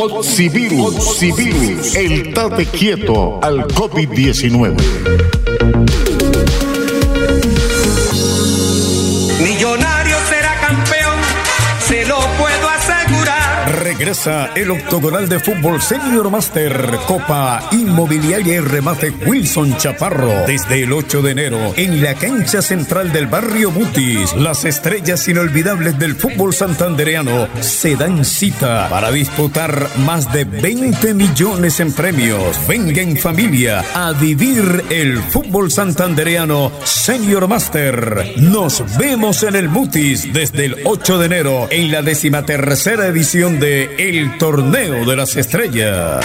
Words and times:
Oxivirus, 0.00 0.94
Oxivirus, 0.94 1.96
el 1.96 2.32
tate 2.32 2.66
quieto 2.66 3.40
al 3.42 3.66
COVID-19. 3.66 5.37
Regresa 13.98 14.50
el 14.54 14.70
octogonal 14.70 15.28
de 15.28 15.40
fútbol 15.40 15.82
Senior 15.82 16.30
Master 16.30 17.00
Copa 17.08 17.68
Inmobiliaria 17.72 18.54
y 18.54 18.60
Remate 18.60 19.10
Wilson 19.10 19.76
Chaparro 19.76 20.46
desde 20.46 20.84
el 20.84 20.92
8 20.92 21.20
de 21.20 21.32
enero 21.32 21.74
en 21.76 22.00
la 22.00 22.14
cancha 22.14 22.62
central 22.62 23.12
del 23.12 23.26
barrio 23.26 23.72
Mutis. 23.72 24.36
Las 24.36 24.64
estrellas 24.64 25.26
inolvidables 25.26 25.98
del 25.98 26.14
fútbol 26.14 26.54
santandereano 26.54 27.48
se 27.60 27.96
dan 27.96 28.24
cita 28.24 28.86
para 28.88 29.10
disputar 29.10 29.88
más 30.06 30.32
de 30.32 30.44
20 30.44 31.14
millones 31.14 31.80
en 31.80 31.92
premios. 31.92 32.56
Venga 32.68 33.02
en 33.02 33.16
familia 33.16 33.84
a 33.94 34.12
vivir 34.12 34.84
el 34.90 35.18
fútbol 35.24 35.72
santandereano 35.72 36.70
Senior 36.84 37.48
Master. 37.48 38.34
Nos 38.36 38.84
vemos 38.96 39.42
en 39.42 39.56
el 39.56 39.68
Mutis 39.68 40.32
desde 40.32 40.66
el 40.66 40.76
8 40.84 41.18
de 41.18 41.26
enero 41.26 41.66
en 41.70 41.90
la 41.90 42.02
decimatercera 42.02 43.08
edición 43.08 43.58
de 43.58 43.87
El 43.96 44.36
Torneo 44.38 45.04
de 45.04 45.16
las 45.16 45.36
Estrellas. 45.36 46.24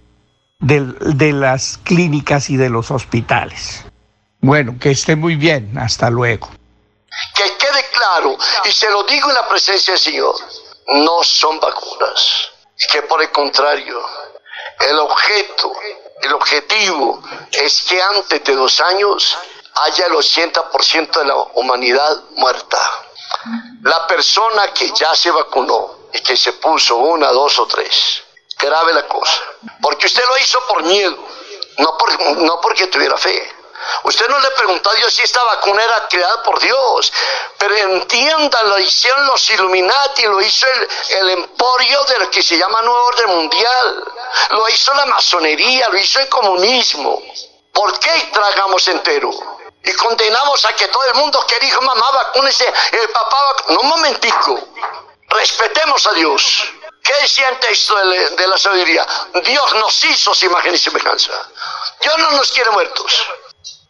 de, 0.61 0.81
de 1.15 1.33
las 1.33 1.79
clínicas 1.83 2.49
y 2.49 2.57
de 2.57 2.69
los 2.69 2.91
hospitales. 2.91 3.83
Bueno, 4.39 4.77
que 4.79 4.91
esté 4.91 5.15
muy 5.15 5.35
bien, 5.35 5.77
hasta 5.77 6.09
luego. 6.09 6.49
Que 7.35 7.43
quede 7.57 7.85
claro, 7.91 8.37
y 8.63 8.71
se 8.71 8.89
lo 8.89 9.03
digo 9.03 9.29
en 9.29 9.35
la 9.35 9.47
presencia 9.47 9.93
del 9.93 10.01
Señor, 10.01 10.35
no 10.87 11.23
son 11.23 11.59
vacunas, 11.59 12.51
que 12.91 13.01
por 13.03 13.21
el 13.21 13.31
contrario, 13.31 14.01
el 14.79 14.97
objeto, 14.99 15.73
el 16.21 16.33
objetivo 16.33 17.21
es 17.51 17.83
que 17.83 18.01
antes 18.01 18.43
de 18.43 18.55
dos 18.55 18.79
años 18.79 19.37
haya 19.85 20.05
el 20.07 20.13
80% 20.13 21.19
de 21.19 21.25
la 21.25 21.35
humanidad 21.55 22.23
muerta. 22.35 22.77
La 23.83 24.07
persona 24.07 24.73
que 24.73 24.91
ya 24.91 25.15
se 25.15 25.31
vacunó 25.31 26.09
y 26.13 26.21
que 26.21 26.35
se 26.35 26.53
puso 26.53 26.97
una, 26.97 27.31
dos 27.31 27.57
o 27.59 27.67
tres, 27.67 28.23
grave 28.61 28.93
la 28.93 29.07
cosa. 29.07 29.41
Porque 29.81 30.07
usted 30.07 30.23
lo 30.25 30.37
hizo 30.37 30.59
por 30.67 30.83
miedo, 30.83 31.17
no, 31.77 31.97
por, 31.97 32.19
no 32.37 32.61
porque 32.61 32.87
tuviera 32.87 33.17
fe. 33.17 33.55
Usted 34.03 34.27
no 34.27 34.39
le 34.39 34.51
preguntó 34.51 34.91
a 34.91 34.93
Dios 34.93 35.11
si 35.11 35.23
esta 35.23 35.43
vacuna 35.43 35.83
era 35.83 36.07
creada 36.07 36.43
por 36.43 36.59
Dios, 36.59 37.11
pero 37.57 37.75
entiendan, 37.75 38.69
lo 38.69 38.77
hicieron 38.77 39.25
los 39.25 39.49
Illuminati, 39.49 40.23
lo 40.23 40.39
hizo 40.39 40.67
el, 40.67 40.87
el 41.17 41.29
emporio 41.31 42.03
de 42.03 42.19
lo 42.19 42.29
que 42.29 42.43
se 42.43 42.57
llama 42.57 42.81
Nuevo 42.83 43.05
Orden 43.05 43.29
Mundial, 43.29 44.13
lo 44.51 44.69
hizo 44.69 44.93
la 44.93 45.05
masonería, 45.07 45.89
lo 45.89 45.97
hizo 45.97 46.19
el 46.19 46.29
comunismo. 46.29 47.21
¿Por 47.73 47.99
qué 47.99 48.29
tragamos 48.31 48.87
entero? 48.87 49.31
Y 49.83 49.93
condenamos 49.93 50.63
a 50.65 50.75
que 50.75 50.87
todo 50.87 51.03
el 51.05 51.15
mundo 51.15 51.43
que 51.47 51.57
dijo 51.59 51.81
mamá 51.81 52.11
vacúnese, 52.11 52.71
el 52.91 53.09
papá 53.09 53.55
No, 53.69 53.79
un 53.79 53.87
momentico. 53.87 54.59
Respetemos 55.27 56.05
a 56.05 56.13
Dios. 56.13 56.63
¿Qué 57.03 57.43
el 57.43 57.59
texto 57.59 57.95
de, 57.95 58.29
de 58.29 58.47
la 58.47 58.57
sabiduría? 58.57 59.05
Dios 59.43 59.73
nos 59.75 60.03
hizo 60.05 60.33
su 60.33 60.45
imagen 60.45 60.73
y 60.73 60.77
semejanza. 60.77 61.31
Dios 62.01 62.17
no 62.17 62.31
nos 62.31 62.51
quiere 62.51 62.69
muertos. 62.71 63.27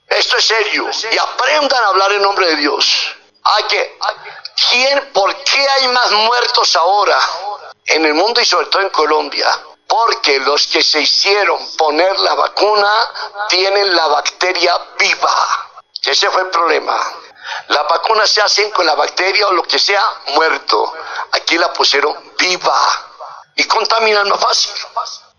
Esto 0.08 0.38
es 0.38 0.46
serio. 0.46 0.90
Y 1.12 1.18
aprendan 1.18 1.84
a 1.84 1.88
hablar 1.88 2.12
en 2.14 2.22
nombre 2.22 2.48
de 2.48 2.56
Dios. 2.58 3.16
Hay 3.44 3.64
que, 3.64 3.98
¿quién, 4.70 5.12
¿Por 5.14 5.36
qué 5.44 5.70
hay 5.70 5.88
más 5.88 6.12
muertos 6.12 6.76
ahora 6.76 7.20
en 7.86 8.06
el 8.06 8.14
mundo 8.14 8.40
y 8.40 8.46
sobre 8.46 8.68
todo 8.68 8.82
en 8.82 8.90
Colombia? 8.90 9.48
Porque 9.88 10.40
los 10.40 10.68
que 10.68 10.84
se 10.84 11.02
hicieron 11.02 11.76
poner 11.76 12.18
la 12.20 12.36
vacuna 12.36 13.12
tienen 13.50 13.96
la 13.96 14.08
bacteria 14.08 14.78
viva. 14.98 15.70
Ese 16.04 16.30
fue 16.30 16.42
el 16.44 16.50
problema. 16.50 16.98
Las 17.68 17.88
vacunas 17.88 18.30
se 18.30 18.42
hacen 18.42 18.72
con 18.72 18.86
la 18.86 18.96
bacteria 18.96 19.48
o 19.48 19.54
lo 19.54 19.64
que 19.64 19.80
sea 19.80 20.04
muerto. 20.28 20.94
Aquí 21.32 21.58
la 21.58 21.72
pusieron 21.74 22.34
viva 22.38 23.12
y 23.56 23.64
contaminan 23.66 24.28
más 24.30 24.40
fácil. 24.40 24.74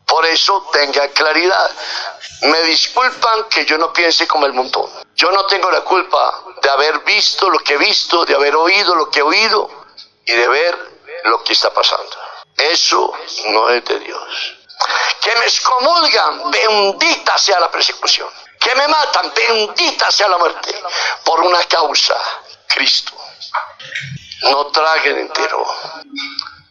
Por 0.06 0.24
eso 0.26 0.68
tenga 0.72 1.08
claridad. 1.08 1.70
Me 2.42 2.62
disculpan 2.62 3.44
que 3.44 3.64
yo 3.64 3.78
no 3.78 3.92
piense 3.92 4.26
como 4.26 4.46
el 4.46 4.52
montón. 4.52 4.90
Yo 5.14 5.30
no 5.30 5.46
tengo 5.46 5.70
la 5.70 5.82
culpa 5.82 6.42
de 6.60 6.70
haber 6.70 7.00
visto 7.00 7.48
lo 7.48 7.58
que 7.60 7.74
he 7.74 7.78
visto, 7.78 8.24
de 8.24 8.34
haber 8.34 8.56
oído 8.56 8.94
lo 8.94 9.10
que 9.10 9.20
he 9.20 9.22
oído 9.22 9.70
y 10.24 10.32
de 10.32 10.48
ver 10.48 10.78
lo 11.24 11.42
que 11.44 11.52
está 11.52 11.72
pasando. 11.72 12.16
Eso 12.56 13.12
no 13.48 13.68
es 13.70 13.84
de 13.84 13.98
Dios. 14.00 14.56
Que 15.20 15.36
me 15.36 15.44
excomulgan, 15.44 16.50
bendita 16.50 17.38
sea 17.38 17.60
la 17.60 17.70
persecución 17.70 18.28
que 18.62 18.74
me 18.76 18.86
matan, 18.86 19.32
bendita 19.34 20.10
sea 20.10 20.28
la 20.28 20.38
muerte, 20.38 20.74
por 21.24 21.40
una 21.40 21.62
causa, 21.64 22.14
Cristo. 22.68 23.12
No 24.42 24.66
traguen 24.66 25.18
entero, 25.18 25.66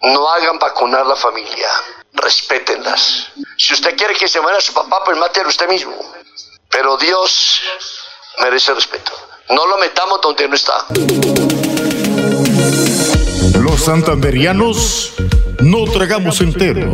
no 0.02 0.30
hagan 0.30 0.58
vacunar 0.58 1.06
la 1.06 1.16
familia, 1.16 1.70
respétenlas. 2.14 3.28
Si 3.58 3.74
usted 3.74 3.96
quiere 3.96 4.16
que 4.16 4.28
se 4.28 4.42
muera 4.42 4.60
su 4.62 4.74
papá, 4.74 5.04
pues 5.04 5.18
mátelo 5.18 5.50
usted 5.50 5.68
mismo. 5.68 5.96
Pero 6.70 6.98
Dios 6.98 7.62
merece 8.40 8.74
respeto. 8.74 9.12
No 9.50 9.66
lo 9.68 9.78
metamos 9.78 10.22
donde 10.22 10.48
no 10.48 10.56
está. 10.56 10.86
Los 13.60 13.84
santanderianos 13.84 15.14
no 15.60 15.84
tragamos 15.92 16.40
entero 16.42 16.94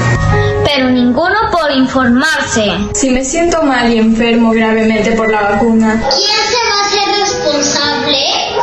Pero 0.65 0.91
ninguno 0.91 1.37
por 1.53 1.71
informarse. 1.71 2.73
Si 2.93 3.11
me 3.11 3.25
siento 3.25 3.63
mal 3.63 3.93
y 3.93 3.99
enfermo 3.99 4.51
gravemente 4.51 5.13
por 5.13 5.31
la 5.31 5.43
vacuna, 5.43 6.03
¿quién 6.11 6.39
se 6.51 6.69
va 6.69 6.83
a 6.83 6.87
hacer 6.87 6.94
responsable? 7.65 8.17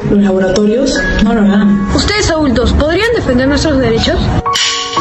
Los 0.10 0.20
laboratorios 0.20 1.00
no 1.24 1.34
lo 1.34 1.42
harán. 1.42 1.96
Ustedes 1.96 2.30
adultos, 2.30 2.74
¿podrían 2.74 3.08
defender 3.16 3.48
nuestros 3.48 3.78
derechos? 3.80 4.20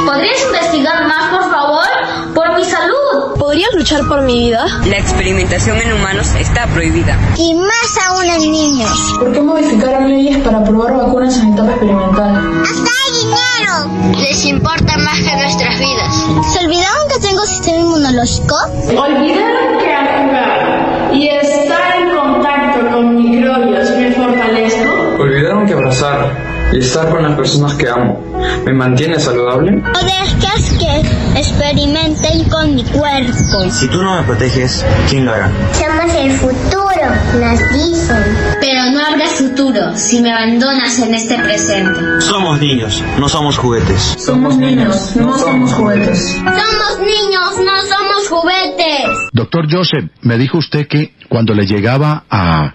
¿Podrías 0.06 0.42
investigar 0.46 1.06
más, 1.06 1.30
por 1.30 1.50
favor? 1.50 2.34
Por 2.34 2.56
mi 2.56 2.64
salud. 2.64 3.38
¿Podrías 3.38 3.70
luchar 3.74 4.06
por 4.08 4.22
mi 4.22 4.38
vida? 4.38 4.64
La 4.86 4.96
experimentación 4.98 5.76
en 5.78 5.92
humanos 5.92 6.28
está 6.38 6.66
prohibida. 6.68 7.18
Y 7.36 7.54
más 7.54 7.98
aún 8.08 8.24
en 8.24 8.50
niños. 8.50 9.14
¿Por 9.18 9.32
qué 9.32 9.40
modificaron 9.40 10.08
leyes 10.08 10.38
para 10.38 10.64
probar 10.64 10.96
vacunas 10.96 11.36
en 11.38 11.52
etapa 11.52 11.70
experimental? 11.70 12.62
¡Hasta 12.62 12.90
hay 13.00 13.12
dinero! 13.18 14.20
Les 14.20 14.44
importa 14.46 14.96
más 14.98 15.18
que 15.18 15.36
nuestras 15.36 15.78
vidas. 15.78 16.14
¿Se 16.52 16.64
olvidaron 16.64 17.08
que 17.12 17.20
tengo 17.20 17.44
sistema 17.44 17.78
inmunológico? 17.78 18.56
Olvidaron 18.96 19.78
que 19.78 19.94
al 19.94 20.06
jugar 20.06 21.10
y 21.12 21.28
estar 21.28 21.96
en 21.96 22.16
contacto 22.16 22.90
con 22.90 23.16
microbios 23.16 23.89
que 25.70 25.74
abrazar 25.74 26.72
y 26.72 26.78
estar 26.78 27.08
con 27.10 27.22
las 27.22 27.36
personas 27.36 27.74
que 27.74 27.88
amo 27.88 28.20
me 28.64 28.72
mantiene 28.72 29.20
saludable. 29.20 29.70
No 29.70 30.00
dejes 30.00 30.78
que 30.78 31.38
experimenten 31.38 32.48
con 32.48 32.74
mi 32.74 32.82
cuerpo. 32.82 33.70
Si 33.70 33.86
tú 33.88 34.02
no 34.02 34.16
me 34.16 34.22
proteges, 34.24 34.84
¿quién 35.08 35.26
lo 35.26 35.32
hará? 35.32 35.48
Somos 35.72 36.14
el 36.16 36.32
futuro, 36.32 37.06
nos 37.38 37.72
dicen. 37.72 38.16
Pero 38.60 38.90
no 38.90 39.00
habrá 39.06 39.26
futuro 39.26 39.96
si 39.96 40.20
me 40.20 40.32
abandonas 40.32 40.98
en 40.98 41.14
este 41.14 41.38
presente. 41.38 42.20
Somos 42.20 42.60
niños, 42.60 43.04
no 43.20 43.28
somos 43.28 43.56
juguetes. 43.56 44.16
Somos 44.18 44.56
niños, 44.56 45.14
no 45.14 45.38
somos 45.38 45.72
juguetes. 45.72 46.32
Somos 46.34 46.98
niños, 46.98 47.64
no 47.64 47.82
somos 47.82 48.28
juguetes. 48.28 49.08
Doctor 49.32 49.66
Joseph, 49.70 50.10
me 50.22 50.36
dijo 50.36 50.58
usted 50.58 50.88
que 50.88 51.14
cuando 51.28 51.54
le 51.54 51.64
llegaba 51.64 52.24
a 52.28 52.74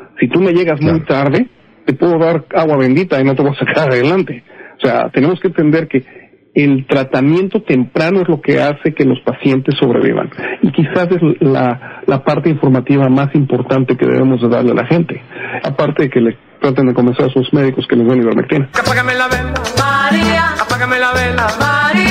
Si 0.21 0.27
tú 0.27 0.39
me 0.39 0.53
llegas 0.53 0.79
muy 0.79 0.99
tarde, 1.01 1.47
te 1.83 1.93
puedo 1.93 2.19
dar 2.19 2.45
agua 2.55 2.77
bendita 2.77 3.19
y 3.19 3.23
no 3.23 3.35
te 3.35 3.41
voy 3.41 3.53
a 3.53 3.59
sacar 3.59 3.79
adelante. 3.91 4.43
O 4.77 4.85
sea, 4.85 5.09
tenemos 5.09 5.39
que 5.39 5.47
entender 5.47 5.87
que 5.87 6.05
el 6.53 6.85
tratamiento 6.85 7.63
temprano 7.63 8.21
es 8.21 8.27
lo 8.27 8.39
que 8.39 8.61
hace 8.61 8.93
que 8.93 9.03
los 9.03 9.19
pacientes 9.21 9.75
sobrevivan. 9.79 10.29
Y 10.61 10.71
quizás 10.71 11.07
es 11.11 11.21
la, 11.39 12.03
la 12.05 12.23
parte 12.23 12.49
informativa 12.49 13.09
más 13.09 13.33
importante 13.33 13.97
que 13.97 14.05
debemos 14.05 14.41
de 14.41 14.49
darle 14.49 14.71
a 14.71 14.75
la 14.75 14.85
gente. 14.85 15.21
Aparte 15.63 16.03
de 16.03 16.09
que 16.09 16.21
le 16.21 16.37
traten 16.59 16.85
de 16.87 16.93
convencer 16.93 17.25
a 17.25 17.29
sus 17.29 17.51
médicos 17.53 17.87
que 17.87 17.95
les 17.95 18.07
den 18.07 18.21
ivermectina. 18.21 18.69
Apágame 18.79 19.15
la 19.15 19.27
vela, 19.27 19.53
María. 19.79 20.53
Apágame 20.61 20.99
la 20.99 21.13
vela, 21.13 21.47
María. 21.59 22.10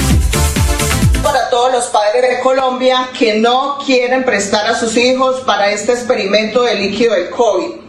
para 1.22 1.48
todos 1.50 1.70
los 1.72 1.84
padres 1.86 2.36
de 2.36 2.40
Colombia 2.40 3.08
que 3.18 3.40
no 3.40 3.78
quieren 3.84 4.24
prestar 4.24 4.68
a 4.68 4.78
sus 4.78 4.96
hijos 4.96 5.40
para 5.40 5.72
este 5.72 5.90
experimento 5.92 6.62
de 6.62 6.76
líquido 6.76 7.14
del 7.14 7.30
COVID. 7.30 7.85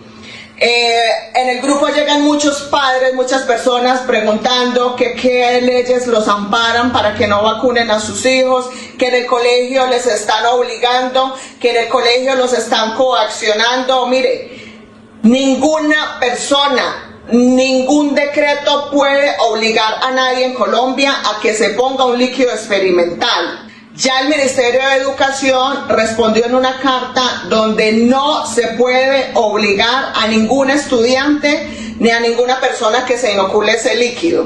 Eh, 0.59 1.09
en 1.35 1.49
el 1.49 1.61
grupo 1.61 1.87
llegan 1.89 2.23
muchos 2.23 2.63
padres, 2.63 3.13
muchas 3.13 3.43
personas 3.43 4.01
preguntando 4.01 4.95
que 4.95 5.13
qué 5.13 5.61
leyes 5.61 6.07
los 6.07 6.27
amparan 6.27 6.91
para 6.91 7.13
que 7.13 7.27
no 7.27 7.43
vacunen 7.43 7.91
a 7.91 7.99
sus 7.99 8.25
hijos, 8.25 8.67
que 8.97 9.09
en 9.09 9.15
el 9.15 9.25
colegio 9.27 9.85
les 9.85 10.07
están 10.07 10.43
obligando, 10.47 11.35
que 11.61 11.69
en 11.69 11.83
el 11.83 11.87
colegio 11.89 12.33
los 12.33 12.53
están 12.53 12.95
coaccionando. 12.95 14.07
Mire, 14.07 14.79
ninguna 15.21 16.17
persona, 16.19 17.21
ningún 17.29 18.15
decreto 18.15 18.89
puede 18.89 19.35
obligar 19.39 19.93
a 20.01 20.09
nadie 20.09 20.45
en 20.45 20.55
Colombia 20.55 21.13
a 21.23 21.39
que 21.39 21.53
se 21.53 21.71
ponga 21.71 22.05
un 22.05 22.17
líquido 22.17 22.49
experimental. 22.49 23.66
Ya 23.97 24.19
el 24.19 24.29
Ministerio 24.29 24.79
de 24.87 24.95
Educación 24.97 25.89
respondió 25.89 26.45
en 26.45 26.53
una 26.53 26.79
carta 26.79 27.45
donde 27.49 27.93
no 27.93 28.45
se 28.45 28.67
puede 28.77 29.31
obligar 29.33 30.13
a 30.15 30.27
ningún 30.27 30.69
estudiante 30.69 31.95
ni 31.97 32.11
a 32.11 32.19
ninguna 32.19 32.59
persona 32.59 33.05
que 33.05 33.17
se 33.17 33.33
inocule 33.33 33.71
ese 33.71 33.95
líquido. 33.95 34.45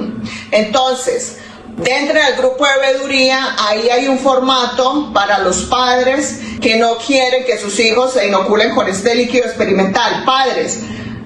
Entonces, 0.52 1.38
Dentro 1.78 2.22
del 2.22 2.36
grupo 2.36 2.66
de 2.68 2.78
veeduría, 2.80 3.56
ahí 3.58 3.90
hay 3.90 4.08
un 4.08 4.20
formato 4.20 5.10
para 5.14 5.40
los 5.40 5.64
padres 5.64 6.40
que 6.62 6.76
no 6.76 6.98
quieren 6.98 7.46
que 7.46 7.58
sus 7.58 7.80
hijos 7.80 8.14
se 8.14 8.28
inoculen 8.28 8.76
con 8.76 8.88
este 8.88 9.16
líquido 9.16 9.46
experimental. 9.46 10.24
Padres, 10.26 10.80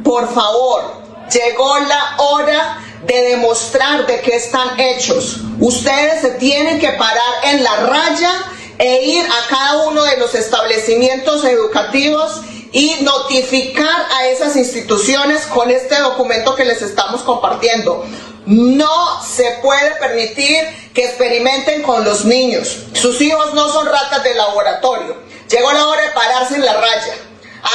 por 0.03 0.32
favor, 0.34 1.01
llegó 1.34 1.79
la 1.79 2.15
hora 2.20 2.77
de 3.05 3.21
demostrar 3.29 4.05
de 4.05 4.21
qué 4.21 4.35
están 4.35 4.79
hechos. 4.79 5.38
Ustedes 5.59 6.21
se 6.21 6.31
tienen 6.31 6.79
que 6.79 6.89
parar 6.93 7.33
en 7.43 7.63
la 7.63 7.75
raya 7.77 8.31
e 8.77 9.03
ir 9.03 9.25
a 9.25 9.50
cada 9.50 9.83
uno 9.88 10.03
de 10.03 10.17
los 10.17 10.35
establecimientos 10.35 11.43
educativos 11.45 12.41
y 12.71 12.97
notificar 13.03 14.07
a 14.17 14.27
esas 14.27 14.55
instituciones 14.55 15.45
con 15.45 15.71
este 15.71 15.97
documento 16.00 16.55
que 16.55 16.65
les 16.65 16.81
estamos 16.81 17.21
compartiendo. 17.21 18.05
No 18.45 19.24
se 19.24 19.59
puede 19.62 19.91
permitir 19.91 20.91
que 20.93 21.05
experimenten 21.05 21.83
con 21.83 22.03
los 22.03 22.25
niños. 22.25 22.79
Sus 22.93 23.21
hijos 23.21 23.53
no 23.53 23.71
son 23.71 23.88
ratas 23.88 24.24
de 24.24 24.35
laboratorio. 24.35 25.17
Llegó 25.50 25.71
la 25.71 25.88
hora 25.88 26.01
de 26.01 26.12
pararse 26.12 26.55
en 26.55 26.65
la 26.65 26.74
raya. 26.74 27.15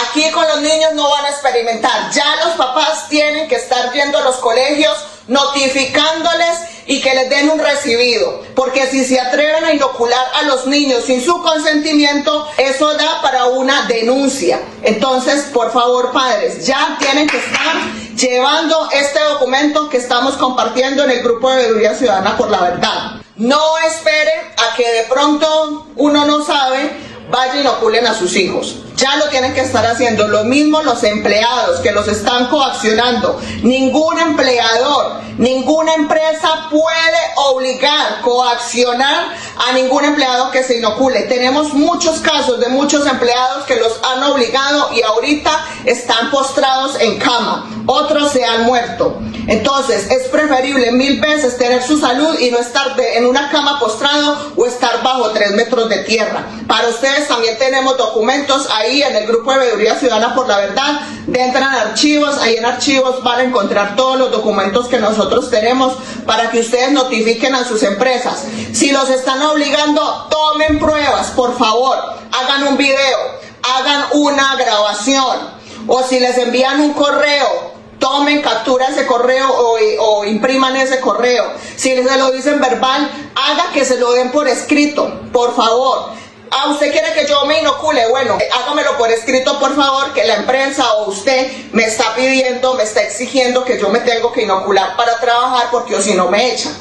Aquí 0.03 0.31
con 0.31 0.47
los 0.47 0.61
niños 0.61 0.93
no 0.95 1.09
van 1.09 1.25
a 1.25 1.31
experimentar. 1.31 2.11
Ya 2.13 2.37
los 2.45 2.55
papás 2.55 3.09
tienen 3.09 3.49
que 3.49 3.57
estar 3.57 3.93
yendo 3.93 4.19
a 4.19 4.23
los 4.23 4.37
colegios 4.37 4.97
notificándoles 5.31 6.59
y 6.87 7.01
que 7.01 7.15
les 7.15 7.31
den 7.31 7.49
un 7.51 7.61
recibido. 7.61 8.43
Porque 8.57 8.89
si 8.89 9.05
se 9.05 9.21
atreven 9.21 9.65
a 9.65 9.73
inocular 9.73 10.27
a 10.35 10.43
los 10.43 10.67
niños 10.67 11.05
sin 11.05 11.25
su 11.25 11.41
consentimiento, 11.41 12.49
eso 12.59 12.93
da 12.95 13.23
para 13.23 13.47
una 13.47 13.87
denuncia. 13.87 14.61
Entonces, 14.83 15.45
por 15.53 15.73
favor, 15.73 16.11
padres, 16.11 16.67
ya 16.67 16.97
tienen 16.99 17.29
que 17.29 17.39
estar 17.39 17.77
llevando 18.17 18.89
este 18.91 19.21
documento 19.21 19.89
que 19.89 19.99
estamos 19.99 20.35
compartiendo 20.35 21.05
en 21.05 21.13
el 21.13 21.23
grupo 21.23 21.49
de 21.51 21.57
Veeduría 21.59 21.95
Ciudadana 21.95 22.37
por 22.37 22.51
la 22.51 22.61
Verdad. 22.61 23.23
No 23.37 23.79
esperen 23.87 24.41
a 24.57 24.75
que 24.75 24.87
de 24.93 25.05
pronto 25.05 25.87
uno 25.95 26.27
no 26.27 26.45
sabe, 26.45 26.91
vaya 27.31 27.57
y 27.57 27.61
inoculen 27.61 28.07
a 28.07 28.15
sus 28.15 28.37
hijos 28.37 28.77
ya 29.01 29.17
lo 29.17 29.29
tienen 29.31 29.55
que 29.55 29.63
estar 29.63 29.85
haciendo. 29.87 30.29
Lo 30.29 30.45
mismo 30.45 30.83
los 30.83 31.03
empleados 31.03 31.81
que 31.81 31.91
los 31.91 32.07
están 32.07 32.49
coaccionando. 32.49 33.41
Ningún 33.63 34.19
empleador, 34.19 35.23
ninguna 35.39 35.95
empresa 35.95 36.69
puede 36.71 37.21
obligar, 37.37 38.21
coaccionar 38.21 39.29
a 39.57 39.73
ningún 39.73 40.05
empleado 40.05 40.51
que 40.51 40.63
se 40.63 40.79
inocule. 40.79 41.23
Tenemos 41.23 41.73
muchos 41.73 42.21
casos 42.21 42.61
de 42.61 42.69
muchos 42.69 43.07
empleados 43.07 43.65
que 43.65 43.77
los 43.77 43.99
han 44.03 44.23
obligado 44.25 44.91
y 44.95 45.03
ahorita 45.03 45.67
están 45.87 46.31
postrados 46.31 47.01
en 47.01 47.19
cama. 47.19 47.71
Otros 47.87 48.31
se 48.31 48.45
han 48.45 48.65
muerto. 48.65 49.19
Entonces 49.47 50.11
es 50.11 50.29
preferible 50.29 50.93
mil 50.93 51.21
veces 51.21 51.57
tener 51.59 51.83
su 51.83 51.99
salud 51.99 52.39
y 52.39 52.51
no 52.51 52.59
estar 52.59 52.95
en 53.01 53.27
una 53.27 53.51
cama 53.51 53.81
postrado 53.81 54.53
o 54.57 54.67
estar 54.67 55.03
bajo 55.03 55.31
tres 55.31 55.53
metros 55.53 55.89
de 55.89 55.99
tierra. 56.05 56.47
Para 56.69 56.89
ustedes 56.89 57.20
también 57.29 57.59
tenemos 57.59 57.97
documentos 57.97 58.69
ahí 58.71 59.03
en 59.03 59.17
el 59.17 59.27
grupo 59.27 59.53
de 59.53 59.59
Veeduría 59.59 59.99
Ciudadana 59.99 60.35
por 60.35 60.47
la 60.47 60.59
Verdad, 60.59 61.01
entran 61.33 61.75
archivos, 61.75 62.39
ahí 62.39 62.57
en 62.57 62.65
archivos 62.65 63.23
van 63.23 63.41
a 63.41 63.43
encontrar 63.45 63.97
todos 63.97 64.19
los 64.19 64.31
documentos 64.31 64.89
que 64.89 64.99
nosotros 64.99 65.51
tenemos 65.51 65.95
para 66.27 66.51
que 66.51 66.61
ustedes 66.61 66.93
notifiquen 66.93 67.55
a 67.55 67.65
sus 67.65 67.83
empresas. 67.83 68.45
Si 68.73 68.91
los 68.91 69.09
están 69.11 69.43
obligando, 69.43 70.29
tomen 70.31 70.79
pruebas, 70.79 71.29
por 71.29 71.57
favor, 71.59 71.97
hagan 72.33 72.69
un 72.69 72.77
video, 72.77 73.19
hagan 73.63 74.05
una 74.13 74.57
grabación, 74.57 75.61
o 75.87 76.03
si 76.03 76.21
les 76.21 76.37
envían 76.39 76.81
un 76.81 76.93
correo, 76.93 77.71
tomen 77.99 78.43
captura 78.43 78.89
ese 78.89 79.07
correo 79.07 79.49
o, 79.49 79.77
o, 80.01 80.25
impriman 80.25 80.77
ese 80.77 81.01
correo. 81.01 81.45
Si 81.77 81.91
se 81.91 82.19
lo 82.19 82.33
dicen 82.33 82.61
verbal, 82.61 83.09
haga 83.35 83.71
que 83.73 83.85
se 83.85 83.99
lo 83.99 84.13
den 84.13 84.31
por 84.33 84.49
escrito, 84.49 85.21
por 85.33 85.55
favor. 85.55 86.11
Ah, 86.53 86.67
usted 86.69 86.91
quiere 86.91 87.13
que 87.13 87.27
yo 87.27 87.45
me 87.45 87.61
inocule. 87.61 88.09
Bueno, 88.09 88.37
hágamelo 88.53 88.97
por 88.99 89.11
escrito, 89.11 89.59
por 89.61 89.75
favor, 89.77 90.13
que 90.13 90.25
la 90.25 90.35
empresa 90.37 90.95
o 90.95 91.09
usted 91.09 91.51
me 91.73 91.85
está 91.85 92.15
pidiendo, 92.15 92.75
me 92.75 92.83
está 92.83 93.03
exigiendo 93.03 93.65
que 93.65 93.79
yo 93.79 93.89
me 93.89 94.01
tengo 94.01 94.33
que 94.33 94.43
inocular 94.43 94.97
para 94.97 95.17
trabajar 95.19 95.69
porque 95.71 95.95
o 95.95 96.03
si 96.03 96.15
no 96.15 96.29
me 96.29 96.53
echan. 96.53 96.73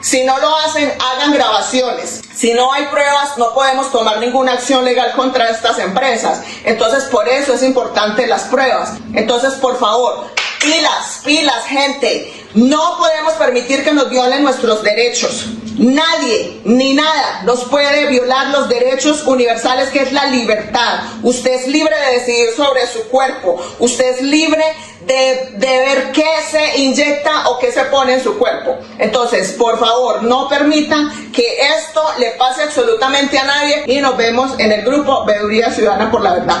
Si 0.00 0.24
no 0.24 0.38
lo 0.38 0.56
hacen, 0.56 0.90
hagan 0.98 1.34
grabaciones. 1.34 2.22
Si 2.34 2.54
no 2.54 2.72
hay 2.72 2.86
pruebas, 2.86 3.36
no 3.36 3.52
podemos 3.52 3.92
tomar 3.92 4.18
ninguna 4.18 4.52
acción 4.54 4.82
legal 4.82 5.12
contra 5.12 5.50
estas 5.50 5.78
empresas. 5.78 6.40
Entonces, 6.64 7.04
por 7.04 7.28
eso 7.28 7.52
es 7.52 7.62
importante 7.62 8.26
las 8.26 8.44
pruebas. 8.44 8.94
Entonces, 9.12 9.54
por 9.54 9.78
favor, 9.78 10.30
pilas, 10.60 11.22
pilas, 11.24 11.64
gente. 11.66 12.32
No 12.54 12.96
podemos 12.98 13.34
permitir 13.34 13.84
que 13.84 13.92
nos 13.92 14.10
violen 14.10 14.42
nuestros 14.42 14.82
derechos. 14.82 15.46
Nadie 15.78 16.60
ni 16.64 16.92
nada 16.94 17.42
nos 17.44 17.64
puede 17.64 18.06
violar 18.08 18.48
los 18.48 18.68
derechos 18.68 19.24
universales 19.24 19.88
que 19.90 20.02
es 20.02 20.12
la 20.12 20.26
libertad. 20.26 21.00
Usted 21.22 21.52
es 21.52 21.68
libre 21.68 21.94
de 21.96 22.18
decidir 22.18 22.48
sobre 22.54 22.86
su 22.86 23.08
cuerpo. 23.08 23.58
Usted 23.78 24.16
es 24.16 24.22
libre 24.22 24.62
de, 25.06 25.52
de, 25.54 25.78
ver 25.78 26.12
qué 26.12 26.28
se 26.50 26.80
inyecta 26.80 27.48
o 27.48 27.58
qué 27.58 27.72
se 27.72 27.84
pone 27.84 28.14
en 28.14 28.22
su 28.22 28.36
cuerpo. 28.36 28.78
Entonces, 28.98 29.52
por 29.52 29.78
favor, 29.78 30.22
no 30.22 30.48
permita 30.48 30.96
que 31.32 31.46
esto 31.78 32.02
le 32.18 32.32
pase 32.32 32.64
absolutamente 32.64 33.38
a 33.38 33.44
nadie 33.44 33.84
y 33.86 34.00
nos 34.00 34.16
vemos 34.16 34.58
en 34.58 34.72
el 34.72 34.82
grupo 34.82 35.24
Veeduría 35.24 35.72
Ciudadana 35.72 36.10
por 36.10 36.20
la 36.20 36.34
Verdad. 36.34 36.60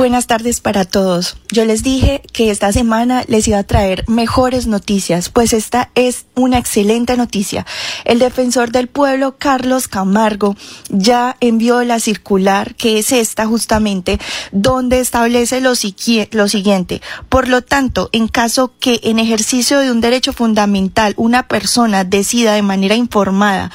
Buenas 0.00 0.26
tardes 0.26 0.62
para 0.62 0.86
todos. 0.86 1.36
Yo 1.52 1.66
les 1.66 1.82
dije 1.82 2.22
que 2.32 2.50
esta 2.50 2.72
semana 2.72 3.22
les 3.28 3.46
iba 3.48 3.58
a 3.58 3.64
traer 3.64 4.02
mejores 4.08 4.66
noticias, 4.66 5.28
pues 5.28 5.52
esta 5.52 5.90
es 5.94 6.24
una 6.34 6.56
excelente 6.56 7.18
noticia. 7.18 7.66
El 8.06 8.18
defensor 8.18 8.72
del 8.72 8.88
pueblo, 8.88 9.36
Carlos 9.36 9.88
Camargo, 9.88 10.56
ya 10.88 11.36
envió 11.40 11.84
la 11.84 12.00
circular, 12.00 12.74
que 12.76 12.98
es 12.98 13.12
esta 13.12 13.44
justamente, 13.44 14.18
donde 14.52 15.00
establece 15.00 15.60
lo, 15.60 15.72
lo 16.30 16.48
siguiente. 16.48 17.02
Por 17.28 17.48
lo 17.48 17.60
tanto, 17.60 18.08
en 18.12 18.28
caso 18.28 18.72
que 18.80 19.00
en 19.02 19.18
ejercicio 19.18 19.80
de 19.80 19.90
un 19.90 20.00
derecho 20.00 20.32
fundamental 20.32 21.12
una 21.18 21.46
persona 21.46 22.04
decida 22.04 22.54
de 22.54 22.62
manera 22.62 22.94
informada 22.94 23.70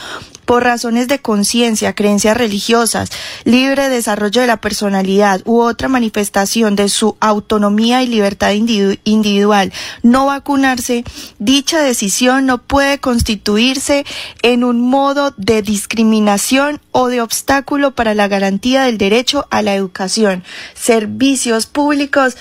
por 0.46 0.64
razones 0.64 1.08
de 1.08 1.20
conciencia, 1.20 1.94
creencias 1.94 2.38
religiosas, 2.38 3.10
libre 3.44 3.90
desarrollo 3.90 4.42
de 4.42 4.48
la 4.48 4.58
personalidad 4.58 5.42
u 5.46 5.60
otra 5.62 5.88
manifestación 5.88 6.76
de 6.76 6.90
su 6.90 7.18
autonomía 7.20 8.04
y 8.04 8.08
libertad 8.08 8.52
individual, 8.54 9.74
no 10.04 10.28
vacunarse, 10.28 11.04
dicha 11.40 11.82
decisión 11.82 12.46
no 12.46 12.60
puede 12.60 13.00
constituirse 13.00 14.06
en 14.42 14.64
un 14.64 14.82
modo 14.82 15.34
de 15.38 15.62
discriminación 15.62 16.80
o 16.92 17.08
de 17.08 17.22
obstáculo 17.22 17.96
para 17.96 18.14
la 18.14 18.28
garantía 18.28 18.84
del 18.84 18.98
derecho 18.98 19.48
a 19.50 19.62
la 19.62 19.76
educación, 19.76 20.44
servicios 20.74 21.66
públicos, 21.66 22.38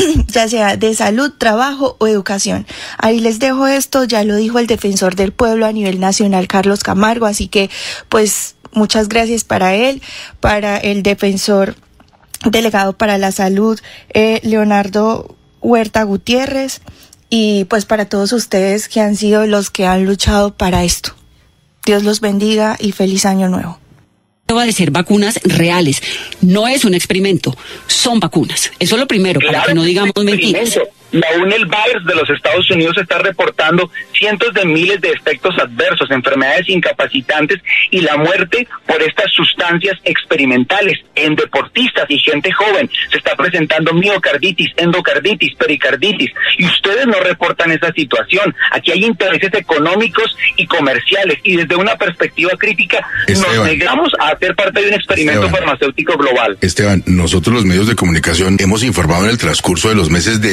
ya 0.28 0.48
sea 0.48 0.76
de 0.76 0.94
salud, 0.94 1.32
trabajo 1.36 1.96
o 1.98 2.06
educación. 2.06 2.66
Ahí 2.98 3.20
les 3.20 3.38
dejo 3.38 3.66
esto, 3.66 4.04
ya 4.04 4.24
lo 4.24 4.36
dijo 4.36 4.58
el 4.58 4.66
defensor 4.66 5.16
del 5.16 5.32
pueblo 5.32 5.66
a 5.66 5.72
nivel 5.72 6.00
nacional, 6.00 6.48
Carlos 6.48 6.82
Camargo, 6.82 7.26
así 7.26 7.48
que 7.48 7.70
pues 8.08 8.54
muchas 8.72 9.08
gracias 9.08 9.44
para 9.44 9.74
él, 9.74 10.02
para 10.40 10.76
el 10.76 11.02
defensor 11.02 11.76
delegado 12.44 12.94
para 12.96 13.18
la 13.18 13.32
salud, 13.32 13.78
eh, 14.14 14.40
Leonardo 14.42 15.36
Huerta 15.60 16.02
Gutiérrez, 16.04 16.80
y 17.28 17.64
pues 17.64 17.84
para 17.84 18.06
todos 18.06 18.32
ustedes 18.32 18.88
que 18.88 19.00
han 19.00 19.16
sido 19.16 19.46
los 19.46 19.70
que 19.70 19.86
han 19.86 20.04
luchado 20.04 20.56
para 20.56 20.84
esto. 20.84 21.14
Dios 21.84 22.02
los 22.02 22.20
bendiga 22.20 22.76
y 22.78 22.92
feliz 22.92 23.24
año 23.24 23.48
nuevo 23.48 23.79
de 24.58 24.72
ser 24.72 24.90
vacunas 24.90 25.40
reales. 25.44 26.02
No 26.40 26.66
es 26.66 26.84
un 26.84 26.94
experimento, 26.94 27.56
son 27.86 28.20
vacunas. 28.20 28.70
Eso 28.78 28.96
es 28.96 29.00
lo 29.00 29.06
primero, 29.06 29.40
para 29.40 29.62
que 29.64 29.74
no 29.74 29.84
digamos 29.84 30.12
mentiras. 30.24 30.78
La 31.12 31.26
UNEL 31.38 31.66
Virus 31.66 32.06
de 32.06 32.14
los 32.14 32.30
Estados 32.30 32.70
Unidos 32.70 32.96
está 32.98 33.18
reportando 33.18 33.90
cientos 34.12 34.54
de 34.54 34.64
miles 34.64 35.00
de 35.00 35.10
efectos 35.10 35.56
adversos, 35.58 36.10
enfermedades 36.10 36.68
incapacitantes 36.68 37.60
y 37.90 38.00
la 38.00 38.16
muerte 38.16 38.68
por 38.86 39.02
estas 39.02 39.32
sustancias 39.32 39.98
experimentales 40.04 41.00
en 41.14 41.34
deportistas 41.34 42.04
y 42.08 42.18
gente 42.18 42.52
joven. 42.52 42.88
Se 43.10 43.18
está 43.18 43.34
presentando 43.34 43.92
miocarditis, 43.92 44.72
endocarditis, 44.76 45.54
pericarditis 45.56 46.30
y 46.58 46.66
ustedes 46.66 47.06
no 47.06 47.18
reportan 47.20 47.72
esa 47.72 47.92
situación. 47.92 48.54
Aquí 48.70 48.92
hay 48.92 49.04
intereses 49.04 49.52
económicos 49.54 50.36
y 50.56 50.66
comerciales 50.66 51.38
y 51.42 51.56
desde 51.56 51.74
una 51.76 51.96
perspectiva 51.96 52.52
crítica 52.58 53.04
nos 53.28 53.64
negamos 53.64 54.12
a 54.20 54.28
hacer 54.28 54.54
parte 54.54 54.80
de 54.80 54.88
un 54.88 54.94
experimento 54.94 55.48
farmacéutico 55.48 56.16
global. 56.16 56.56
Esteban, 56.60 57.02
nosotros 57.06 57.54
los 57.54 57.64
medios 57.64 57.88
de 57.88 57.96
comunicación 57.96 58.56
hemos 58.60 58.84
informado 58.84 59.24
en 59.24 59.30
el 59.30 59.38
transcurso 59.38 59.88
de 59.88 59.94
los 59.94 60.10
meses 60.10 60.40
de 60.40 60.52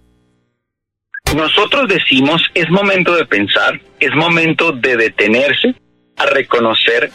Nosotros 1.35 1.87
decimos, 1.87 2.41
es 2.53 2.69
momento 2.69 3.15
de 3.15 3.25
pensar, 3.25 3.79
es 3.99 4.13
momento 4.13 4.73
de 4.73 4.97
detenerse 4.97 5.73
a 6.17 6.25
reconocer 6.25 7.11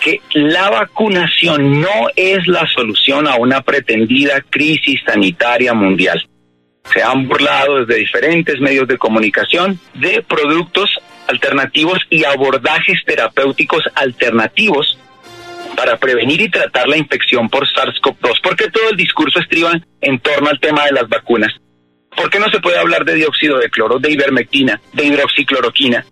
que 0.00 0.20
la 0.34 0.70
vacunación 0.70 1.80
no 1.80 2.08
es 2.14 2.46
la 2.46 2.66
solución 2.68 3.26
a 3.26 3.36
una 3.36 3.62
pretendida 3.62 4.40
crisis 4.50 5.00
sanitaria 5.04 5.74
mundial. 5.74 6.24
Se 6.92 7.02
han 7.02 7.26
burlado 7.26 7.84
desde 7.84 8.00
diferentes 8.00 8.60
medios 8.60 8.86
de 8.86 8.98
comunicación 8.98 9.80
de 9.94 10.22
productos 10.22 10.88
alternativos 11.26 11.98
y 12.08 12.24
abordajes 12.24 13.00
terapéuticos 13.04 13.82
alternativos 13.96 14.96
para 15.76 15.96
prevenir 15.96 16.40
y 16.40 16.48
tratar 16.48 16.86
la 16.86 16.96
infección 16.96 17.48
por 17.48 17.66
SARS-CoV-2, 17.66 18.40
porque 18.42 18.70
todo 18.70 18.90
el 18.90 18.96
discurso 18.96 19.40
estriba 19.40 19.72
en 20.00 20.20
torno 20.20 20.48
al 20.48 20.60
tema 20.60 20.84
de 20.84 20.92
las 20.92 21.08
vacunas. 21.08 21.52
¿Por 22.16 22.30
qué 22.30 22.38
no 22.38 22.50
se 22.50 22.60
puede 22.60 22.78
hablar 22.78 23.04
de 23.04 23.14
dióxido 23.14 23.58
de 23.58 23.68
cloro, 23.68 23.98
de 23.98 24.10
ivermectina, 24.10 24.80
de 24.92 25.04
hidroxicloroquina? 25.04 26.04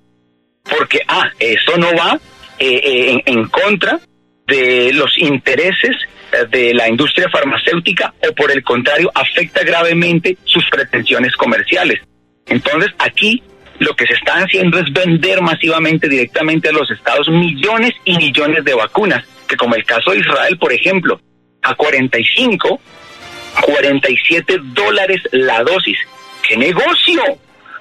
Porque, 0.62 1.00
ah, 1.08 1.30
eso 1.38 1.76
no 1.78 1.88
va 1.94 2.18
eh, 2.58 2.80
eh, 2.84 3.22
en, 3.26 3.48
contra 3.48 3.98
de 4.46 4.92
los 4.92 5.18
intereses 5.18 5.96
eh, 6.32 6.46
de 6.50 6.74
la 6.74 6.88
industria 6.88 7.28
farmacéutica 7.30 8.14
o 8.28 8.34
por 8.34 8.50
el 8.50 8.62
contrario 8.62 9.10
afecta 9.14 9.64
gravemente 9.64 10.36
sus 10.44 10.64
pretensiones 10.70 11.34
comerciales. 11.36 12.00
Entonces 12.46 12.92
aquí 12.98 13.42
lo 13.78 13.96
que 13.96 14.06
se 14.06 14.14
está 14.14 14.34
haciendo 14.34 14.78
es 14.78 14.92
vender 14.92 15.40
masivamente 15.42 16.08
directamente 16.08 16.68
a 16.68 16.72
los 16.72 16.90
estados 16.90 17.28
millones 17.28 17.92
y 18.04 18.16
millones 18.16 18.64
de 18.64 18.74
vacunas, 18.74 19.24
que 19.48 19.56
como 19.56 19.74
el 19.74 19.84
caso 19.84 20.12
de 20.12 20.18
Israel, 20.18 20.56
por 20.58 20.72
ejemplo, 20.72 21.20
a 21.62 21.74
45 21.74 22.80
47 23.62 24.58
dólares 24.74 25.22
la 25.32 25.62
dosis. 25.62 25.98
¡Qué 26.46 26.56
negocio! 26.56 27.22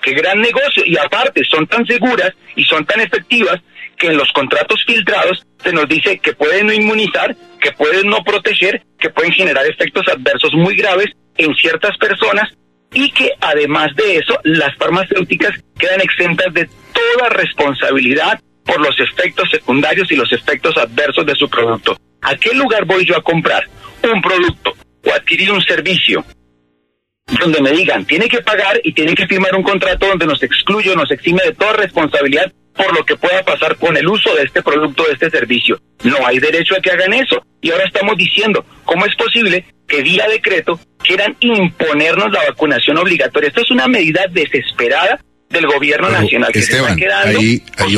¡Qué 0.02 0.12
gran 0.14 0.42
negocio! 0.42 0.84
Y 0.86 0.98
aparte, 0.98 1.44
son 1.46 1.68
tan 1.68 1.86
seguras 1.86 2.32
y 2.56 2.64
son 2.64 2.86
tan 2.86 3.02
efectivas 3.02 3.60
que 3.98 4.08
en 4.08 4.18
los 4.18 4.32
contratos 4.32 4.84
filtrados 4.86 5.46
se 5.64 5.72
nos 5.72 5.88
dice 5.88 6.20
que 6.20 6.34
pueden 6.34 6.68
no 6.68 6.74
inmunizar, 6.74 7.36
que 7.62 7.72
pueden 7.72 8.10
no 8.10 8.24
proteger, 8.24 8.82
que 9.00 9.10
pueden 9.10 9.32
generar 9.32 9.66
efectos 9.66 10.06
adversos 10.08 10.54
muy 10.54 10.76
graves 10.76 11.08
en 11.38 11.54
ciertas 11.56 11.98
personas 11.98 12.50
y 12.94 13.10
que 13.12 13.32
además 13.42 13.96
de 13.96 14.18
eso 14.18 14.38
las 14.44 14.76
farmacéuticas 14.78 15.52
quedan 15.80 16.02
exentas 16.02 16.54
de 16.54 16.70
toda 16.94 17.30
responsabilidad 17.30 18.40
por 18.66 18.80
los 18.80 18.98
efectos 19.00 19.50
secundarios 19.50 20.12
y 20.12 20.16
los 20.16 20.32
efectos 20.32 20.78
adversos 20.78 21.26
de 21.26 21.36
su 21.36 21.50
producto. 21.50 21.98
¿A 22.22 22.36
qué 22.36 22.54
lugar 22.54 22.86
voy 22.86 23.06
yo 23.06 23.18
a 23.18 23.24
comprar 23.24 23.68
un 24.04 24.22
producto 24.22 24.76
o 25.06 25.14
adquirir 25.14 25.52
un 25.52 25.62
servicio 25.62 26.26
donde 27.40 27.62
me 27.62 27.72
digan, 27.72 28.06
tiene 28.06 28.28
que 28.28 28.42
pagar 28.42 28.80
y 28.84 28.94
tiene 28.94 29.16
que 29.16 29.28
firmar 29.28 29.56
un 29.56 29.64
contrato 29.64 30.08
donde 30.08 30.26
nos 30.26 30.42
excluye 30.44 30.92
o 30.92 30.96
nos 30.96 31.10
exime 31.12 31.42
de 31.44 31.54
toda 31.54 31.74
responsabilidad 31.74 32.52
por 32.76 32.94
lo 32.94 33.06
que 33.06 33.16
pueda 33.16 33.44
pasar 33.44 33.78
con 33.78 33.96
el 33.96 34.08
uso 34.08 34.34
de 34.36 34.44
este 34.44 34.62
producto, 34.62 35.04
de 35.06 35.14
este 35.14 35.30
servicio. 35.30 35.80
No 36.04 36.26
hay 36.26 36.40
derecho 36.40 36.76
a 36.76 36.82
que 36.82 36.92
hagan 36.92 37.14
eso. 37.14 37.46
Y 37.62 37.72
ahora 37.72 37.86
estamos 37.86 38.18
diciendo, 38.18 38.66
¿cómo 38.84 39.06
es 39.06 39.16
posible 39.16 39.64
que 39.88 40.02
vía 40.02 40.28
decreto 40.28 40.80
quieran 41.04 41.36
imponernos 41.40 42.32
la 42.32 42.46
vacunación 42.50 42.98
obligatoria? 42.98 43.50
Esto 43.50 43.62
es 43.62 43.72
una 43.72 43.88
medida 43.88 44.26
desesperada 44.32 45.20
del 45.50 45.68
gobierno 45.68 46.10
nacional 46.10 46.52
que 46.52 46.64
se 46.64 46.78
está 46.78 46.96
quedando 46.96 47.40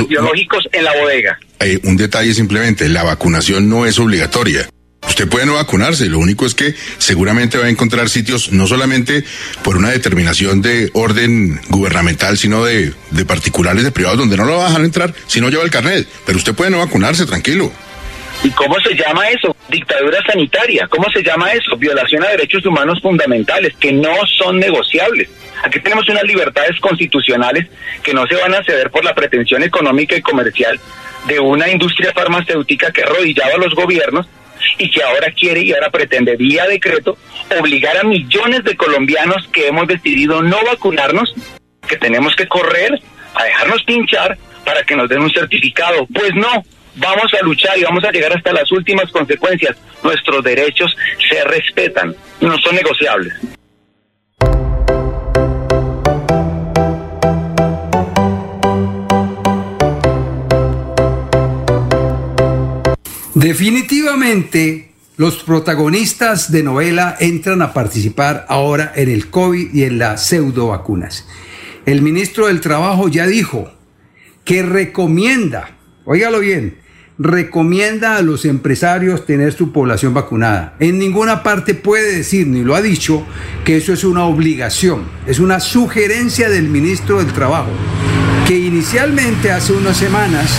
biológicos 0.07 0.67
en 0.73 0.83
la 0.83 0.93
bodega. 0.93 1.39
Hay 1.59 1.79
un 1.83 1.95
detalle 1.95 2.33
simplemente, 2.33 2.89
la 2.89 3.03
vacunación 3.03 3.69
no 3.69 3.85
es 3.85 3.97
obligatoria. 3.97 4.67
Usted 5.07 5.29
puede 5.29 5.45
no 5.45 5.53
vacunarse, 5.53 6.07
lo 6.07 6.19
único 6.19 6.45
es 6.45 6.55
que 6.55 6.75
seguramente 6.97 7.57
va 7.57 7.65
a 7.65 7.69
encontrar 7.69 8.09
sitios 8.09 8.51
no 8.51 8.67
solamente 8.67 9.23
por 9.63 9.77
una 9.77 9.91
determinación 9.91 10.61
de 10.61 10.89
orden 10.93 11.61
gubernamental, 11.69 12.37
sino 12.37 12.65
de, 12.65 12.93
de 13.11 13.25
particulares, 13.25 13.83
de 13.83 13.91
privados, 13.91 14.17
donde 14.17 14.35
no 14.35 14.45
lo 14.45 14.57
va 14.57 14.65
a 14.65 14.67
dejar 14.69 14.83
entrar 14.83 15.13
si 15.27 15.39
no 15.39 15.49
lleva 15.49 15.63
el 15.63 15.71
carnet. 15.71 16.07
Pero 16.25 16.37
usted 16.37 16.53
puede 16.53 16.71
no 16.71 16.79
vacunarse, 16.79 17.25
tranquilo. 17.25 17.71
¿Y 18.43 18.49
cómo 18.51 18.75
se 18.79 18.93
llama 18.93 19.27
eso? 19.29 19.55
Dictadura 19.69 20.21
sanitaria. 20.23 20.87
¿Cómo 20.89 21.09
se 21.11 21.23
llama 21.23 21.51
eso? 21.53 21.75
Violación 21.77 22.23
a 22.23 22.27
derechos 22.27 22.65
humanos 22.65 22.99
fundamentales 23.01 23.73
que 23.79 23.91
no 23.91 24.13
son 24.37 24.59
negociables. 24.59 25.29
Aquí 25.63 25.79
tenemos 25.79 26.07
unas 26.09 26.23
libertades 26.23 26.79
constitucionales 26.79 27.67
que 28.03 28.13
no 28.13 28.27
se 28.27 28.35
van 28.35 28.53
a 28.53 28.63
ceder 28.63 28.91
por 28.91 29.03
la 29.03 29.15
pretensión 29.15 29.63
económica 29.63 30.15
y 30.15 30.21
comercial 30.21 30.79
de 31.27 31.39
una 31.39 31.69
industria 31.69 32.13
farmacéutica 32.13 32.91
que 32.91 33.01
arrodillaba 33.01 33.55
a 33.55 33.57
los 33.57 33.73
gobiernos 33.73 34.27
y 34.77 34.89
que 34.89 35.03
ahora 35.03 35.31
quiere 35.31 35.61
y 35.61 35.73
ahora 35.73 35.89
pretende 35.89 36.35
vía 36.35 36.65
decreto 36.67 37.17
obligar 37.59 37.97
a 37.97 38.03
millones 38.03 38.63
de 38.63 38.75
colombianos 38.75 39.47
que 39.51 39.67
hemos 39.67 39.87
decidido 39.87 40.41
no 40.41 40.57
vacunarnos, 40.65 41.33
que 41.87 41.97
tenemos 41.97 42.35
que 42.35 42.47
correr 42.47 42.99
a 43.35 43.43
dejarnos 43.43 43.83
pinchar 43.83 44.37
para 44.63 44.83
que 44.83 44.95
nos 44.95 45.09
den 45.09 45.21
un 45.21 45.31
certificado. 45.31 46.07
Pues 46.07 46.33
no, 46.35 46.63
vamos 46.95 47.33
a 47.33 47.43
luchar 47.43 47.77
y 47.77 47.83
vamos 47.83 48.03
a 48.03 48.11
llegar 48.11 48.33
hasta 48.33 48.51
las 48.53 48.71
últimas 48.71 49.11
consecuencias. 49.11 49.77
Nuestros 50.03 50.43
derechos 50.43 50.95
se 51.29 51.43
respetan, 51.43 52.15
no 52.41 52.57
son 52.59 52.75
negociables. 52.75 53.33
Definitivamente, 63.45 64.89
los 65.17 65.43
protagonistas 65.43 66.51
de 66.51 66.63
novela 66.63 67.15
entran 67.19 67.61
a 67.61 67.73
participar 67.73 68.43
ahora 68.49 68.91
en 68.95 69.07
el 69.07 69.29
COVID 69.29 69.71
y 69.71 69.83
en 69.83 69.99
las 69.99 70.25
pseudo 70.25 70.69
vacunas. 70.69 71.27
El 71.85 72.01
ministro 72.01 72.47
del 72.47 72.59
Trabajo 72.59 73.07
ya 73.07 73.27
dijo 73.27 73.71
que 74.45 74.63
recomienda, 74.63 75.77
óigalo 76.05 76.39
bien, 76.39 76.79
recomienda 77.19 78.17
a 78.17 78.23
los 78.23 78.45
empresarios 78.45 79.27
tener 79.27 79.53
su 79.53 79.71
población 79.71 80.15
vacunada. 80.15 80.75
En 80.79 80.97
ninguna 80.97 81.43
parte 81.43 81.75
puede 81.75 82.15
decir, 82.17 82.47
ni 82.47 82.63
lo 82.63 82.73
ha 82.73 82.81
dicho, 82.81 83.23
que 83.63 83.77
eso 83.77 83.93
es 83.93 84.03
una 84.03 84.25
obligación, 84.25 85.03
es 85.27 85.37
una 85.37 85.59
sugerencia 85.59 86.49
del 86.49 86.67
ministro 86.67 87.19
del 87.19 87.31
Trabajo, 87.31 87.69
que 88.47 88.57
inicialmente 88.57 89.51
hace 89.51 89.73
unas 89.73 89.97
semanas 89.97 90.49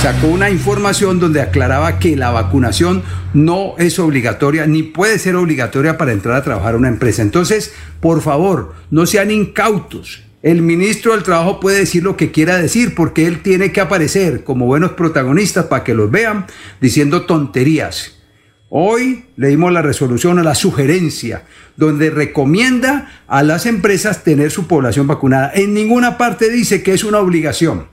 sacó 0.00 0.28
una 0.28 0.48
información 0.48 1.20
donde 1.20 1.42
aclaraba 1.42 1.98
que 1.98 2.16
la 2.16 2.30
vacunación 2.30 3.02
no 3.34 3.74
es 3.76 3.98
obligatoria 3.98 4.66
ni 4.66 4.82
puede 4.82 5.18
ser 5.18 5.36
obligatoria 5.36 5.98
para 5.98 6.12
entrar 6.12 6.36
a 6.36 6.42
trabajar 6.42 6.74
una 6.74 6.88
empresa. 6.88 7.20
Entonces, 7.20 7.74
por 8.00 8.22
favor, 8.22 8.72
no 8.90 9.04
sean 9.04 9.30
incautos. 9.30 10.22
El 10.42 10.62
ministro 10.62 11.12
del 11.12 11.22
Trabajo 11.22 11.60
puede 11.60 11.80
decir 11.80 12.02
lo 12.02 12.16
que 12.16 12.30
quiera 12.30 12.56
decir 12.56 12.94
porque 12.94 13.26
él 13.26 13.42
tiene 13.42 13.72
que 13.72 13.82
aparecer 13.82 14.42
como 14.42 14.64
buenos 14.64 14.92
protagonistas 14.92 15.66
para 15.66 15.84
que 15.84 15.92
los 15.92 16.10
vean 16.10 16.46
diciendo 16.80 17.26
tonterías. 17.26 18.22
Hoy 18.70 19.26
le 19.36 19.48
dimos 19.48 19.70
la 19.70 19.82
resolución 19.82 20.38
a 20.38 20.42
la 20.42 20.54
sugerencia, 20.54 21.44
donde 21.76 22.08
recomienda 22.08 23.22
a 23.28 23.42
las 23.42 23.66
empresas 23.66 24.24
tener 24.24 24.50
su 24.50 24.66
población 24.66 25.06
vacunada. 25.06 25.52
En 25.54 25.74
ninguna 25.74 26.16
parte 26.16 26.48
dice 26.48 26.82
que 26.82 26.94
es 26.94 27.04
una 27.04 27.18
obligación, 27.18 27.88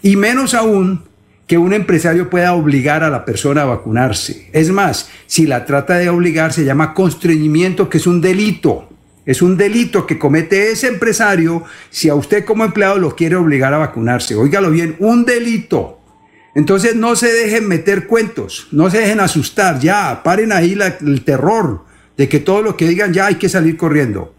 y 0.00 0.14
menos 0.14 0.54
aún 0.54 1.09
que 1.50 1.58
un 1.58 1.72
empresario 1.72 2.30
pueda 2.30 2.52
obligar 2.54 3.02
a 3.02 3.10
la 3.10 3.24
persona 3.24 3.62
a 3.62 3.64
vacunarse. 3.64 4.48
Es 4.52 4.70
más, 4.70 5.10
si 5.26 5.48
la 5.48 5.64
trata 5.64 5.96
de 5.96 6.08
obligar, 6.08 6.52
se 6.52 6.64
llama 6.64 6.94
constreñimiento, 6.94 7.88
que 7.88 7.98
es 7.98 8.06
un 8.06 8.20
delito. 8.20 8.88
Es 9.26 9.42
un 9.42 9.56
delito 9.56 10.06
que 10.06 10.16
comete 10.16 10.70
ese 10.70 10.86
empresario 10.86 11.64
si 11.90 12.08
a 12.08 12.14
usted 12.14 12.44
como 12.44 12.64
empleado 12.64 13.00
lo 13.00 13.16
quiere 13.16 13.34
obligar 13.34 13.74
a 13.74 13.78
vacunarse. 13.78 14.36
Óigalo 14.36 14.70
bien, 14.70 14.94
un 15.00 15.24
delito. 15.24 15.98
Entonces 16.54 16.94
no 16.94 17.16
se 17.16 17.32
dejen 17.32 17.66
meter 17.66 18.06
cuentos, 18.06 18.68
no 18.70 18.88
se 18.88 18.98
dejen 18.98 19.18
asustar, 19.18 19.80
ya, 19.80 20.22
paren 20.22 20.52
ahí 20.52 20.78
el 21.00 21.24
terror 21.24 21.84
de 22.16 22.28
que 22.28 22.38
todo 22.38 22.62
lo 22.62 22.76
que 22.76 22.86
digan 22.86 23.12
ya 23.12 23.26
hay 23.26 23.34
que 23.34 23.48
salir 23.48 23.76
corriendo. 23.76 24.36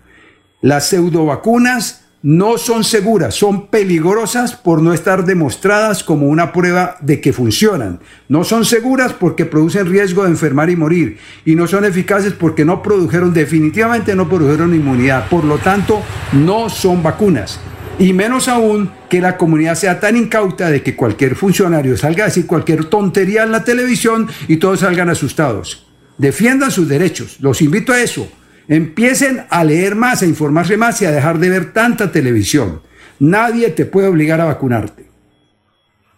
Las 0.62 0.88
pseudovacunas 0.88 2.01
no 2.24 2.60
son 2.60 2.84
seguras, 2.84 3.34
son 3.34 3.68
peligrosas 3.68 4.56
por 4.56 4.82
no 4.82 4.94
estar 4.94 5.26
demostradas 5.26 6.04
como 6.04 6.28
una 6.28 6.52
prueba 6.52 6.98
de 7.02 7.20
que 7.20 7.34
funcionan. 7.34 8.00
No 8.30 8.44
son 8.44 8.64
seguras 8.64 9.14
porque 9.14 9.46
producen 9.46 9.88
riesgo 9.88 10.24
de 10.24 10.30
enfermar 10.30 10.70
y 10.70 10.76
morir. 10.76 11.18
Y 11.46 11.56
no 11.56 11.68
son 11.68 11.84
eficaces 11.84 12.34
porque 12.34 12.64
no 12.64 12.84
produjeron, 12.84 13.34
definitivamente 13.34 14.16
no 14.16 14.30
produjeron 14.30 14.76
inmunidad. 14.76 15.30
Por 15.30 15.44
lo 15.44 15.58
tanto, 15.58 16.04
no 16.34 16.70
son 16.70 17.02
vacunas. 17.02 17.60
Y 17.98 18.14
menos 18.14 18.48
aún 18.48 18.92
que 19.10 19.20
la 19.20 19.38
comunidad 19.38 19.76
sea 19.76 20.00
tan 20.00 20.16
incauta 20.16 20.70
de 20.70 20.84
que 20.84 20.96
cualquier 20.96 21.36
funcionario 21.36 21.98
salga 21.98 22.26
a 22.26 22.28
decir 22.28 22.46
cualquier 22.46 22.86
tontería 22.86 23.44
en 23.44 23.52
la 23.52 23.64
televisión 23.64 24.28
y 24.48 24.58
todos 24.58 24.82
salgan 24.82 25.10
asustados. 25.10 25.88
Defiendan 26.20 26.70
sus 26.70 26.88
derechos. 26.88 27.38
Los 27.40 27.64
invito 27.64 27.94
a 27.94 28.00
eso. 28.00 28.28
Empiecen 28.72 29.44
a 29.50 29.66
leer 29.66 29.96
más, 29.96 30.22
a 30.22 30.26
informarse 30.26 30.78
más 30.78 31.02
y 31.02 31.06
a 31.06 31.12
dejar 31.12 31.40
de 31.40 31.50
ver 31.50 31.74
tanta 31.74 32.10
televisión. 32.10 32.80
Nadie 33.20 33.72
te 33.72 33.86
puede 33.86 34.08
obligar 34.08 34.40
a 34.40 34.46
vacunarte. 34.46 35.08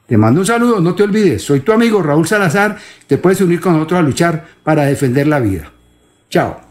Te 0.06 0.18
mando 0.18 0.42
un 0.42 0.46
saludo, 0.46 0.80
no 0.80 0.94
te 0.94 1.02
olvides. 1.02 1.42
Soy 1.42 1.62
tu 1.62 1.72
amigo 1.72 2.04
Raúl 2.04 2.28
Salazar. 2.28 2.78
Te 3.08 3.18
puedes 3.18 3.42
unir 3.42 3.60
con 3.60 3.74
nosotros 3.74 4.00
a 4.00 4.04
luchar 4.04 4.46
para 4.64 4.86
defender 4.86 5.26
la 5.26 5.40
vida. 5.40 5.72
Chao. 6.30 6.62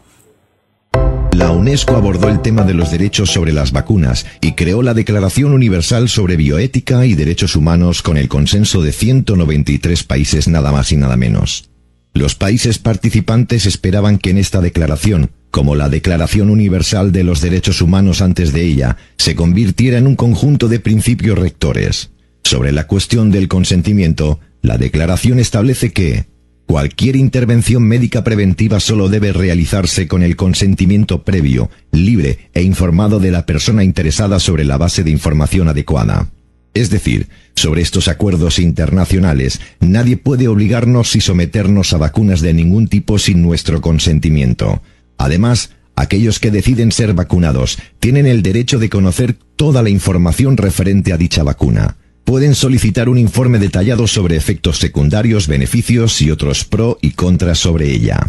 La 1.33 1.51
UNESCO 1.51 1.97
abordó 1.97 2.29
el 2.29 2.41
tema 2.41 2.63
de 2.63 2.75
los 2.75 2.89
derechos 2.89 3.31
sobre 3.31 3.51
las 3.51 3.73
vacunas 3.73 4.25
y 4.39 4.53
creó 4.53 4.83
la 4.83 4.93
Declaración 4.93 5.51
Universal 5.51 6.07
sobre 6.07 6.37
Bioética 6.37 7.05
y 7.05 7.15
Derechos 7.15 7.57
Humanos 7.57 8.01
con 8.01 8.15
el 8.15 8.29
consenso 8.29 8.81
de 8.81 8.93
193 8.93 10.05
países 10.05 10.47
nada 10.47 10.71
más 10.71 10.93
y 10.93 10.95
nada 10.95 11.17
menos. 11.17 11.71
Los 12.13 12.35
países 12.35 12.79
participantes 12.79 13.65
esperaban 13.65 14.17
que 14.17 14.29
en 14.29 14.37
esta 14.37 14.61
declaración, 14.61 15.31
como 15.53 15.75
la 15.75 15.87
Declaración 15.87 16.49
Universal 16.49 17.11
de 17.11 17.23
los 17.23 17.39
Derechos 17.39 17.79
Humanos 17.79 18.23
antes 18.23 18.53
de 18.53 18.65
ella, 18.65 18.97
se 19.19 19.35
convirtiera 19.35 19.99
en 19.99 20.07
un 20.07 20.15
conjunto 20.15 20.67
de 20.67 20.79
principios 20.79 21.37
rectores. 21.37 22.09
Sobre 22.43 22.71
la 22.71 22.87
cuestión 22.87 23.29
del 23.29 23.47
consentimiento, 23.47 24.39
la 24.63 24.79
declaración 24.79 25.37
establece 25.37 25.93
que 25.93 26.25
Cualquier 26.65 27.17
intervención 27.17 27.83
médica 27.83 28.23
preventiva 28.23 28.79
solo 28.79 29.09
debe 29.09 29.31
realizarse 29.31 30.07
con 30.07 30.23
el 30.23 30.35
consentimiento 30.35 31.23
previo, 31.23 31.69
libre 31.91 32.49
e 32.53 32.63
informado 32.63 33.19
de 33.19 33.29
la 33.29 33.45
persona 33.45 33.83
interesada 33.83 34.39
sobre 34.39 34.63
la 34.63 34.77
base 34.77 35.03
de 35.03 35.11
información 35.11 35.67
adecuada. 35.67 36.31
Es 36.73 36.89
decir, 36.89 37.27
sobre 37.53 37.83
estos 37.83 38.07
acuerdos 38.07 38.57
internacionales, 38.57 39.59
nadie 39.81 40.17
puede 40.17 40.47
obligarnos 40.47 41.15
y 41.15 41.21
someternos 41.21 41.93
a 41.93 41.97
vacunas 41.97 42.41
de 42.41 42.55
ningún 42.55 42.87
tipo 42.87 43.19
sin 43.19 43.43
nuestro 43.43 43.81
consentimiento. 43.81 44.81
Además, 45.17 45.71
aquellos 45.95 46.39
que 46.39 46.51
deciden 46.51 46.91
ser 46.91 47.13
vacunados 47.13 47.77
tienen 47.99 48.25
el 48.25 48.43
derecho 48.43 48.79
de 48.79 48.89
conocer 48.89 49.37
toda 49.55 49.81
la 49.83 49.89
información 49.89 50.57
referente 50.57 51.13
a 51.13 51.17
dicha 51.17 51.43
vacuna 51.43 51.97
pueden 52.23 52.55
solicitar 52.55 53.09
un 53.09 53.17
informe 53.17 53.59
detallado 53.59 54.07
sobre 54.07 54.35
efectos 54.35 54.77
secundarios, 54.79 55.47
beneficios 55.47 56.21
y 56.21 56.31
otros 56.31 56.65
pro 56.65 56.97
y 57.01 57.11
contras 57.11 57.59
sobre 57.59 57.91
ella. 57.91 58.19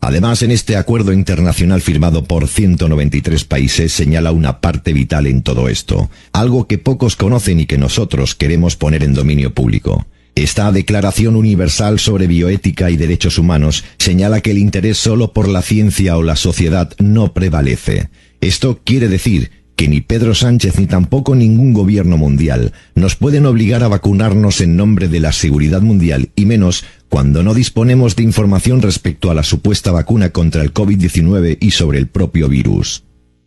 Además, 0.00 0.42
en 0.42 0.50
este 0.50 0.76
acuerdo 0.76 1.12
internacional 1.12 1.80
firmado 1.80 2.24
por 2.24 2.48
193 2.48 3.44
países 3.44 3.92
señala 3.92 4.30
una 4.30 4.60
parte 4.60 4.92
vital 4.92 5.26
en 5.26 5.42
todo 5.42 5.68
esto, 5.68 6.10
algo 6.32 6.66
que 6.66 6.78
pocos 6.78 7.16
conocen 7.16 7.60
y 7.60 7.66
que 7.66 7.78
nosotros 7.78 8.34
queremos 8.34 8.76
poner 8.76 9.02
en 9.02 9.14
dominio 9.14 9.52
público. 9.52 10.06
Esta 10.36 10.70
Declaración 10.70 11.34
Universal 11.34 11.98
sobre 11.98 12.26
Bioética 12.26 12.90
y 12.90 12.98
Derechos 12.98 13.38
Humanos 13.38 13.84
señala 13.96 14.42
que 14.42 14.50
el 14.50 14.58
interés 14.58 14.98
solo 14.98 15.32
por 15.32 15.48
la 15.48 15.62
ciencia 15.62 16.18
o 16.18 16.22
la 16.22 16.36
sociedad 16.36 16.92
no 16.98 17.32
prevalece. 17.32 18.10
Esto 18.42 18.82
quiere 18.84 19.08
decir 19.08 19.50
que 19.76 19.88
ni 19.88 20.02
Pedro 20.02 20.34
Sánchez 20.34 20.78
ni 20.78 20.86
tampoco 20.86 21.34
ningún 21.34 21.72
gobierno 21.72 22.18
mundial 22.18 22.74
nos 22.94 23.16
pueden 23.16 23.46
obligar 23.46 23.82
a 23.82 23.88
vacunarnos 23.88 24.60
en 24.60 24.76
nombre 24.76 25.08
de 25.08 25.20
la 25.20 25.32
seguridad 25.32 25.80
mundial 25.80 26.28
y 26.36 26.44
menos 26.44 26.84
cuando 27.08 27.42
no 27.42 27.54
disponemos 27.54 28.14
de 28.14 28.24
información 28.24 28.82
respecto 28.82 29.30
a 29.30 29.34
la 29.34 29.42
supuesta 29.42 29.90
vacuna 29.90 30.32
contra 30.32 30.62
el 30.62 30.74
COVID-19 30.74 31.56
y 31.62 31.70
sobre 31.70 31.98
el 31.98 32.08
propio 32.08 32.50
virus. 32.50 33.05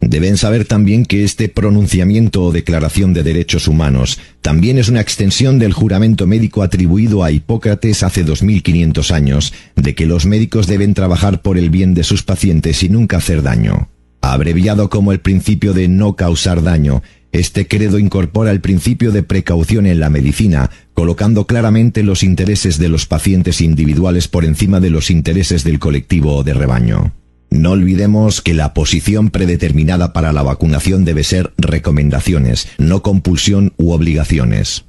Deben 0.09 0.37
saber 0.37 0.65
también 0.65 1.05
que 1.05 1.23
este 1.23 1.49
pronunciamiento 1.49 2.43
o 2.43 2.51
declaración 2.51 3.13
de 3.13 3.21
derechos 3.21 3.67
humanos 3.67 4.17
también 4.41 4.79
es 4.79 4.89
una 4.89 5.01
extensión 5.01 5.59
del 5.59 5.71
juramento 5.71 6.25
médico 6.25 6.63
atribuido 6.63 7.23
a 7.23 7.29
Hipócrates 7.29 8.01
hace 8.01 8.23
2500 8.23 9.11
años 9.11 9.53
de 9.75 9.93
que 9.93 10.07
los 10.07 10.25
médicos 10.25 10.65
deben 10.65 10.95
trabajar 10.95 11.43
por 11.43 11.59
el 11.59 11.69
bien 11.69 11.93
de 11.93 12.03
sus 12.03 12.23
pacientes 12.23 12.81
y 12.81 12.89
nunca 12.89 13.17
hacer 13.17 13.43
daño. 13.43 13.89
Abreviado 14.19 14.89
como 14.89 15.11
el 15.11 15.19
principio 15.19 15.73
de 15.75 15.87
no 15.87 16.15
causar 16.15 16.63
daño, 16.63 17.03
este 17.31 17.67
credo 17.67 17.99
incorpora 17.99 18.49
el 18.49 18.61
principio 18.61 19.11
de 19.11 19.21
precaución 19.21 19.85
en 19.85 19.99
la 19.99 20.09
medicina, 20.09 20.71
colocando 20.95 21.45
claramente 21.45 22.01
los 22.01 22.23
intereses 22.23 22.79
de 22.79 22.89
los 22.89 23.05
pacientes 23.05 23.61
individuales 23.61 24.27
por 24.27 24.43
encima 24.43 24.79
de 24.79 24.89
los 24.89 25.11
intereses 25.11 25.63
del 25.63 25.77
colectivo 25.77 26.37
o 26.37 26.43
de 26.43 26.55
rebaño. 26.55 27.13
No 27.49 27.71
olvidemos 27.71 28.41
que 28.41 28.53
la 28.53 28.73
posición 28.73 29.31
predeterminada 29.31 30.13
para 30.13 30.33
la 30.33 30.43
vacunación 30.43 31.03
debe 31.05 31.23
ser 31.23 31.53
recomendaciones, 31.57 32.67
no 32.77 33.01
compulsión 33.01 33.73
u 33.77 33.91
obligaciones. 33.91 34.85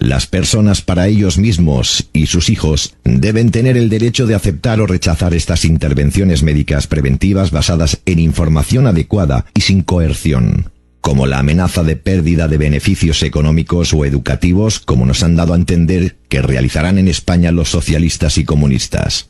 Las 0.00 0.26
personas 0.26 0.80
para 0.80 1.08
ellos 1.08 1.36
mismos 1.36 2.08
y 2.14 2.26
sus 2.26 2.48
hijos 2.48 2.96
deben 3.04 3.50
tener 3.50 3.76
el 3.76 3.90
derecho 3.90 4.26
de 4.26 4.34
aceptar 4.34 4.80
o 4.80 4.86
rechazar 4.86 5.34
estas 5.34 5.66
intervenciones 5.66 6.42
médicas 6.42 6.86
preventivas 6.86 7.50
basadas 7.50 8.00
en 8.06 8.18
información 8.18 8.86
adecuada 8.86 9.44
y 9.54 9.60
sin 9.60 9.82
coerción, 9.82 10.72
como 11.02 11.26
la 11.26 11.38
amenaza 11.38 11.82
de 11.82 11.96
pérdida 11.96 12.48
de 12.48 12.56
beneficios 12.56 13.22
económicos 13.22 13.92
o 13.92 14.06
educativos, 14.06 14.80
como 14.80 15.04
nos 15.04 15.22
han 15.22 15.36
dado 15.36 15.52
a 15.52 15.56
entender 15.56 16.16
que 16.28 16.40
realizarán 16.40 16.98
en 16.98 17.06
España 17.06 17.52
los 17.52 17.68
socialistas 17.68 18.38
y 18.38 18.44
comunistas. 18.44 19.29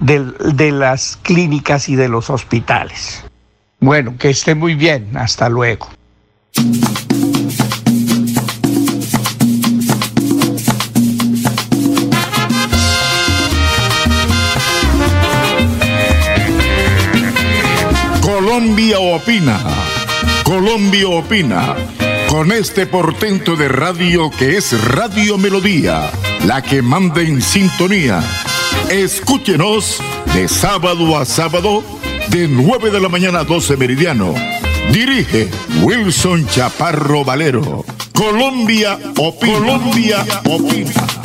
de, 0.00 0.32
de 0.54 0.72
las 0.72 1.18
clínicas 1.22 1.88
y 1.88 1.96
de 1.96 2.08
los 2.08 2.30
hospitales. 2.30 3.24
Bueno, 3.78 4.16
que 4.18 4.30
esté 4.30 4.54
muy 4.54 4.74
bien. 4.74 5.16
Hasta 5.16 5.48
luego. 5.48 5.88
Colombia 18.20 18.98
opina. 18.98 19.58
Colombia 20.44 21.08
opina. 21.08 21.74
Con 22.28 22.52
este 22.52 22.86
portento 22.86 23.56
de 23.56 23.68
radio 23.68 24.30
que 24.30 24.56
es 24.56 24.84
Radio 24.84 25.38
Melodía, 25.38 26.10
la 26.46 26.62
que 26.62 26.82
manda 26.82 27.22
en 27.22 27.40
sintonía. 27.40 28.22
Escúchenos 28.90 30.00
de 30.34 30.48
sábado 30.48 31.16
a 31.16 31.24
sábado, 31.24 31.84
de 32.30 32.48
9 32.48 32.90
de 32.90 32.98
la 32.98 33.08
mañana 33.08 33.38
a 33.38 33.44
12 33.44 33.76
meridiano. 33.76 34.34
Dirige 34.92 35.48
Wilson 35.80 36.44
Chaparro 36.48 37.24
Valero. 37.24 37.84
Colombia 38.12 38.98
opina. 39.16 39.58
Colombia 39.58 40.26
opina. 40.44 41.19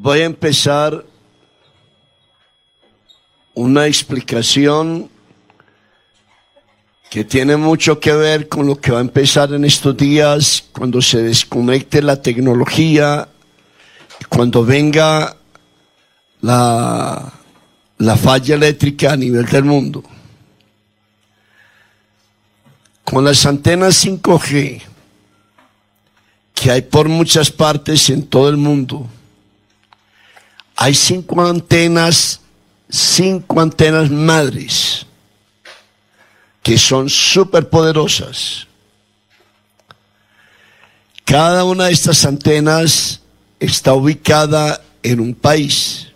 Voy 0.00 0.20
a 0.20 0.26
empezar 0.26 1.04
una 3.54 3.86
explicación 3.88 5.10
que 7.10 7.24
tiene 7.24 7.56
mucho 7.56 7.98
que 7.98 8.12
ver 8.12 8.48
con 8.48 8.66
lo 8.66 8.76
que 8.80 8.92
va 8.92 8.98
a 8.98 9.00
empezar 9.00 9.52
en 9.52 9.64
estos 9.64 9.96
días, 9.96 10.64
cuando 10.70 11.02
se 11.02 11.22
desconecte 11.22 12.00
la 12.00 12.22
tecnología, 12.22 13.28
cuando 14.28 14.64
venga 14.64 15.36
la, 16.42 17.32
la 17.96 18.16
falla 18.16 18.54
eléctrica 18.54 19.14
a 19.14 19.16
nivel 19.16 19.46
del 19.46 19.64
mundo. 19.64 20.04
Con 23.02 23.24
las 23.24 23.44
antenas 23.46 24.04
5G 24.04 24.82
que 26.54 26.70
hay 26.70 26.82
por 26.82 27.08
muchas 27.08 27.50
partes 27.50 28.10
en 28.10 28.26
todo 28.26 28.48
el 28.48 28.58
mundo, 28.58 29.08
hay 30.80 30.94
cinco 30.94 31.44
antenas, 31.44 32.40
cinco 32.88 33.60
antenas 33.60 34.08
madres 34.12 35.04
que 36.62 36.78
son 36.78 37.08
súper 37.08 37.68
poderosas. 37.68 38.68
Cada 41.24 41.64
una 41.64 41.86
de 41.86 41.92
estas 41.92 42.24
antenas 42.24 43.22
está 43.58 43.92
ubicada 43.92 44.80
en 45.02 45.18
un 45.18 45.34
país. 45.34 46.12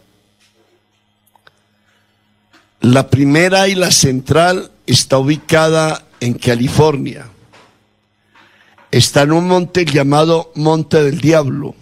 La 2.80 3.10
primera 3.10 3.66
y 3.66 3.74
la 3.74 3.90
central 3.90 4.70
está 4.86 5.18
ubicada 5.18 6.04
en 6.20 6.34
California. 6.34 7.26
Está 8.92 9.22
en 9.22 9.32
un 9.32 9.48
monte 9.48 9.84
llamado 9.84 10.52
Monte 10.54 11.02
del 11.02 11.20
Diablo. 11.20 11.74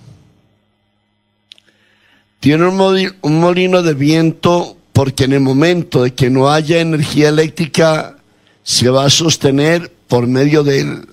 Tiene 2.41 2.67
un, 2.67 3.39
molino 3.39 3.83
de 3.83 3.93
viento 3.93 4.79
porque 4.95 5.25
en 5.25 5.35
el 5.35 5.41
momento 5.41 6.03
de 6.03 6.15
que 6.15 6.31
no 6.31 6.51
haya 6.51 6.81
energía 6.81 7.29
eléctrica 7.29 8.17
se 8.63 8.89
va 8.89 9.05
a 9.05 9.11
sostener 9.11 9.93
por 10.09 10.27
medio 10.27 10.65
de 10.65 11.05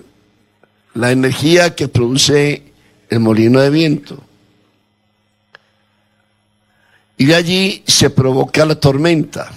la 0.93 1.11
energía 1.11 1.75
que 1.75 1.89
produce 1.89 2.63
el 3.09 3.19
molino 3.19 3.59
de 3.59 3.69
viento. 3.69 4.23
Y 7.17 7.25
de 7.25 7.35
allí 7.35 7.83
se 7.85 8.09
provoca 8.09 8.65
la 8.65 8.75
tormenta. 8.75 9.51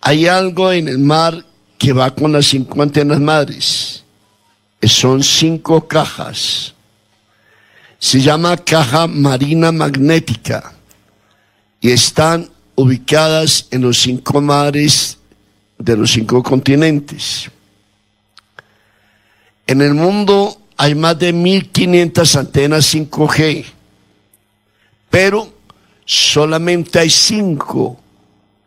Hay 0.00 0.26
algo 0.26 0.72
en 0.72 0.88
el 0.88 0.98
mar 0.98 1.44
que 1.78 1.92
va 1.92 2.12
con 2.12 2.32
las 2.32 2.46
cinco 2.46 2.82
antenas 2.82 3.20
madres. 3.20 4.02
Son 4.82 5.22
cinco 5.22 5.86
cajas. 5.86 6.74
Se 8.00 8.20
llama 8.20 8.56
caja 8.56 9.06
marina 9.06 9.70
magnética 9.70 10.72
y 11.80 11.90
están 11.90 12.48
ubicadas 12.74 13.68
en 13.70 13.82
los 13.82 13.98
cinco 13.98 14.40
mares 14.40 15.18
de 15.78 15.96
los 15.96 16.10
cinco 16.10 16.42
continentes. 16.42 17.50
En 19.66 19.82
el 19.82 19.92
mundo 19.92 20.60
hay 20.78 20.94
más 20.94 21.18
de 21.18 21.32
1500 21.32 22.36
antenas 22.36 22.94
5G, 22.94 23.66
pero 25.10 25.52
solamente 26.06 26.98
hay 26.98 27.10
cinco 27.10 28.00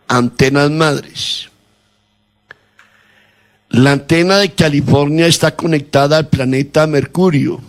antenas 0.08 0.70
madres. 0.70 1.50
La 3.70 3.94
antena 3.94 4.38
de 4.38 4.52
California 4.52 5.26
está 5.26 5.56
conectada 5.56 6.20
al 6.20 6.30
planeta 6.30 6.86
Mercurio. 6.86 7.60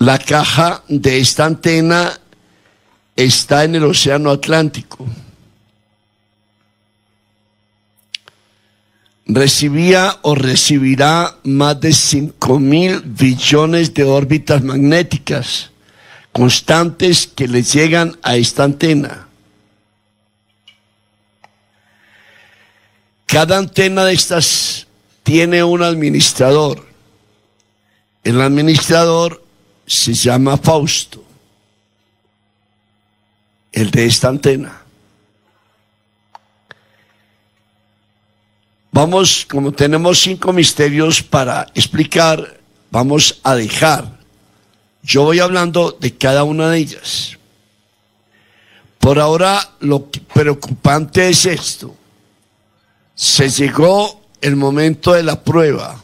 La 0.00 0.18
caja 0.18 0.82
de 0.88 1.18
esta 1.18 1.44
antena 1.44 2.18
está 3.14 3.64
en 3.64 3.74
el 3.74 3.84
Océano 3.84 4.30
Atlántico. 4.30 5.06
Recibía 9.26 10.16
o 10.22 10.34
recibirá 10.34 11.36
más 11.44 11.78
de 11.82 11.92
5 11.92 12.58
mil 12.58 13.02
billones 13.02 13.92
de 13.92 14.04
órbitas 14.04 14.62
magnéticas 14.62 15.70
constantes 16.32 17.26
que 17.26 17.46
le 17.46 17.62
llegan 17.62 18.16
a 18.22 18.36
esta 18.36 18.64
antena. 18.64 19.28
Cada 23.26 23.58
antena 23.58 24.06
de 24.06 24.14
estas 24.14 24.86
tiene 25.24 25.62
un 25.62 25.82
administrador. 25.82 26.86
El 28.24 28.40
administrador 28.40 29.39
se 29.90 30.14
llama 30.14 30.56
Fausto, 30.56 31.24
el 33.72 33.90
de 33.90 34.06
esta 34.06 34.28
antena. 34.28 34.82
Vamos, 38.92 39.46
como 39.48 39.72
tenemos 39.72 40.20
cinco 40.20 40.52
misterios 40.52 41.22
para 41.22 41.66
explicar, 41.74 42.60
vamos 42.90 43.40
a 43.42 43.54
dejar. 43.54 44.18
Yo 45.02 45.24
voy 45.24 45.40
hablando 45.40 45.96
de 45.98 46.16
cada 46.16 46.44
una 46.44 46.70
de 46.70 46.78
ellas. 46.78 47.38
Por 48.98 49.18
ahora 49.18 49.60
lo 49.80 50.06
preocupante 50.06 51.28
es 51.28 51.46
esto 51.46 51.96
se 53.20 53.50
llegó 53.50 54.18
el 54.40 54.56
momento 54.56 55.12
de 55.12 55.22
la 55.22 55.44
prueba. 55.44 56.02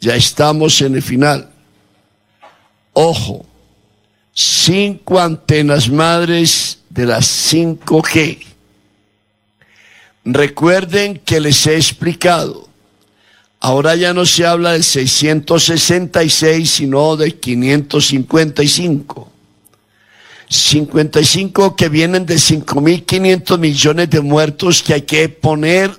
Ya 0.00 0.14
estamos 0.14 0.80
en 0.80 0.94
el 0.94 1.02
final. 1.02 1.50
Ojo, 3.00 3.46
cinco 4.34 5.20
antenas 5.20 5.88
madres 5.88 6.80
de 6.90 7.06
las 7.06 7.52
5G. 7.52 8.44
Recuerden 10.24 11.20
que 11.24 11.38
les 11.38 11.64
he 11.68 11.76
explicado. 11.76 12.68
Ahora 13.60 13.94
ya 13.94 14.12
no 14.12 14.26
se 14.26 14.44
habla 14.44 14.72
del 14.72 14.82
666, 14.82 16.68
sino 16.68 17.16
del 17.16 17.38
555. 17.38 19.30
55 20.48 21.76
que 21.76 21.88
vienen 21.88 22.26
de 22.26 22.34
5.500 22.34 23.58
millones 23.58 24.10
de 24.10 24.20
muertos 24.22 24.82
que 24.82 24.94
hay 24.94 25.02
que 25.02 25.28
poner, 25.28 25.92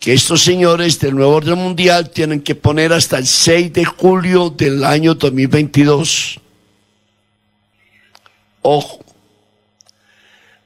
que 0.00 0.12
estos 0.12 0.42
señores 0.42 0.98
del 1.00 1.14
nuevo 1.14 1.34
orden 1.34 1.58
mundial 1.58 2.10
tienen 2.10 2.40
que 2.40 2.54
poner 2.54 2.92
hasta 2.92 3.18
el 3.18 3.26
6 3.26 3.72
de 3.72 3.84
julio 3.84 4.50
del 4.50 4.84
año 4.84 5.14
2022. 5.14 6.40
Ojo, 8.62 9.04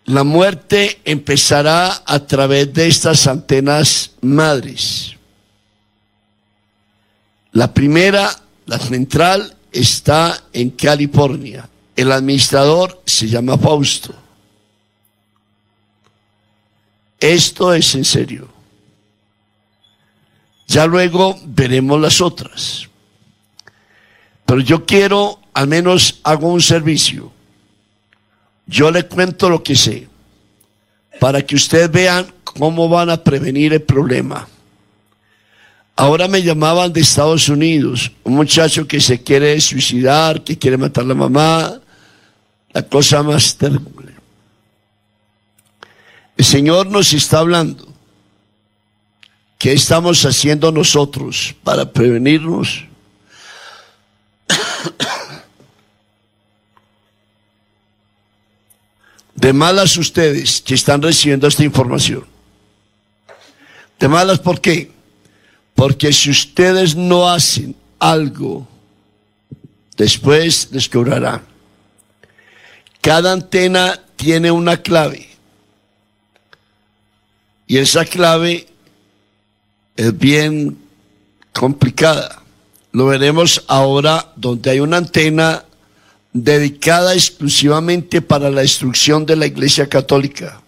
la 0.05 0.25
muerte 0.25 1.01
empezará 1.05 2.03
a 2.05 2.27
través 2.27 2.73
de 2.73 2.89
estas 2.89 3.27
antenas 3.27 4.13
madres. 4.21 5.15
La 7.53 7.73
primera, 7.73 8.31
la 8.67 8.79
central, 8.79 9.57
está 9.73 10.43
en 10.53 10.71
California. 10.71 11.69
El 11.97 12.13
administrador 12.13 13.03
se 13.05 13.29
llama 13.29 13.59
Fausto. 13.59 14.15
Esto 17.19 17.75
es 17.75 17.95
en 17.95 18.05
serio. 18.05 18.60
Ya 20.71 20.87
luego 20.87 21.37
veremos 21.45 22.01
las 22.01 22.21
otras. 22.21 22.89
Pero 24.47 24.61
yo 24.61 24.87
quiero, 24.87 25.41
al 25.53 25.67
menos 25.67 26.21
hago 26.23 26.47
un 26.47 26.63
servicio. 26.63 27.33
Yo 28.69 28.93
le 28.93 29.03
cuento 29.03 29.51
lo 29.51 29.65
que 29.65 29.75
sé, 29.75 30.07
para 31.19 31.45
que 31.45 31.57
ustedes 31.57 31.91
vean 31.91 32.33
cómo 32.45 32.89
van 32.89 33.11
a 33.11 33.17
prevenir 33.17 33.73
el 33.73 33.83
problema. 33.83 34.47
Ahora 35.97 36.29
me 36.29 36.41
llamaban 36.41 36.93
de 36.93 37.01
Estados 37.01 37.49
Unidos, 37.49 38.13
un 38.23 38.37
muchacho 38.37 38.87
que 38.87 39.01
se 39.01 39.21
quiere 39.25 39.61
suicidar, 39.61 40.45
que 40.45 40.57
quiere 40.57 40.77
matar 40.77 41.03
a 41.03 41.09
la 41.09 41.15
mamá, 41.17 41.81
la 42.73 42.83
cosa 42.83 43.25
más 43.25 43.57
terrible. 43.57 44.15
El 46.37 46.45
Señor 46.45 46.87
nos 46.87 47.13
está 47.13 47.41
hablando. 47.41 47.90
¿Qué 49.61 49.75
estamos 49.75 50.25
haciendo 50.25 50.73
nosotros 50.73 51.55
para 51.63 51.93
prevenirnos? 51.93 52.83
De 59.35 59.53
malas 59.53 59.99
ustedes 59.99 60.63
que 60.63 60.73
están 60.73 61.03
recibiendo 61.03 61.47
esta 61.47 61.63
información. 61.63 62.25
De 63.99 64.09
malas, 64.09 64.39
¿por 64.39 64.63
qué? 64.63 64.91
Porque 65.75 66.11
si 66.11 66.31
ustedes 66.31 66.97
no 66.97 67.29
hacen 67.29 67.77
algo, 67.99 68.67
después 69.95 70.71
les 70.73 70.89
cobrarán. 70.89 71.43
Cada 73.03 73.33
antena 73.33 74.01
tiene 74.17 74.51
una 74.51 74.79
clave. 74.79 75.29
Y 77.67 77.77
esa 77.77 78.07
clave 78.07 78.70
es 80.01 80.17
bien 80.17 80.79
complicada. 81.53 82.43
Lo 82.93 83.05
veremos 83.05 83.63
ahora 83.69 84.33
donde 84.35 84.71
hay 84.71 84.81
una 84.81 84.97
antena 84.97 85.67
dedicada 86.33 87.13
exclusivamente 87.13 88.23
para 88.23 88.51
la 88.51 88.63
destrucción 88.63 89.27
de 89.27 89.37
la 89.37 89.45
Iglesia 89.45 89.91
Católica 89.91 90.63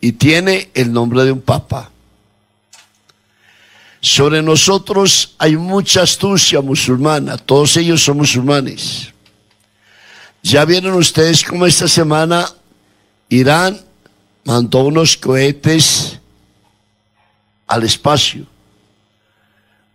y 0.00 0.12
tiene 0.12 0.70
el 0.72 0.90
nombre 0.94 1.24
de 1.24 1.32
un 1.32 1.42
papa. 1.42 1.90
Sobre 4.00 4.40
nosotros 4.40 5.34
hay 5.36 5.58
mucha 5.58 6.00
astucia 6.00 6.62
musulmana, 6.62 7.36
todos 7.36 7.76
ellos 7.76 8.02
son 8.02 8.16
musulmanes. 8.16 9.12
Ya 10.42 10.64
vieron 10.64 10.94
ustedes 10.94 11.44
cómo 11.44 11.66
esta 11.66 11.86
semana 11.86 12.48
Irán 13.28 13.78
mandó 14.42 14.84
unos 14.84 15.18
cohetes 15.18 16.18
al 17.66 17.82
espacio 17.82 18.53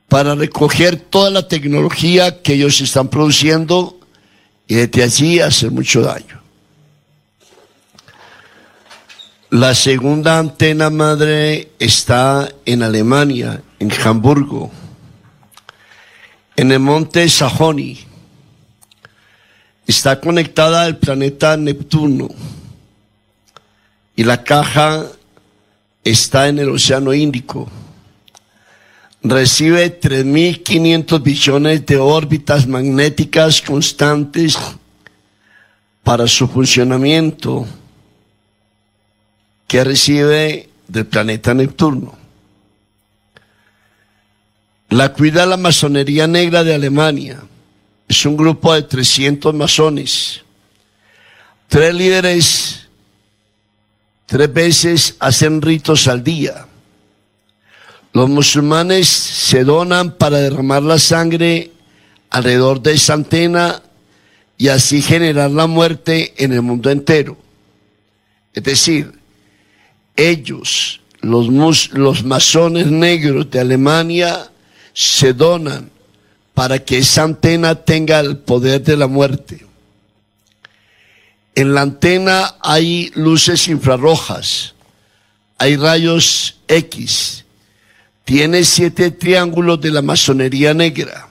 para 0.10 0.34
recoger 0.34 0.97
toda 0.97 1.30
la 1.30 1.47
tecnología 1.47 2.41
que 2.41 2.53
ellos 2.55 2.82
están 2.82 3.07
produciendo 3.07 3.99
y 4.68 4.76
desde 4.76 5.03
allí 5.03 5.39
hacer 5.39 5.72
mucho 5.72 6.01
daño. 6.01 6.41
La 9.51 9.74
segunda 9.76 10.39
antena 10.39 10.89
madre 10.89 11.72
está 11.80 12.49
en 12.66 12.84
Alemania, 12.84 13.62
en 13.80 13.91
Hamburgo, 14.03 14.72
en 16.55 16.72
el 16.72 16.80
monte 16.80 17.28
Sajoni. 17.30 17.99
Está 19.88 20.20
conectada 20.20 20.84
al 20.84 20.97
planeta 20.97 21.55
Neptuno 21.57 22.30
y 24.16 24.24
la 24.24 24.43
caja 24.43 25.05
está 26.03 26.47
en 26.47 26.60
el 26.60 26.70
Océano 26.70 27.14
Índico 27.14 27.70
recibe 29.24 29.99
3.500 29.99 31.22
billones 31.22 31.86
de 31.86 31.97
órbitas 31.97 32.67
magnéticas 32.67 33.61
constantes 33.61 34.57
para 36.03 36.28
su 36.28 36.47
funcionamiento 36.47 37.67
que 39.67 39.84
recibe 39.84 40.70
del 40.88 41.05
planeta 41.05 41.53
Neptuno. 41.53 42.17
La 44.89 45.13
cuida 45.13 45.45
la 45.45 45.57
masonería 45.57 46.26
negra 46.26 46.63
de 46.63 46.74
Alemania. 46.74 47.43
Es 48.07 48.26
un 48.26 48.36
grupo 48.36 48.74
de 48.74 48.82
300 48.82 49.53
masones. 49.53 50.41
Tres 51.67 51.93
líderes, 51.93 52.88
tres 54.26 54.51
veces 54.51 55.15
hacen 55.20 55.61
ritos 55.61 56.07
al 56.07 56.24
día 56.24 56.68
los 58.14 58.30
musulmanes 58.30 59.07
se 59.07 59.64
donan 59.64 60.12
para 60.12 60.39
derramar 60.39 60.84
la 60.84 60.99
sangre 60.99 61.72
alrededor 62.30 62.82
de 62.82 62.93
esa 62.93 63.14
antena 63.14 63.82
y 64.57 64.68
así 64.68 65.01
generar 65.01 65.51
la 65.51 65.68
muerte 65.68 66.34
en 66.38 66.53
el 66.53 66.62
mundo 66.62 66.89
entero. 66.89 67.38
Es 68.53 68.64
decir, 68.64 69.14
ellos, 70.16 71.01
los, 71.22 71.91
los 71.93 72.24
masones 72.24 72.88
negros 72.88 73.49
de 73.51 73.60
Alemania, 73.60 74.51
se 74.93 75.34
donan 75.34 75.89
para 76.53 76.84
que 76.84 76.97
esa 76.97 77.24
antena 77.24 77.76
tenga 77.76 78.20
el 78.20 78.38
poder 78.38 78.84
de 78.84 78.97
la 78.97 79.07
muerte. 79.07 79.66
En 81.55 81.74
la 81.74 81.82
antena 81.82 82.55
hay 82.60 83.12
luces 83.16 83.68
infrarrojas, 83.70 84.76
hay 85.57 85.78
rayos 85.78 86.57
X, 86.68 87.39
tiene 88.30 88.63
siete 88.63 89.09
triángulos 89.09 89.82
de 89.82 89.89
la 89.89 90.03
masonería 90.03 90.71
negra. 90.71 91.30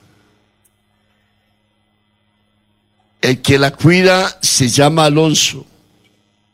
El 3.21 3.41
que 3.41 3.57
la 3.57 3.71
cuida 3.71 4.37
se 4.43 4.69
llama 4.69 5.05
Alonso 5.05 5.65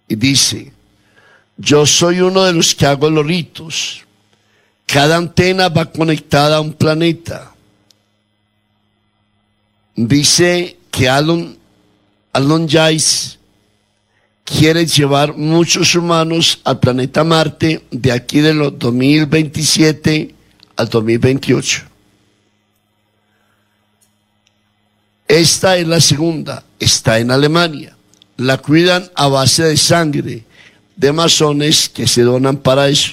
y 0.07 0.16
dice, 0.16 0.70
yo 1.57 1.86
soy 1.86 2.20
uno 2.20 2.45
de 2.45 2.53
los 2.53 2.74
que 2.74 2.84
hago 2.84 3.09
los 3.09 3.24
ritos. 3.24 4.03
Cada 4.84 5.16
antena 5.16 5.70
va 5.70 5.90
conectada 5.90 6.59
a 6.59 6.61
un 6.61 6.74
planeta. 6.74 7.55
Dice 9.97 10.76
que 10.90 11.09
Alon, 11.09 11.57
Alon 12.34 12.68
Jais 12.68 13.38
quiere 14.45 14.86
llevar 14.86 15.36
muchos 15.36 15.95
humanos 15.95 16.61
al 16.64 16.78
planeta 16.78 17.24
Marte 17.24 17.84
de 17.90 18.12
aquí 18.12 18.40
de 18.40 18.55
los 18.55 18.78
2027 18.78 20.34
al 20.76 20.88
2028. 20.88 21.82
Esta 25.26 25.78
es 25.78 25.88
la 25.88 26.01
segunda, 26.01 26.62
está 26.78 27.18
en 27.18 27.30
Alemania. 27.30 27.97
La 28.36 28.59
cuidan 28.59 29.11
a 29.14 29.28
base 29.28 29.64
de 29.64 29.76
sangre 29.76 30.45
de 30.97 31.12
masones 31.12 31.88
que 31.88 32.07
se 32.07 32.22
donan 32.22 32.59
para 32.59 32.88
eso. 32.88 33.12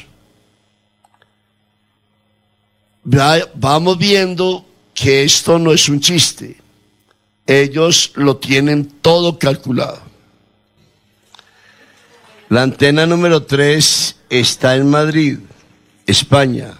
Vamos 3.03 3.97
viendo 3.97 4.65
que 4.93 5.23
esto 5.23 5.57
no 5.57 5.71
es 5.71 5.87
un 5.89 5.99
chiste. 5.99 6.57
Ellos 7.47 8.11
lo 8.15 8.37
tienen 8.37 8.85
todo 9.01 9.39
calculado. 9.39 10.10
La 12.51 12.63
antena 12.63 13.05
número 13.05 13.43
3 13.43 14.17
está 14.29 14.75
en 14.75 14.89
Madrid, 14.89 15.39
España. 16.05 16.73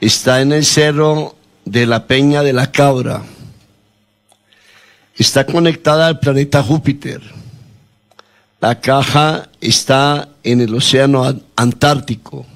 Está 0.00 0.40
en 0.40 0.52
el 0.52 0.64
cerro 0.64 1.36
de 1.66 1.84
la 1.84 2.06
Peña 2.06 2.42
de 2.42 2.54
la 2.54 2.72
Cabra. 2.72 3.20
Está 5.18 5.44
conectada 5.44 6.06
al 6.06 6.18
planeta 6.18 6.62
Júpiter. 6.62 7.20
La 8.58 8.80
caja 8.80 9.50
está 9.60 10.30
en 10.42 10.62
el 10.62 10.74
océano 10.74 11.42
Antártico. 11.56 12.46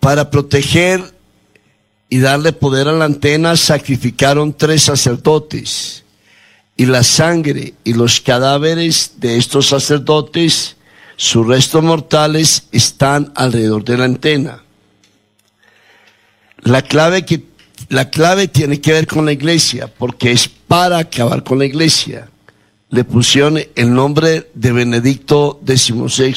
Para 0.00 0.30
proteger 0.30 1.02
y 2.08 2.18
darle 2.20 2.54
poder 2.54 2.88
a 2.88 2.92
la 2.92 3.04
antena 3.04 3.58
sacrificaron 3.58 4.54
tres 4.54 4.84
sacerdotes 4.84 6.02
y 6.78 6.86
la 6.86 7.02
sangre 7.02 7.74
y 7.82 7.92
los 7.92 8.20
cadáveres 8.20 9.14
de 9.16 9.36
estos 9.36 9.66
sacerdotes, 9.66 10.76
sus 11.16 11.44
restos 11.44 11.82
mortales 11.82 12.68
están 12.70 13.32
alrededor 13.34 13.84
de 13.84 13.98
la 13.98 14.04
antena. 14.04 14.62
La 16.60 16.82
clave, 16.82 17.26
que, 17.26 17.42
la 17.88 18.10
clave 18.10 18.46
tiene 18.46 18.80
que 18.80 18.92
ver 18.92 19.08
con 19.08 19.26
la 19.26 19.32
iglesia, 19.32 19.92
porque 19.92 20.30
es 20.30 20.48
para 20.48 20.98
acabar 20.98 21.42
con 21.42 21.58
la 21.58 21.64
iglesia. 21.64 22.30
Le 22.90 23.02
pusieron 23.02 23.58
el 23.74 23.92
nombre 23.92 24.48
de 24.54 24.70
Benedicto 24.70 25.60
XVI. 25.66 26.36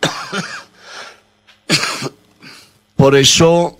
Por 2.96 3.14
eso 3.14 3.76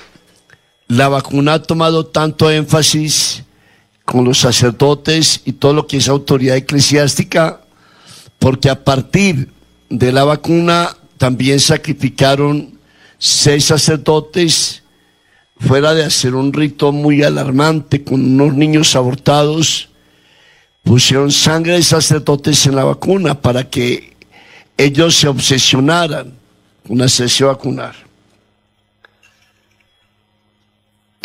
la 0.88 1.08
vacuna 1.08 1.54
ha 1.54 1.62
tomado 1.62 2.06
tanto 2.06 2.50
énfasis 2.50 3.42
con 4.04 4.24
los 4.24 4.38
sacerdotes 4.38 5.40
y 5.44 5.52
todo 5.52 5.72
lo 5.72 5.86
que 5.86 5.96
es 5.96 6.08
autoridad 6.08 6.56
eclesiástica, 6.56 7.60
porque 8.38 8.70
a 8.70 8.84
partir 8.84 9.50
de 9.90 10.12
la 10.12 10.24
vacuna 10.24 10.96
también 11.18 11.58
sacrificaron 11.58 12.78
seis 13.18 13.64
sacerdotes 13.64 14.82
fuera 15.58 15.94
de 15.94 16.04
hacer 16.04 16.34
un 16.34 16.52
rito 16.52 16.92
muy 16.92 17.22
alarmante 17.22 18.04
con 18.04 18.22
unos 18.22 18.54
niños 18.54 18.94
abortados, 18.94 19.88
pusieron 20.84 21.32
sangre 21.32 21.72
de 21.74 21.82
sacerdotes 21.82 22.66
en 22.66 22.76
la 22.76 22.84
vacuna 22.84 23.40
para 23.40 23.68
que 23.68 24.14
ellos 24.76 25.16
se 25.16 25.26
obsesionaran 25.26 26.34
con 26.86 27.00
hacerse 27.02 27.42
vacunar. 27.42 28.05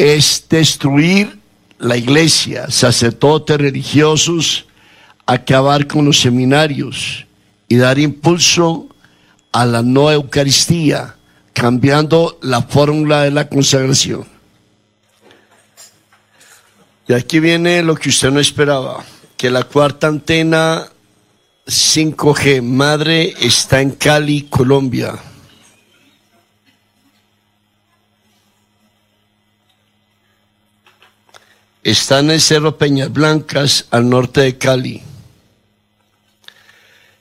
Es 0.01 0.47
destruir 0.49 1.37
la 1.77 1.95
iglesia, 1.95 2.71
sacerdotes 2.71 3.57
religiosos, 3.59 4.65
acabar 5.27 5.85
con 5.85 6.05
los 6.05 6.19
seminarios 6.19 7.27
y 7.67 7.75
dar 7.75 7.99
impulso 7.99 8.87
a 9.51 9.63
la 9.63 9.83
no 9.83 10.11
Eucaristía, 10.11 11.15
cambiando 11.53 12.39
la 12.41 12.63
fórmula 12.63 13.21
de 13.21 13.31
la 13.31 13.47
consagración. 13.47 14.25
Y 17.07 17.13
aquí 17.13 17.39
viene 17.39 17.83
lo 17.83 17.93
que 17.93 18.09
usted 18.09 18.31
no 18.31 18.39
esperaba, 18.39 19.03
que 19.37 19.51
la 19.51 19.65
cuarta 19.65 20.07
antena 20.07 20.87
5G 21.67 22.63
madre 22.63 23.35
está 23.39 23.81
en 23.81 23.91
Cali, 23.91 24.47
Colombia. 24.49 25.13
Está 31.83 32.19
en 32.19 32.29
el 32.29 32.39
Cerro 32.39 32.77
Peñas 32.77 33.11
Blancas, 33.11 33.87
al 33.89 34.07
norte 34.07 34.41
de 34.41 34.57
Cali. 34.57 35.01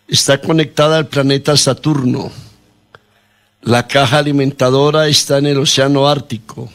Está 0.06 0.38
conectada 0.38 0.98
al 0.98 1.06
planeta 1.06 1.56
Saturno. 1.56 2.30
La 3.62 3.86
caja 3.86 4.18
alimentadora 4.18 5.08
está 5.08 5.38
en 5.38 5.46
el 5.46 5.58
Océano 5.58 6.06
Ártico. 6.06 6.70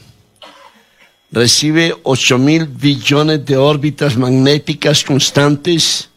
Recibe 1.32 1.96
8 2.02 2.38
mil 2.40 2.66
billones 2.66 3.46
de 3.46 3.58
órbitas 3.58 4.18
magnéticas 4.18 5.04
constantes 5.04 6.10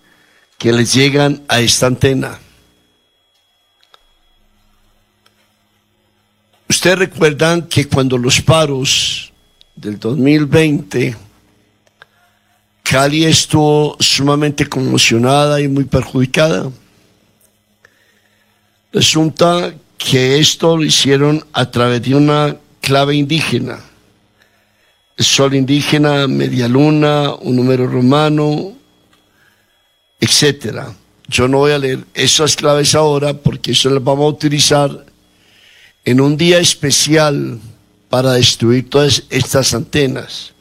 que 0.57 0.73
le 0.73 0.87
llegan 0.87 1.43
a 1.49 1.61
esta 1.61 1.87
antena. 1.87 2.39
Ustedes 6.67 6.99
recuerdan 6.99 7.63
que 7.63 7.89
cuando 7.89 8.17
los 8.17 8.41
paros 8.41 9.33
del 9.75 9.99
2020, 9.99 11.28
Cali 12.91 13.27
estuvo 13.27 13.99
sumamente 14.01 14.67
conmocionada 14.67 15.61
y 15.61 15.69
muy 15.69 15.85
perjudicada. 15.85 16.73
Resulta 18.91 19.75
que 19.99 20.39
esto 20.39 20.79
lo 20.79 20.85
hicieron 20.85 21.45
a 21.53 21.71
través 21.71 22.01
de 22.01 22.15
una 22.15 22.57
clave 22.81 23.15
indígena. 23.15 23.79
Sol 25.19 25.55
indígena, 25.55 26.27
media 26.29 26.67
luna, 26.67 27.35
un 27.35 27.57
número 27.57 27.87
romano, 27.87 28.75
etcétera. 30.19 30.95
Yo 31.27 31.47
no 31.47 31.59
voy 31.59 31.73
a 31.73 31.79
leer 31.79 32.07
esas 32.15 32.57
claves 32.57 32.95
ahora 32.95 33.35
porque 33.35 33.73
eso 33.73 33.91
las 33.91 34.03
vamos 34.03 34.25
a 34.25 34.37
utilizar 34.37 35.05
en 36.07 36.23
un 36.23 36.39
día 36.39 36.59
especial 36.59 37.61
para 38.09 38.33
destruir 38.33 38.89
todas 38.89 39.25
estas 39.29 39.75
antenas. 39.75 40.55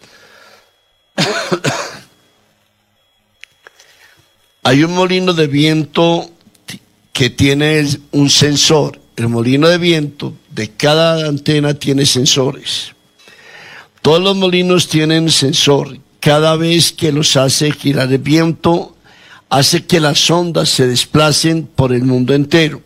Hay 4.67 4.83
un 4.83 4.93
molino 4.95 5.31
de 5.31 5.47
viento 5.47 6.29
que 7.13 7.29
tiene 7.29 7.87
un 8.11 8.29
sensor. 8.29 8.99
El 9.15 9.29
molino 9.29 9.69
de 9.69 9.77
viento 9.77 10.33
de 10.49 10.71
cada 10.71 11.25
antena 11.25 11.73
tiene 11.75 12.05
sensores. 12.05 12.93
Todos 14.01 14.21
los 14.21 14.35
molinos 14.35 14.89
tienen 14.89 15.31
sensor. 15.31 15.97
Cada 16.19 16.57
vez 16.57 16.91
que 16.91 17.13
los 17.13 17.37
hace 17.37 17.71
girar 17.71 18.11
el 18.11 18.17
viento, 18.17 18.93
hace 19.47 19.85
que 19.85 20.01
las 20.01 20.29
ondas 20.29 20.67
se 20.67 20.85
desplacen 20.85 21.65
por 21.65 21.93
el 21.93 22.03
mundo 22.03 22.33
entero. 22.33 22.81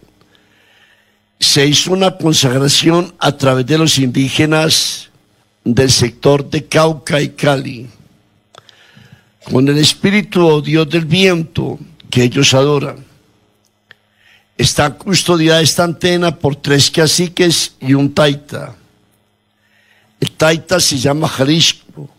Se 1.40 1.66
hizo 1.66 1.94
una 1.94 2.16
consagración 2.16 3.16
a 3.18 3.36
través 3.38 3.66
de 3.66 3.80
los 3.80 3.98
indígenas 3.98 5.10
del 5.64 5.90
sector 5.90 6.48
de 6.48 6.64
Cauca 6.64 7.20
y 7.20 7.30
Cali, 7.30 7.90
con 9.44 9.68
el 9.68 9.78
espíritu 9.78 10.46
o 10.46 10.62
Dios 10.62 10.90
del 10.90 11.06
viento 11.06 11.80
que 12.10 12.24
ellos 12.24 12.54
adoran. 12.54 13.06
Está 14.58 14.94
custodiada 14.96 15.62
esta 15.62 15.84
antena 15.84 16.38
por 16.38 16.56
tres 16.56 16.92
caciques 16.92 17.74
y 17.80 17.94
un 17.94 18.14
taita. 18.14 18.76
El 20.20 20.32
taita 20.32 20.80
se 20.80 20.98
llama 20.98 21.28
Jalisco. 21.28 22.10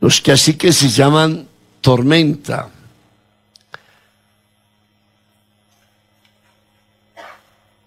Los 0.00 0.20
caciques 0.20 0.76
se 0.76 0.88
llaman 0.88 1.46
Tormenta. 1.82 2.70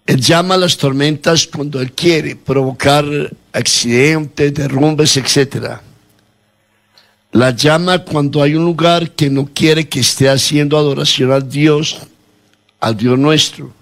Él 0.06 0.20
llama 0.20 0.54
a 0.54 0.58
las 0.58 0.76
tormentas 0.76 1.46
cuando 1.46 1.80
él 1.80 1.92
quiere 1.92 2.34
provocar 2.34 3.04
accidentes, 3.52 4.54
derrumbes, 4.54 5.16
etc. 5.16 5.80
La 7.32 7.50
llama 7.50 8.00
cuando 8.00 8.42
hay 8.42 8.56
un 8.56 8.64
lugar 8.64 9.12
que 9.12 9.30
no 9.30 9.46
quiere 9.46 9.88
que 9.88 10.00
esté 10.00 10.28
haciendo 10.28 10.76
adoración 10.76 11.30
al 11.30 11.48
Dios, 11.48 11.98
al 12.80 12.96
Dios 12.96 13.16
nuestro. 13.16 13.72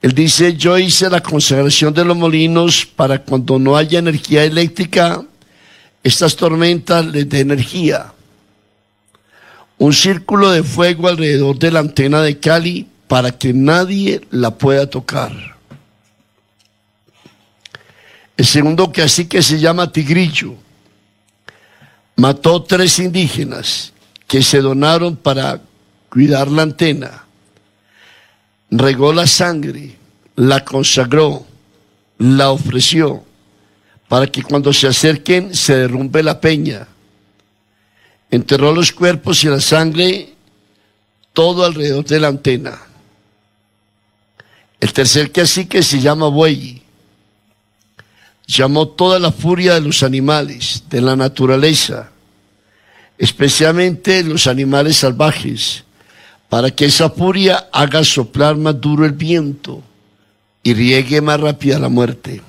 Él 0.00 0.12
dice, 0.12 0.56
yo 0.56 0.78
hice 0.78 1.10
la 1.10 1.22
consagración 1.22 1.92
de 1.92 2.04
los 2.04 2.16
molinos 2.16 2.86
para 2.86 3.18
cuando 3.22 3.58
no 3.58 3.76
haya 3.76 3.98
energía 3.98 4.44
eléctrica, 4.44 5.22
estas 6.02 6.34
tormentas 6.36 7.04
les 7.04 7.28
dé 7.28 7.40
energía. 7.40 8.12
Un 9.76 9.92
círculo 9.92 10.50
de 10.50 10.62
fuego 10.62 11.08
alrededor 11.08 11.58
de 11.58 11.70
la 11.72 11.80
antena 11.80 12.22
de 12.22 12.38
Cali 12.38 12.86
para 13.06 13.32
que 13.32 13.52
nadie 13.52 14.22
la 14.30 14.52
pueda 14.52 14.88
tocar. 14.88 15.56
El 18.34 18.46
segundo 18.46 18.90
que 18.92 19.02
así 19.02 19.26
que 19.26 19.42
se 19.42 19.58
llama 19.58 19.92
Tigrillo 19.92 20.65
mató 22.16 22.62
tres 22.62 22.98
indígenas 22.98 23.92
que 24.26 24.42
se 24.42 24.60
donaron 24.60 25.16
para 25.16 25.60
cuidar 26.08 26.48
la 26.48 26.62
antena. 26.62 27.24
Regó 28.70 29.12
la 29.12 29.26
sangre, 29.26 29.96
la 30.34 30.64
consagró, 30.64 31.46
la 32.18 32.50
ofreció 32.50 33.24
para 34.08 34.26
que 34.26 34.42
cuando 34.42 34.72
se 34.72 34.86
acerquen 34.86 35.54
se 35.54 35.76
derrumbe 35.76 36.22
la 36.22 36.40
peña. 36.40 36.86
Enterró 38.30 38.72
los 38.72 38.92
cuerpos 38.92 39.42
y 39.44 39.48
la 39.48 39.60
sangre 39.60 40.34
todo 41.32 41.64
alrededor 41.64 42.04
de 42.04 42.20
la 42.20 42.28
antena. 42.28 42.78
El 44.80 44.92
tercer 44.92 45.30
cacique 45.32 45.82
se 45.82 46.00
llama 46.00 46.28
Buey. 46.28 46.82
Llamó 48.46 48.88
toda 48.88 49.18
la 49.18 49.32
furia 49.32 49.74
de 49.74 49.80
los 49.80 50.02
animales, 50.02 50.84
de 50.88 51.00
la 51.00 51.16
naturaleza, 51.16 52.10
especialmente 53.18 54.22
los 54.22 54.46
animales 54.46 54.98
salvajes, 54.98 55.84
para 56.48 56.70
que 56.70 56.84
esa 56.84 57.10
furia 57.10 57.68
haga 57.72 58.04
soplar 58.04 58.56
más 58.56 58.80
duro 58.80 59.04
el 59.04 59.12
viento 59.12 59.82
y 60.62 60.74
riegue 60.74 61.20
más 61.20 61.40
rápida 61.40 61.78
la 61.78 61.88
muerte. 61.88 62.40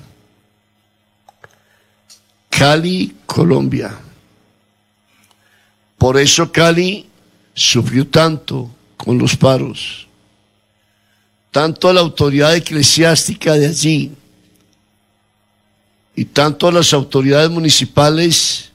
Cali, 2.48 3.14
Colombia. 3.26 3.98
Por 5.96 6.16
eso 6.18 6.52
Cali 6.52 7.08
sufrió 7.54 8.06
tanto 8.06 8.70
con 8.96 9.18
los 9.18 9.36
paros 9.36 10.08
tanto 11.50 11.92
la 11.92 12.00
autoridad 12.00 12.54
eclesiástica 12.54 13.54
de 13.54 13.66
allí 13.66 14.12
y 16.18 16.24
tanto 16.24 16.68
las 16.72 16.92
autoridades 16.92 17.48
municipales 17.48 18.72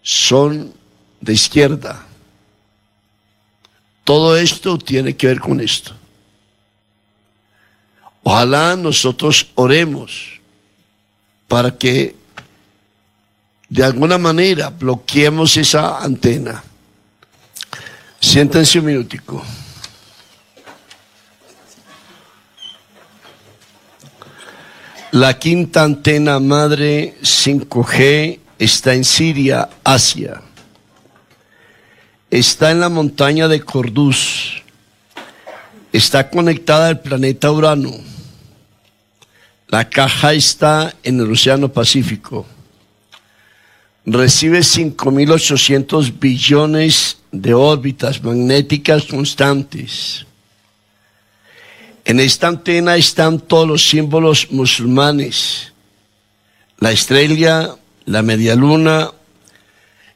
son 0.00 0.72
de 1.20 1.32
izquierda. 1.32 2.06
Todo 4.04 4.36
esto 4.36 4.78
tiene 4.78 5.16
que 5.16 5.26
ver 5.26 5.40
con 5.40 5.60
esto. 5.60 5.92
Ojalá 8.22 8.76
nosotros 8.76 9.48
oremos 9.56 10.40
para 11.48 11.76
que 11.76 12.14
de 13.68 13.82
alguna 13.82 14.16
manera 14.16 14.70
bloqueemos 14.70 15.56
esa 15.56 15.98
antena. 15.98 16.62
Siéntense 18.20 18.78
un 18.78 18.84
minutico. 18.84 19.44
La 25.12 25.38
quinta 25.38 25.84
antena 25.84 26.40
madre 26.40 27.14
5G 27.22 28.40
está 28.58 28.92
en 28.92 29.04
Siria, 29.04 29.68
Asia. 29.84 30.42
Está 32.28 32.72
en 32.72 32.80
la 32.80 32.88
montaña 32.88 33.46
de 33.46 33.60
Corduz. 33.60 34.62
Está 35.92 36.28
conectada 36.28 36.88
al 36.88 37.00
planeta 37.00 37.52
Urano. 37.52 37.92
La 39.68 39.88
caja 39.88 40.34
está 40.34 40.92
en 41.04 41.20
el 41.20 41.30
Océano 41.30 41.72
Pacífico. 41.72 42.44
Recibe 44.04 44.58
5.800 44.58 46.18
billones 46.18 47.18
de 47.30 47.54
órbitas 47.54 48.22
magnéticas 48.22 49.04
constantes 49.04 50.26
en 52.06 52.20
esta 52.20 52.46
antena 52.46 52.94
están 52.94 53.40
todos 53.40 53.66
los 53.66 53.88
símbolos 53.88 54.52
musulmanes, 54.52 55.72
la 56.78 56.92
estrella, 56.92 57.74
la 58.04 58.22
media 58.22 58.54
luna 58.54 59.10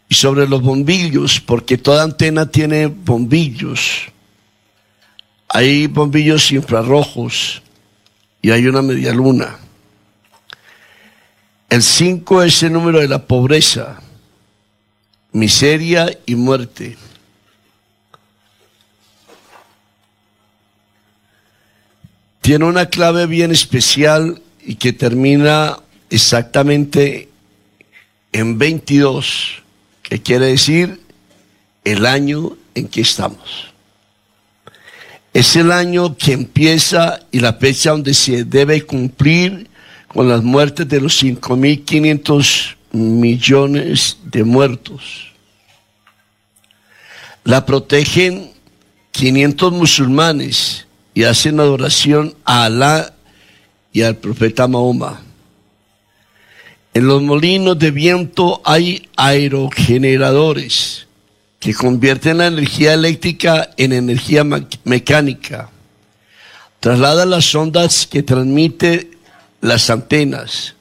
y 0.09 0.14
sobre 0.14 0.49
los 0.49 0.62
bombillos, 0.62 1.41
porque 1.41 1.78
toda 1.78 2.05
antena 2.05 2.47
tiene 2.47 2.86
bombillos. 2.86 4.03
Hay 5.49 5.88
bombillos 5.88 6.53
infrarrojos 6.53 7.61
y 8.41 8.53
hay 8.53 8.68
una 8.68 8.82
media 8.82 9.12
luna. 9.12 9.59
El 11.68 11.82
5 11.82 12.45
es 12.45 12.62
el 12.62 12.72
número 12.72 13.01
de 13.01 13.09
la 13.09 13.26
pobreza, 13.26 14.01
miseria 15.32 16.09
y 16.24 16.36
muerte. 16.36 16.97
Tiene 22.51 22.64
una 22.64 22.86
clave 22.86 23.26
bien 23.26 23.53
especial 23.53 24.42
y 24.66 24.74
que 24.74 24.92
termina 24.92 25.78
exactamente 26.11 27.28
en 28.32 28.59
22, 28.59 29.62
que 30.03 30.20
quiere 30.20 30.46
decir 30.46 31.01
el 31.84 32.07
año 32.07 32.57
en 32.74 32.88
que 32.88 33.03
estamos. 33.03 33.72
Es 35.32 35.55
el 35.55 35.70
año 35.70 36.16
que 36.16 36.32
empieza 36.32 37.20
y 37.30 37.38
la 37.38 37.53
fecha 37.53 37.92
donde 37.92 38.14
se 38.14 38.42
debe 38.42 38.82
cumplir 38.82 39.70
con 40.09 40.28
las 40.28 40.42
muertes 40.42 40.88
de 40.88 41.01
los 41.01 41.22
5.500 41.22 42.74
millones 42.90 44.16
de 44.24 44.42
muertos. 44.42 45.30
La 47.44 47.64
protegen 47.64 48.51
500 49.12 49.72
musulmanes 49.72 50.88
y 51.21 51.25
hacen 51.25 51.61
adoración 51.61 52.35
a 52.47 52.64
Alá 52.64 53.12
y 53.93 54.01
al 54.01 54.16
profeta 54.16 54.66
Mahoma. 54.66 55.21
En 56.95 57.07
los 57.07 57.21
molinos 57.21 57.79
de 57.79 57.91
viento 57.91 58.62
hay 58.64 59.07
aerogeneradores 59.16 61.07
que 61.59 61.75
convierten 61.75 62.39
la 62.39 62.47
energía 62.47 62.95
eléctrica 62.95 63.68
en 63.77 63.93
energía 63.93 64.45
mecánica. 64.85 65.68
Traslada 66.81 67.27
las 67.27 67.55
ondas 67.55 68.07
que 68.07 68.23
transmite 68.23 69.11
las 69.61 69.91
antenas. 69.91 70.75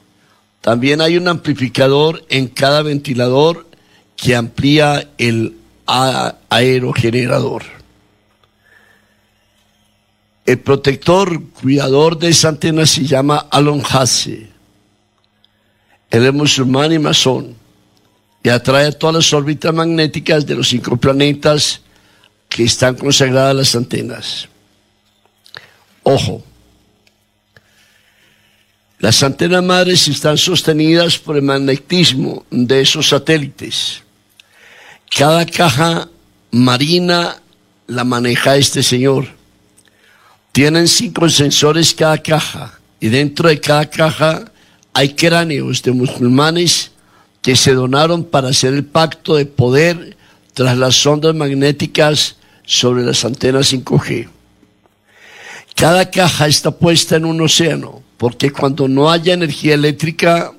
También 0.62 1.02
hay 1.02 1.18
un 1.18 1.28
amplificador 1.28 2.24
en 2.30 2.48
cada 2.48 2.80
ventilador 2.80 3.66
que 4.16 4.36
amplía 4.36 5.06
el 5.18 5.54
aerogenerador. 6.48 7.79
El 10.50 10.58
protector 10.58 11.44
cuidador 11.50 12.18
de 12.18 12.30
esa 12.30 12.48
antena 12.48 12.84
se 12.84 13.04
llama 13.04 13.46
Alon 13.52 13.80
Hasse. 13.88 14.48
Él 16.10 16.26
es 16.26 16.32
musulmán 16.32 16.90
y 16.90 16.98
masón 16.98 17.54
y 18.42 18.48
atrae 18.48 18.90
todas 18.90 19.14
las 19.14 19.32
órbitas 19.32 19.72
magnéticas 19.72 20.44
de 20.44 20.56
los 20.56 20.68
cinco 20.68 20.96
planetas 20.96 21.82
que 22.48 22.64
están 22.64 22.96
consagradas 22.96 23.52
a 23.52 23.54
las 23.54 23.76
antenas. 23.76 24.48
Ojo, 26.02 26.42
las 28.98 29.22
antenas 29.22 29.62
madres 29.62 30.08
están 30.08 30.36
sostenidas 30.36 31.16
por 31.16 31.36
el 31.36 31.42
magnetismo 31.42 32.44
de 32.50 32.80
esos 32.80 33.08
satélites. 33.08 34.02
Cada 35.16 35.46
caja 35.46 36.08
marina 36.50 37.40
la 37.86 38.02
maneja 38.02 38.56
este 38.56 38.82
señor. 38.82 39.38
Tienen 40.52 40.88
cinco 40.88 41.28
sensores 41.28 41.94
cada 41.94 42.18
caja 42.18 42.78
y 42.98 43.08
dentro 43.08 43.48
de 43.48 43.60
cada 43.60 43.88
caja 43.88 44.50
hay 44.92 45.14
cráneos 45.14 45.82
de 45.82 45.92
musulmanes 45.92 46.90
que 47.40 47.56
se 47.56 47.72
donaron 47.72 48.24
para 48.24 48.48
hacer 48.48 48.74
el 48.74 48.84
pacto 48.84 49.36
de 49.36 49.46
poder 49.46 50.16
tras 50.52 50.76
las 50.76 51.06
ondas 51.06 51.34
magnéticas 51.34 52.36
sobre 52.64 53.04
las 53.04 53.24
antenas 53.24 53.72
5G. 53.72 54.28
Cada 55.74 56.10
caja 56.10 56.46
está 56.46 56.70
puesta 56.70 57.16
en 57.16 57.24
un 57.24 57.40
océano, 57.40 58.02
porque 58.18 58.50
cuando 58.50 58.86
no 58.88 59.10
haya 59.10 59.32
energía 59.32 59.74
eléctrica, 59.74 60.52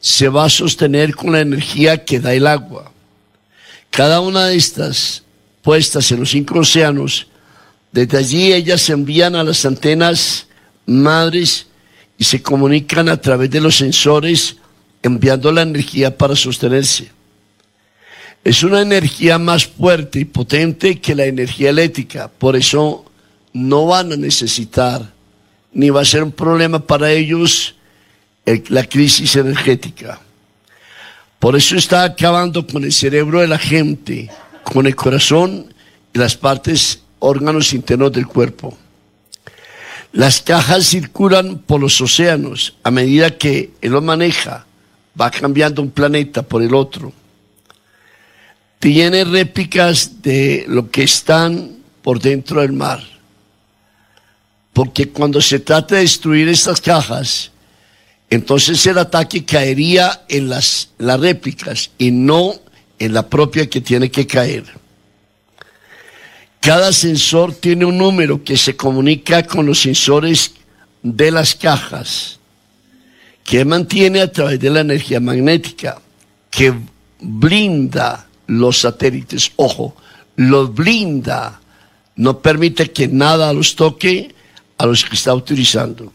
se 0.00 0.28
va 0.28 0.46
a 0.46 0.48
sostener 0.48 1.14
con 1.14 1.32
la 1.32 1.40
energía 1.40 2.04
que 2.04 2.20
da 2.20 2.32
el 2.32 2.46
agua. 2.46 2.90
Cada 3.90 4.20
una 4.20 4.46
de 4.46 4.56
estas 4.56 5.22
puestas 5.60 6.10
en 6.10 6.20
los 6.20 6.30
cinco 6.30 6.60
océanos, 6.60 7.26
desde 7.92 8.18
allí 8.18 8.52
ellas 8.52 8.80
se 8.80 8.94
envían 8.94 9.36
a 9.36 9.44
las 9.44 9.64
antenas 9.64 10.46
madres 10.86 11.66
y 12.18 12.24
se 12.24 12.42
comunican 12.42 13.08
a 13.08 13.20
través 13.20 13.50
de 13.50 13.60
los 13.60 13.76
sensores 13.76 14.56
enviando 15.02 15.52
la 15.52 15.62
energía 15.62 16.16
para 16.16 16.34
sostenerse. 16.34 17.10
Es 18.44 18.62
una 18.62 18.80
energía 18.80 19.38
más 19.38 19.66
fuerte 19.66 20.20
y 20.20 20.24
potente 20.24 21.00
que 21.00 21.14
la 21.14 21.26
energía 21.26 21.70
eléctrica, 21.70 22.28
por 22.28 22.56
eso 22.56 23.04
no 23.52 23.86
van 23.86 24.12
a 24.12 24.16
necesitar, 24.16 25.12
ni 25.72 25.90
va 25.90 26.00
a 26.00 26.06
ser 26.06 26.22
un 26.22 26.32
problema 26.32 26.84
para 26.84 27.12
ellos 27.12 27.74
la 28.68 28.84
crisis 28.84 29.36
energética. 29.36 30.20
Por 31.38 31.56
eso 31.56 31.76
está 31.76 32.04
acabando 32.04 32.66
con 32.66 32.84
el 32.84 32.92
cerebro 32.92 33.40
de 33.40 33.48
la 33.48 33.58
gente, 33.58 34.30
con 34.64 34.86
el 34.86 34.96
corazón 34.96 35.72
y 36.14 36.18
las 36.18 36.36
partes, 36.36 37.01
órganos 37.22 37.72
internos 37.72 38.12
del 38.12 38.26
cuerpo. 38.26 38.76
Las 40.12 40.42
cajas 40.42 40.86
circulan 40.86 41.58
por 41.58 41.80
los 41.80 42.00
océanos 42.00 42.76
a 42.82 42.90
medida 42.90 43.38
que 43.38 43.70
él 43.80 43.92
lo 43.92 44.02
maneja 44.02 44.66
va 45.18 45.30
cambiando 45.30 45.80
un 45.82 45.90
planeta 45.90 46.42
por 46.42 46.62
el 46.62 46.74
otro. 46.74 47.12
Tiene 48.78 49.24
réplicas 49.24 50.22
de 50.22 50.64
lo 50.68 50.90
que 50.90 51.04
están 51.04 51.78
por 52.02 52.20
dentro 52.20 52.60
del 52.60 52.72
mar. 52.72 53.02
Porque 54.72 55.08
cuando 55.08 55.40
se 55.40 55.60
trata 55.60 55.94
de 55.94 56.02
destruir 56.02 56.48
estas 56.48 56.80
cajas, 56.80 57.52
entonces 58.28 58.84
el 58.86 58.98
ataque 58.98 59.44
caería 59.44 60.24
en 60.28 60.48
las, 60.48 60.90
las 60.98 61.20
réplicas 61.20 61.90
y 61.98 62.10
no 62.10 62.54
en 62.98 63.14
la 63.14 63.28
propia 63.28 63.68
que 63.68 63.80
tiene 63.80 64.10
que 64.10 64.26
caer. 64.26 64.81
Cada 66.62 66.92
sensor 66.92 67.56
tiene 67.56 67.84
un 67.84 67.98
número 67.98 68.44
que 68.44 68.56
se 68.56 68.76
comunica 68.76 69.42
con 69.42 69.66
los 69.66 69.80
sensores 69.80 70.54
de 71.02 71.32
las 71.32 71.56
cajas 71.56 72.38
que 73.42 73.64
mantiene 73.64 74.20
a 74.20 74.30
través 74.30 74.60
de 74.60 74.70
la 74.70 74.78
energía 74.82 75.18
magnética, 75.18 76.00
que 76.52 76.72
blinda 77.20 78.28
los 78.46 78.78
satélites. 78.78 79.50
Ojo, 79.56 79.96
los 80.36 80.72
blinda, 80.72 81.60
no 82.14 82.38
permite 82.38 82.92
que 82.92 83.08
nada 83.08 83.52
los 83.52 83.74
toque 83.74 84.32
a 84.78 84.86
los 84.86 85.04
que 85.04 85.16
está 85.16 85.34
utilizando. 85.34 86.12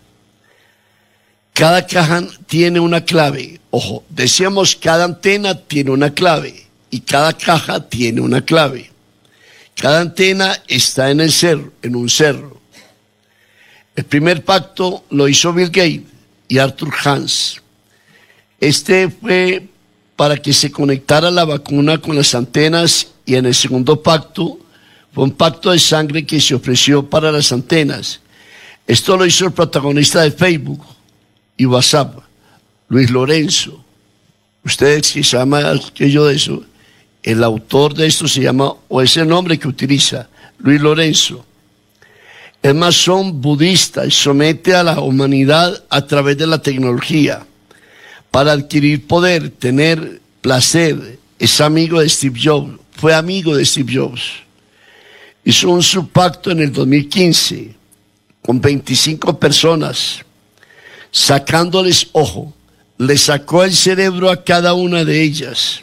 Cada 1.51 1.85
caja 1.85 2.23
tiene 2.45 2.79
una 2.79 3.03
clave. 3.03 3.59
Ojo, 3.69 4.05
decíamos 4.07 4.77
cada 4.77 5.03
antena 5.03 5.55
tiene 5.55 5.91
una 5.91 6.13
clave 6.13 6.67
y 6.89 7.01
cada 7.01 7.33
caja 7.33 7.89
tiene 7.89 8.21
una 8.21 8.45
clave. 8.45 8.91
Cada 9.80 10.01
antena 10.01 10.61
está 10.67 11.11
en 11.11 11.21
el 11.21 11.32
cerro, 11.32 11.71
en 11.84 11.95
un 11.95 12.09
cerro. 12.09 12.59
El 13.95 14.05
primer 14.05 14.43
pacto 14.43 15.05
lo 15.11 15.28
hizo 15.28 15.53
Bill 15.53 15.69
Gates 15.69 16.01
y 16.47 16.57
Arthur 16.57 16.93
Hans. 17.03 17.61
Este 18.59 19.09
fue 19.09 19.67
para 20.15 20.38
que 20.38 20.51
se 20.51 20.71
conectara 20.71 21.30
la 21.30 21.45
vacuna 21.45 21.99
con 21.99 22.15
las 22.15 22.34
antenas 22.34 23.07
y 23.25 23.36
en 23.36 23.45
el 23.45 23.53
segundo 23.53 24.01
pacto 24.01 24.59
fue 25.13 25.23
un 25.23 25.32
pacto 25.32 25.71
de 25.71 25.80
sangre 25.80 26.25
que 26.25 26.41
se 26.41 26.55
ofreció 26.55 27.07
para 27.07 27.32
las 27.32 27.51
antenas. 27.51 28.19
Esto 28.88 29.15
lo 29.15 29.25
hizo 29.25 29.45
el 29.45 29.51
protagonista 29.51 30.21
de 30.21 30.32
Facebook 30.32 30.84
y 31.55 31.65
WhatsApp, 31.65 32.19
Luis 32.89 33.11
Lorenzo. 33.11 33.84
Ustedes 34.63 35.11
que 35.11 35.23
saben 35.23 35.80
yo 35.95 36.25
de 36.25 36.36
eso, 36.36 36.63
el 37.24 37.43
autor 37.43 37.93
de 37.93 38.07
esto 38.07 38.28
se 38.28 38.41
llama, 38.41 38.74
o 38.88 39.01
es 39.01 39.18
el 39.18 39.28
nombre 39.28 39.57
que 39.57 39.68
utiliza, 39.68 40.30
Luis 40.59 40.82
Lorenzo 40.82 41.45
es 42.61 42.76
masón 42.76 43.41
budista 43.41 44.05
y 44.05 44.11
somete 44.11 44.76
a 44.76 44.84
la 44.84 44.99
humanidad 44.99 45.84
a 45.89 46.05
través 46.05 46.38
de 46.38 46.47
la 46.47 46.61
tecnología 46.61 47.45
para 48.32 48.51
adquirir 48.51 49.07
poder, 49.07 49.51
tener 49.51 50.22
placer. 50.41 51.20
Es 51.39 51.61
amigo 51.61 52.01
de 52.01 52.09
Steve 52.09 52.39
Jobs, 52.43 52.80
fue 52.91 53.13
amigo 53.13 53.55
de 53.55 53.63
Steve 53.63 53.93
Jobs. 53.93 54.22
Hizo 55.45 55.70
un 55.70 55.84
subpacto 55.84 56.51
en 56.51 56.59
el 56.59 56.74
2015 56.74 57.76
con 58.41 58.59
25 58.59 59.39
personas, 59.39 60.26
sacándoles 61.11 62.07
ojo, 62.11 62.53
le 62.97 63.18
sacó 63.18 63.63
el 63.63 63.74
cerebro 63.74 64.30
a 64.30 64.43
cada 64.43 64.74
una 64.74 65.05
de 65.05 65.22
ellas. 65.22 65.82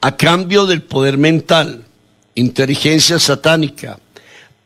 A 0.00 0.16
cambio 0.16 0.66
del 0.66 0.82
poder 0.82 1.18
mental 1.18 1.84
inteligencia 2.34 3.18
satánica, 3.18 3.98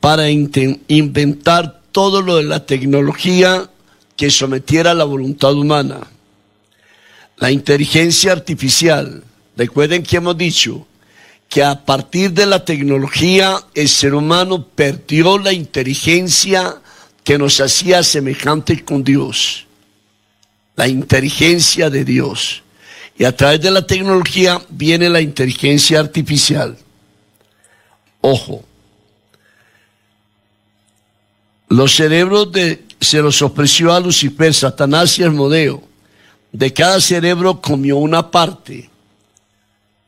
para 0.01 0.31
inventar 0.31 1.81
todo 1.93 2.21
lo 2.21 2.37
de 2.37 2.45
la 2.45 2.67
tecnología 2.67 3.71
que 4.17 4.31
sometiera 4.31 4.91
a 4.91 4.95
la 4.95 5.05
voluntad 5.05 5.55
humana. 5.55 6.01
La 7.39 7.51
inteligencia 7.51 8.33
artificial, 8.33 9.25
recuerden 9.57 10.03
que 10.03 10.17
hemos 10.17 10.37
dicho 10.37 10.87
que 11.49 11.63
a 11.63 11.85
partir 11.85 12.33
de 12.33 12.47
la 12.47 12.65
tecnología 12.65 13.59
el 13.75 13.89
ser 13.89 14.15
humano 14.15 14.67
perdió 14.67 15.39
la 15.39 15.53
inteligencia 15.53 16.77
que 17.23 17.39
nos 17.39 17.61
hacía 17.61 18.03
semejante 18.03 18.85
con 18.85 19.03
Dios, 19.03 19.67
la 20.77 20.87
inteligencia 20.87 21.89
de 21.89 22.05
Dios. 22.05 22.64
Y 23.17 23.25
a 23.25 23.37
través 23.37 23.61
de 23.61 23.71
la 23.71 23.87
tecnología 23.87 24.61
viene 24.69 25.09
la 25.09 25.21
inteligencia 25.21 26.01
artificial. 26.01 26.77
Ojo. 28.21 28.65
Los 31.69 31.95
cerebros 31.95 32.51
de, 32.53 32.85
se 33.01 33.21
los 33.23 33.41
ofreció 33.43 33.93
a 33.93 34.01
Lucifer, 34.01 34.53
Satanás 34.53 35.19
y 35.19 35.23
Hermodeo. 35.23 35.83
De 36.53 36.73
cada 36.73 37.01
cerebro 37.01 37.61
comió 37.61 37.97
una 37.97 38.31
parte. 38.31 38.91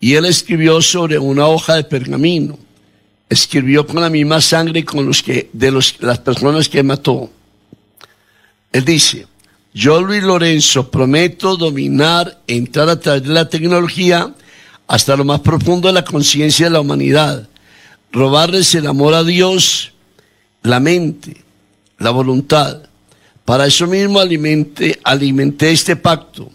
Y 0.00 0.14
él 0.14 0.24
escribió 0.24 0.80
sobre 0.82 1.18
una 1.18 1.46
hoja 1.46 1.74
de 1.74 1.84
pergamino. 1.84 2.58
Escribió 3.28 3.86
con 3.86 4.00
la 4.00 4.10
misma 4.10 4.40
sangre 4.40 4.84
con 4.84 5.06
los 5.06 5.22
que, 5.22 5.50
de 5.52 5.70
los, 5.70 6.00
las 6.00 6.18
personas 6.18 6.68
que 6.68 6.82
mató. 6.82 7.30
Él 8.72 8.84
dice, 8.84 9.26
yo 9.76 10.00
Luis 10.00 10.22
Lorenzo 10.22 10.90
prometo 10.90 11.58
dominar, 11.58 12.40
entrar 12.46 12.88
a 12.88 12.98
través 12.98 13.24
de 13.24 13.28
la 13.28 13.46
tecnología 13.46 14.34
hasta 14.86 15.16
lo 15.16 15.24
más 15.24 15.40
profundo 15.40 15.88
de 15.88 15.94
la 15.94 16.04
conciencia 16.04 16.66
de 16.66 16.70
la 16.70 16.80
humanidad 16.80 17.46
robarles 18.16 18.74
el 18.74 18.86
amor 18.86 19.12
a 19.12 19.22
Dios, 19.22 19.92
la 20.62 20.80
mente, 20.80 21.44
la 21.98 22.10
voluntad. 22.10 22.82
Para 23.44 23.66
eso 23.66 23.86
mismo 23.86 24.18
alimenté, 24.18 24.98
alimenté 25.04 25.70
este 25.72 25.96
pacto. 25.96 26.50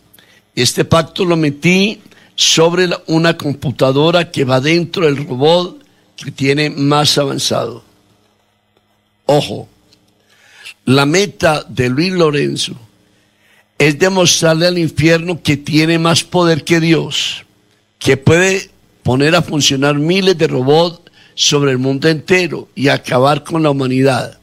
Este 0.56 0.86
pacto 0.86 1.24
lo 1.24 1.38
metí 1.38 2.02
sobre 2.36 2.90
una 3.06 3.38
computadora 3.38 4.32
que 4.32 4.44
va 4.44 4.60
dentro 4.60 5.06
del 5.06 5.28
robot 5.28 5.84
que 6.16 6.32
tiene 6.32 6.72
más 6.72 7.16
avanzado. 7.20 7.84
Ojo, 9.28 9.70
la 10.86 11.06
meta 11.06 11.64
de 11.70 11.90
Luis 11.90 12.12
Lorenzo 12.12 12.76
es 13.82 13.98
demostrarle 13.98 14.68
al 14.68 14.78
infierno 14.78 15.42
que 15.42 15.58
tiene 15.58 15.98
más 15.98 16.24
poder 16.24 16.64
que 16.64 16.80
Dios, 16.80 17.46
que 17.98 18.16
puede 18.16 18.70
poner 19.02 19.34
a 19.34 19.42
funcionar 19.42 19.96
miles 19.96 20.38
de 20.38 20.46
robots 20.46 21.02
sobre 21.34 21.72
el 21.72 21.80
mundo 21.80 22.08
entero 22.08 22.70
y 22.76 22.90
acabar 22.90 23.44
con 23.44 23.64
la 23.64 23.72
humanidad. 23.72 24.38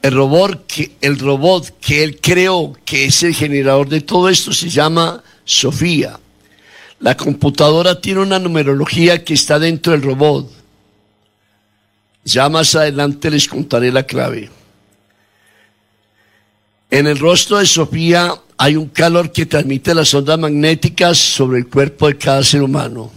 El 0.00 0.14
robot, 0.14 0.64
que, 0.68 0.92
el 1.00 1.18
robot 1.18 1.76
que 1.80 2.04
él 2.04 2.20
creó, 2.20 2.72
que 2.84 3.06
es 3.06 3.20
el 3.24 3.34
generador 3.34 3.88
de 3.88 4.00
todo 4.00 4.28
esto, 4.28 4.52
se 4.52 4.68
llama 4.68 5.24
Sofía. 5.44 6.20
La 7.00 7.16
computadora 7.16 8.00
tiene 8.00 8.20
una 8.20 8.38
numerología 8.38 9.24
que 9.24 9.34
está 9.34 9.58
dentro 9.58 9.90
del 9.90 10.02
robot. 10.02 10.48
Ya 12.24 12.48
más 12.48 12.76
adelante 12.76 13.28
les 13.28 13.48
contaré 13.48 13.90
la 13.90 14.04
clave. 14.04 14.50
En 16.90 17.06
el 17.06 17.18
rostro 17.18 17.58
de 17.58 17.66
Sofía 17.66 18.34
hay 18.58 18.74
un 18.74 18.88
calor 18.88 19.30
que 19.30 19.46
transmite 19.46 19.94
las 19.94 20.12
ondas 20.12 20.38
magnéticas 20.38 21.16
sobre 21.16 21.60
el 21.60 21.68
cuerpo 21.68 22.08
de 22.08 22.18
cada 22.18 22.42
ser 22.42 22.62
humano. 22.62 23.12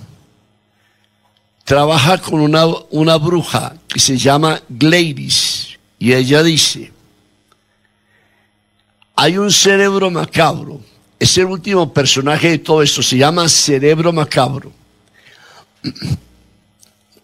Trabaja 1.63 2.19
con 2.19 2.39
una, 2.39 2.65
una 2.91 3.17
bruja 3.17 3.75
que 3.87 3.99
se 3.99 4.15
llama 4.15 4.61
Gladys 4.69 5.79
y 5.97 6.13
ella 6.13 6.43
dice, 6.43 6.91
hay 9.15 9.37
un 9.39 9.51
cerebro 9.51 10.11
macabro, 10.11 10.79
es 11.19 11.35
el 11.37 11.45
último 11.45 11.91
personaje 11.91 12.49
de 12.49 12.57
todo 12.59 12.83
esto, 12.83 13.01
se 13.01 13.17
llama 13.17 13.49
cerebro 13.49 14.13
macabro. 14.13 14.71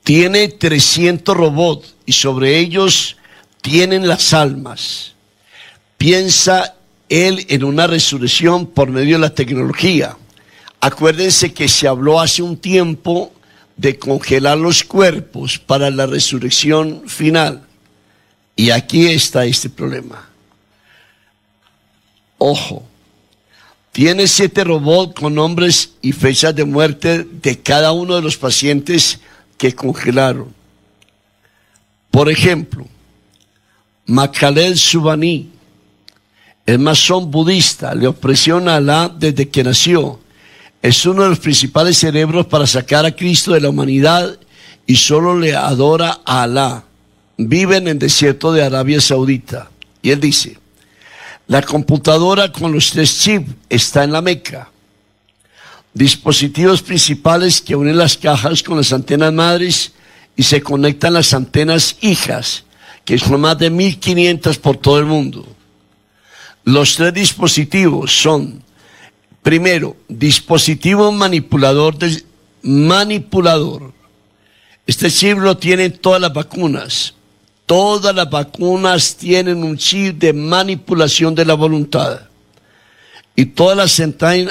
Tiene 0.04 0.48
300 0.48 1.38
robots 1.38 1.96
y 2.08 2.14
sobre 2.14 2.58
ellos 2.58 3.18
tienen 3.62 4.08
las 4.08 4.34
almas 4.34 5.14
piensa 6.00 6.76
él 7.10 7.46
en 7.50 7.64
una 7.64 7.86
resurrección 7.86 8.66
por 8.66 8.90
medio 8.90 9.18
de 9.18 9.22
la 9.22 9.36
tecnología. 9.36 10.18
Acuérdense 10.80 11.54
que 11.54 11.68
se 11.68 11.88
habló 11.88 12.20
hace 12.20 12.42
un 12.42 12.58
tiempo 12.58 13.34
de 13.76 14.00
congelar 14.00 14.58
los 14.58 14.84
cuerpos 14.84 15.60
para 15.60 15.92
la 15.92 16.08
resurrección 16.08 17.04
final. 17.08 17.68
Y 18.56 18.72
aquí 18.72 19.08
está 19.08 19.46
este 19.46 19.70
problema. 19.70 20.30
Ojo, 22.38 22.84
tiene 23.92 24.28
siete 24.28 24.64
robots 24.64 25.20
con 25.20 25.36
nombres 25.36 25.92
y 26.02 26.14
fechas 26.14 26.56
de 26.56 26.64
muerte 26.64 27.26
de 27.26 27.60
cada 27.60 27.92
uno 27.92 28.16
de 28.16 28.22
los 28.22 28.38
pacientes 28.38 29.20
que 29.58 29.76
congelaron. 29.76 30.54
Por 32.10 32.30
ejemplo, 32.30 32.88
Makalel 34.06 34.78
Subani, 34.78 35.59
el 36.70 36.78
masón 36.78 37.32
budista, 37.32 37.96
le 37.96 38.06
opresiona 38.06 38.74
a 38.74 38.76
Alá 38.76 39.12
desde 39.18 39.50
que 39.50 39.64
nació. 39.64 40.20
Es 40.84 41.04
uno 41.08 41.24
de 41.24 41.30
los 41.30 41.40
principales 41.40 41.98
cerebros 41.98 42.46
para 42.46 42.68
sacar 42.68 43.08
a 43.08 43.16
Cristo 43.16 43.54
de 43.54 43.62
la 43.62 43.70
humanidad 43.70 44.38
y 44.86 44.96
solo 44.96 45.36
le 45.36 45.56
adora 45.56 46.22
a 46.24 46.44
Alá. 46.44 46.84
Vive 47.38 47.78
en 47.78 47.88
el 47.88 47.98
desierto 47.98 48.54
de 48.54 48.64
Arabia 48.64 49.02
Saudita. 49.02 49.72
Y 50.04 50.12
él 50.12 50.20
dice, 50.20 50.60
la 51.48 51.64
computadora 51.64 52.52
con 52.52 52.72
los 52.72 52.92
tres 52.92 53.18
chips 53.18 53.52
está 53.68 54.04
en 54.04 54.12
la 54.12 54.22
Meca. 54.22 54.70
Dispositivos 55.96 56.84
principales 56.84 57.62
que 57.62 57.76
unen 57.76 57.98
las 57.98 58.16
cajas 58.16 58.62
con 58.62 58.78
las 58.78 58.94
antenas 58.94 59.34
madres 59.34 59.92
y 60.36 60.44
se 60.44 60.62
conectan 60.62 61.14
las 61.14 61.34
antenas 61.34 61.98
hijas, 62.02 62.64
que 63.06 63.18
son 63.18 63.42
más 63.42 63.58
de 63.58 63.72
1500 63.72 64.60
por 64.60 64.78
todo 64.78 65.00
el 65.00 65.06
mundo. 65.06 65.56
Los 66.70 66.98
tres 66.98 67.16
dispositivos 67.16 68.12
son, 68.12 68.62
primero, 69.42 69.98
dispositivo 70.08 71.12
manipulador, 71.12 71.98
de, 71.98 72.24
manipulador. 72.62 73.92
Este 74.86 75.10
chip 75.10 75.40
lo 75.40 75.58
tienen 75.58 75.98
todas 75.98 76.22
las 76.22 76.32
vacunas. 76.32 77.16
Todas 77.66 78.14
las 78.14 78.30
vacunas 78.30 79.16
tienen 79.16 79.64
un 79.64 79.78
chip 79.78 80.20
de 80.20 80.32
manipulación 80.32 81.34
de 81.34 81.44
la 81.44 81.56
voluntad. 81.56 82.22
Y 83.36 83.46
todas 83.46 83.76
las 83.76 84.00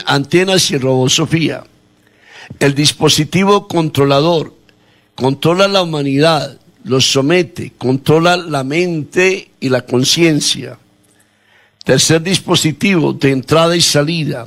antenas 0.05 0.73
y 0.73 0.77
robosofía. 0.77 1.63
El 2.59 2.75
dispositivo 2.75 3.69
controlador 3.69 4.57
controla 5.15 5.69
la 5.69 5.83
humanidad, 5.83 6.59
los 6.83 7.13
somete, 7.13 7.75
controla 7.79 8.37
la 8.37 8.65
mente 8.65 9.53
y 9.61 9.69
la 9.69 9.83
conciencia. 9.83 10.81
Tercer 11.89 12.23
dispositivo 12.23 13.15
de 13.15 13.31
entrada 13.31 13.75
y 13.75 13.81
salida. 13.81 14.47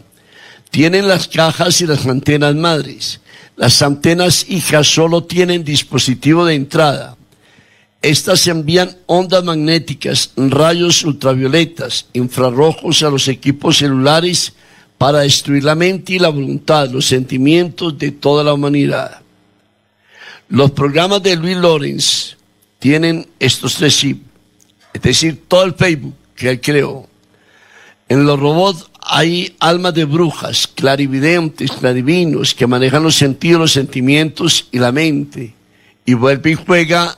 Tienen 0.69 1.07
las 1.07 1.27
cajas 1.27 1.81
y 1.81 1.87
las 1.87 2.05
antenas 2.05 2.53
madres. 2.53 3.19
Las 3.55 3.81
antenas 3.81 4.45
hijas 4.47 4.85
solo 4.85 5.23
tienen 5.23 5.63
dispositivo 5.63 6.45
de 6.45 6.53
entrada. 6.53 7.17
Estas 7.99 8.45
envían 8.45 8.95
ondas 9.07 9.43
magnéticas, 9.43 10.33
rayos 10.35 11.03
ultravioletas, 11.03 12.05
infrarrojos 12.13 13.01
a 13.01 13.09
los 13.09 13.27
equipos 13.27 13.79
celulares 13.79 14.53
para 14.99 15.21
destruir 15.21 15.63
la 15.63 15.73
mente 15.73 16.13
y 16.13 16.19
la 16.19 16.29
voluntad, 16.29 16.91
los 16.91 17.07
sentimientos 17.07 17.97
de 17.97 18.11
toda 18.11 18.43
la 18.43 18.53
humanidad. 18.53 19.19
Los 20.47 20.69
programas 20.69 21.23
de 21.23 21.35
Luis 21.37 21.57
Lorenz 21.57 22.37
tienen 22.77 23.27
estos 23.39 23.77
tres 23.77 23.97
chips, 23.97 24.21
es 24.93 25.01
decir, 25.01 25.41
todo 25.47 25.63
el 25.63 25.73
Facebook 25.73 26.13
que 26.35 26.47
él 26.47 26.61
creó, 26.61 27.09
en 28.11 28.25
los 28.25 28.37
robots 28.37 28.87
hay 28.99 29.55
almas 29.59 29.93
de 29.93 30.03
brujas, 30.03 30.67
clarividentes, 30.67 31.71
clarivinos, 31.71 32.53
que 32.53 32.67
manejan 32.67 33.03
los 33.03 33.15
sentidos, 33.15 33.61
los 33.61 33.71
sentimientos 33.71 34.67
y 34.69 34.79
la 34.79 34.91
mente. 34.91 35.53
Y 36.05 36.13
vuelve 36.13 36.51
y 36.51 36.55
juega 36.55 37.17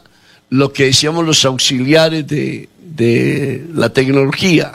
lo 0.52 0.72
que 0.72 0.86
decíamos 0.86 1.26
los 1.26 1.44
auxiliares 1.46 2.28
de, 2.28 3.66
la 3.74 3.90
tecnología. 3.90 4.74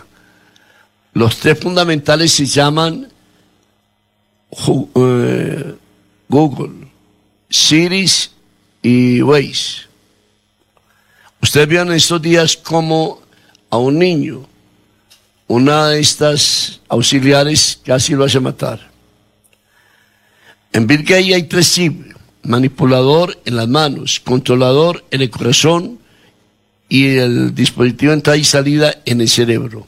Los 1.12 1.36
tres 1.36 1.60
fundamentales 1.60 2.32
se 2.32 2.46
llaman 2.46 3.06
eh, 4.96 5.74
Google, 6.28 6.88
Siris 7.48 8.32
y 8.82 9.22
Waze. 9.22 9.82
Ustedes 11.40 11.68
vieron 11.68 11.92
estos 11.92 12.20
días 12.20 12.56
como 12.56 13.20
a 13.70 13.76
un 13.76 14.00
niño 14.00 14.57
una 15.48 15.88
de 15.88 16.00
estas 16.00 16.80
auxiliares 16.88 17.80
casi 17.84 18.14
lo 18.14 18.24
hace 18.24 18.38
matar. 18.38 18.78
En 20.72 20.86
Birgay 20.86 21.32
hay 21.32 21.44
tres 21.44 21.72
chips, 21.72 22.14
manipulador 22.42 23.36
en 23.46 23.56
las 23.56 23.66
manos, 23.66 24.20
controlador 24.20 25.04
en 25.10 25.22
el 25.22 25.30
corazón 25.30 25.98
y 26.88 27.16
el 27.16 27.54
dispositivo 27.54 28.10
de 28.10 28.18
entrada 28.18 28.36
y 28.36 28.44
salida 28.44 28.94
en 29.06 29.22
el 29.22 29.28
cerebro. 29.28 29.86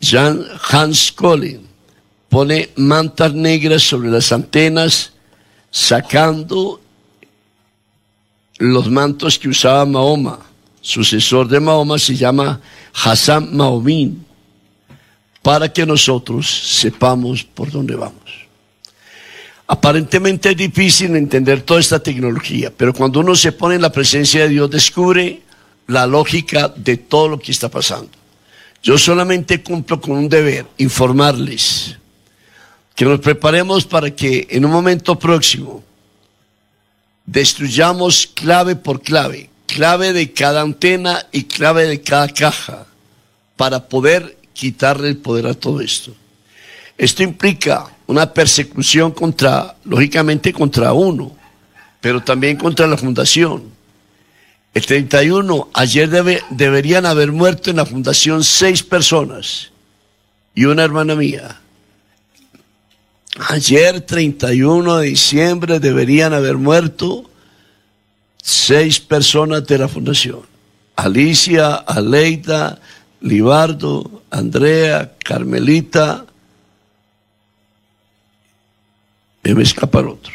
Jean 0.00 0.46
Hans 0.70 1.12
Collin 1.12 1.66
pone 2.28 2.70
mantas 2.76 3.34
negras 3.34 3.82
sobre 3.82 4.10
las 4.10 4.30
antenas, 4.30 5.12
sacando 5.72 6.80
los 8.58 8.88
mantos 8.88 9.38
que 9.38 9.48
usaba 9.48 9.84
Mahoma 9.84 10.49
sucesor 10.80 11.48
de 11.48 11.60
Mahoma, 11.60 11.98
se 11.98 12.16
llama 12.16 12.60
Hassan 12.94 13.56
Mahomín, 13.56 14.24
para 15.42 15.72
que 15.72 15.86
nosotros 15.86 16.48
sepamos 16.48 17.44
por 17.44 17.70
dónde 17.70 17.96
vamos. 17.96 18.40
Aparentemente 19.66 20.50
es 20.50 20.56
difícil 20.56 21.14
entender 21.14 21.62
toda 21.62 21.80
esta 21.80 22.02
tecnología, 22.02 22.72
pero 22.76 22.92
cuando 22.92 23.20
uno 23.20 23.36
se 23.36 23.52
pone 23.52 23.76
en 23.76 23.82
la 23.82 23.92
presencia 23.92 24.42
de 24.42 24.48
Dios 24.48 24.70
descubre 24.70 25.42
la 25.86 26.06
lógica 26.06 26.72
de 26.74 26.96
todo 26.96 27.28
lo 27.28 27.38
que 27.38 27.52
está 27.52 27.68
pasando. 27.68 28.10
Yo 28.82 28.96
solamente 28.96 29.62
cumplo 29.62 30.00
con 30.00 30.12
un 30.12 30.28
deber, 30.28 30.66
informarles, 30.78 31.96
que 32.94 33.04
nos 33.04 33.20
preparemos 33.20 33.84
para 33.84 34.10
que 34.14 34.46
en 34.50 34.64
un 34.64 34.70
momento 34.72 35.18
próximo 35.18 35.84
destruyamos 37.26 38.26
clave 38.26 38.76
por 38.76 39.02
clave 39.02 39.49
clave 39.74 40.12
de 40.12 40.32
cada 40.32 40.62
antena 40.62 41.26
y 41.30 41.44
clave 41.44 41.86
de 41.86 42.00
cada 42.00 42.28
caja 42.28 42.86
para 43.56 43.88
poder 43.88 44.36
quitarle 44.52 45.08
el 45.08 45.18
poder 45.18 45.46
a 45.46 45.54
todo 45.54 45.80
esto. 45.80 46.12
Esto 46.98 47.22
implica 47.22 47.86
una 48.08 48.32
persecución 48.32 49.12
contra, 49.12 49.76
lógicamente 49.84 50.52
contra 50.52 50.92
uno, 50.92 51.36
pero 52.00 52.20
también 52.20 52.56
contra 52.56 52.86
la 52.88 52.96
fundación. 52.96 53.62
El 54.74 54.84
31, 54.84 55.70
ayer 55.72 56.10
debe, 56.10 56.42
deberían 56.50 57.06
haber 57.06 57.30
muerto 57.30 57.70
en 57.70 57.76
la 57.76 57.86
fundación 57.86 58.42
seis 58.42 58.82
personas 58.82 59.70
y 60.54 60.64
una 60.64 60.82
hermana 60.82 61.14
mía. 61.14 61.60
Ayer, 63.48 64.00
31 64.00 64.98
de 64.98 65.06
diciembre, 65.06 65.78
deberían 65.78 66.32
haber 66.32 66.56
muerto 66.56 67.30
seis 68.42 69.00
personas 69.00 69.66
de 69.66 69.78
la 69.78 69.88
fundación. 69.88 70.42
Alicia, 70.96 71.74
Aleida, 71.74 72.80
Libardo, 73.20 74.22
Andrea, 74.30 75.14
Carmelita. 75.24 76.26
Y 79.42 79.54
me 79.54 79.62
escapa 79.62 80.00
el 80.00 80.08
otro. 80.08 80.32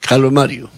Carlos 0.00 0.32
Mario. 0.32 0.70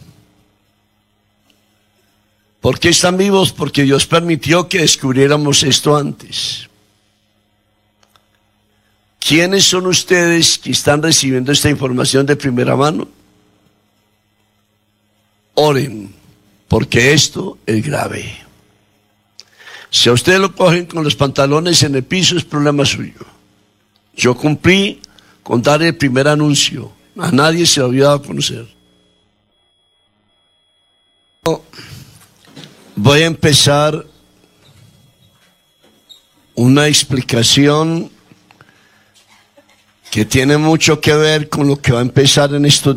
¿Por 2.60 2.78
qué 2.78 2.88
están 2.88 3.16
vivos? 3.16 3.52
Porque 3.52 3.82
Dios 3.82 4.06
permitió 4.06 4.68
que 4.68 4.78
descubriéramos 4.78 5.62
esto 5.62 5.96
antes. 5.96 6.68
¿Quiénes 9.20 9.64
son 9.64 9.86
ustedes 9.86 10.58
que 10.58 10.70
están 10.70 11.02
recibiendo 11.02 11.52
esta 11.52 11.68
información 11.68 12.24
de 12.24 12.36
primera 12.36 12.76
mano? 12.76 13.08
Oren, 15.60 16.14
porque 16.68 17.12
esto 17.12 17.58
es 17.66 17.84
grave. 17.84 18.32
Si 19.90 20.08
a 20.08 20.12
ustedes 20.12 20.38
lo 20.38 20.54
cogen 20.54 20.86
con 20.86 21.02
los 21.02 21.16
pantalones 21.16 21.82
en 21.82 21.96
el 21.96 22.04
piso, 22.04 22.36
es 22.36 22.44
problema 22.44 22.84
suyo. 22.84 23.26
Yo 24.14 24.36
cumplí 24.36 25.00
con 25.42 25.60
dar 25.60 25.82
el 25.82 25.96
primer 25.96 26.28
anuncio. 26.28 26.92
A 27.16 27.32
nadie 27.32 27.66
se 27.66 27.80
lo 27.80 27.86
había 27.86 28.04
dado 28.04 28.16
a 28.18 28.22
conocer. 28.22 28.68
Voy 32.94 33.22
a 33.22 33.26
empezar 33.26 34.06
una 36.54 36.86
explicación 36.86 38.12
que 40.08 40.24
tiene 40.24 40.56
mucho 40.56 41.00
que 41.00 41.14
ver 41.14 41.48
con 41.48 41.66
lo 41.66 41.80
que 41.80 41.90
va 41.90 41.98
a 41.98 42.02
empezar 42.02 42.54
en 42.54 42.64
estos 42.64 42.96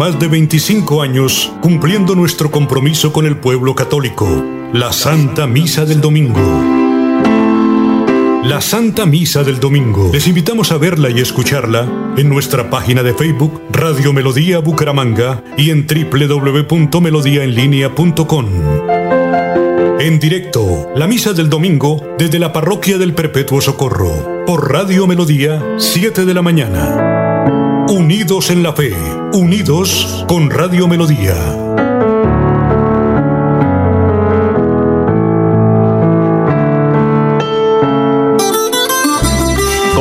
Más 0.00 0.18
de 0.18 0.26
25 0.28 1.02
años 1.02 1.52
cumpliendo 1.60 2.14
nuestro 2.14 2.50
compromiso 2.50 3.12
con 3.12 3.26
el 3.26 3.36
pueblo 3.36 3.74
católico, 3.74 4.26
la 4.72 4.94
Santa 4.94 5.46
Misa 5.46 5.84
del 5.84 6.00
Domingo. 6.00 6.40
La 8.42 8.62
Santa 8.62 9.04
Misa 9.04 9.44
del 9.44 9.60
Domingo. 9.60 10.08
Les 10.10 10.26
invitamos 10.26 10.72
a 10.72 10.78
verla 10.78 11.10
y 11.10 11.20
escucharla 11.20 12.14
en 12.16 12.30
nuestra 12.30 12.70
página 12.70 13.02
de 13.02 13.12
Facebook 13.12 13.60
Radio 13.70 14.14
Melodía 14.14 14.60
Bucaramanga 14.60 15.44
y 15.58 15.68
en 15.68 15.86
www.melodiaenlinea.com. 15.86 18.46
En 20.00 20.18
directo, 20.18 20.88
la 20.96 21.06
Misa 21.06 21.34
del 21.34 21.50
Domingo 21.50 22.02
desde 22.16 22.38
la 22.38 22.54
Parroquia 22.54 22.96
del 22.96 23.12
Perpetuo 23.12 23.60
Socorro, 23.60 24.46
por 24.46 24.72
Radio 24.72 25.06
Melodía, 25.06 25.74
7 25.76 26.24
de 26.24 26.32
la 26.32 26.40
mañana. 26.40 27.09
Unidos 27.90 28.50
en 28.50 28.62
la 28.62 28.72
fe, 28.72 28.94
unidos 29.32 30.24
con 30.28 30.48
Radio 30.48 30.86
Melodía. 30.86 31.89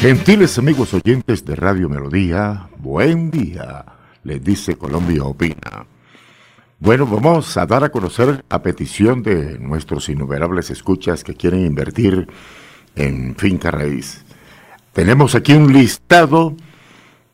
Gentiles 0.00 0.56
amigos 0.58 0.94
oyentes 0.94 1.44
de 1.44 1.56
Radio 1.56 1.88
Melodía, 1.88 2.68
buen 2.78 3.32
día, 3.32 3.84
les 4.22 4.42
dice 4.44 4.76
Colombia 4.76 5.24
Opina. 5.24 5.86
Bueno, 6.78 7.04
vamos 7.04 7.56
a 7.56 7.66
dar 7.66 7.82
a 7.82 7.88
conocer 7.88 8.44
a 8.48 8.62
petición 8.62 9.24
de 9.24 9.58
nuestros 9.58 10.08
innumerables 10.08 10.70
escuchas 10.70 11.24
que 11.24 11.34
quieren 11.34 11.66
invertir 11.66 12.28
en 12.94 13.34
finca 13.34 13.72
raíz. 13.72 14.24
Tenemos 14.92 15.34
aquí 15.34 15.54
un 15.54 15.72
listado 15.72 16.54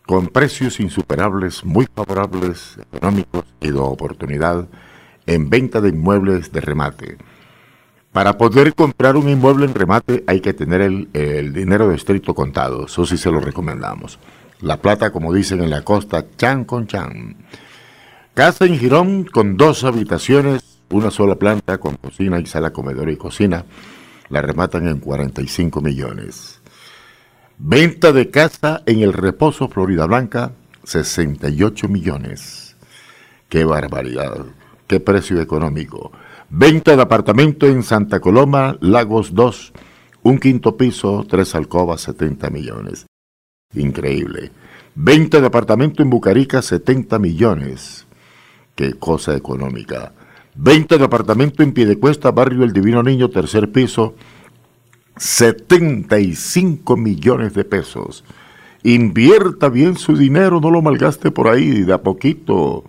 con 0.07 0.29
precios 0.29 0.81
insuperables, 0.81 1.67
muy 1.67 1.87
favorables, 1.95 2.79
económicos 2.91 3.45
y 3.61 3.73
de 3.73 3.79
oportunidad 3.79 4.67
en 5.27 5.51
venta 5.51 5.83
de 5.83 5.91
inmuebles 5.91 6.51
de 6.51 6.63
remate. 6.63 7.19
Para 8.15 8.39
poder 8.39 8.77
comprar 8.77 9.17
un 9.17 9.29
inmueble 9.29 9.67
en 9.67 9.75
remate 9.75 10.23
hay 10.29 10.41
que 10.41 10.55
tener 10.55 10.83
el, 10.83 11.09
el, 11.15 11.53
dinero 11.53 11.89
de 11.89 11.97
estricto 11.97 12.33
contado, 12.33 12.87
eso 12.87 13.05
sí 13.05 13.17
se 13.19 13.29
lo 13.29 13.41
recomendamos. 13.41 14.21
La 14.61 14.81
plata, 14.81 15.11
como 15.11 15.33
dicen 15.33 15.61
en 15.65 15.71
la 15.71 15.83
costa, 15.83 16.25
chan 16.37 16.65
con 16.65 16.87
chan. 16.87 17.35
Casa 18.33 18.67
en 18.67 18.79
Girón 18.79 19.25
con 19.25 19.57
dos 19.57 19.83
habitaciones, 19.83 20.79
una 20.91 21.11
sola 21.11 21.35
planta 21.35 21.79
con 21.79 21.97
cocina 21.97 22.39
y 22.39 22.47
sala, 22.47 22.73
comedor 22.73 23.11
y 23.11 23.17
cocina. 23.17 23.65
La 24.29 24.41
rematan 24.41 24.87
en 24.87 25.01
45 25.01 25.81
millones. 25.81 26.61
Venta 27.59 28.13
de 28.13 28.31
casa 28.31 28.85
en 28.87 29.01
el 29.01 29.13
Reposo 29.13 29.67
Florida 29.69 30.07
Blanca, 30.07 30.53
68 30.85 31.89
millones. 31.89 32.77
¡Qué 33.49 33.65
barbaridad! 33.65 34.47
¡Qué 34.87 35.01
precio 35.01 35.41
económico! 35.41 36.13
Venta 36.51 36.95
de 36.95 37.03
apartamento 37.03 37.67
en 37.67 37.83
Santa 37.83 38.21
Coloma, 38.21 38.77
Lagos 38.81 39.35
2, 39.35 39.73
un 40.23 40.39
quinto 40.39 40.77
piso, 40.77 41.27
tres 41.29 41.55
alcobas, 41.55 42.03
70 42.03 42.51
millones. 42.51 43.07
Increíble. 43.75 44.53
Venta 44.95 45.41
de 45.41 45.47
apartamento 45.47 46.03
en 46.03 46.11
Bucarica, 46.11 46.63
70 46.63 47.19
millones. 47.19 48.07
Qué 48.75 48.95
cosa 48.95 49.35
económica. 49.35 50.13
Venta 50.55 50.97
de 50.97 51.05
apartamento 51.05 51.63
en 51.63 51.73
Piedecuesta, 51.73 52.31
barrio 52.31 52.63
El 52.63 52.73
Divino 52.73 53.03
Niño, 53.03 53.31
tercer 53.31 53.73
piso, 53.73 54.15
75 55.17 56.97
millones 56.97 57.55
de 57.55 57.65
pesos. 57.65 58.25
Invierta 58.85 59.69
bien 59.69 59.97
su 59.97 60.17
dinero, 60.17 60.61
no 60.61 60.71
lo 60.71 60.83
malgaste 60.83 61.31
por 61.31 61.49
ahí 61.49 61.83
de 61.83 61.93
a 61.93 62.03
poquito, 62.03 62.85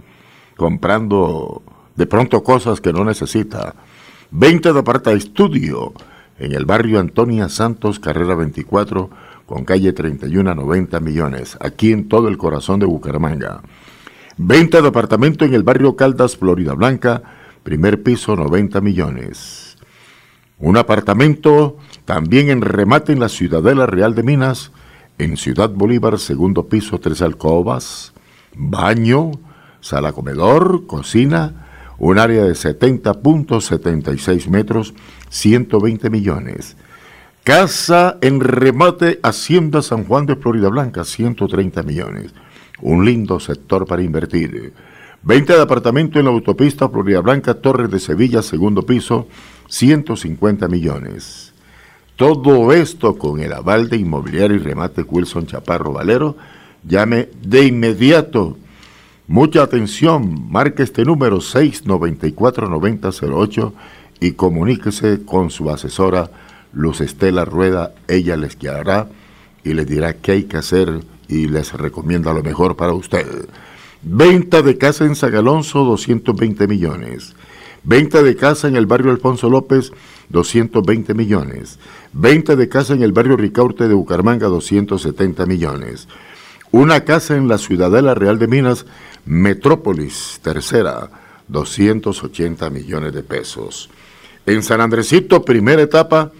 comprando 0.55 1.63
de 1.95 2.05
pronto 2.05 2.43
cosas 2.43 2.81
que 2.81 2.93
no 2.93 3.03
necesita. 3.03 3.75
Venta 4.31 4.73
de 4.73 4.79
aparta 4.79 5.13
estudio 5.13 5.93
en 6.39 6.53
el 6.53 6.65
barrio 6.65 6.99
Antonia 6.99 7.47
Santos, 7.49 7.99
carrera 7.99 8.35
24, 8.35 9.09
con 9.45 9.63
calle 9.63 9.93
31 9.93 10.51
a 10.51 10.55
90 10.55 10.99
millones, 10.99 11.57
aquí 11.61 11.91
en 11.91 12.09
todo 12.09 12.27
el 12.27 12.37
corazón 12.37 12.79
de 12.79 12.85
Bucaramanga. 12.85 13.61
Venta 14.37 14.81
de 14.81 14.89
apartamento 14.89 15.45
en 15.45 15.53
el 15.53 15.63
barrio 15.63 15.95
Caldas, 15.95 16.35
Florida 16.35 16.73
Blanca, 16.73 17.23
primer 17.63 18.03
piso 18.03 18.35
90 18.35 18.81
millones. 18.81 19.77
Un 20.59 20.77
apartamento 20.77 21.77
también 22.05 22.49
en 22.49 22.61
remate 22.61 23.13
en 23.13 23.19
la 23.19 23.29
Ciudadela 23.29 23.85
Real 23.85 24.15
de 24.15 24.23
Minas, 24.23 24.71
en 25.17 25.37
Ciudad 25.37 25.69
Bolívar, 25.69 26.19
segundo 26.19 26.67
piso, 26.67 26.99
tres 26.99 27.21
alcobas, 27.21 28.13
baño, 28.55 29.31
sala 29.79 30.11
comedor, 30.11 30.87
cocina, 30.87 31.64
un 31.97 32.19
área 32.19 32.43
de 32.43 32.53
70.76 32.53 34.47
metros, 34.47 34.93
120 35.29 36.09
millones. 36.09 36.75
Casa 37.43 38.17
en 38.21 38.39
remate 38.39 39.19
Hacienda 39.21 39.81
San 39.81 40.05
Juan 40.05 40.25
de 40.25 40.35
Florida 40.35 40.69
Blanca, 40.69 41.03
130 41.03 41.83
millones. 41.83 42.33
Un 42.81 43.05
lindo 43.05 43.39
sector 43.39 43.85
para 43.85 44.01
invertir. 44.01 44.73
Venta 45.21 45.55
de 45.55 45.61
apartamento 45.61 46.19
en 46.19 46.25
la 46.25 46.31
autopista 46.31 46.89
Florida 46.89 47.21
Blanca, 47.21 47.53
Torres 47.55 47.89
de 47.89 47.99
Sevilla, 47.99 48.41
segundo 48.41 48.83
piso, 48.83 49.27
150 49.67 50.67
millones. 50.67 51.53
Todo 52.15 52.71
esto 52.71 53.17
con 53.17 53.41
el 53.41 53.51
aval 53.51 53.89
de 53.89 53.97
inmobiliario 53.97 54.55
y 54.55 54.59
remate 54.59 55.01
Wilson 55.01 55.47
Chaparro 55.47 55.91
Valero. 55.91 56.37
Llame 56.87 57.29
de 57.41 57.65
inmediato. 57.65 58.57
Mucha 59.27 59.63
atención, 59.63 60.51
marque 60.51 60.83
este 60.83 61.03
número 61.03 61.37
694-9008 61.37 63.73
y 64.19 64.33
comuníquese 64.33 65.25
con 65.25 65.49
su 65.49 65.71
asesora 65.71 66.29
Luz 66.73 67.01
Estela 67.01 67.43
Rueda. 67.43 67.95
Ella 68.07 68.37
les 68.37 68.55
guiará 68.55 69.07
y 69.63 69.73
les 69.73 69.87
dirá 69.87 70.13
qué 70.13 70.33
hay 70.33 70.43
que 70.43 70.57
hacer 70.57 70.99
y 71.27 71.47
les 71.47 71.73
recomienda 71.73 72.33
lo 72.33 72.43
mejor 72.43 72.75
para 72.75 72.93
usted. 72.93 73.49
Venta 74.03 74.61
de 74.61 74.77
casa 74.77 75.05
en 75.05 75.15
Zagalonso, 75.15 75.83
220 75.85 76.67
millones. 76.67 77.33
Venta 77.83 78.21
de 78.21 78.35
casa 78.35 78.67
en 78.67 78.75
el 78.75 78.85
barrio 78.85 79.09
Alfonso 79.09 79.49
López, 79.49 79.91
220 80.29 81.15
millones. 81.15 81.79
Venta 82.13 82.55
de 82.55 82.69
casa 82.69 82.93
en 82.93 83.01
el 83.01 83.11
barrio 83.11 83.37
Ricaurte 83.37 83.87
de 83.87 83.95
Bucaramanga, 83.95 84.45
270 84.47 85.47
millones. 85.47 86.07
Una 86.75 87.05
casa 87.05 87.37
en 87.37 87.47
la 87.47 87.57
Ciudadela 87.57 88.15
Real 88.15 88.37
de 88.37 88.47
Minas, 88.47 88.85
Metrópolis, 89.25 90.41
tercera, 90.43 91.09
280 91.47 92.69
millones 92.69 93.13
de 93.13 93.23
pesos. 93.23 93.89
En 94.45 94.61
San 94.61 94.81
Andresito, 94.81 95.45
primera 95.45 95.81
etapa, 95.81 96.33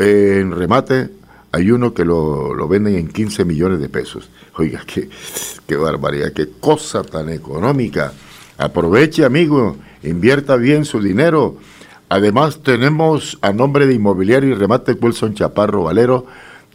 en 0.00 0.50
remate, 0.50 1.10
hay 1.52 1.70
uno 1.70 1.94
que 1.94 2.04
lo, 2.04 2.54
lo, 2.54 2.66
venden 2.66 2.96
en 2.96 3.06
15 3.06 3.44
millones 3.44 3.78
de 3.78 3.88
pesos. 3.88 4.28
Oiga, 4.56 4.82
qué, 4.84 5.08
qué 5.64 5.76
barbaridad, 5.76 6.32
qué 6.32 6.48
cosa 6.58 7.04
tan 7.04 7.28
económica. 7.28 8.14
Aproveche, 8.58 9.24
amigo, 9.24 9.76
invierta 10.02 10.56
bien 10.56 10.84
su 10.84 11.00
dinero. 11.00 11.56
Además, 12.08 12.64
tenemos 12.64 13.38
a 13.42 13.52
nombre 13.52 13.86
de 13.86 13.94
Inmobiliario 13.94 14.50
y 14.50 14.54
Remate 14.54 14.94
Wilson 14.94 15.34
Chaparro 15.34 15.84
Valero, 15.84 16.26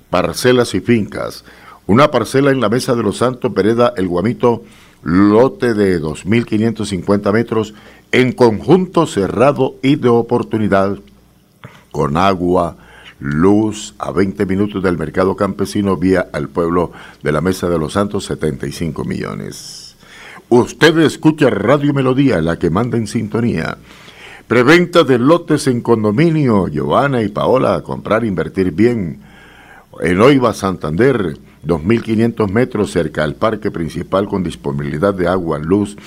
parcelas 0.10 0.74
y 0.76 0.80
fincas. 0.80 1.44
Una 1.88 2.10
parcela 2.10 2.52
en 2.52 2.62
la 2.62 2.70
Mesa 2.70 2.96
de 2.96 3.04
los 3.04 3.18
Santos, 3.18 3.52
Pereda, 3.52 3.94
El 3.98 4.08
Guamito, 4.08 4.64
lote 5.04 5.74
de 5.74 6.02
2.550 6.02 7.34
metros, 7.34 7.74
en 8.14 8.32
conjunto 8.32 9.06
cerrado 9.06 9.76
y 9.82 9.98
de 9.98 10.08
oportunidad, 10.08 11.00
con 11.92 12.16
agua, 12.16 12.78
luz, 13.20 13.94
a 14.00 14.14
20 14.14 14.46
minutos 14.46 14.82
del 14.82 14.98
mercado 14.98 15.36
campesino, 15.36 15.98
vía 15.98 16.30
al 16.32 16.48
pueblo 16.48 16.94
de 17.22 17.34
la 17.34 17.42
Mesa 17.42 17.68
de 17.68 17.78
los 17.78 17.92
Santos, 17.92 18.24
75 18.24 19.04
millones. 19.04 19.83
Usted 20.56 21.00
escucha 21.00 21.50
Radio 21.50 21.96
Melodía, 21.96 22.40
la 22.40 22.60
que 22.60 22.70
manda 22.70 22.96
en 22.96 23.08
sintonía. 23.08 23.76
Preventa 24.48 25.04
de 25.04 25.18
lotes 25.18 25.66
en 25.66 25.82
condominio, 25.82 26.68
Giovanna 26.68 27.24
y 27.24 27.30
Paola, 27.30 27.82
comprar, 27.82 28.24
invertir 28.24 28.72
bien. 28.72 29.20
En 30.00 30.22
Oiva, 30.22 30.54
Santander, 30.54 31.40
2.500 31.66 32.52
metros 32.52 32.92
cerca 32.92 33.24
al 33.24 33.34
parque 33.34 33.72
principal 33.72 34.28
con 34.28 34.44
disponibilidad 34.44 35.16
de 35.16 35.28
agua, 35.28 35.58
luz, 35.58 35.98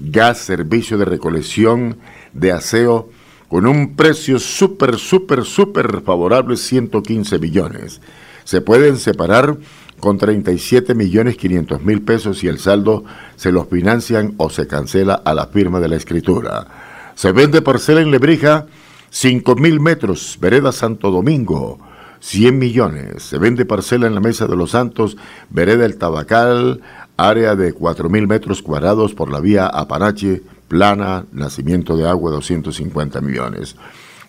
gas, 0.00 0.38
servicio 0.38 0.96
de 0.96 1.04
recolección, 1.04 1.98
de 2.32 2.52
aseo, 2.52 3.10
con 3.48 3.66
un 3.66 3.96
precio 3.96 4.38
súper, 4.38 4.96
súper, 4.96 5.44
súper 5.44 6.00
favorable, 6.00 6.56
115 6.56 7.38
millones. 7.38 8.00
Se 8.44 8.62
pueden 8.62 8.96
separar 8.96 9.58
con 10.00 10.18
37 10.18 10.94
millones 10.94 11.36
500 11.36 11.82
mil 11.82 12.02
pesos 12.02 12.44
y 12.44 12.48
el 12.48 12.58
saldo 12.58 13.04
se 13.36 13.52
los 13.52 13.68
financian 13.68 14.34
o 14.36 14.50
se 14.50 14.66
cancela 14.66 15.14
a 15.14 15.34
la 15.34 15.46
firma 15.46 15.80
de 15.80 15.88
la 15.88 15.96
escritura. 15.96 16.66
Se 17.14 17.32
vende 17.32 17.62
parcela 17.62 18.00
en 18.00 18.10
Lebrija, 18.10 18.66
5 19.10 19.54
mil 19.56 19.80
metros, 19.80 20.36
vereda 20.40 20.72
Santo 20.72 21.10
Domingo, 21.10 21.78
100 22.20 22.58
millones. 22.58 23.22
Se 23.22 23.38
vende 23.38 23.64
parcela 23.64 24.06
en 24.06 24.14
la 24.14 24.20
Mesa 24.20 24.46
de 24.46 24.56
los 24.56 24.72
Santos, 24.72 25.16
vereda 25.50 25.84
El 25.84 25.96
Tabacal, 25.96 26.80
área 27.16 27.54
de 27.54 27.72
4 27.72 28.08
mil 28.08 28.26
metros 28.26 28.62
cuadrados 28.62 29.14
por 29.14 29.30
la 29.30 29.40
vía 29.40 29.66
Aparache, 29.66 30.42
plana, 30.68 31.26
nacimiento 31.32 31.96
de 31.96 32.08
agua 32.08 32.32
250 32.32 33.20
millones. 33.20 33.76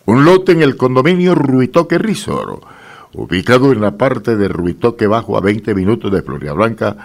Un 0.05 0.23
lote 0.23 0.51
en 0.51 0.61
el 0.61 0.77
condominio 0.77 1.33
Ruitoque 1.33 1.97
Resort, 1.97 2.63
ubicado 3.15 3.71
en 3.71 3.81
la 3.81 3.97
parte 3.97 4.35
de 4.35 4.47
Ruitoque 4.47 5.07
Bajo 5.07 5.37
a 5.37 5.41
20 5.41 5.73
minutos 5.73 6.11
de 6.11 6.21
Florida 6.21 6.53
Blanca, 6.53 6.97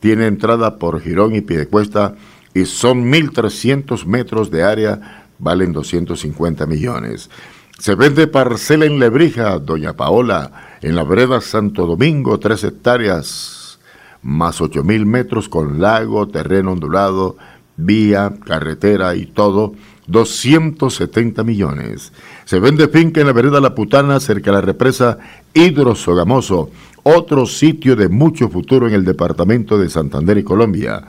tiene 0.00 0.26
entrada 0.26 0.78
por 0.78 1.00
Girón 1.00 1.34
y 1.34 1.40
Piedecuesta 1.40 2.14
y 2.52 2.66
son 2.66 3.10
1.300 3.10 4.04
metros 4.04 4.50
de 4.50 4.62
área, 4.62 5.26
valen 5.38 5.72
250 5.72 6.66
millones. 6.66 7.30
Se 7.78 7.94
vende 7.94 8.26
parcela 8.26 8.84
en 8.84 8.98
Lebrija, 8.98 9.58
Doña 9.58 9.94
Paola, 9.94 10.78
en 10.80 10.94
la 10.94 11.02
vereda 11.02 11.40
Santo 11.40 11.86
Domingo, 11.86 12.38
tres 12.38 12.62
hectáreas, 12.62 13.80
más 14.22 14.60
8.000 14.60 15.04
metros 15.06 15.48
con 15.48 15.80
lago, 15.80 16.28
terreno 16.28 16.72
ondulado, 16.72 17.36
vía, 17.76 18.32
carretera 18.44 19.16
y 19.16 19.26
todo, 19.26 19.74
270 20.06 21.42
millones. 21.42 22.12
Se 22.44 22.60
vende 22.60 22.88
finca 22.88 23.20
en 23.20 23.26
la 23.26 23.32
vereda 23.32 23.60
La 23.60 23.74
Putana, 23.74 24.20
cerca 24.20 24.50
de 24.50 24.56
la 24.56 24.60
represa 24.60 25.18
Hidrosogamoso, 25.54 26.70
otro 27.02 27.46
sitio 27.46 27.96
de 27.96 28.08
mucho 28.08 28.50
futuro 28.50 28.86
en 28.86 28.94
el 28.94 29.04
departamento 29.04 29.78
de 29.78 29.88
Santander 29.88 30.36
y 30.36 30.44
Colombia. 30.44 31.02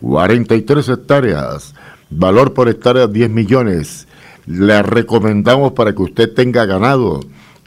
43 0.00 0.88
hectáreas, 0.90 1.74
valor 2.10 2.52
por 2.52 2.68
hectárea 2.68 3.06
10 3.06 3.30
millones. 3.30 4.06
Le 4.46 4.82
recomendamos 4.82 5.72
para 5.72 5.94
que 5.94 6.02
usted 6.02 6.34
tenga 6.34 6.66
ganado, 6.66 7.20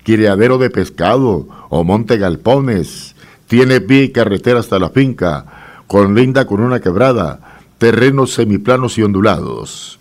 criadero 0.03 0.59
de 0.59 0.69
pescado 0.69 1.47
o 1.69 1.83
monte 1.83 2.17
galpones. 2.17 3.15
Tiene 3.47 3.79
vía 3.79 4.03
y 4.03 4.11
carretera 4.11 4.59
hasta 4.59 4.77
la 4.77 4.89
finca, 4.89 5.83
con 5.87 6.13
linda 6.13 6.45
con 6.45 6.61
una 6.61 6.81
quebrada, 6.81 7.39
terrenos 7.79 8.33
semiplanos 8.33 8.97
y 8.99 9.03
ondulados. 9.03 9.97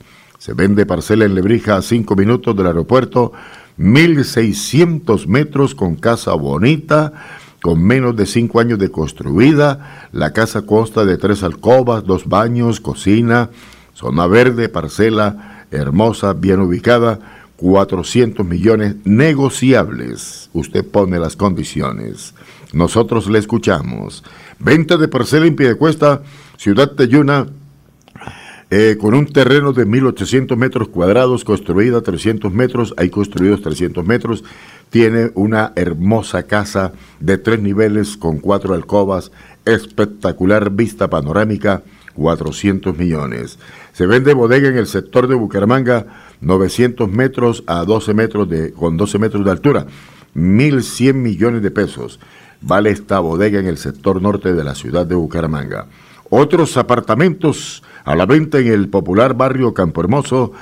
Se 0.47 0.55
vende 0.55 0.87
parcela 0.87 1.25
en 1.25 1.35
Lebrija 1.35 1.75
a 1.75 1.83
5 1.83 2.15
minutos 2.15 2.57
del 2.57 2.69
aeropuerto, 2.69 3.33
1.600 3.81 5.27
metros 5.27 5.75
con 5.75 5.97
casa 5.97 6.35
bonita, 6.35 7.13
con 7.61 7.83
menos 7.83 8.15
de 8.15 8.27
cinco 8.27 8.61
años 8.61 8.79
de 8.79 8.93
construida. 8.93 10.09
La 10.13 10.33
casa 10.33 10.63
consta 10.63 11.05
de 11.05 11.19
tres 11.19 11.43
alcobas, 11.43 12.05
dos 12.05 12.29
baños, 12.29 12.79
cocina, 12.79 13.51
zona 13.93 14.29
verde, 14.29 14.69
parcela 14.69 15.67
hermosa, 15.73 16.33
bien 16.33 16.61
ubicada, 16.61 17.19
400 17.57 18.47
millones 18.47 18.95
negociables. 19.05 20.49
Usted 20.53 20.87
pone 20.87 21.19
las 21.19 21.35
condiciones. 21.35 22.35
Nosotros 22.73 23.29
le 23.29 23.41
escuchamos. 23.41 24.23
Venta 24.61 24.97
de 24.97 25.09
parcela 25.09 25.47
en 25.47 25.77
cuesta, 25.77 26.23
Ciudad 26.57 26.93
de 26.93 27.09
Yuna, 27.09 27.49
eh, 28.71 28.97
con 29.01 29.15
un 29.15 29.27
terreno 29.27 29.73
de 29.73 29.87
1.800 29.87 30.57
metros 30.57 30.89
cuadrados, 30.89 31.45
construida 31.45 32.01
300 32.01 32.53
metros, 32.53 32.95
hay 32.97 33.11
construidos 33.11 33.63
300 33.63 34.05
metros, 34.05 34.43
tiene 34.91 35.31
una 35.35 35.73
hermosa 35.77 36.45
casa 36.45 36.93
de 37.21 37.39
tres 37.39 37.61
niveles 37.61 38.17
con 38.17 38.39
cuatro 38.39 38.75
alcobas, 38.75 39.31
espectacular 39.65 40.71
vista 40.71 41.09
panorámica, 41.09 41.83
400 42.15 42.97
millones. 42.97 43.59
Se 43.93 44.07
vende 44.07 44.35
bodega 44.35 44.69
en 44.69 44.79
el 44.79 44.87
sector 44.87 45.29
de 45.29 45.35
Bucaramanga, 45.35 46.07
900 46.41 47.09
metros 47.11 47.63
a 47.67 47.85
12 47.85 48.15
metros 48.15 48.49
de, 48.49 48.73
con 48.73 48.97
12 48.97 49.19
metros 49.19 49.45
de 49.45 49.51
altura, 49.51 49.87
1.100 50.35 51.15
millones 51.15 51.63
de 51.63 51.71
pesos. 51.71 52.19
Vale 52.61 52.91
esta 52.91 53.21
bodega 53.21 53.61
en 53.61 53.67
el 53.67 53.79
sector 53.79 54.21
norte 54.21 54.55
de 54.55 54.65
la 54.65 54.75
ciudad 54.75 55.07
de 55.07 55.15
Bucaramanga. 55.15 55.87
Otros 56.31 56.77
apartamentos 56.77 57.83
a 58.07 58.15
la 58.15 58.25
venta 58.25 58.61
en 58.61 58.69
el 58.69 58.89
popular 58.89 59.35
barrio 59.35 59.75
Campo 59.75 60.01
Hermoso, 60.01 60.53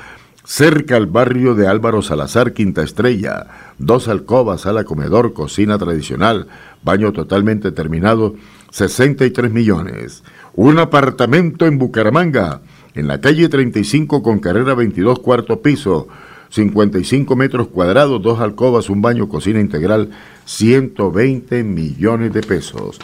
cerca 0.44 0.96
al 0.96 1.06
barrio 1.06 1.54
de 1.54 1.68
Álvaro 1.68 2.00
Salazar, 2.00 2.54
Quinta 2.54 2.82
Estrella. 2.82 3.46
Dos 3.78 4.08
alcobas, 4.08 4.62
sala 4.62 4.84
comedor, 4.84 5.34
cocina 5.34 5.76
tradicional, 5.76 6.48
baño 6.82 7.12
totalmente 7.12 7.70
terminado, 7.70 8.34
63 8.70 9.52
millones. 9.52 10.24
Un 10.54 10.78
apartamento 10.78 11.66
en 11.66 11.78
Bucaramanga, 11.78 12.62
en 12.94 13.08
la 13.08 13.20
calle 13.20 13.50
35 13.50 14.22
con 14.22 14.38
carrera 14.38 14.74
22, 14.74 15.18
cuarto 15.18 15.60
piso, 15.60 16.08
55 16.48 17.36
metros 17.36 17.68
cuadrados, 17.68 18.22
dos 18.22 18.40
alcobas, 18.40 18.88
un 18.88 19.02
baño, 19.02 19.28
cocina 19.28 19.60
integral, 19.60 20.08
120 20.46 21.62
millones 21.62 22.32
de 22.32 22.40
pesos. 22.40 23.00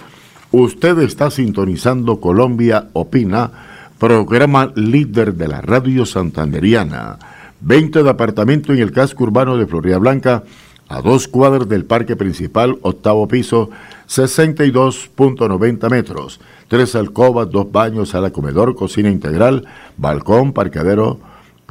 Usted 0.51 0.99
está 1.01 1.31
sintonizando 1.31 2.21
Colombia 2.21 2.89
Opina, 2.95 3.70
programa 4.01 4.73
líder 4.75 5.35
de 5.35 5.47
la 5.47 5.61
radio 5.61 6.05
santanderiana. 6.07 7.19
20 7.61 8.03
de 8.03 8.09
apartamento 8.09 8.73
en 8.73 8.79
el 8.79 8.93
casco 8.93 9.25
urbano 9.25 9.59
de 9.59 9.67
Florida 9.67 9.99
Blanca, 9.99 10.43
a 10.89 11.03
dos 11.03 11.29
cuadras 11.29 11.69
del 11.69 11.85
parque 11.85 12.17
principal, 12.17 12.79
octavo 12.81 13.29
piso, 13.29 13.69
62.90 14.09 15.91
metros. 15.91 16.41
Tres 16.67 16.95
alcobas, 16.95 17.51
dos 17.51 17.71
baños, 17.71 18.09
sala 18.09 18.31
comedor, 18.31 18.75
cocina 18.75 19.11
integral, 19.11 19.67
balcón, 19.99 20.55
parqueadero 20.55 21.21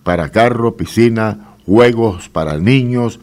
para 0.04 0.30
carro, 0.30 0.78
piscina, 0.78 1.56
juegos 1.66 2.30
para 2.30 2.60
niños, 2.60 3.20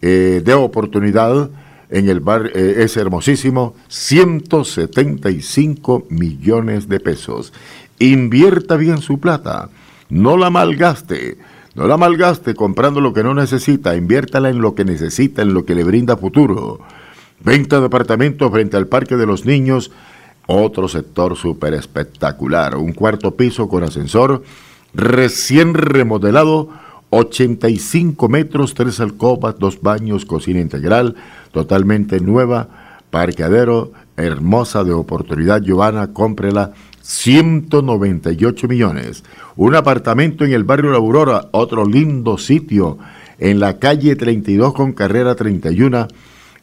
eh, 0.00 0.40
de 0.42 0.54
oportunidad 0.54 1.50
en 1.90 2.08
el 2.08 2.20
bar, 2.20 2.50
eh, 2.54 2.76
es 2.78 2.96
hermosísimo, 2.96 3.74
175 3.88 6.06
millones 6.08 6.88
de 6.88 7.00
pesos. 7.00 7.52
Invierta 7.98 8.76
bien 8.76 8.98
su 8.98 9.18
plata, 9.20 9.70
no 10.10 10.36
la 10.36 10.50
malgaste, 10.50 11.38
no 11.74 11.86
la 11.86 11.96
malgaste 11.96 12.54
comprando 12.54 13.00
lo 13.00 13.12
que 13.12 13.22
no 13.22 13.34
necesita, 13.34 13.96
inviértala 13.96 14.50
en 14.50 14.60
lo 14.60 14.74
que 14.74 14.84
necesita, 14.84 15.42
en 15.42 15.54
lo 15.54 15.64
que 15.64 15.74
le 15.74 15.84
brinda 15.84 16.16
futuro. 16.16 16.80
Venta 17.40 17.80
de 17.80 17.86
apartamentos 17.86 18.50
frente 18.50 18.76
al 18.76 18.86
Parque 18.86 19.16
de 19.16 19.26
los 19.26 19.46
Niños, 19.46 19.90
otro 20.46 20.88
sector 20.88 21.36
súper 21.36 21.74
espectacular, 21.74 22.76
un 22.76 22.92
cuarto 22.92 23.34
piso 23.34 23.68
con 23.68 23.82
ascensor, 23.82 24.42
recién 24.94 25.74
remodelado, 25.74 26.68
85 27.10 28.28
metros, 28.28 28.74
tres 28.74 29.00
alcobas, 29.00 29.58
dos 29.58 29.80
baños, 29.80 30.24
cocina 30.24 30.60
integral, 30.60 31.14
totalmente 31.52 32.20
nueva, 32.20 32.68
parqueadero, 33.10 33.92
hermosa 34.16 34.84
de 34.84 34.92
oportunidad, 34.92 35.62
Giovanna, 35.62 36.12
cómprela, 36.12 36.72
198 37.06 38.66
millones. 38.66 39.22
Un 39.54 39.76
apartamento 39.76 40.44
en 40.44 40.52
el 40.52 40.64
barrio 40.64 40.90
La 40.90 40.96
Aurora, 40.96 41.48
otro 41.52 41.86
lindo 41.86 42.36
sitio, 42.36 42.98
en 43.38 43.60
la 43.60 43.78
calle 43.78 44.16
32 44.16 44.74
con 44.74 44.92
carrera 44.92 45.36
31, 45.36 46.08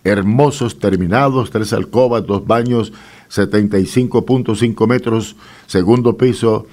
hermosos 0.03 0.79
terminados, 0.79 1.49
tres 1.49 1.71
alcobas, 1.71 2.25
dos 2.25 2.45
baños, 2.45 2.91
75.5 3.31 4.85
metros, 4.85 5.37
segundo 5.65 6.17
piso, 6.17 6.67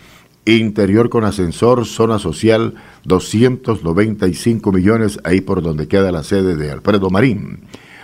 interior 0.46 1.08
con 1.08 1.22
ascensor, 1.22 1.86
zona 1.86 2.18
social, 2.18 2.74
295 3.04 4.72
millones, 4.72 5.20
ahí 5.22 5.40
por 5.40 5.62
donde 5.62 5.86
queda 5.86 6.10
la 6.10 6.24
sede 6.24 6.56
de 6.56 6.72
Alfredo 6.72 7.08
Marín. 7.08 7.60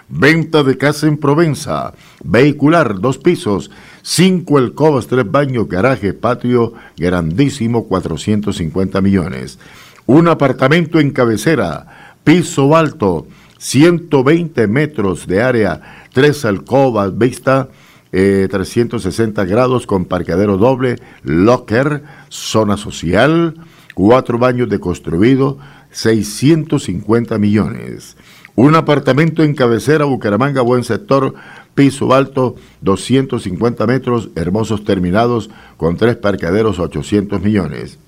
Venta 0.09 0.63
de 0.63 0.79
casa 0.79 1.09
en 1.09 1.17
Provenza, 1.17 1.93
vehicular, 2.23 3.01
dos 3.01 3.19
pisos, 3.19 3.73
cinco 4.07 4.59
alcobas, 4.59 5.09
tres 5.09 5.29
baños, 5.29 5.69
garaje, 5.69 6.13
patio, 6.13 6.75
grandísimo, 6.97 7.89
450 7.89 9.01
millones. 9.01 9.59
Un 10.07 10.29
apartamento 10.29 11.01
en 11.01 11.11
cabecera, 11.11 12.15
piso 12.23 12.77
alto, 12.77 13.27
120 13.59 14.69
metros 14.69 15.27
de 15.27 15.43
área, 15.43 16.07
tres 16.13 16.45
alcobas, 16.45 17.19
vista, 17.19 17.69
360 18.13 19.43
eh, 19.43 19.47
grados 19.47 19.89
con 19.89 20.05
parqueadero 20.05 20.57
doble, 20.57 21.01
locker, 21.25 22.05
zona 22.29 22.77
social, 22.77 23.57
cuatro 23.95 24.39
baños 24.39 24.69
de 24.69 24.79
construido, 24.79 25.59
650 25.91 27.39
millones. 27.39 28.17
Un 28.55 28.75
apartamento 28.77 29.43
en 29.43 29.55
cabecera, 29.55 30.05
Bucaramanga, 30.05 30.63
buen 30.63 30.85
sector, 30.85 31.35
piso 31.77 32.13
alto, 32.13 32.57
250 32.81 33.87
metros, 33.87 34.31
hermosos 34.35 34.83
terminados, 34.83 35.51
con 35.77 35.97
tres 35.97 36.17
parqueaderos, 36.17 36.81
800 36.81 37.41
millones. 37.41 37.99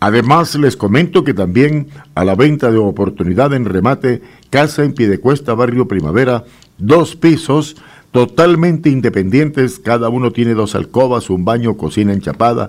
Además, 0.00 0.54
les 0.56 0.76
comento 0.76 1.24
que 1.24 1.32
también 1.32 1.88
a 2.14 2.26
la 2.26 2.34
venta 2.34 2.70
de 2.70 2.76
oportunidad 2.76 3.54
en 3.54 3.64
remate, 3.64 4.20
casa 4.50 4.84
en 4.84 4.92
Piedecuesta, 4.92 5.54
barrio 5.54 5.88
Primavera, 5.88 6.44
dos 6.76 7.16
pisos, 7.16 7.76
totalmente 8.10 8.90
independientes, 8.90 9.78
cada 9.78 10.10
uno 10.10 10.30
tiene 10.30 10.52
dos 10.52 10.74
alcobas, 10.74 11.30
un 11.30 11.46
baño, 11.46 11.78
cocina 11.78 12.12
enchapada, 12.12 12.68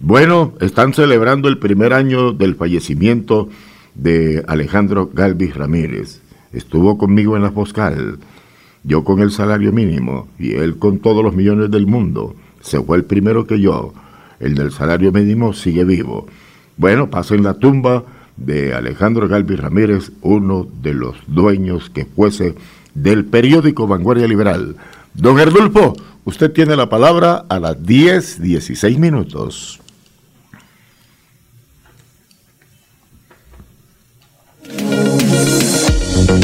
Bueno, 0.00 0.54
están 0.60 0.94
celebrando 0.94 1.48
el 1.48 1.58
primer 1.58 1.92
año 1.92 2.32
del 2.32 2.56
fallecimiento 2.56 3.50
de 3.94 4.42
Alejandro 4.46 5.10
Galvis 5.12 5.54
Ramírez. 5.54 6.22
Estuvo 6.56 6.96
conmigo 6.96 7.36
en 7.36 7.42
la 7.42 7.50
Foscal, 7.50 8.18
yo 8.82 9.04
con 9.04 9.20
el 9.20 9.30
salario 9.30 9.72
mínimo 9.72 10.26
y 10.38 10.54
él 10.54 10.78
con 10.78 11.00
todos 11.00 11.22
los 11.22 11.34
millones 11.34 11.70
del 11.70 11.86
mundo. 11.86 12.34
Se 12.62 12.80
fue 12.80 12.96
el 12.96 13.04
primero 13.04 13.46
que 13.46 13.60
yo. 13.60 13.92
El 14.40 14.54
del 14.54 14.72
salario 14.72 15.12
mínimo 15.12 15.52
sigue 15.52 15.84
vivo. 15.84 16.26
Bueno, 16.78 17.10
pasen 17.10 17.42
la 17.42 17.54
tumba 17.54 18.04
de 18.38 18.72
Alejandro 18.72 19.28
Galvi 19.28 19.54
Ramírez, 19.56 20.12
uno 20.22 20.66
de 20.80 20.94
los 20.94 21.16
dueños 21.26 21.90
que 21.90 22.06
fuese 22.06 22.54
del 22.94 23.26
periódico 23.26 23.86
Vanguardia 23.86 24.26
Liberal. 24.26 24.76
Don 25.12 25.38
Erdulfo, 25.38 25.94
usted 26.24 26.52
tiene 26.52 26.74
la 26.74 26.88
palabra 26.88 27.44
a 27.50 27.60
las 27.60 27.84
10, 27.84 28.40
16 28.40 28.98
minutos. 28.98 29.80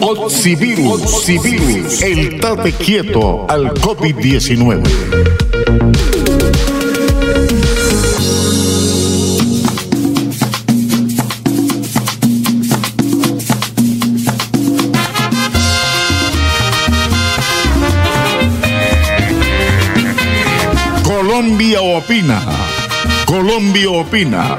Oxivirus, 0.00 1.02
Oxivirus, 1.02 2.02
el 2.02 2.40
tate 2.40 2.72
quieto 2.72 3.46
al 3.48 3.72
COVID-19. 3.74 4.82
Colombia 21.02 21.80
opina. 21.80 22.42
Colombia 23.26 23.90
opina. 23.90 24.58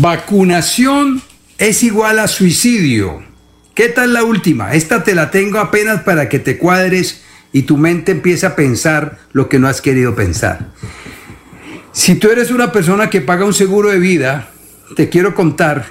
Vacunación 0.00 1.20
es 1.58 1.82
igual 1.82 2.20
a 2.20 2.26
suicidio. 2.26 3.22
¿Qué 3.74 3.88
tal 3.88 4.14
la 4.14 4.24
última? 4.24 4.72
Esta 4.72 5.04
te 5.04 5.14
la 5.14 5.30
tengo 5.30 5.58
apenas 5.58 6.04
para 6.04 6.30
que 6.30 6.38
te 6.38 6.56
cuadres 6.56 7.20
y 7.52 7.64
tu 7.64 7.76
mente 7.76 8.12
empiece 8.12 8.46
a 8.46 8.56
pensar 8.56 9.18
lo 9.32 9.50
que 9.50 9.58
no 9.58 9.68
has 9.68 9.82
querido 9.82 10.14
pensar. 10.14 10.68
Si 11.92 12.14
tú 12.14 12.30
eres 12.30 12.50
una 12.50 12.72
persona 12.72 13.10
que 13.10 13.20
paga 13.20 13.44
un 13.44 13.52
seguro 13.52 13.90
de 13.90 13.98
vida, 13.98 14.48
te 14.96 15.10
quiero 15.10 15.34
contar 15.34 15.84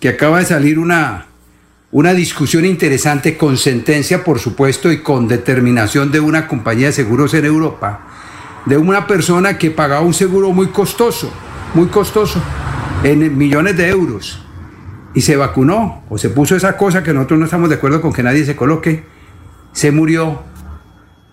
que 0.00 0.08
acaba 0.08 0.38
de 0.38 0.46
salir 0.46 0.78
una, 0.78 1.26
una 1.90 2.14
discusión 2.14 2.64
interesante 2.64 3.36
con 3.36 3.58
sentencia, 3.58 4.24
por 4.24 4.38
supuesto, 4.38 4.90
y 4.90 5.02
con 5.02 5.28
determinación 5.28 6.10
de 6.10 6.20
una 6.20 6.48
compañía 6.48 6.86
de 6.86 6.92
seguros 6.94 7.34
en 7.34 7.44
Europa, 7.44 8.08
de 8.64 8.78
una 8.78 9.06
persona 9.06 9.58
que 9.58 9.70
pagaba 9.70 10.00
un 10.00 10.14
seguro 10.14 10.50
muy 10.52 10.68
costoso, 10.68 11.30
muy 11.74 11.88
costoso 11.88 12.42
en 13.04 13.36
millones 13.36 13.76
de 13.76 13.88
euros 13.88 14.40
y 15.14 15.20
se 15.20 15.36
vacunó 15.36 16.02
o 16.08 16.18
se 16.18 16.30
puso 16.30 16.56
esa 16.56 16.76
cosa 16.76 17.02
que 17.02 17.12
nosotros 17.12 17.38
no 17.38 17.44
estamos 17.44 17.68
de 17.68 17.76
acuerdo 17.76 18.00
con 18.00 18.12
que 18.12 18.22
nadie 18.22 18.44
se 18.44 18.56
coloque, 18.56 19.04
se 19.72 19.92
murió. 19.92 20.42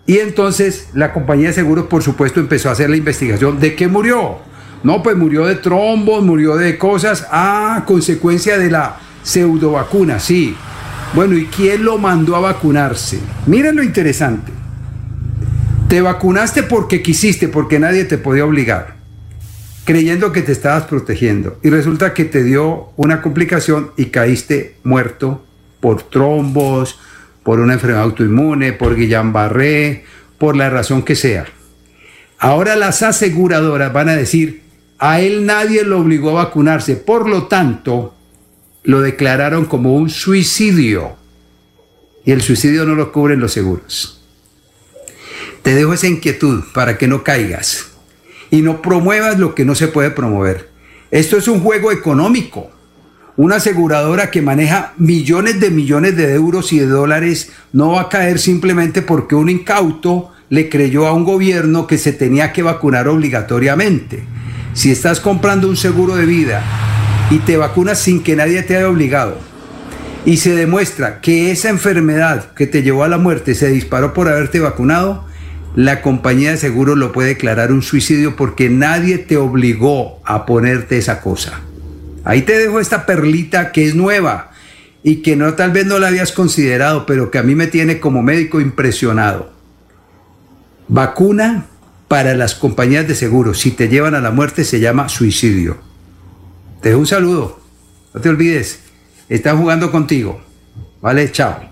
Y 0.06 0.18
entonces 0.18 0.90
la 0.94 1.12
compañía 1.12 1.48
de 1.48 1.54
seguros, 1.54 1.86
por 1.86 2.02
supuesto, 2.02 2.40
empezó 2.40 2.68
a 2.68 2.72
hacer 2.72 2.90
la 2.90 2.96
investigación 2.96 3.58
de 3.58 3.74
qué 3.74 3.88
murió. 3.88 4.38
No, 4.84 5.02
pues 5.02 5.16
murió 5.16 5.46
de 5.46 5.56
trombos, 5.56 6.24
murió 6.24 6.56
de 6.56 6.76
cosas, 6.76 7.26
a 7.30 7.84
consecuencia 7.86 8.58
de 8.58 8.70
la 8.70 8.96
pseudo 9.22 9.72
vacuna, 9.72 10.18
sí. 10.18 10.56
Bueno, 11.14 11.36
¿y 11.36 11.46
quién 11.46 11.84
lo 11.84 11.98
mandó 11.98 12.36
a 12.36 12.40
vacunarse? 12.40 13.20
Miren 13.46 13.76
lo 13.76 13.82
interesante. 13.82 14.50
Te 15.88 16.00
vacunaste 16.00 16.62
porque 16.64 17.02
quisiste, 17.02 17.48
porque 17.48 17.78
nadie 17.78 18.04
te 18.04 18.18
podía 18.18 18.44
obligar 18.44 19.01
creyendo 19.84 20.32
que 20.32 20.42
te 20.42 20.52
estabas 20.52 20.84
protegiendo 20.84 21.58
y 21.62 21.70
resulta 21.70 22.14
que 22.14 22.24
te 22.24 22.44
dio 22.44 22.90
una 22.96 23.20
complicación 23.20 23.92
y 23.96 24.06
caíste 24.06 24.76
muerto 24.84 25.44
por 25.80 26.02
trombos, 26.02 26.98
por 27.42 27.58
una 27.58 27.74
enfermedad 27.74 28.02
autoinmune, 28.02 28.72
por 28.72 28.96
Guillain-Barré, 28.96 30.04
por 30.38 30.56
la 30.56 30.70
razón 30.70 31.02
que 31.02 31.16
sea. 31.16 31.46
Ahora 32.38 32.76
las 32.76 33.02
aseguradoras 33.02 33.92
van 33.92 34.08
a 34.08 34.16
decir, 34.16 34.62
a 34.98 35.20
él 35.20 35.46
nadie 35.46 35.84
lo 35.84 35.98
obligó 35.98 36.30
a 36.30 36.44
vacunarse, 36.44 36.96
por 36.96 37.28
lo 37.28 37.48
tanto, 37.48 38.14
lo 38.84 39.00
declararon 39.00 39.64
como 39.64 39.94
un 39.94 40.10
suicidio. 40.10 41.16
Y 42.24 42.30
el 42.30 42.42
suicidio 42.42 42.84
no 42.84 42.94
lo 42.94 43.10
cubren 43.10 43.40
los 43.40 43.52
seguros. 43.52 44.22
Te 45.62 45.74
dejo 45.74 45.94
esa 45.94 46.06
inquietud 46.06 46.62
para 46.72 46.98
que 46.98 47.08
no 47.08 47.24
caigas 47.24 47.91
y 48.52 48.60
no 48.60 48.82
promuevas 48.82 49.38
lo 49.38 49.54
que 49.54 49.64
no 49.64 49.74
se 49.74 49.88
puede 49.88 50.10
promover. 50.10 50.68
Esto 51.10 51.38
es 51.38 51.48
un 51.48 51.60
juego 51.60 51.90
económico. 51.90 52.70
Una 53.34 53.56
aseguradora 53.56 54.30
que 54.30 54.42
maneja 54.42 54.92
millones 54.98 55.58
de 55.58 55.70
millones 55.70 56.16
de 56.16 56.34
euros 56.34 56.70
y 56.74 56.78
de 56.78 56.86
dólares 56.86 57.50
no 57.72 57.92
va 57.92 58.02
a 58.02 58.08
caer 58.10 58.38
simplemente 58.38 59.00
porque 59.00 59.34
un 59.34 59.48
incauto 59.48 60.30
le 60.50 60.68
creyó 60.68 61.06
a 61.06 61.14
un 61.14 61.24
gobierno 61.24 61.86
que 61.86 61.96
se 61.96 62.12
tenía 62.12 62.52
que 62.52 62.62
vacunar 62.62 63.08
obligatoriamente. 63.08 64.22
Si 64.74 64.90
estás 64.90 65.18
comprando 65.18 65.66
un 65.66 65.78
seguro 65.78 66.14
de 66.14 66.26
vida 66.26 66.62
y 67.30 67.38
te 67.38 67.56
vacunas 67.56 68.00
sin 68.00 68.22
que 68.22 68.36
nadie 68.36 68.62
te 68.62 68.76
haya 68.76 68.90
obligado 68.90 69.38
y 70.26 70.36
se 70.36 70.54
demuestra 70.54 71.22
que 71.22 71.52
esa 71.52 71.70
enfermedad 71.70 72.52
que 72.52 72.66
te 72.66 72.82
llevó 72.82 73.04
a 73.04 73.08
la 73.08 73.16
muerte 73.16 73.54
se 73.54 73.70
disparó 73.70 74.12
por 74.12 74.28
haberte 74.28 74.60
vacunado, 74.60 75.24
la 75.74 76.02
compañía 76.02 76.50
de 76.50 76.56
seguros 76.58 76.98
lo 76.98 77.12
puede 77.12 77.30
declarar 77.30 77.72
un 77.72 77.82
suicidio 77.82 78.36
porque 78.36 78.68
nadie 78.68 79.18
te 79.18 79.36
obligó 79.36 80.20
a 80.24 80.44
ponerte 80.44 80.98
esa 80.98 81.20
cosa. 81.20 81.60
Ahí 82.24 82.42
te 82.42 82.58
dejo 82.58 82.78
esta 82.78 83.06
perlita 83.06 83.72
que 83.72 83.86
es 83.86 83.94
nueva 83.94 84.50
y 85.02 85.16
que 85.16 85.34
no 85.34 85.54
tal 85.54 85.72
vez 85.72 85.86
no 85.86 85.98
la 85.98 86.08
habías 86.08 86.32
considerado, 86.32 87.06
pero 87.06 87.30
que 87.30 87.38
a 87.38 87.42
mí 87.42 87.54
me 87.54 87.66
tiene 87.66 88.00
como 88.00 88.22
médico 88.22 88.60
impresionado. 88.60 89.52
Vacuna 90.88 91.66
para 92.06 92.34
las 92.34 92.54
compañías 92.54 93.08
de 93.08 93.14
seguros, 93.14 93.58
si 93.58 93.70
te 93.70 93.88
llevan 93.88 94.14
a 94.14 94.20
la 94.20 94.30
muerte 94.30 94.64
se 94.64 94.80
llama 94.80 95.08
suicidio. 95.08 95.78
Te 96.82 96.90
dejo 96.90 97.00
un 97.00 97.06
saludo. 97.06 97.60
No 98.12 98.20
te 98.20 98.28
olvides, 98.28 98.80
están 99.30 99.58
jugando 99.58 99.90
contigo. 99.90 100.40
Vale, 101.00 101.32
chao. 101.32 101.71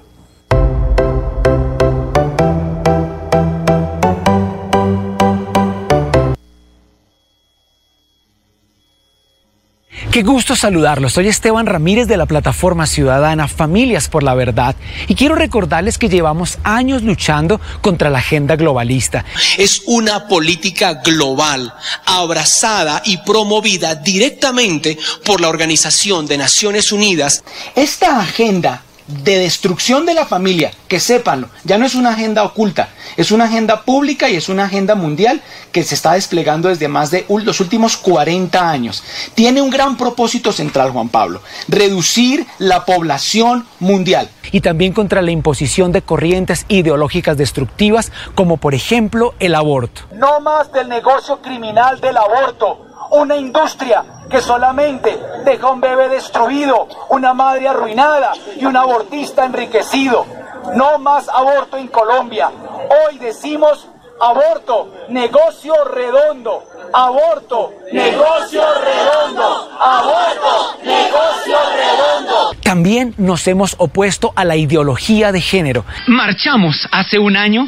Qué 10.20 10.26
gusto 10.26 10.54
saludarlos. 10.54 11.14
Soy 11.14 11.28
Esteban 11.28 11.64
Ramírez 11.64 12.06
de 12.06 12.18
la 12.18 12.26
plataforma 12.26 12.86
ciudadana 12.86 13.48
Familias 13.48 14.08
por 14.08 14.22
la 14.22 14.34
Verdad 14.34 14.76
y 15.08 15.14
quiero 15.14 15.34
recordarles 15.34 15.96
que 15.96 16.10
llevamos 16.10 16.58
años 16.62 17.02
luchando 17.02 17.58
contra 17.80 18.10
la 18.10 18.18
agenda 18.18 18.56
globalista. 18.56 19.24
Es 19.56 19.80
una 19.86 20.28
política 20.28 21.00
global, 21.02 21.72
abrazada 22.04 23.00
y 23.06 23.16
promovida 23.16 23.94
directamente 23.94 24.98
por 25.24 25.40
la 25.40 25.48
Organización 25.48 26.26
de 26.26 26.36
Naciones 26.36 26.92
Unidas. 26.92 27.42
Esta 27.74 28.20
agenda 28.20 28.82
de 29.22 29.38
destrucción 29.38 30.06
de 30.06 30.14
la 30.14 30.26
familia, 30.26 30.70
que 30.88 31.00
sépanlo, 31.00 31.48
ya 31.64 31.78
no 31.78 31.86
es 31.86 31.94
una 31.94 32.10
agenda 32.10 32.42
oculta, 32.44 32.90
es 33.16 33.30
una 33.30 33.44
agenda 33.44 33.82
pública 33.82 34.28
y 34.28 34.36
es 34.36 34.48
una 34.48 34.64
agenda 34.64 34.94
mundial 34.94 35.42
que 35.72 35.82
se 35.82 35.94
está 35.94 36.14
desplegando 36.14 36.68
desde 36.68 36.88
más 36.88 37.10
de 37.10 37.26
los 37.28 37.60
últimos 37.60 37.96
40 37.96 38.70
años. 38.70 39.02
Tiene 39.34 39.62
un 39.62 39.70
gran 39.70 39.96
propósito 39.96 40.52
central, 40.52 40.90
Juan 40.90 41.08
Pablo, 41.08 41.42
reducir 41.68 42.46
la 42.58 42.84
población 42.84 43.66
mundial. 43.78 44.30
Y 44.52 44.60
también 44.60 44.92
contra 44.92 45.22
la 45.22 45.30
imposición 45.30 45.92
de 45.92 46.02
corrientes 46.02 46.66
ideológicas 46.68 47.36
destructivas, 47.36 48.10
como 48.34 48.56
por 48.56 48.74
ejemplo 48.74 49.34
el 49.38 49.54
aborto. 49.54 50.02
No 50.14 50.40
más 50.40 50.72
del 50.72 50.88
negocio 50.88 51.40
criminal 51.40 52.00
del 52.00 52.16
aborto, 52.16 52.89
una 53.10 53.36
industria 53.36 54.04
que 54.30 54.40
solamente 54.40 55.18
deja 55.44 55.70
un 55.70 55.80
bebé 55.80 56.08
destruido, 56.08 56.88
una 57.08 57.34
madre 57.34 57.68
arruinada 57.68 58.32
y 58.56 58.64
un 58.64 58.76
abortista 58.76 59.44
enriquecido. 59.44 60.26
No 60.74 60.98
más 60.98 61.28
aborto 61.28 61.76
en 61.76 61.88
Colombia. 61.88 62.50
Hoy 63.08 63.18
decimos 63.18 63.88
aborto, 64.20 64.92
negocio 65.08 65.72
redondo. 65.84 66.64
Aborto, 66.92 67.72
negocio 67.92 68.62
redondo. 68.80 69.70
Aborto, 69.80 70.76
negocio 70.84 71.56
redondo. 71.74 72.52
También 72.62 73.14
nos 73.16 73.46
hemos 73.48 73.74
opuesto 73.78 74.32
a 74.36 74.44
la 74.44 74.56
ideología 74.56 75.32
de 75.32 75.40
género. 75.40 75.84
Marchamos 76.06 76.88
hace 76.92 77.18
un 77.18 77.36
año 77.36 77.66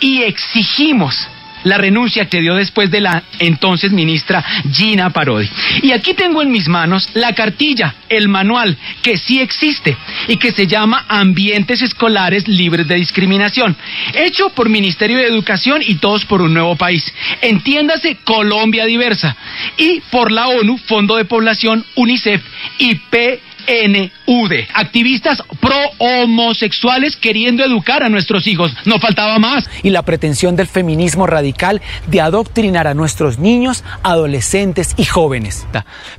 y 0.00 0.22
exigimos 0.22 1.28
la 1.64 1.78
renuncia 1.78 2.28
que 2.28 2.40
dio 2.40 2.54
después 2.54 2.90
de 2.90 3.00
la 3.00 3.22
entonces 3.38 3.92
ministra 3.92 4.44
Gina 4.72 5.10
Parodi. 5.10 5.48
Y 5.82 5.92
aquí 5.92 6.14
tengo 6.14 6.42
en 6.42 6.50
mis 6.50 6.68
manos 6.68 7.10
la 7.14 7.34
cartilla, 7.34 7.94
el 8.08 8.28
manual, 8.28 8.76
que 9.02 9.16
sí 9.16 9.40
existe 9.40 9.96
y 10.28 10.36
que 10.36 10.52
se 10.52 10.66
llama 10.66 11.04
Ambientes 11.08 11.82
Escolares 11.82 12.46
Libres 12.46 12.86
de 12.86 12.96
Discriminación, 12.96 13.76
hecho 14.14 14.50
por 14.50 14.68
Ministerio 14.68 15.18
de 15.18 15.26
Educación 15.26 15.82
y 15.84 15.96
Todos 15.96 16.24
por 16.24 16.42
un 16.42 16.54
Nuevo 16.54 16.76
País. 16.76 17.12
Entiéndase 17.42 18.18
Colombia 18.24 18.84
Diversa 18.86 19.36
y 19.76 20.00
por 20.10 20.30
la 20.30 20.48
ONU, 20.48 20.78
Fondo 20.78 21.16
de 21.16 21.24
Población, 21.24 21.84
UNICEF 21.96 22.42
y 22.78 22.94
P 22.96 23.40
NUD. 23.66 24.52
Activistas 24.74 25.42
pro 25.60 25.76
homosexuales 25.98 27.16
queriendo 27.16 27.64
educar 27.64 28.02
a 28.02 28.08
nuestros 28.08 28.46
hijos. 28.46 28.74
No 28.84 28.98
faltaba 28.98 29.38
más. 29.38 29.64
Y 29.82 29.90
la 29.90 30.02
pretensión 30.02 30.56
del 30.56 30.66
feminismo 30.66 31.26
radical 31.26 31.80
de 32.06 32.20
adoctrinar 32.20 32.86
a 32.86 32.94
nuestros 32.94 33.38
niños, 33.38 33.84
adolescentes 34.02 34.94
y 34.96 35.04
jóvenes. 35.04 35.66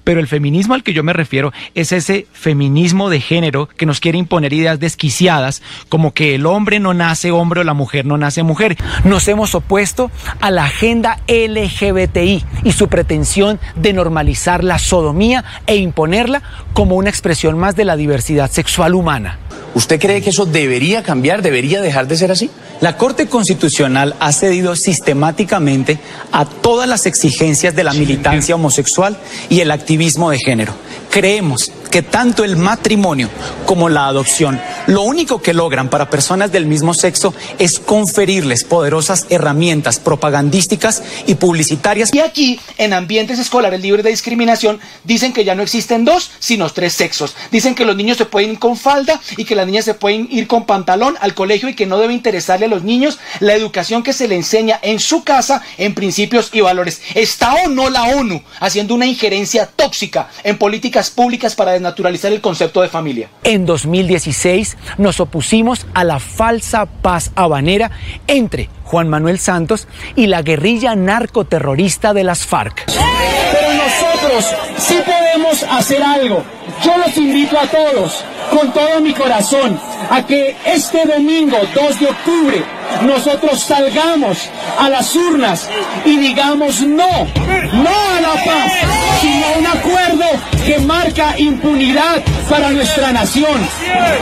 Pero 0.04 0.20
el 0.20 0.28
feminismo 0.28 0.74
al 0.74 0.84
que 0.84 0.94
yo 0.94 1.04
me 1.04 1.14
refiero 1.14 1.54
es 1.74 1.92
ese 1.92 2.28
feminismo 2.34 3.10
de 3.10 3.22
género 3.22 3.68
que 3.68 3.86
nos 3.86 4.00
quiere 4.00 4.18
imponer 4.18 4.54
ideas 4.54 4.80
desquiciadas 4.80 5.62
como 5.90 6.14
que 6.14 6.36
el 6.36 6.46
hombre 6.46 6.80
no 6.80 6.94
nace 6.94 7.32
hombre 7.32 7.62
o 7.62 7.64
la 7.64 7.74
mujer 7.74 8.06
no 8.06 8.18
nace 8.18 8.44
mujer. 8.44 8.78
Nos 9.04 9.28
hemos 9.28 9.56
opuesto 9.56 10.12
a 10.42 10.52
la 10.52 10.66
agenda 10.66 11.20
LGBTI 11.28 12.44
y 12.64 12.72
su 12.72 12.88
pretensión 12.88 13.60
de 13.76 13.94
normalizar 13.94 14.64
la 14.64 14.80
sodomía 14.80 15.44
e 15.68 15.78
imponerla 15.78 16.42
como 16.74 16.96
una 16.96 17.10
expresión 17.10 17.35
más 17.58 17.76
de 17.76 17.86
la 17.86 17.96
diversidad 17.96 18.50
sexual 18.50 18.96
humana. 18.96 19.38
¿Usted 19.76 20.00
cree 20.00 20.22
que 20.22 20.30
eso 20.30 20.46
debería 20.46 21.04
cambiar, 21.04 21.42
debería 21.42 21.82
dejar 21.82 22.08
de 22.08 22.16
ser 22.16 22.32
así? 22.32 22.50
La 22.80 22.96
Corte 22.96 23.28
Constitucional 23.28 24.16
ha 24.22 24.32
cedido 24.32 24.74
sistemáticamente 24.78 26.00
a 26.32 26.46
todas 26.46 26.88
las 26.88 27.06
exigencias 27.06 27.76
de 27.76 27.84
la 27.84 27.92
militancia 27.92 28.56
homosexual 28.56 29.18
y 29.50 29.60
el 29.60 29.72
activismo 29.72 30.30
de 30.30 30.40
género. 30.40 30.74
Creemos 31.10 31.72
que 31.92 32.02
tanto 32.02 32.44
el 32.44 32.58
matrimonio 32.58 33.30
como 33.66 33.88
la 33.88 34.08
adopción, 34.08 34.60
lo 34.88 35.04
único 35.04 35.42
que 35.42 35.54
logran 35.54 35.90
para 35.90 36.10
personas 36.10 36.52
del 36.52 36.66
mismo 36.66 36.94
sexo 36.94 37.34
es 37.58 37.80
conferirles 37.80 38.66
poderosas 38.66 39.26
herramientas 39.30 40.00
propagandísticas 40.00 41.04
y 41.26 41.36
publicitarias. 41.36 42.14
Y 42.14 42.20
aquí, 42.20 42.60
en 42.78 42.92
ambientes 42.92 43.40
escolares 43.40 43.82
libres 43.82 44.04
de 44.04 44.10
discriminación, 44.10 44.82
dicen 45.06 45.32
que 45.32 45.46
ya 45.46 45.56
no 45.56 45.64
existen 45.64 46.04
dos, 46.04 46.32
sino 46.40 46.70
tres 46.70 46.92
sexos. 46.92 47.34
Dicen 47.50 47.76
que 47.76 47.86
los 47.86 47.96
niños 47.96 48.18
se 48.18 48.26
pueden 48.26 48.52
ir 48.52 48.60
con 48.60 48.76
falda 48.76 49.22
y 49.38 49.46
que 49.46 49.56
las 49.56 49.65
niñas 49.66 49.86
se 49.86 49.94
pueden 49.94 50.28
ir 50.32 50.48
con 50.48 50.66
pantalón 50.66 51.16
al 51.20 51.34
colegio 51.34 51.70
y 51.70 51.76
que 51.76 51.86
no 51.86 51.98
debe 51.98 52.14
interesarle 52.14 52.66
a 52.66 52.70
los 52.70 52.84
niños 52.84 53.20
la 53.40 53.54
educación 53.54 54.04
que 54.04 54.14
se 54.14 54.28
le 54.28 54.36
enseña 54.36 54.80
en 54.82 55.00
su 55.00 55.24
casa 55.24 55.62
en 55.78 55.94
principios 55.94 56.50
y 56.54 56.62
valores. 56.62 57.02
¿Está 57.14 57.54
o 57.56 57.68
no 57.70 57.90
la 57.90 58.04
ONU 58.04 58.42
haciendo 58.60 58.96
una 58.96 59.06
injerencia 59.06 59.68
tóxica 59.68 60.30
en 60.44 60.58
políticas 60.58 61.10
públicas 61.10 61.56
para 61.56 61.74
desnaturalizar 61.74 62.32
el 62.32 62.42
concepto 62.42 62.82
de 62.82 62.90
familia? 62.90 63.30
En 63.44 63.66
2016 63.66 64.78
nos 64.98 65.20
opusimos 65.20 65.86
a 65.94 66.04
la 66.04 66.20
falsa 66.20 66.86
paz 66.86 67.32
habanera 67.36 67.92
entre 68.28 68.70
Juan 68.84 69.10
Manuel 69.10 69.40
Santos 69.40 69.88
y 70.16 70.28
la 70.28 70.42
guerrilla 70.42 70.96
narcoterrorista 70.96 72.14
de 72.14 72.24
las 72.24 72.46
FARC. 72.46 72.86
Pero 72.86 73.74
nosotros 73.74 74.46
sí 74.78 74.96
podemos 75.06 75.25
hacer 75.70 76.02
algo. 76.02 76.44
Yo 76.84 76.98
los 76.98 77.16
invito 77.18 77.58
a 77.60 77.68
todos, 77.68 78.24
con 78.52 78.72
todo 78.72 79.02
mi 79.02 79.14
corazón, 79.14 79.80
a 80.10 80.26
que 80.26 80.56
este 80.66 81.06
domingo 81.06 81.58
2 81.74 82.00
de 82.00 82.08
octubre 82.08 82.64
nosotros 83.06 83.60
salgamos 83.62 84.38
a 84.80 84.90
las 84.90 85.16
urnas 85.16 85.70
y 86.06 86.18
digamos 86.18 86.82
no, 86.82 87.28
no 87.74 87.90
a 87.90 88.22
la 88.22 88.44
paz, 88.44 88.74
sino 89.22 89.46
un 89.60 89.68
acuerdo 89.68 90.26
que 90.66 90.80
marca 90.80 91.38
impunidad 91.38 92.22
para 92.50 92.70
nuestra 92.70 93.12
nación. 93.12 93.60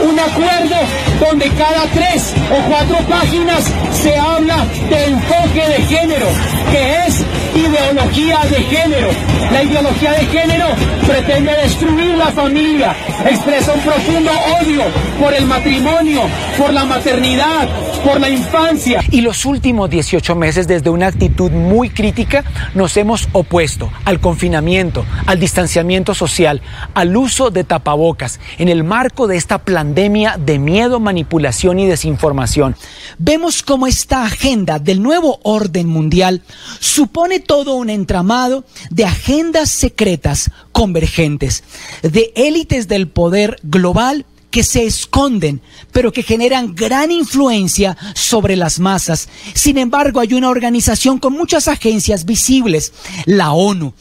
Un 0.02 0.18
acuerdo 0.18 0.76
donde 1.20 1.48
cada 1.50 1.86
tres 1.94 2.34
o 2.50 2.68
cuatro 2.68 2.98
páginas 3.08 3.64
se 3.92 4.16
habla 4.16 4.64
de 4.88 5.04
enfoque 5.04 5.68
de 5.68 5.82
género, 5.84 6.26
que 6.70 7.06
es 7.06 7.24
ideología 7.54 8.40
de 8.50 8.62
género. 8.64 9.08
La 9.52 9.62
ideología 9.62 10.12
de 10.12 10.26
género 10.26 10.66
pretende 11.06 11.52
destruir 11.52 12.16
la 12.16 12.32
familia, 12.32 12.94
expresa 13.28 13.72
un 13.72 13.80
profundo 13.80 14.30
odio 14.60 14.82
por 15.20 15.34
el 15.34 15.46
matrimonio, 15.46 16.22
por 16.58 16.72
la 16.72 16.84
maternidad, 16.84 17.68
por 18.04 18.20
la 18.20 18.28
infancia. 18.30 19.02
Y 19.10 19.20
los 19.20 19.44
últimos 19.44 19.90
18 19.90 20.34
meses, 20.34 20.66
desde 20.66 20.90
una 20.90 21.06
actitud 21.06 21.50
muy 21.50 21.90
crítica, 21.90 22.44
nos 22.74 22.96
hemos 22.96 23.28
opuesto 23.32 23.90
al 24.04 24.20
confinamiento, 24.20 25.04
al 25.26 25.40
distanciamiento 25.40 26.14
social, 26.14 26.62
al 26.94 27.16
uso 27.16 27.50
de 27.50 27.64
tapabocas, 27.64 28.40
en 28.58 28.68
el 28.68 28.84
marco 28.84 29.26
de 29.26 29.36
esta 29.36 29.58
pandemia 29.58 30.36
de 30.38 30.58
miedo, 30.58 31.00
manipulación 31.00 31.78
y 31.78 31.86
desinformación. 31.86 32.76
Vemos 33.18 33.62
cómo 33.62 33.86
esta 33.86 34.24
agenda 34.24 34.78
del 34.78 35.02
nuevo 35.02 35.40
orden 35.42 35.86
mundial 35.86 36.42
supone 36.80 37.40
todo 37.40 37.74
un 37.74 37.90
entramado 37.90 38.64
de 38.90 39.04
agendas 39.04 39.70
secretas 39.70 40.50
convergentes, 40.74 41.62
de 42.02 42.32
élites 42.34 42.88
del 42.88 43.08
poder 43.08 43.58
global 43.62 44.26
que 44.50 44.64
se 44.64 44.84
esconden, 44.84 45.62
pero 45.92 46.12
que 46.12 46.22
generan 46.22 46.74
gran 46.74 47.10
influencia 47.10 47.96
sobre 48.14 48.56
las 48.56 48.78
masas. 48.78 49.28
Sin 49.54 49.78
embargo, 49.78 50.20
hay 50.20 50.34
una 50.34 50.50
organización 50.50 51.18
con 51.18 51.32
muchas 51.32 51.68
agencias 51.68 52.24
visibles, 52.24 52.92
la 53.24 53.52
ONU. 53.52 53.94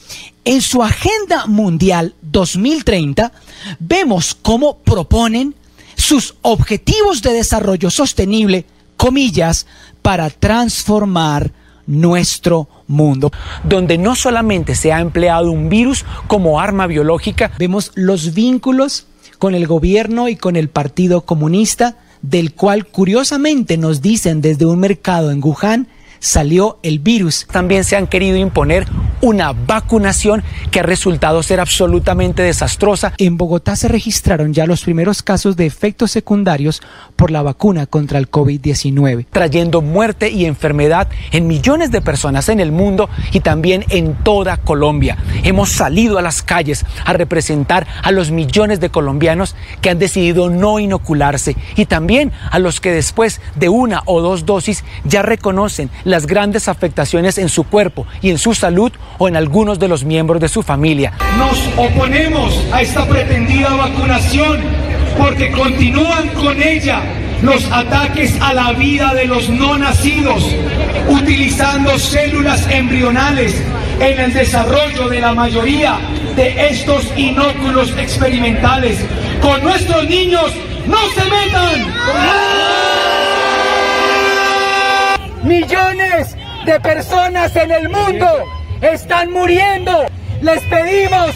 En 0.45 0.61
su 0.61 0.83
Agenda 0.83 1.45
Mundial 1.45 2.15
2030, 2.23 3.31
vemos 3.79 4.35
cómo 4.41 4.79
proponen 4.79 5.55
sus 5.95 6.35
objetivos 6.41 7.21
de 7.21 7.33
desarrollo 7.33 7.89
sostenible, 7.89 8.65
comillas, 8.97 9.67
para 10.01 10.29
transformar 10.29 11.51
nuestro 11.87 12.67
mundo, 12.87 13.31
donde 13.63 13.97
no 13.97 14.15
solamente 14.15 14.75
se 14.75 14.93
ha 14.93 14.99
empleado 14.99 15.51
un 15.51 15.69
virus 15.69 16.05
como 16.27 16.59
arma 16.59 16.87
biológica, 16.87 17.51
vemos 17.57 17.91
los 17.95 18.33
vínculos 18.33 19.07
con 19.39 19.55
el 19.55 19.67
gobierno 19.67 20.29
y 20.29 20.35
con 20.35 20.55
el 20.55 20.69
Partido 20.69 21.21
Comunista, 21.21 21.97
del 22.21 22.53
cual 22.53 22.87
curiosamente 22.87 23.77
nos 23.77 24.01
dicen 24.01 24.41
desde 24.41 24.65
un 24.65 24.79
mercado 24.79 25.31
en 25.31 25.43
Wuhan 25.43 25.87
salió 26.23 26.79
el 26.83 26.99
virus. 26.99 27.45
También 27.51 27.83
se 27.83 27.97
han 27.97 28.07
querido 28.07 28.37
imponer 28.37 28.87
una 29.19 29.51
vacunación 29.51 30.43
que 30.71 30.79
ha 30.79 30.83
resultado 30.83 31.43
ser 31.43 31.59
absolutamente 31.59 32.41
desastrosa. 32.41 33.13
En 33.17 33.37
Bogotá 33.37 33.75
se 33.75 33.89
registraron 33.89 34.53
ya 34.53 34.65
los 34.65 34.83
primeros 34.83 35.21
casos 35.21 35.55
de 35.57 35.65
efectos 35.65 36.11
secundarios 36.11 36.81
por 37.15 37.29
la 37.29 37.41
vacuna 37.41 37.85
contra 37.85 38.19
el 38.19 38.31
COVID-19, 38.31 39.25
trayendo 39.31 39.81
muerte 39.81 40.29
y 40.29 40.45
enfermedad 40.45 41.09
en 41.31 41.47
millones 41.47 41.91
de 41.91 42.01
personas 42.01 42.47
en 42.49 42.61
el 42.61 42.71
mundo 42.71 43.09
y 43.33 43.41
también 43.41 43.85
en 43.89 44.15
toda 44.23 44.57
Colombia. 44.57 45.17
Hemos 45.43 45.71
salido 45.71 46.17
a 46.17 46.21
las 46.21 46.41
calles 46.41 46.85
a 47.05 47.13
representar 47.13 47.85
a 48.01 48.11
los 48.11 48.31
millones 48.31 48.79
de 48.79 48.89
colombianos 48.89 49.55
que 49.81 49.89
han 49.89 49.99
decidido 49.99 50.49
no 50.49 50.79
inocularse 50.79 51.57
y 51.75 51.85
también 51.85 52.31
a 52.49 52.59
los 52.59 52.79
que 52.79 52.91
después 52.91 53.41
de 53.55 53.67
una 53.67 54.03
o 54.05 54.21
dos 54.21 54.45
dosis 54.45 54.85
ya 55.03 55.21
reconocen 55.21 55.89
las 56.13 56.27
grandes 56.27 56.67
afectaciones 56.67 57.39
en 57.39 57.49
su 57.49 57.63
cuerpo 57.63 58.05
y 58.21 58.29
en 58.29 58.37
su 58.37 58.53
salud 58.53 58.91
o 59.17 59.27
en 59.27 59.35
algunos 59.35 59.79
de 59.79 59.87
los 59.87 60.03
miembros 60.03 60.39
de 60.39 60.47
su 60.47 60.61
familia. 60.61 61.11
Nos 61.39 61.57
oponemos 61.75 62.55
a 62.71 62.83
esta 62.83 63.03
pretendida 63.07 63.69
vacunación 63.69 64.59
porque 65.17 65.51
continúan 65.51 66.27
con 66.35 66.61
ella 66.61 67.01
los 67.41 67.65
ataques 67.71 68.39
a 68.41 68.53
la 68.53 68.73
vida 68.73 69.15
de 69.15 69.25
los 69.25 69.49
no 69.49 69.75
nacidos, 69.75 70.43
utilizando 71.09 71.97
células 71.97 72.69
embrionales 72.69 73.59
en 73.99 74.19
el 74.19 74.33
desarrollo 74.33 75.09
de 75.09 75.19
la 75.19 75.33
mayoría 75.33 75.97
de 76.35 76.67
estos 76.69 77.11
inóculos 77.17 77.89
experimentales. 77.97 78.99
Con 79.41 79.63
nuestros 79.63 80.07
niños, 80.07 80.53
no 80.85 80.99
se 81.15 81.23
metan. 81.23 82.82
Millones 85.43 86.37
de 86.65 86.79
personas 86.79 87.53
en 87.57 87.71
el 87.71 87.89
mundo 87.89 88.27
están 88.81 89.29
muriendo. 89.31 90.05
Les 90.41 90.63
pedimos 90.63 91.35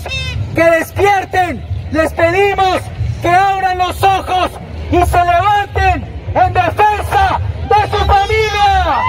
que 0.56 0.64
despierten. 0.64 1.62
Les 1.92 2.14
pedimos 2.14 2.80
que 3.22 3.30
abran 3.30 3.78
los 3.78 4.02
ojos 4.02 4.52
y 4.92 5.06
se 5.06 5.18
levanten 5.18 6.06
en 6.36 6.54
defensa 6.54 7.42
de 7.70 7.98
su 7.98 8.06
familia. 8.06 9.02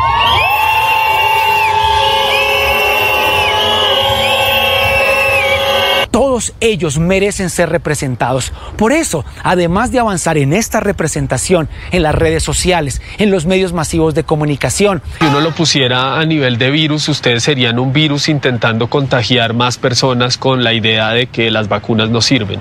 Todos 6.19 6.53
ellos 6.59 6.99
merecen 6.99 7.49
ser 7.49 7.69
representados. 7.69 8.53
Por 8.77 8.91
eso, 8.91 9.25
además 9.45 9.93
de 9.93 10.01
avanzar 10.01 10.37
en 10.37 10.53
esta 10.53 10.81
representación 10.81 11.69
en 11.93 12.03
las 12.03 12.13
redes 12.13 12.43
sociales, 12.43 13.01
en 13.19 13.31
los 13.31 13.47
medios 13.47 13.73
masivos 13.73 14.17
de 14.17 14.25
comunicación, 14.25 15.01
Si 15.21 15.27
uno 15.27 15.41
lo 15.41 15.55
pusiera 15.55 16.19
a 16.19 16.25
nivel 16.25 16.59
de 16.59 16.73
virus, 16.73 17.09
ustedes 17.09 17.45
serían 17.45 17.79
un 17.79 17.93
virus 17.93 18.29
intentando 18.29 18.91
contagiar 18.91 19.55
más 19.55 19.79
personas 19.79 20.39
con 20.39 20.65
la 20.65 20.73
idea 20.73 21.11
de 21.11 21.29
que 21.29 21.53
las 21.53 21.69
vacunas 21.69 22.11
no 22.11 22.21
sirven. 22.21 22.59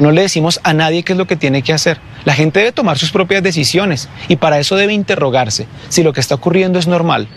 no 0.00 0.10
le 0.10 0.22
decimos 0.22 0.58
a 0.64 0.72
nadie 0.72 1.04
qué 1.04 1.12
es 1.12 1.18
lo 1.18 1.28
que 1.28 1.36
tiene 1.36 1.62
que 1.62 1.72
hacer. 1.72 2.00
La 2.24 2.34
gente 2.34 2.58
debe 2.58 2.72
tomar 2.72 2.98
sus 2.98 3.12
propias 3.12 3.40
decisiones 3.40 4.08
y 4.26 4.34
para 4.34 4.58
eso 4.58 4.74
debe 4.74 4.94
interrogarse 4.94 5.68
si 5.90 6.02
lo 6.02 6.12
que 6.12 6.18
está 6.18 6.34
ocurriendo 6.34 6.80
es 6.80 6.88
normal 6.88 7.28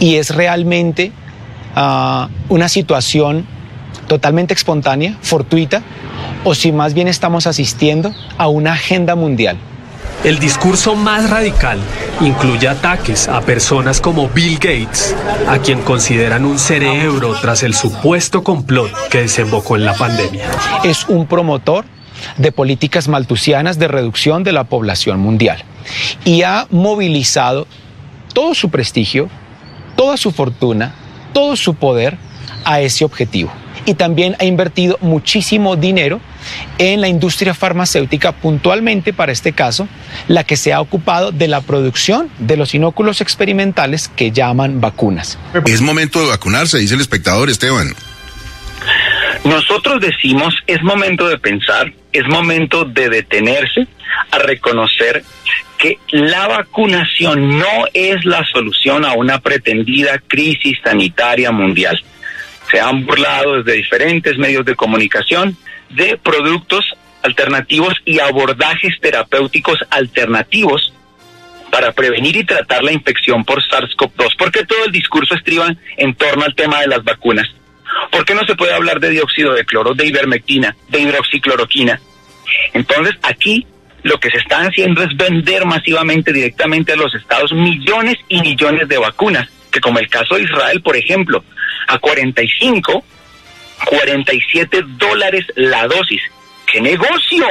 y 0.00 0.16
es 0.16 0.34
realmente 0.36 1.12
ah, 1.74 2.28
una 2.50 2.68
situación 2.68 3.55
totalmente 4.06 4.54
espontánea, 4.54 5.16
fortuita, 5.20 5.82
o 6.44 6.54
si 6.54 6.72
más 6.72 6.94
bien 6.94 7.08
estamos 7.08 7.46
asistiendo 7.46 8.12
a 8.38 8.48
una 8.48 8.72
agenda 8.72 9.14
mundial. 9.14 9.56
El 10.24 10.38
discurso 10.38 10.96
más 10.96 11.30
radical 11.30 11.78
incluye 12.20 12.66
ataques 12.66 13.28
a 13.28 13.42
personas 13.42 14.00
como 14.00 14.28
Bill 14.28 14.54
Gates, 14.54 15.14
a 15.46 15.58
quien 15.58 15.82
consideran 15.82 16.44
un 16.44 16.58
cerebro 16.58 17.34
tras 17.40 17.62
el 17.62 17.74
supuesto 17.74 18.42
complot 18.42 18.90
que 19.08 19.22
desembocó 19.22 19.76
en 19.76 19.84
la 19.84 19.94
pandemia. 19.94 20.46
Es 20.82 21.06
un 21.08 21.26
promotor 21.26 21.84
de 22.38 22.50
políticas 22.50 23.08
maltusianas 23.08 23.78
de 23.78 23.88
reducción 23.88 24.42
de 24.42 24.52
la 24.52 24.64
población 24.64 25.20
mundial 25.20 25.62
y 26.24 26.42
ha 26.42 26.66
movilizado 26.70 27.66
todo 28.32 28.54
su 28.54 28.70
prestigio, 28.70 29.28
toda 29.96 30.16
su 30.16 30.32
fortuna, 30.32 30.94
todo 31.32 31.56
su 31.56 31.74
poder 31.74 32.18
a 32.64 32.80
ese 32.80 33.04
objetivo. 33.04 33.52
Y 33.86 33.94
también 33.94 34.36
ha 34.38 34.44
invertido 34.44 34.98
muchísimo 35.00 35.76
dinero 35.76 36.20
en 36.78 37.00
la 37.00 37.08
industria 37.08 37.54
farmacéutica, 37.54 38.32
puntualmente 38.32 39.12
para 39.12 39.32
este 39.32 39.52
caso, 39.52 39.88
la 40.28 40.44
que 40.44 40.56
se 40.56 40.72
ha 40.72 40.80
ocupado 40.80 41.32
de 41.32 41.48
la 41.48 41.60
producción 41.60 42.28
de 42.38 42.56
los 42.56 42.74
inóculos 42.74 43.20
experimentales 43.20 44.08
que 44.08 44.32
llaman 44.32 44.80
vacunas. 44.80 45.38
Es 45.66 45.80
momento 45.80 46.20
de 46.20 46.28
vacunarse, 46.28 46.78
dice 46.78 46.94
el 46.94 47.00
espectador 47.00 47.48
Esteban. 47.48 47.94
Nosotros 49.44 50.00
decimos, 50.00 50.54
es 50.66 50.82
momento 50.82 51.28
de 51.28 51.38
pensar, 51.38 51.92
es 52.12 52.26
momento 52.26 52.84
de 52.84 53.08
detenerse 53.08 53.86
a 54.32 54.38
reconocer 54.38 55.22
que 55.78 55.98
la 56.10 56.48
vacunación 56.48 57.58
no 57.58 57.86
es 57.92 58.24
la 58.24 58.44
solución 58.44 59.04
a 59.04 59.12
una 59.12 59.40
pretendida 59.40 60.20
crisis 60.26 60.78
sanitaria 60.82 61.52
mundial. 61.52 62.02
Se 62.70 62.80
han 62.80 63.06
burlado 63.06 63.58
desde 63.62 63.78
diferentes 63.78 64.36
medios 64.38 64.64
de 64.64 64.74
comunicación 64.74 65.56
de 65.90 66.16
productos 66.16 66.84
alternativos 67.22 67.94
y 68.04 68.20
abordajes 68.20 68.94
terapéuticos 69.00 69.78
alternativos 69.90 70.92
para 71.70 71.92
prevenir 71.92 72.36
y 72.36 72.44
tratar 72.44 72.82
la 72.84 72.92
infección 72.92 73.44
por 73.44 73.62
SARS-CoV-2. 73.62 74.36
¿Por 74.36 74.52
qué 74.52 74.64
todo 74.64 74.84
el 74.84 74.92
discurso 74.92 75.34
estriba 75.34 75.74
en 75.96 76.14
torno 76.14 76.44
al 76.44 76.54
tema 76.54 76.80
de 76.80 76.86
las 76.86 77.04
vacunas? 77.04 77.48
¿Por 78.10 78.24
qué 78.24 78.34
no 78.34 78.44
se 78.44 78.54
puede 78.54 78.72
hablar 78.72 79.00
de 79.00 79.10
dióxido 79.10 79.52
de 79.54 79.64
cloro, 79.64 79.94
de 79.94 80.06
ivermectina, 80.06 80.76
de 80.88 81.00
hidroxicloroquina? 81.00 82.00
Entonces, 82.72 83.16
aquí 83.22 83.66
lo 84.02 84.20
que 84.20 84.30
se 84.30 84.38
está 84.38 84.60
haciendo 84.60 85.02
es 85.02 85.16
vender 85.16 85.66
masivamente 85.66 86.32
directamente 86.32 86.92
a 86.92 86.96
los 86.96 87.14
estados 87.14 87.52
millones 87.52 88.16
y 88.28 88.40
millones 88.40 88.88
de 88.88 88.98
vacunas, 88.98 89.48
que 89.72 89.80
como 89.80 89.98
el 89.98 90.08
caso 90.08 90.36
de 90.36 90.42
Israel, 90.42 90.80
por 90.80 90.96
ejemplo, 90.96 91.44
a 91.86 91.98
45, 91.98 93.04
47 93.84 94.84
dólares 94.98 95.46
la 95.54 95.86
dosis. 95.86 96.22
¡Qué 96.70 96.80
negocio! 96.80 97.46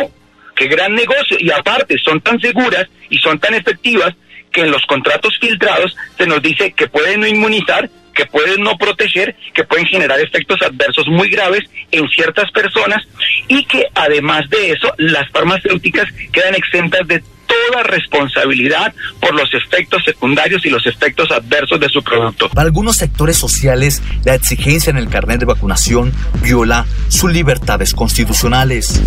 ¡Qué 0.55 0.67
gran 0.67 0.93
negocio! 0.93 1.37
Y 1.39 1.51
aparte, 1.51 1.97
son 1.99 2.21
tan 2.21 2.39
seguras 2.39 2.87
y 3.09 3.17
son 3.19 3.39
tan 3.39 3.53
efectivas 3.53 4.13
que 4.51 4.61
en 4.61 4.71
los 4.71 4.85
contratos 4.85 5.37
filtrados 5.39 5.95
se 6.17 6.25
nos 6.25 6.41
dice 6.41 6.71
que 6.71 6.87
pueden 6.87 7.19
no 7.19 7.27
inmunizar, 7.27 7.89
que 8.13 8.25
pueden 8.25 8.61
no 8.61 8.77
proteger, 8.77 9.35
que 9.53 9.65
pueden 9.65 9.85
generar 9.85 10.19
efectos 10.19 10.61
adversos 10.61 11.07
muy 11.07 11.29
graves 11.29 11.63
en 11.91 12.07
ciertas 12.07 12.49
personas 12.51 13.05
y 13.49 13.65
que 13.65 13.85
además 13.93 14.49
de 14.49 14.71
eso 14.71 14.93
las 14.97 15.29
farmacéuticas 15.31 16.07
quedan 16.31 16.55
exentas 16.55 17.05
de 17.07 17.21
toda 17.47 17.83
responsabilidad 17.83 18.93
por 19.19 19.33
los 19.33 19.53
efectos 19.53 20.03
secundarios 20.03 20.65
y 20.65 20.69
los 20.69 20.85
efectos 20.85 21.31
adversos 21.31 21.79
de 21.79 21.89
su 21.89 22.03
producto. 22.03 22.49
Para 22.49 22.67
algunos 22.67 22.97
sectores 22.97 23.37
sociales, 23.37 24.01
la 24.23 24.35
exigencia 24.35 24.91
en 24.91 24.97
el 24.97 25.09
carnet 25.09 25.39
de 25.39 25.45
vacunación 25.45 26.11
viola 26.41 26.85
sus 27.07 27.31
libertades 27.31 27.93
constitucionales. 27.93 29.01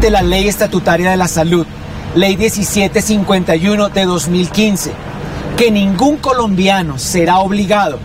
de 0.00 0.10
la 0.10 0.22
Ley 0.22 0.46
Estatutaria 0.46 1.10
de 1.10 1.16
la 1.16 1.26
Salud, 1.26 1.66
Ley 2.14 2.36
1751 2.36 3.88
de 3.88 4.04
2015, 4.04 4.92
que 5.56 5.70
ningún 5.70 6.18
colombiano 6.18 6.98
será 6.98 7.38
obligado 7.38 7.98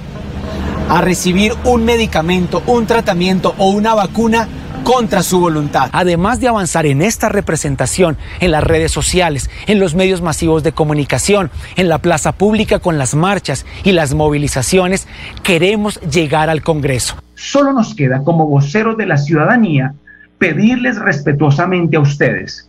a 0.90 1.02
recibir 1.02 1.54
un 1.64 1.86
medicamento, 1.86 2.64
un 2.66 2.86
tratamiento 2.86 3.56
o 3.58 3.70
una 3.70 3.94
vacuna 3.94 4.48
contra 4.84 5.24
su 5.24 5.40
voluntad. 5.40 5.90
Además 5.92 6.40
de 6.40 6.48
avanzar 6.48 6.86
en 6.86 7.02
esta 7.02 7.30
representación 7.30 8.18
en 8.40 8.52
las 8.52 8.64
redes 8.64 8.92
sociales, 8.92 9.50
en 9.68 9.80
los 9.80 9.96
medios 9.96 10.22
masivos 10.22 10.64
de 10.64 10.72
comunicación, 10.72 11.52
en 11.76 11.90
la 11.90 12.00
plaza 12.00 12.32
pública 12.32 12.80
con 12.80 12.98
las 12.98 13.16
marchas 13.16 13.66
y 13.84 13.92
las 13.92 14.14
movilizaciones, 14.14 15.08
queremos 15.44 16.00
llegar 16.02 16.50
al 16.50 16.62
Congreso. 16.62 17.16
Solo 17.36 17.74
nos 17.74 17.96
queda 17.96 18.24
como 18.24 18.48
voceros 18.48 18.98
de 18.98 19.06
la 19.06 19.18
ciudadanía 19.18 19.94
pedirles 20.38 20.98
respetuosamente 20.98 21.98
a 21.98 22.00
ustedes, 22.00 22.68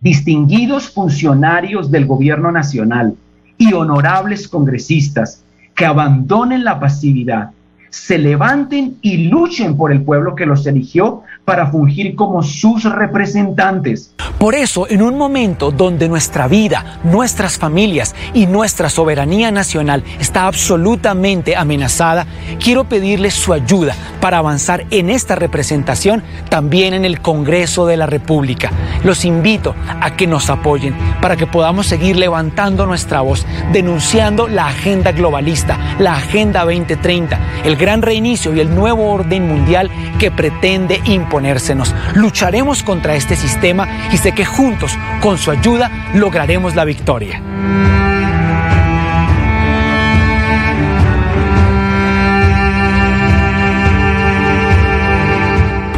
distinguidos 0.00 0.90
funcionarios 0.90 1.90
del 1.90 2.06
gobierno 2.06 2.52
nacional 2.52 3.16
y 3.58 3.72
honorables 3.72 4.48
congresistas, 4.48 5.42
que 5.74 5.86
abandonen 5.86 6.64
la 6.64 6.78
pasividad, 6.78 7.50
se 7.90 8.18
levanten 8.18 8.96
y 9.02 9.28
luchen 9.28 9.76
por 9.76 9.92
el 9.92 10.02
pueblo 10.02 10.34
que 10.34 10.46
los 10.46 10.66
eligió 10.66 11.24
para 11.50 11.66
fungir 11.66 12.14
como 12.14 12.44
sus 12.44 12.84
representantes. 12.84 14.14
Por 14.38 14.54
eso, 14.54 14.88
en 14.88 15.02
un 15.02 15.18
momento 15.18 15.72
donde 15.72 16.08
nuestra 16.08 16.46
vida, 16.46 17.00
nuestras 17.02 17.58
familias 17.58 18.14
y 18.32 18.46
nuestra 18.46 18.88
soberanía 18.88 19.50
nacional 19.50 20.04
está 20.20 20.46
absolutamente 20.46 21.56
amenazada, 21.56 22.24
quiero 22.62 22.84
pedirles 22.84 23.34
su 23.34 23.52
ayuda 23.52 23.96
para 24.20 24.38
avanzar 24.38 24.86
en 24.92 25.10
esta 25.10 25.34
representación 25.34 26.22
también 26.48 26.94
en 26.94 27.04
el 27.04 27.20
Congreso 27.20 27.84
de 27.84 27.96
la 27.96 28.06
República. 28.06 28.70
Los 29.02 29.24
invito 29.24 29.74
a 30.00 30.14
que 30.14 30.28
nos 30.28 30.50
apoyen 30.50 30.94
para 31.20 31.34
que 31.34 31.48
podamos 31.48 31.88
seguir 31.88 32.14
levantando 32.14 32.86
nuestra 32.86 33.22
voz, 33.22 33.44
denunciando 33.72 34.46
la 34.46 34.68
agenda 34.68 35.10
globalista, 35.10 35.96
la 35.98 36.14
Agenda 36.14 36.60
2030, 36.60 37.40
el 37.64 37.74
gran 37.74 38.02
reinicio 38.02 38.54
y 38.54 38.60
el 38.60 38.72
nuevo 38.72 39.10
orden 39.10 39.48
mundial 39.48 39.90
que 40.20 40.30
pretende 40.30 41.00
Lucharemos 42.14 42.82
contra 42.82 43.14
este 43.14 43.36
sistema 43.36 43.88
y 44.12 44.16
sé 44.16 44.32
que 44.32 44.44
juntos, 44.44 44.96
con 45.20 45.38
su 45.38 45.50
ayuda, 45.50 45.90
lograremos 46.14 46.74
la 46.74 46.84
victoria. 46.84 47.40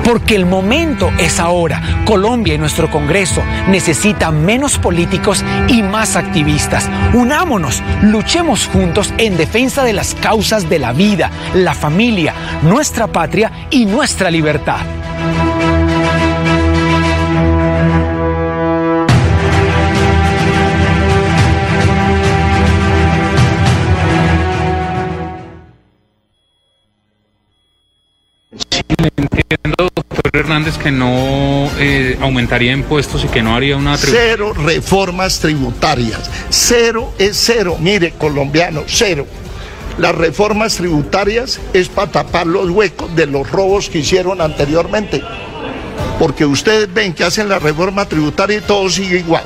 Porque 0.04 0.34
el 0.34 0.46
momento 0.46 1.10
es 1.18 1.38
ahora. 1.38 1.80
Colombia 2.04 2.54
y 2.54 2.58
nuestro 2.58 2.90
Congreso 2.90 3.42
necesitan 3.68 4.44
menos 4.44 4.76
políticos 4.78 5.44
y 5.68 5.82
más 5.82 6.16
activistas. 6.16 6.88
Unámonos, 7.14 7.82
luchemos 8.02 8.66
juntos 8.66 9.14
en 9.18 9.36
defensa 9.36 9.84
de 9.84 9.92
las 9.92 10.14
causas 10.14 10.68
de 10.68 10.80
la 10.80 10.92
vida, 10.92 11.30
la 11.54 11.74
familia, 11.74 12.34
nuestra 12.62 13.06
patria 13.06 13.68
y 13.70 13.86
nuestra 13.86 14.30
libertad. 14.30 15.01
Hernández 30.42 30.76
que 30.76 30.90
no 30.90 31.70
eh, 31.78 32.18
aumentaría 32.20 32.72
impuestos 32.72 33.24
y 33.24 33.28
que 33.28 33.42
no 33.42 33.54
haría 33.54 33.76
una 33.76 33.96
Cero 33.96 34.52
reformas 34.54 35.40
tributarias. 35.40 36.30
Cero 36.50 37.12
es 37.18 37.36
cero. 37.36 37.76
Mire, 37.78 38.12
colombiano, 38.18 38.82
cero. 38.86 39.26
Las 39.98 40.14
reformas 40.14 40.76
tributarias 40.76 41.60
es 41.74 41.88
para 41.88 42.10
tapar 42.10 42.46
los 42.46 42.70
huecos 42.70 43.14
de 43.14 43.26
los 43.26 43.50
robos 43.50 43.90
que 43.90 43.98
hicieron 43.98 44.40
anteriormente. 44.40 45.22
Porque 46.18 46.46
ustedes 46.46 46.92
ven 46.92 47.12
que 47.12 47.24
hacen 47.24 47.48
la 47.48 47.58
reforma 47.58 48.06
tributaria 48.06 48.58
y 48.58 48.62
todo 48.62 48.88
sigue 48.88 49.18
igual. 49.18 49.44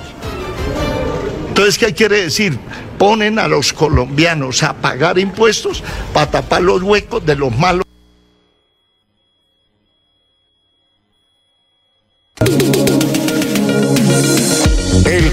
Entonces, 1.49 1.79
¿qué 1.79 1.93
quiere 1.95 2.23
decir? 2.23 2.59
Ponen 2.99 3.39
a 3.39 3.49
los 3.49 3.73
colombianos 3.73 4.63
a 4.63 4.75
pagar 4.75 5.19
impuestos 5.19 5.83
para 6.13 6.31
tapar 6.31 6.63
los 6.63 6.83
huecos 6.83 7.25
de 7.25 7.35
los 7.35 7.57
malos. 7.57 7.85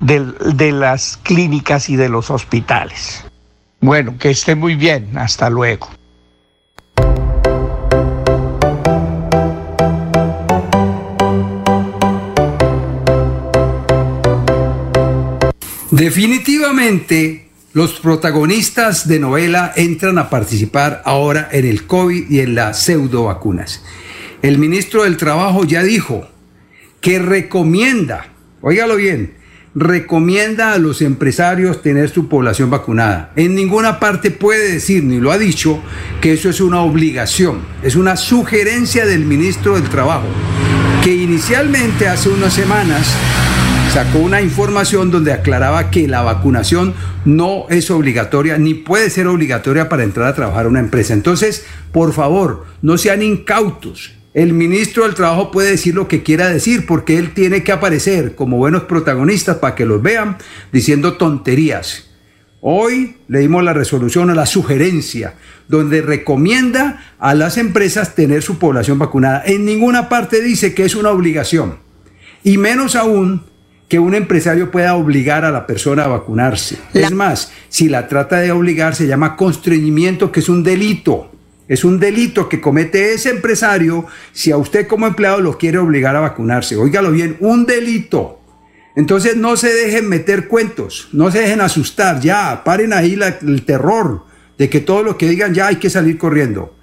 de, 0.00 0.72
las 0.72 1.16
clínicas 1.18 1.88
y 1.88 1.96
de 1.96 2.08
los 2.08 2.30
hospitales. 2.30 3.24
Bueno, 3.80 4.16
que 4.18 4.30
esté 4.30 4.54
muy 4.54 4.74
bien. 4.74 5.16
Hasta 5.16 5.50
luego. 5.50 5.88
Definitivamente, 15.90 17.48
los 17.72 18.00
protagonistas 18.00 19.08
de 19.08 19.18
novela 19.18 19.72
entran 19.76 20.18
a 20.18 20.28
participar 20.28 21.02
ahora 21.04 21.48
en 21.52 21.64
el 21.64 21.86
COVID 21.86 22.30
y 22.30 22.40
en 22.40 22.54
las 22.54 22.82
pseudo 22.82 23.24
vacunas. 23.24 23.82
El 24.42 24.58
ministro 24.58 25.04
del 25.04 25.16
Trabajo 25.16 25.64
ya 25.64 25.82
dijo 25.82 26.28
que 27.00 27.18
recomienda, 27.18 28.26
óigalo 28.60 28.96
bien, 28.96 29.35
recomienda 29.78 30.72
a 30.72 30.78
los 30.78 31.02
empresarios 31.02 31.82
tener 31.82 32.08
su 32.08 32.28
población 32.28 32.70
vacunada. 32.70 33.30
En 33.36 33.54
ninguna 33.54 34.00
parte 34.00 34.30
puede 34.30 34.72
decir, 34.72 35.04
ni 35.04 35.20
lo 35.20 35.30
ha 35.30 35.38
dicho, 35.38 35.82
que 36.22 36.32
eso 36.32 36.48
es 36.48 36.62
una 36.62 36.80
obligación, 36.80 37.58
es 37.82 37.94
una 37.94 38.16
sugerencia 38.16 39.04
del 39.04 39.26
ministro 39.26 39.74
del 39.74 39.90
Trabajo, 39.90 40.26
que 41.04 41.14
inicialmente 41.14 42.08
hace 42.08 42.30
unas 42.30 42.54
semanas 42.54 43.06
sacó 43.92 44.18
una 44.18 44.40
información 44.40 45.10
donde 45.10 45.34
aclaraba 45.34 45.90
que 45.90 46.08
la 46.08 46.22
vacunación 46.22 46.94
no 47.26 47.66
es 47.68 47.90
obligatoria 47.90 48.56
ni 48.56 48.72
puede 48.72 49.10
ser 49.10 49.26
obligatoria 49.26 49.90
para 49.90 50.04
entrar 50.04 50.28
a 50.28 50.34
trabajar 50.34 50.64
a 50.64 50.70
una 50.70 50.80
empresa. 50.80 51.12
Entonces, 51.12 51.66
por 51.92 52.14
favor, 52.14 52.64
no 52.80 52.96
sean 52.96 53.22
incautos. 53.22 54.15
El 54.36 54.52
ministro 54.52 55.04
del 55.04 55.14
Trabajo 55.14 55.50
puede 55.50 55.70
decir 55.70 55.94
lo 55.94 56.08
que 56.08 56.22
quiera 56.22 56.50
decir 56.50 56.84
porque 56.84 57.16
él 57.16 57.32
tiene 57.32 57.64
que 57.64 57.72
aparecer 57.72 58.34
como 58.34 58.58
buenos 58.58 58.82
protagonistas 58.82 59.56
para 59.56 59.74
que 59.74 59.86
los 59.86 60.02
vean 60.02 60.36
diciendo 60.72 61.14
tonterías. 61.14 62.10
Hoy 62.60 63.16
le 63.28 63.38
dimos 63.38 63.64
la 63.64 63.72
resolución 63.72 64.28
a 64.28 64.34
la 64.34 64.44
sugerencia 64.44 65.36
donde 65.68 66.02
recomienda 66.02 67.14
a 67.18 67.32
las 67.32 67.56
empresas 67.56 68.14
tener 68.14 68.42
su 68.42 68.58
población 68.58 68.98
vacunada. 68.98 69.42
En 69.46 69.64
ninguna 69.64 70.10
parte 70.10 70.42
dice 70.42 70.74
que 70.74 70.84
es 70.84 70.94
una 70.96 71.12
obligación. 71.12 71.78
Y 72.44 72.58
menos 72.58 72.94
aún 72.94 73.42
que 73.88 73.98
un 74.00 74.14
empresario 74.14 74.70
pueda 74.70 74.96
obligar 74.96 75.46
a 75.46 75.50
la 75.50 75.66
persona 75.66 76.04
a 76.04 76.08
vacunarse. 76.08 76.76
Es 76.92 77.10
más, 77.10 77.52
si 77.70 77.88
la 77.88 78.06
trata 78.06 78.40
de 78.40 78.52
obligar 78.52 78.96
se 78.96 79.06
llama 79.06 79.34
constreñimiento, 79.34 80.30
que 80.30 80.40
es 80.40 80.50
un 80.50 80.62
delito. 80.62 81.32
Es 81.68 81.84
un 81.84 81.98
delito 81.98 82.48
que 82.48 82.60
comete 82.60 83.12
ese 83.12 83.30
empresario 83.30 84.06
si 84.32 84.52
a 84.52 84.56
usted 84.56 84.86
como 84.86 85.06
empleado 85.06 85.40
lo 85.40 85.58
quiere 85.58 85.78
obligar 85.78 86.14
a 86.14 86.20
vacunarse. 86.20 86.76
Óigalo 86.76 87.10
bien, 87.10 87.36
un 87.40 87.66
delito. 87.66 88.40
Entonces 88.94 89.36
no 89.36 89.56
se 89.56 89.72
dejen 89.72 90.08
meter 90.08 90.48
cuentos, 90.48 91.08
no 91.12 91.30
se 91.30 91.40
dejen 91.40 91.60
asustar, 91.60 92.20
ya, 92.20 92.62
paren 92.64 92.94
ahí 92.94 93.18
el 93.42 93.64
terror 93.64 94.24
de 94.56 94.70
que 94.70 94.80
todo 94.80 95.02
lo 95.02 95.18
que 95.18 95.28
digan 95.28 95.52
ya 95.52 95.66
hay 95.66 95.76
que 95.76 95.90
salir 95.90 96.16
corriendo. 96.16 96.74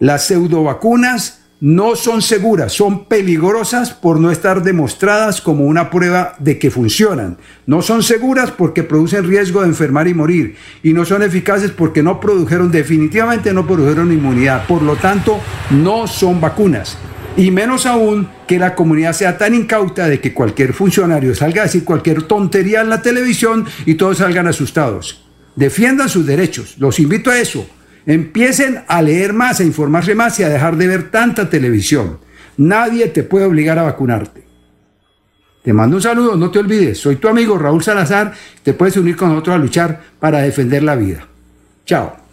Las 0.00 0.26
pseudo 0.26 0.64
vacunas 0.64 1.43
no 1.60 1.96
son 1.96 2.20
seguras, 2.20 2.72
son 2.72 3.06
peligrosas 3.06 3.92
por 3.92 4.20
no 4.20 4.30
estar 4.30 4.62
demostradas 4.62 5.40
como 5.40 5.64
una 5.64 5.88
prueba 5.88 6.34
de 6.38 6.58
que 6.58 6.70
funcionan. 6.70 7.38
No 7.66 7.80
son 7.80 8.02
seguras 8.02 8.50
porque 8.50 8.82
producen 8.82 9.26
riesgo 9.26 9.62
de 9.62 9.68
enfermar 9.68 10.08
y 10.08 10.14
morir. 10.14 10.56
Y 10.82 10.92
no 10.92 11.04
son 11.04 11.22
eficaces 11.22 11.70
porque 11.70 12.02
no 12.02 12.20
produjeron, 12.20 12.70
definitivamente 12.70 13.54
no 13.54 13.66
produjeron 13.66 14.12
inmunidad. 14.12 14.66
Por 14.66 14.82
lo 14.82 14.96
tanto, 14.96 15.38
no 15.70 16.06
son 16.06 16.40
vacunas. 16.40 16.98
Y 17.36 17.50
menos 17.50 17.86
aún 17.86 18.28
que 18.46 18.58
la 18.58 18.74
comunidad 18.74 19.12
sea 19.12 19.38
tan 19.38 19.54
incauta 19.54 20.08
de 20.08 20.20
que 20.20 20.34
cualquier 20.34 20.72
funcionario 20.72 21.34
salga 21.34 21.62
a 21.62 21.64
decir 21.64 21.84
cualquier 21.84 22.22
tontería 22.24 22.80
en 22.80 22.90
la 22.90 23.02
televisión 23.02 23.64
y 23.86 23.94
todos 23.94 24.18
salgan 24.18 24.46
asustados. 24.46 25.24
Defiendan 25.56 26.08
sus 26.08 26.26
derechos. 26.26 26.76
Los 26.78 27.00
invito 27.00 27.30
a 27.30 27.38
eso. 27.38 27.66
Empiecen 28.06 28.84
a 28.86 29.00
leer 29.00 29.32
más, 29.32 29.60
a 29.60 29.64
informarse 29.64 30.14
más 30.14 30.38
y 30.38 30.42
a 30.42 30.48
dejar 30.48 30.76
de 30.76 30.86
ver 30.86 31.10
tanta 31.10 31.48
televisión. 31.48 32.18
Nadie 32.56 33.06
te 33.08 33.22
puede 33.22 33.46
obligar 33.46 33.78
a 33.78 33.84
vacunarte. 33.84 34.44
Te 35.62 35.72
mando 35.72 35.96
un 35.96 36.02
saludo, 36.02 36.36
no 36.36 36.50
te 36.50 36.58
olvides. 36.58 36.98
Soy 36.98 37.16
tu 37.16 37.28
amigo 37.28 37.56
Raúl 37.56 37.82
Salazar. 37.82 38.34
Te 38.62 38.74
puedes 38.74 38.96
unir 38.98 39.16
con 39.16 39.30
nosotros 39.30 39.56
a 39.56 39.58
luchar 39.58 40.00
para 40.20 40.40
defender 40.40 40.82
la 40.82 40.94
vida. 40.94 41.26
Chao. 41.86 42.24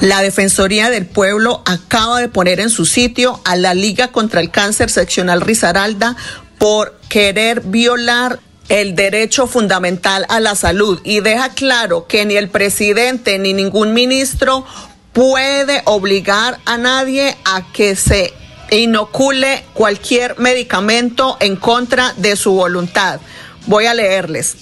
La 0.00 0.20
Defensoría 0.20 0.90
del 0.90 1.06
Pueblo 1.06 1.62
acaba 1.64 2.20
de 2.20 2.28
poner 2.28 2.60
en 2.60 2.70
su 2.70 2.84
sitio 2.84 3.40
a 3.44 3.56
la 3.56 3.74
Liga 3.74 4.12
contra 4.12 4.40
el 4.40 4.50
Cáncer 4.50 4.90
Seccional 4.90 5.40
Risaralda 5.40 6.14
por 6.58 6.98
querer 7.08 7.60
violar 7.60 8.40
el 8.68 8.96
derecho 8.96 9.46
fundamental 9.46 10.26
a 10.28 10.40
la 10.40 10.54
salud 10.54 11.00
y 11.04 11.20
deja 11.20 11.50
claro 11.50 12.06
que 12.06 12.24
ni 12.24 12.36
el 12.36 12.48
presidente 12.48 13.38
ni 13.38 13.52
ningún 13.52 13.94
ministro 13.94 14.64
puede 15.12 15.82
obligar 15.84 16.58
a 16.64 16.76
nadie 16.76 17.36
a 17.44 17.72
que 17.72 17.96
se 17.96 18.34
inocule 18.70 19.64
cualquier 19.72 20.38
medicamento 20.38 21.36
en 21.40 21.56
contra 21.56 22.12
de 22.16 22.36
su 22.36 22.52
voluntad. 22.52 23.20
Voy 23.66 23.86
a 23.86 23.94
leerles. 23.94 24.56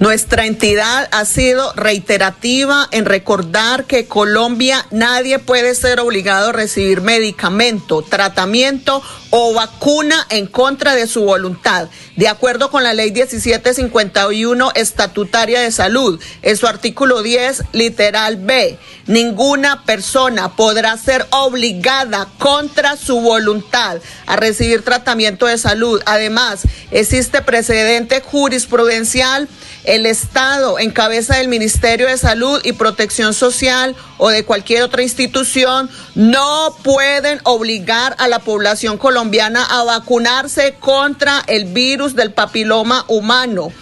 Nuestra 0.00 0.46
entidad 0.46 1.08
ha 1.12 1.24
sido 1.24 1.72
reiterativa 1.74 2.88
en 2.90 3.04
recordar 3.04 3.84
que 3.84 4.06
Colombia 4.06 4.84
nadie 4.90 5.38
puede 5.38 5.74
ser 5.74 6.00
obligado 6.00 6.48
a 6.48 6.52
recibir 6.52 7.02
medicamento, 7.02 8.02
tratamiento 8.02 9.02
o 9.30 9.54
vacuna 9.54 10.26
en 10.30 10.46
contra 10.46 10.94
de 10.94 11.06
su 11.06 11.22
voluntad, 11.22 11.88
de 12.16 12.26
acuerdo 12.26 12.70
con 12.70 12.82
la 12.82 12.94
ley 12.94 13.12
1751 13.12 14.72
estatutaria 14.74 15.60
de 15.60 15.70
salud, 15.70 16.20
en 16.42 16.56
su 16.56 16.66
artículo 16.66 17.22
10, 17.22 17.62
literal 17.72 18.36
B. 18.36 18.78
Ninguna 19.06 19.84
persona 19.84 20.56
podrá 20.56 20.96
ser 20.96 21.26
obligada 21.30 22.28
contra 22.38 22.96
su 22.96 23.20
voluntad 23.20 23.98
a 24.26 24.36
recibir 24.36 24.82
tratamiento 24.82 25.46
de 25.46 25.58
salud. 25.58 26.02
Además, 26.06 26.62
existe 26.90 27.42
precedente 27.42 28.20
jurisprudencial 28.20 29.48
el 29.84 30.06
Estado, 30.06 30.78
en 30.78 30.90
cabeza 30.90 31.36
del 31.36 31.48
Ministerio 31.48 32.06
de 32.06 32.16
Salud 32.16 32.60
y 32.64 32.72
Protección 32.72 33.34
Social 33.34 33.96
o 34.18 34.30
de 34.30 34.44
cualquier 34.44 34.82
otra 34.82 35.02
institución, 35.02 35.90
no 36.14 36.76
pueden 36.82 37.40
obligar 37.44 38.14
a 38.18 38.28
la 38.28 38.38
población 38.38 38.98
colombiana 38.98 39.64
a 39.64 39.82
vacunarse 39.84 40.74
contra 40.78 41.42
el 41.46 41.64
virus 41.64 42.14
del 42.14 42.32
papiloma 42.32 43.04
humano. 43.08 43.72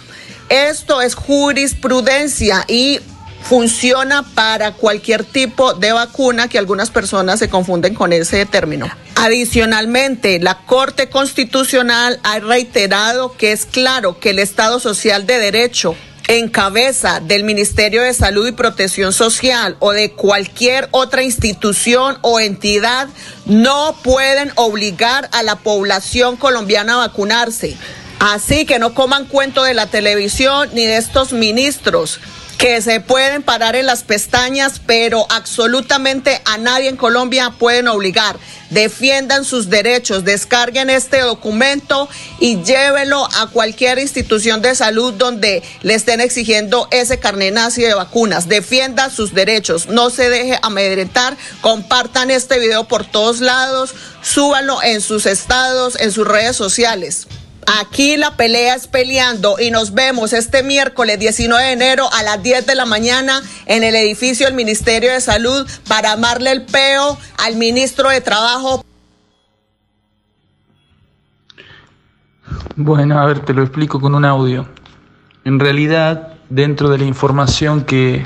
Esto 0.49 1.01
es 1.01 1.15
jurisprudencia 1.15 2.65
y 2.67 2.99
funciona 3.43 4.23
para 4.33 4.73
cualquier 4.73 5.23
tipo 5.23 5.73
de 5.73 5.91
vacuna 5.91 6.47
que 6.47 6.57
algunas 6.57 6.89
personas 6.89 7.39
se 7.39 7.49
confunden 7.49 7.95
con 7.95 8.13
ese 8.13 8.45
término. 8.45 8.89
Adicionalmente, 9.15 10.39
la 10.39 10.59
Corte 10.65 11.09
Constitucional 11.09 12.19
ha 12.23 12.39
reiterado 12.39 13.35
que 13.35 13.51
es 13.51 13.65
claro 13.65 14.19
que 14.19 14.31
el 14.31 14.39
Estado 14.39 14.79
Social 14.79 15.25
de 15.25 15.37
Derecho 15.39 15.95
en 16.27 16.47
cabeza 16.47 17.19
del 17.19 17.43
Ministerio 17.43 18.03
de 18.03 18.13
Salud 18.13 18.47
y 18.47 18.53
Protección 18.53 19.11
Social 19.11 19.75
o 19.79 19.91
de 19.91 20.11
cualquier 20.11 20.87
otra 20.91 21.23
institución 21.23 22.19
o 22.21 22.39
entidad 22.39 23.09
no 23.45 23.97
pueden 24.01 24.51
obligar 24.55 25.27
a 25.33 25.43
la 25.43 25.57
población 25.57 26.37
colombiana 26.37 26.93
a 26.93 27.07
vacunarse. 27.07 27.75
Así 28.19 28.65
que 28.65 28.79
no 28.79 28.93
coman 28.93 29.25
cuento 29.25 29.63
de 29.63 29.73
la 29.73 29.87
televisión 29.87 30.69
ni 30.73 30.85
de 30.85 30.97
estos 30.97 31.33
ministros 31.33 32.19
que 32.61 32.79
se 32.79 32.99
pueden 32.99 33.41
parar 33.41 33.75
en 33.75 33.87
las 33.87 34.03
pestañas, 34.03 34.79
pero 34.85 35.25
absolutamente 35.31 36.39
a 36.45 36.59
nadie 36.59 36.89
en 36.89 36.95
Colombia 36.95 37.55
pueden 37.57 37.87
obligar. 37.87 38.37
Defiendan 38.69 39.45
sus 39.45 39.71
derechos, 39.71 40.25
descarguen 40.25 40.91
este 40.91 41.21
documento 41.21 42.07
y 42.39 42.61
llévenlo 42.61 43.27
a 43.39 43.47
cualquier 43.47 43.97
institución 43.97 44.61
de 44.61 44.75
salud 44.75 45.11
donde 45.15 45.63
le 45.81 45.95
estén 45.95 46.21
exigiendo 46.21 46.87
ese 46.91 47.17
carnet 47.17 47.51
nazi 47.51 47.81
de 47.81 47.95
vacunas. 47.95 48.47
Defiendan 48.47 49.09
sus 49.09 49.33
derechos, 49.33 49.87
no 49.87 50.11
se 50.11 50.29
deje 50.29 50.59
amedrentar, 50.61 51.35
compartan 51.61 52.29
este 52.29 52.59
video 52.59 52.83
por 52.83 53.05
todos 53.05 53.41
lados, 53.41 53.95
súbanlo 54.21 54.83
en 54.83 55.01
sus 55.01 55.25
estados, 55.25 55.99
en 55.99 56.11
sus 56.11 56.27
redes 56.27 56.57
sociales. 56.57 57.25
Aquí 57.67 58.17
la 58.17 58.35
pelea 58.35 58.75
es 58.75 58.87
peleando 58.87 59.57
y 59.59 59.71
nos 59.71 59.93
vemos 59.93 60.33
este 60.33 60.63
miércoles 60.63 61.19
19 61.19 61.63
de 61.63 61.71
enero 61.71 62.09
a 62.11 62.23
las 62.23 62.41
10 62.41 62.65
de 62.65 62.75
la 62.75 62.85
mañana 62.85 63.41
en 63.65 63.83
el 63.83 63.95
edificio 63.95 64.47
del 64.47 64.55
Ministerio 64.55 65.11
de 65.11 65.21
Salud 65.21 65.67
para 65.87 66.13
amarle 66.13 66.51
el 66.51 66.63
peo 66.63 67.17
al 67.37 67.55
ministro 67.55 68.09
de 68.09 68.21
Trabajo. 68.21 68.83
Bueno, 72.75 73.19
a 73.19 73.25
ver, 73.25 73.39
te 73.39 73.53
lo 73.53 73.61
explico 73.61 73.99
con 73.99 74.15
un 74.15 74.25
audio. 74.25 74.67
En 75.43 75.59
realidad, 75.59 76.33
dentro 76.49 76.89
de 76.89 76.97
la 76.97 77.05
información 77.05 77.83
que, 77.83 78.25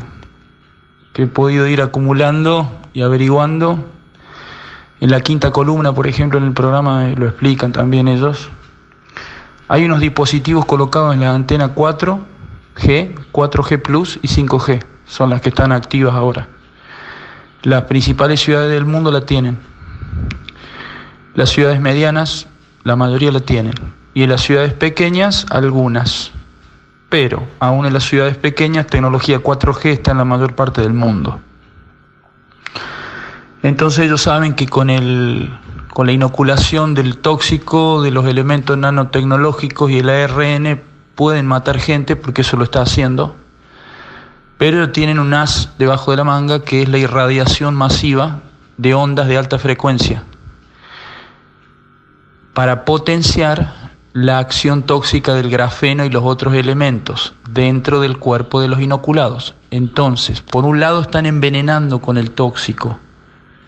que 1.13 1.23
he 1.23 1.27
podido 1.27 1.67
ir 1.67 1.81
acumulando 1.81 2.71
y 2.93 3.01
averiguando, 3.01 3.91
En 5.01 5.11
la 5.11 5.19
quinta 5.19 5.51
columna, 5.51 5.93
por 5.93 6.07
ejemplo, 6.07 6.39
en 6.39 6.45
el 6.45 6.53
programa 6.53 7.09
lo 7.09 7.27
explican 7.27 7.73
también 7.73 8.07
ellos. 8.07 8.49
Hay 9.67 9.83
unos 9.85 9.99
dispositivos 9.99 10.65
colocados 10.65 11.13
en 11.13 11.21
la 11.21 11.33
antena 11.33 11.73
4G, 11.73 13.15
4G 13.31 13.81
Plus 13.81 14.19
y 14.21 14.27
5G. 14.27 14.83
Son 15.05 15.29
las 15.29 15.41
que 15.41 15.49
están 15.49 15.71
activas 15.71 16.13
ahora. 16.13 16.47
Las 17.63 17.83
principales 17.85 18.41
ciudades 18.41 18.71
del 18.71 18.85
mundo 18.85 19.11
la 19.11 19.21
tienen. 19.21 19.57
Las 21.33 21.49
ciudades 21.49 21.81
medianas, 21.81 22.47
la 22.83 22.95
mayoría 22.95 23.31
la 23.31 23.39
tienen. 23.39 23.73
Y 24.13 24.23
en 24.23 24.29
las 24.29 24.41
ciudades 24.41 24.73
pequeñas, 24.73 25.47
algunas. 25.49 26.31
Pero 27.09 27.47
aún 27.59 27.87
en 27.87 27.93
las 27.93 28.03
ciudades 28.03 28.37
pequeñas, 28.37 28.85
tecnología 28.85 29.41
4G 29.41 29.85
está 29.85 30.11
en 30.11 30.19
la 30.19 30.25
mayor 30.25 30.53
parte 30.53 30.81
del 30.81 30.93
mundo. 30.93 31.39
Entonces 33.63 34.05
ellos 34.05 34.21
saben 34.21 34.53
que 34.53 34.67
con, 34.67 34.91
el, 34.91 35.49
con 35.95 36.07
la 36.07 36.11
inoculación 36.11 36.93
del 36.93 37.19
tóxico, 37.19 38.01
de 38.01 38.11
los 38.11 38.25
elementos 38.25 38.77
nanotecnológicos 38.77 39.89
y 39.89 39.99
el 39.99 40.09
ARN 40.09 40.81
pueden 41.15 41.45
matar 41.45 41.79
gente 41.79 42.17
porque 42.17 42.41
eso 42.41 42.57
lo 42.57 42.65
está 42.65 42.81
haciendo. 42.81 43.37
Pero 44.57 44.91
tienen 44.91 45.19
un 45.19 45.33
as 45.33 45.69
debajo 45.77 46.11
de 46.11 46.17
la 46.17 46.25
manga 46.25 46.63
que 46.65 46.81
es 46.81 46.89
la 46.89 46.97
irradiación 46.97 47.75
masiva 47.75 48.41
de 48.75 48.93
ondas 48.93 49.29
de 49.29 49.37
alta 49.37 49.57
frecuencia 49.57 50.25
para 52.53 52.83
potenciar 52.83 53.93
la 54.11 54.39
acción 54.39 54.83
tóxica 54.83 55.33
del 55.33 55.49
grafeno 55.49 56.03
y 56.03 56.09
los 56.09 56.25
otros 56.25 56.55
elementos 56.55 57.35
dentro 57.49 58.01
del 58.01 58.17
cuerpo 58.17 58.59
de 58.59 58.67
los 58.67 58.81
inoculados. 58.81 59.55
Entonces, 59.71 60.41
por 60.41 60.65
un 60.65 60.81
lado 60.81 60.99
están 60.99 61.25
envenenando 61.25 62.01
con 62.01 62.17
el 62.17 62.31
tóxico 62.31 62.99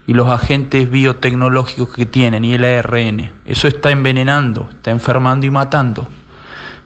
y 0.08 0.14
los 0.14 0.30
agentes 0.30 0.90
biotecnológicos 0.90 1.90
que 1.90 2.06
tienen 2.06 2.46
y 2.46 2.54
el 2.54 2.64
ARN. 2.64 3.30
Eso 3.46 3.68
está 3.68 3.92
envenenando, 3.92 4.70
está 4.72 4.90
enfermando 4.92 5.46
y 5.46 5.52
matando. 5.52 6.08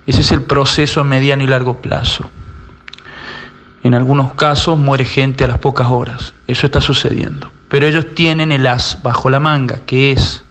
Ese 0.07 0.21
es 0.21 0.31
el 0.31 0.41
proceso 0.41 1.01
a 1.01 1.03
mediano 1.03 1.43
y 1.43 1.47
largo 1.47 1.77
plazo. 1.81 2.29
En 3.83 3.93
algunos 3.93 4.33
casos 4.33 4.77
muere 4.77 5.05
gente 5.05 5.43
a 5.43 5.47
las 5.47 5.59
pocas 5.59 5.87
horas. 5.87 6.33
Eso 6.47 6.65
está 6.65 6.81
sucediendo. 6.81 7.51
Pero 7.69 7.85
ellos 7.85 8.07
tienen 8.15 8.51
el 8.51 8.65
as 8.65 8.97
bajo 9.03 9.29
la 9.29 9.39
manga, 9.39 9.81
que 9.85 10.11
es 10.11 10.43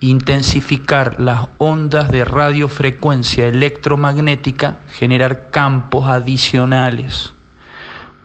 intensificar 0.00 1.20
las 1.20 1.48
ondas 1.58 2.10
de 2.10 2.24
radiofrecuencia 2.24 3.48
electromagnética, 3.48 4.78
generar 4.88 5.50
campos 5.50 6.08
adicionales 6.08 7.35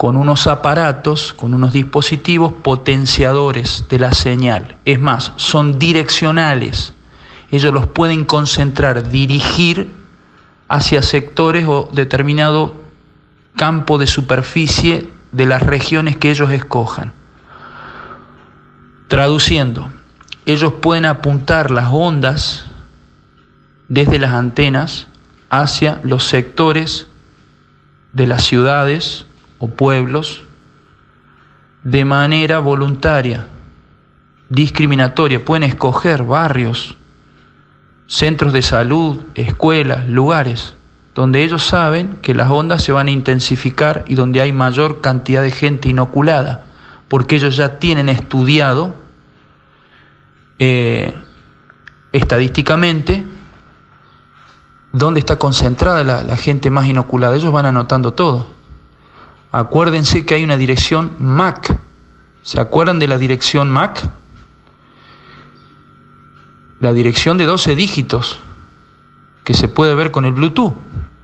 con 0.01 0.17
unos 0.17 0.47
aparatos, 0.47 1.31
con 1.31 1.53
unos 1.53 1.73
dispositivos 1.73 2.53
potenciadores 2.53 3.85
de 3.87 3.99
la 3.99 4.13
señal. 4.13 4.77
Es 4.83 4.99
más, 4.99 5.31
son 5.35 5.77
direccionales. 5.77 6.95
Ellos 7.51 7.71
los 7.71 7.85
pueden 7.85 8.25
concentrar, 8.25 9.11
dirigir 9.11 9.91
hacia 10.67 11.03
sectores 11.03 11.67
o 11.67 11.87
determinado 11.93 12.73
campo 13.55 13.99
de 13.99 14.07
superficie 14.07 15.07
de 15.31 15.45
las 15.45 15.61
regiones 15.61 16.17
que 16.17 16.31
ellos 16.31 16.49
escojan. 16.49 17.13
Traduciendo, 19.07 19.93
ellos 20.47 20.73
pueden 20.81 21.05
apuntar 21.05 21.69
las 21.69 21.89
ondas 21.91 22.65
desde 23.87 24.17
las 24.17 24.31
antenas 24.31 25.05
hacia 25.51 25.99
los 26.01 26.23
sectores 26.23 27.05
de 28.13 28.25
las 28.25 28.43
ciudades 28.43 29.27
o 29.61 29.67
pueblos 29.69 30.43
de 31.83 32.03
manera 32.03 32.59
voluntaria, 32.59 33.47
discriminatoria. 34.49 35.45
Pueden 35.45 35.63
escoger 35.63 36.23
barrios, 36.23 36.97
centros 38.07 38.51
de 38.51 38.61
salud, 38.63 39.21
escuelas, 39.35 40.09
lugares, 40.09 40.75
donde 41.15 41.43
ellos 41.43 41.63
saben 41.63 42.17
que 42.21 42.33
las 42.33 42.49
ondas 42.49 42.83
se 42.83 42.91
van 42.91 43.07
a 43.07 43.11
intensificar 43.11 44.03
y 44.07 44.15
donde 44.15 44.41
hay 44.41 44.51
mayor 44.51 44.99
cantidad 44.99 45.43
de 45.43 45.51
gente 45.51 45.89
inoculada, 45.89 46.65
porque 47.07 47.35
ellos 47.35 47.55
ya 47.55 47.79
tienen 47.79 48.09
estudiado 48.09 48.95
eh, 50.57 51.13
estadísticamente 52.11 53.25
dónde 54.91 55.19
está 55.19 55.37
concentrada 55.37 56.03
la, 56.03 56.37
gente 56.37 56.69
más 56.69 56.87
inoculada. 56.87 57.35
Ellos 57.35 57.51
van 57.51 57.67
anotando 57.67 58.13
todo. 58.13 58.60
Acuérdense 59.51 60.25
que 60.25 60.35
hay 60.35 60.43
una 60.43 60.57
dirección 60.57 61.15
MAC. 61.19 61.77
¿Se 62.41 62.59
acuerdan 62.59 62.99
de 62.99 63.07
la 63.07 63.17
dirección 63.17 63.69
MAC? 63.69 64.09
La 66.79 66.93
dirección 66.93 67.37
de 67.37 67.45
12 67.45 67.75
dígitos 67.75 68.39
que 69.43 69.53
se 69.53 69.67
puede 69.67 69.93
ver 69.95 70.11
con 70.11 70.25
el 70.25 70.33
Bluetooth. 70.33 70.73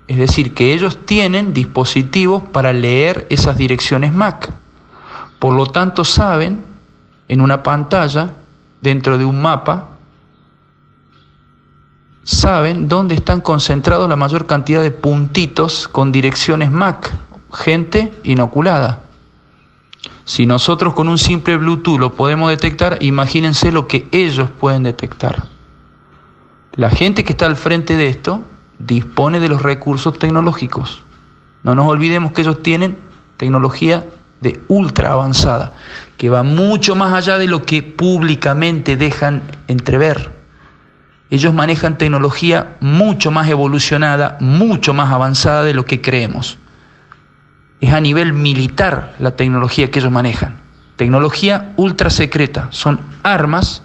Es 0.08 0.18
decir, 0.18 0.54
que 0.54 0.74
ellos 0.74 1.06
tienen 1.06 1.54
dispositivos 1.54 2.44
para 2.44 2.74
leer 2.74 3.28
esas 3.30 3.58
direcciones 3.58 4.14
MAC. 4.14 4.52
Por 5.40 5.54
lo 5.54 5.68
tanto, 5.68 6.04
saben 6.04 6.64
en 7.28 7.42
una 7.42 7.64
pantalla 7.64 8.32
dentro 8.82 9.18
de 9.18 9.26
un 9.26 9.42
mapa, 9.42 9.90
saben 12.24 12.88
dónde 12.88 13.16
están 13.16 13.42
concentrados 13.42 14.10
la 14.10 14.16
mayor 14.16 14.46
cantidad 14.46 14.82
de 14.82 14.92
puntitos 14.92 15.88
con 15.88 16.12
direcciones 16.12 16.72
MAC, 16.72 17.12
gente 17.54 18.14
inoculada. 18.24 19.02
Si 20.26 20.46
nosotros 20.46 20.94
con 20.94 21.08
un 21.08 21.18
simple 21.18 21.58
Bluetooth 21.58 22.00
lo 22.00 22.14
podemos 22.14 22.50
detectar, 22.50 22.98
imagínense 23.02 23.72
lo 23.72 23.88
que 23.88 24.08
ellos 24.12 24.50
pueden 24.60 24.84
detectar. 24.84 25.44
La 26.74 26.90
gente 26.90 27.24
que 27.24 27.32
está 27.32 27.46
al 27.46 27.56
frente 27.56 27.96
de 27.96 28.08
esto 28.08 28.44
dispone 28.78 29.40
de 29.40 29.50
los 29.50 29.62
recursos 29.62 30.20
tecnológicos. 30.20 31.04
No 31.64 31.76
nos 31.76 31.88
olvidemos 31.88 32.32
que 32.32 32.42
ellos 32.42 32.62
tienen 32.62 32.98
tecnología 33.38 34.06
de 34.42 34.62
ultra 34.68 35.14
avanzada, 35.14 35.74
que 36.18 36.30
va 36.30 36.44
mucho 36.44 36.96
más 36.96 37.14
allá 37.14 37.38
de 37.38 37.48
lo 37.48 37.64
que 37.64 37.82
públicamente 37.82 38.98
dejan 38.98 39.42
entrever. 39.68 40.32
Ellos 41.30 41.54
manejan 41.54 41.98
tecnología 41.98 42.78
mucho 42.80 43.32
más 43.32 43.50
evolucionada, 43.50 44.38
mucho 44.40 44.94
más 44.94 45.12
avanzada 45.12 45.64
de 45.64 45.74
lo 45.74 45.86
que 45.86 46.02
creemos. 46.02 46.58
Es 47.80 47.94
a 47.94 48.02
nivel 48.02 48.34
militar 48.34 49.16
la 49.20 49.36
tecnología 49.36 49.92
que 49.92 50.00
ellos 50.00 50.12
manejan. 50.12 50.58
Tecnología 50.96 51.74
ultra 51.78 52.10
secreta. 52.10 52.70
Son 52.72 53.00
armas 53.24 53.84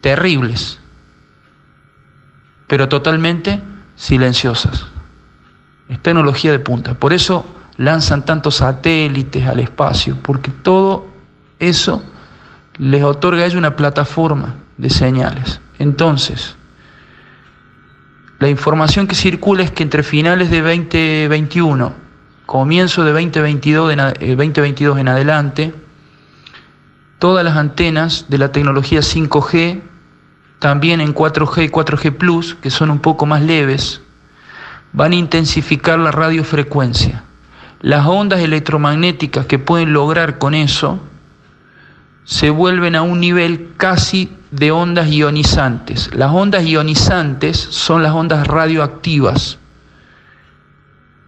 terribles, 0.00 0.80
pero 2.66 2.88
totalmente 2.88 3.60
silenciosas. 3.96 4.86
Es 5.88 6.00
tecnología 6.00 6.52
de 6.52 6.58
punta. 6.58 6.94
Por 6.94 7.12
eso 7.12 7.44
lanzan 7.76 8.24
tantos 8.24 8.56
satélites 8.56 9.46
al 9.46 9.60
espacio, 9.60 10.16
porque 10.22 10.50
todo 10.50 11.08
eso 11.58 12.02
les 12.78 13.02
otorga 13.02 13.42
a 13.42 13.46
ellos 13.46 13.58
una 13.58 13.76
plataforma 13.76 14.54
de 14.76 14.90
señales. 14.90 15.60
Entonces, 15.78 16.56
la 18.40 18.48
información 18.48 19.06
que 19.06 19.14
circula 19.14 19.62
es 19.62 19.70
que 19.70 19.82
entre 19.82 20.02
finales 20.02 20.50
de 20.50 20.62
2021, 20.62 21.92
comienzo 22.46 23.04
de 23.04 23.12
2022, 23.12 23.94
2022 24.18 24.98
en 24.98 25.08
adelante, 25.08 25.74
todas 27.18 27.44
las 27.44 27.58
antenas 27.58 28.24
de 28.30 28.38
la 28.38 28.50
tecnología 28.50 29.00
5G, 29.00 29.82
también 30.58 31.02
en 31.02 31.14
4G 31.14 31.66
y 31.66 31.68
4G 31.68 32.16
Plus, 32.16 32.54
que 32.54 32.70
son 32.70 32.90
un 32.90 33.00
poco 33.00 33.26
más 33.26 33.42
leves, 33.42 34.00
van 34.94 35.12
a 35.12 35.16
intensificar 35.16 35.98
la 35.98 36.10
radiofrecuencia. 36.10 37.24
Las 37.82 38.06
ondas 38.06 38.40
electromagnéticas 38.40 39.44
que 39.44 39.58
pueden 39.58 39.92
lograr 39.92 40.38
con 40.38 40.54
eso 40.54 40.98
se 42.24 42.48
vuelven 42.48 42.94
a 42.94 43.02
un 43.02 43.20
nivel 43.20 43.72
casi 43.76 44.32
de 44.50 44.72
ondas 44.72 45.08
ionizantes. 45.10 46.12
Las 46.14 46.32
ondas 46.32 46.64
ionizantes 46.64 47.56
son 47.56 48.02
las 48.02 48.12
ondas 48.12 48.46
radioactivas 48.46 49.58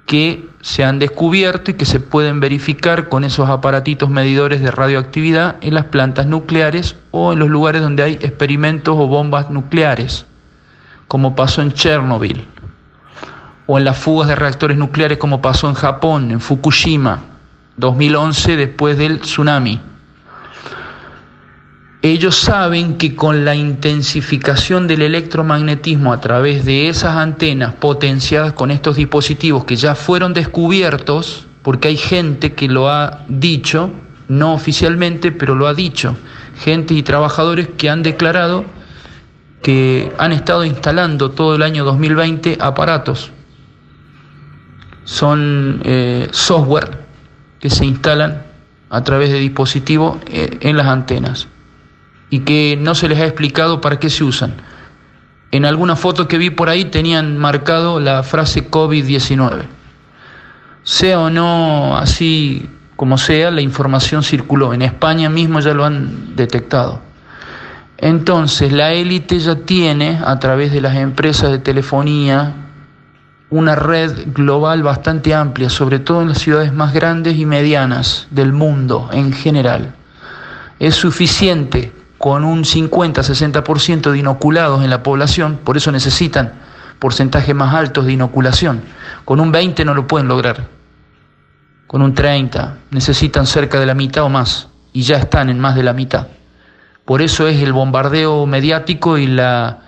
que 0.06 0.48
se 0.60 0.84
han 0.84 0.98
descubierto 0.98 1.70
y 1.70 1.74
que 1.74 1.86
se 1.86 2.00
pueden 2.00 2.40
verificar 2.40 3.08
con 3.08 3.24
esos 3.24 3.48
aparatitos 3.48 4.10
medidores 4.10 4.60
de 4.60 4.70
radioactividad 4.70 5.56
en 5.60 5.74
las 5.74 5.86
plantas 5.86 6.26
nucleares 6.26 6.96
o 7.10 7.32
en 7.32 7.38
los 7.38 7.48
lugares 7.48 7.82
donde 7.82 8.02
hay 8.02 8.12
experimentos 8.14 8.94
o 8.98 9.06
bombas 9.06 9.50
nucleares, 9.50 10.26
como 11.08 11.34
pasó 11.34 11.62
en 11.62 11.72
Chernobyl 11.72 12.46
o 13.66 13.78
en 13.78 13.84
las 13.84 13.98
fugas 13.98 14.28
de 14.28 14.34
reactores 14.34 14.76
nucleares 14.76 15.18
como 15.18 15.40
pasó 15.40 15.68
en 15.68 15.74
Japón, 15.74 16.30
en 16.30 16.40
Fukushima, 16.40 17.20
2011 17.76 18.56
después 18.56 18.98
del 18.98 19.20
tsunami. 19.20 19.80
Ellos 22.02 22.34
saben 22.34 22.98
que 22.98 23.14
con 23.14 23.44
la 23.44 23.54
intensificación 23.54 24.88
del 24.88 25.02
electromagnetismo 25.02 26.12
a 26.12 26.20
través 26.20 26.64
de 26.64 26.88
esas 26.88 27.14
antenas 27.14 27.74
potenciadas 27.74 28.54
con 28.54 28.72
estos 28.72 28.96
dispositivos 28.96 29.64
que 29.64 29.76
ya 29.76 29.94
fueron 29.94 30.34
descubiertos, 30.34 31.46
porque 31.62 31.86
hay 31.86 31.96
gente 31.96 32.54
que 32.54 32.66
lo 32.66 32.90
ha 32.90 33.24
dicho, 33.28 33.92
no 34.26 34.52
oficialmente, 34.52 35.30
pero 35.30 35.54
lo 35.54 35.68
ha 35.68 35.74
dicho, 35.74 36.16
gente 36.64 36.92
y 36.92 37.04
trabajadores 37.04 37.68
que 37.76 37.88
han 37.88 38.02
declarado 38.02 38.64
que 39.62 40.12
han 40.18 40.32
estado 40.32 40.64
instalando 40.64 41.30
todo 41.30 41.54
el 41.54 41.62
año 41.62 41.84
2020 41.84 42.58
aparatos. 42.60 43.30
Son 45.04 45.80
eh, 45.84 46.26
software 46.32 46.98
que 47.60 47.70
se 47.70 47.86
instalan 47.86 48.42
a 48.90 49.04
través 49.04 49.30
de 49.30 49.38
dispositivos 49.38 50.18
eh, 50.26 50.58
en 50.62 50.76
las 50.76 50.88
antenas 50.88 51.46
y 52.32 52.40
que 52.40 52.78
no 52.80 52.94
se 52.94 53.10
les 53.10 53.20
ha 53.20 53.26
explicado 53.26 53.82
para 53.82 53.98
qué 53.98 54.08
se 54.08 54.24
usan. 54.24 54.54
En 55.50 55.66
alguna 55.66 55.96
foto 55.96 56.28
que 56.28 56.38
vi 56.38 56.48
por 56.48 56.70
ahí 56.70 56.86
tenían 56.86 57.36
marcado 57.36 58.00
la 58.00 58.22
frase 58.22 58.70
COVID-19. 58.70 59.64
Sea 60.82 61.20
o 61.20 61.28
no 61.28 61.98
así 61.98 62.70
como 62.96 63.18
sea, 63.18 63.50
la 63.50 63.60
información 63.60 64.22
circuló. 64.22 64.72
En 64.72 64.80
España 64.80 65.28
mismo 65.28 65.60
ya 65.60 65.74
lo 65.74 65.84
han 65.84 66.34
detectado. 66.34 67.02
Entonces, 67.98 68.72
la 68.72 68.94
élite 68.94 69.38
ya 69.38 69.56
tiene, 69.56 70.18
a 70.24 70.38
través 70.38 70.72
de 70.72 70.80
las 70.80 70.96
empresas 70.96 71.50
de 71.50 71.58
telefonía, 71.58 72.54
una 73.50 73.74
red 73.74 74.32
global 74.32 74.82
bastante 74.82 75.34
amplia, 75.34 75.68
sobre 75.68 75.98
todo 75.98 76.22
en 76.22 76.30
las 76.30 76.38
ciudades 76.38 76.72
más 76.72 76.94
grandes 76.94 77.36
y 77.36 77.44
medianas 77.44 78.26
del 78.30 78.54
mundo 78.54 79.10
en 79.12 79.34
general. 79.34 79.94
Es 80.78 80.94
suficiente 80.94 81.92
con 82.22 82.44
un 82.44 82.62
50-60% 82.62 84.12
de 84.12 84.18
inoculados 84.18 84.84
en 84.84 84.90
la 84.90 85.02
población, 85.02 85.58
por 85.64 85.76
eso 85.76 85.90
necesitan 85.90 86.52
porcentajes 87.00 87.52
más 87.52 87.74
altos 87.74 88.06
de 88.06 88.12
inoculación. 88.12 88.80
Con 89.24 89.40
un 89.40 89.50
20 89.50 89.84
no 89.84 89.92
lo 89.92 90.06
pueden 90.06 90.28
lograr. 90.28 90.68
Con 91.88 92.00
un 92.00 92.14
30 92.14 92.76
necesitan 92.92 93.44
cerca 93.44 93.80
de 93.80 93.86
la 93.86 93.94
mitad 93.94 94.22
o 94.22 94.28
más, 94.28 94.68
y 94.92 95.02
ya 95.02 95.16
están 95.16 95.50
en 95.50 95.58
más 95.58 95.74
de 95.74 95.82
la 95.82 95.94
mitad. 95.94 96.28
Por 97.04 97.22
eso 97.22 97.48
es 97.48 97.60
el 97.60 97.72
bombardeo 97.72 98.46
mediático 98.46 99.18
y 99.18 99.26
la, 99.26 99.80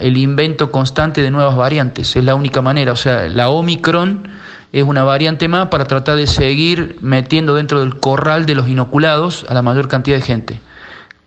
el 0.00 0.16
invento 0.16 0.72
constante 0.72 1.20
de 1.20 1.30
nuevas 1.30 1.54
variantes. 1.54 2.16
Es 2.16 2.24
la 2.24 2.34
única 2.34 2.62
manera. 2.62 2.92
O 2.92 2.96
sea, 2.96 3.28
la 3.28 3.50
Omicron 3.50 4.26
es 4.72 4.84
una 4.84 5.04
variante 5.04 5.48
más 5.48 5.68
para 5.68 5.84
tratar 5.84 6.16
de 6.16 6.28
seguir 6.28 6.96
metiendo 7.02 7.54
dentro 7.54 7.80
del 7.80 8.00
corral 8.00 8.46
de 8.46 8.54
los 8.54 8.68
inoculados 8.68 9.44
a 9.50 9.52
la 9.52 9.60
mayor 9.60 9.88
cantidad 9.88 10.16
de 10.16 10.22
gente. 10.22 10.60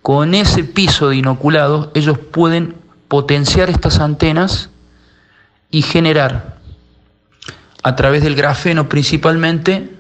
Con 0.02 0.34
ese 0.34 0.64
piso 0.64 1.10
de 1.10 1.18
inoculados, 1.18 1.90
ellos 1.94 2.18
pueden 2.18 2.76
potenciar 3.08 3.70
estas 3.70 4.00
antenas 4.00 4.70
y 5.70 5.82
generar, 5.84 6.58
a 7.84 7.96
través 7.96 8.24
del 8.24 8.36
grafeno 8.36 8.90
principalmente, 8.90 9.96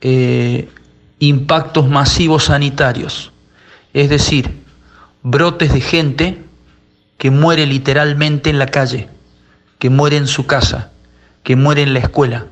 eh, 0.00 0.68
impactos 1.18 1.88
masivos 1.88 2.44
sanitarios. 2.44 3.32
Es 3.92 4.10
decir, 4.10 4.62
brotes 5.22 5.72
de 5.72 5.80
gente 5.80 6.44
que 7.18 7.30
muere 7.30 7.66
literalmente 7.66 8.50
en 8.50 8.58
la 8.58 8.66
calle, 8.66 9.08
que 9.78 9.90
muere 9.90 10.16
en 10.16 10.26
su 10.26 10.46
casa, 10.46 10.90
que 11.42 11.56
muere 11.56 11.82
en 11.82 11.94
la 11.94 12.00
escuela. 12.00 12.46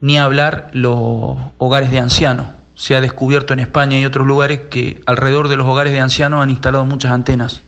Ni 0.00 0.18
hablar 0.18 0.70
los 0.72 1.36
hogares 1.58 1.90
de 1.90 2.00
ancianos. 2.00 2.48
Se 2.76 2.94
ha 2.94 3.00
descubierto 3.00 3.52
en 3.52 3.58
España 3.58 3.98
y 3.98 4.04
otros 4.04 4.26
lugares 4.26 4.60
que 4.70 5.02
alrededor 5.06 5.48
de 5.48 5.56
los 5.56 5.66
hogares 5.66 5.92
de 5.92 6.00
ancianos 6.00 6.42
han 6.42 6.50
instalado 6.50 6.84
muchas 6.84 7.10
antenas 7.10 7.62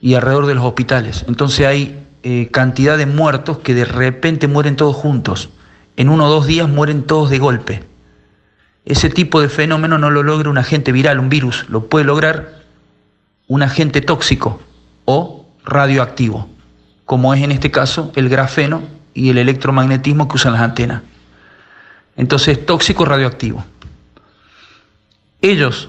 y 0.00 0.14
alrededor 0.14 0.46
de 0.46 0.54
los 0.54 0.64
hospitales. 0.64 1.24
Entonces 1.28 1.66
hay 1.66 1.98
eh, 2.22 2.48
cantidad 2.50 2.96
de 2.96 3.06
muertos 3.06 3.58
que 3.58 3.74
de 3.74 3.84
repente 3.84 4.48
mueren 4.48 4.76
todos 4.76 4.96
juntos. 4.96 5.50
En 5.96 6.08
uno 6.08 6.26
o 6.26 6.30
dos 6.30 6.46
días 6.46 6.68
mueren 6.68 7.02
todos 7.02 7.28
de 7.28 7.38
golpe. 7.38 7.84
Ese 8.84 9.10
tipo 9.10 9.40
de 9.40 9.48
fenómeno 9.48 9.98
no 9.98 10.10
lo 10.10 10.22
logra 10.22 10.48
un 10.48 10.58
agente 10.58 10.92
viral, 10.92 11.18
un 11.18 11.28
virus, 11.28 11.68
lo 11.68 11.88
puede 11.88 12.04
lograr 12.04 12.62
un 13.46 13.62
agente 13.62 14.00
tóxico 14.00 14.60
o 15.04 15.46
radioactivo, 15.64 16.48
como 17.04 17.34
es 17.34 17.42
en 17.42 17.52
este 17.52 17.70
caso 17.70 18.12
el 18.14 18.28
grafeno 18.28 18.82
y 19.12 19.30
el 19.30 19.38
electromagnetismo 19.38 20.28
que 20.28 20.36
usan 20.36 20.52
las 20.52 20.62
antenas. 20.62 21.02
Entonces, 22.16 22.64
tóxico 22.64 23.04
radioactivo. 23.04 23.64
Ellos, 25.40 25.88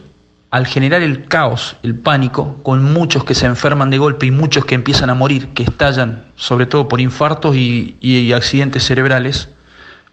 al 0.51 0.67
generar 0.67 1.01
el 1.01 1.25
caos, 1.25 1.75
el 1.81 1.95
pánico, 1.95 2.57
con 2.61 2.83
muchos 2.83 3.23
que 3.23 3.33
se 3.33 3.47
enferman 3.47 3.89
de 3.89 3.97
golpe 3.97 4.27
y 4.27 4.31
muchos 4.31 4.63
que 4.63 4.75
empiezan 4.75 5.09
a 5.09 5.15
morir, 5.15 5.49
que 5.49 5.63
estallan 5.63 6.25
sobre 6.35 6.67
todo 6.67 6.87
por 6.87 7.01
infartos 7.01 7.55
y, 7.55 8.31
accidentes 8.33 8.85
cerebrales 8.85 9.49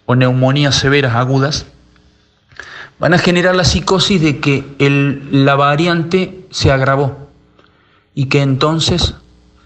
o 0.07 0.15
neumonías 0.15 0.75
severas 0.75 1.15
agudas, 1.15 1.67
van 2.97 3.13
a 3.13 3.19
generar 3.19 3.55
la 3.55 3.63
psicosis 3.63 4.19
de 4.19 4.39
que 4.39 4.63
la 5.31 5.55
variante 5.55 6.45
se 6.49 6.71
agravó 6.71 7.29
y 8.15 8.25
que 8.25 8.41
entonces 8.41 9.13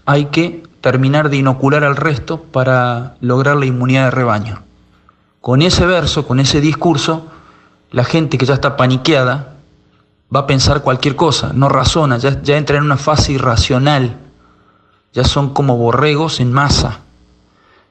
hay 0.04 0.26
que 0.26 0.64
terminar 0.82 1.30
de 1.30 1.38
inocular 1.38 1.82
al 1.84 1.96
resto 1.96 2.42
para 2.42 3.14
lograr 3.20 3.56
la 3.56 3.64
inmunidad 3.64 4.04
de 4.06 4.10
rebaño. 4.10 4.62
Con 5.40 5.62
ese 5.62 5.86
verso, 5.86 6.26
con 6.26 6.40
ese 6.40 6.60
discurso, 6.60 7.30
la 7.90 8.04
gente 8.04 8.36
que 8.36 8.44
ya 8.44 8.54
está 8.54 8.76
paniqueada 8.76 9.51
va 10.34 10.40
a 10.40 10.46
pensar 10.46 10.82
cualquier 10.82 11.16
cosa, 11.16 11.52
no 11.54 11.68
razona, 11.68 12.16
ya, 12.18 12.40
ya 12.42 12.56
entra 12.56 12.78
en 12.78 12.84
una 12.84 12.96
fase 12.96 13.32
irracional, 13.32 14.16
ya 15.12 15.24
son 15.24 15.50
como 15.50 15.76
borregos 15.76 16.40
en 16.40 16.52
masa. 16.52 17.00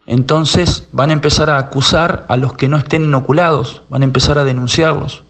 Entonces 0.08 0.88
van 0.92 1.12
a 1.12 1.14
empezar 1.14 1.50
a 1.50 1.60
acusar 1.60 2.26
a 2.28 2.38
los 2.38 2.54
que 2.54 2.68
no 2.68 2.78
estén 2.78 3.04
inoculados, 3.04 3.84
van 3.90 4.02
a 4.02 4.06
empezar 4.06 4.40
a 4.40 4.44
denunciarlos. 4.44 5.24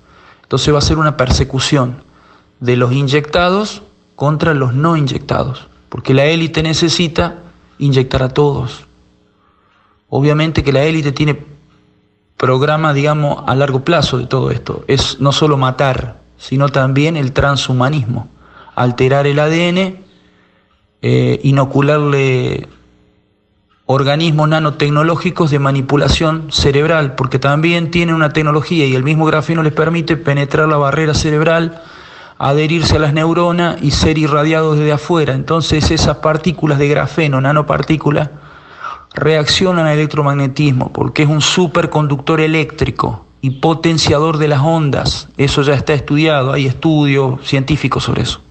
Entonces 0.44 0.74
va 0.74 0.78
a 0.78 0.82
ser 0.82 0.98
una 0.98 1.18
persecución 1.18 2.04
de 2.60 2.78
los 2.78 2.94
inyectados 2.94 3.82
contra 4.16 4.54
los 4.54 4.74
no 4.74 4.96
inyectados, 4.96 5.68
porque 5.90 6.14
la 6.14 6.26
élite 6.26 6.64
necesita 6.64 7.40
inyectar 7.78 8.24
a 8.24 8.30
todos. 8.30 8.86
Obviamente 10.08 10.64
que 10.64 10.72
la 10.72 10.84
élite 10.84 11.12
tiene 11.12 11.46
programa, 12.38 12.94
digamos, 12.94 13.44
a 13.48 13.56
largo 13.56 13.84
plazo 13.84 14.18
de 14.18 14.28
todo 14.28 14.52
esto. 14.52 14.84
Es 14.88 15.20
no 15.20 15.32
solo 15.32 15.58
matar, 15.58 16.20
sino 16.42 16.70
también 16.70 17.18
el 17.18 17.34
transhumanismo, 17.34 18.28
alterar 18.76 19.28
el 19.28 19.38
ADN, 19.38 20.00
eh, 21.04 21.40
inocularle 21.44 22.68
organismos 23.86 24.50
nanotecnológicos 24.50 25.52
de 25.52 25.60
manipulación 25.60 26.52
cerebral, 26.52 27.14
porque 27.14 27.38
también 27.38 27.92
tienen 27.92 28.16
una 28.16 28.34
tecnología 28.34 28.88
y 28.88 28.96
el 28.96 29.04
mismo 29.04 29.26
grafeno 29.26 29.62
les 29.62 29.74
permite 29.74 30.18
penetrar 30.18 30.68
la 30.68 30.78
barrera 30.78 31.14
cerebral, 31.14 31.84
adherirse 32.40 32.96
a 32.96 33.00
las 33.00 33.14
neuronas 33.14 33.78
y 33.84 33.92
ser 33.92 34.18
irradiados 34.18 34.80
desde 34.80 34.94
afuera. 34.94 35.36
Entonces 35.36 35.92
esas 35.92 36.18
partículas 36.18 36.80
de 36.80 36.88
grafeno, 36.88 37.40
nanopartículas, 37.40 38.32
reaccionan 39.14 39.86
al 39.86 39.94
electromagnetismo 39.94 40.92
porque 40.92 41.22
es 41.22 41.30
un 41.30 41.42
superconductor 41.42 42.42
eléctrico 42.42 43.26
y 43.42 43.50
potenciador 43.52 44.38
de 44.38 44.48
las 44.48 44.62
ondas. 44.62 45.28
Eso 45.38 45.64
ya 45.64 45.74
está 45.74 45.94
estudiado, 45.94 46.54
hay 46.54 46.68
estudios 46.68 47.46
científicos 47.48 48.04
sobre 48.04 48.22
eso. 48.22 48.42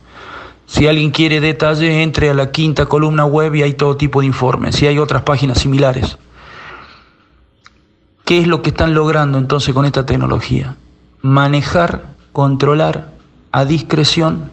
Si 0.67 0.87
alguien 0.87 1.11
quiere 1.11 1.41
detalles, 1.41 1.95
entre 1.97 2.31
a 2.31 2.35
la 2.35 2.53
quinta 2.53 2.87
columna 2.87 3.25
web 3.25 3.55
y 3.57 3.63
hay 3.63 3.75
todo 3.75 3.97
tipo 3.97 4.21
de 4.21 4.27
informes. 4.27 4.81
Y 4.83 4.87
hay 4.87 4.99
otras 4.99 5.23
páginas 5.23 5.59
similares. 5.59 6.17
¿Qué 8.25 8.39
es 8.39 8.47
lo 8.47 8.63
que 8.63 8.71
están 8.71 8.95
logrando 8.95 9.39
entonces 9.39 9.75
con 9.75 9.85
esta 9.85 10.07
tecnología? 10.07 10.77
Manejar, 11.23 12.15
controlar 12.33 13.13
a 13.51 13.65
discreción 13.65 14.53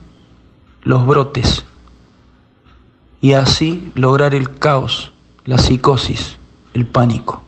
los 0.81 1.05
brotes 1.05 1.65
y 3.21 3.33
así 3.33 3.91
lograr 3.93 4.33
el 4.33 4.57
caos, 4.57 5.11
la 5.45 5.59
psicosis, 5.59 6.37
el 6.73 6.87
pánico. 6.87 7.43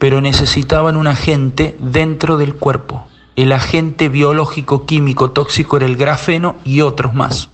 Pero 0.00 0.20
necesitaban 0.20 0.96
un 0.96 1.06
agente 1.06 1.76
dentro 1.78 2.38
del 2.38 2.56
cuerpo. 2.56 3.06
El 3.36 3.52
agente 3.52 4.08
biológico, 4.08 4.86
químico, 4.86 5.30
tóxico 5.30 5.76
era 5.76 5.86
el 5.86 5.96
grafeno 5.96 6.56
y 6.64 6.80
otros 6.80 7.14
más. 7.14 7.50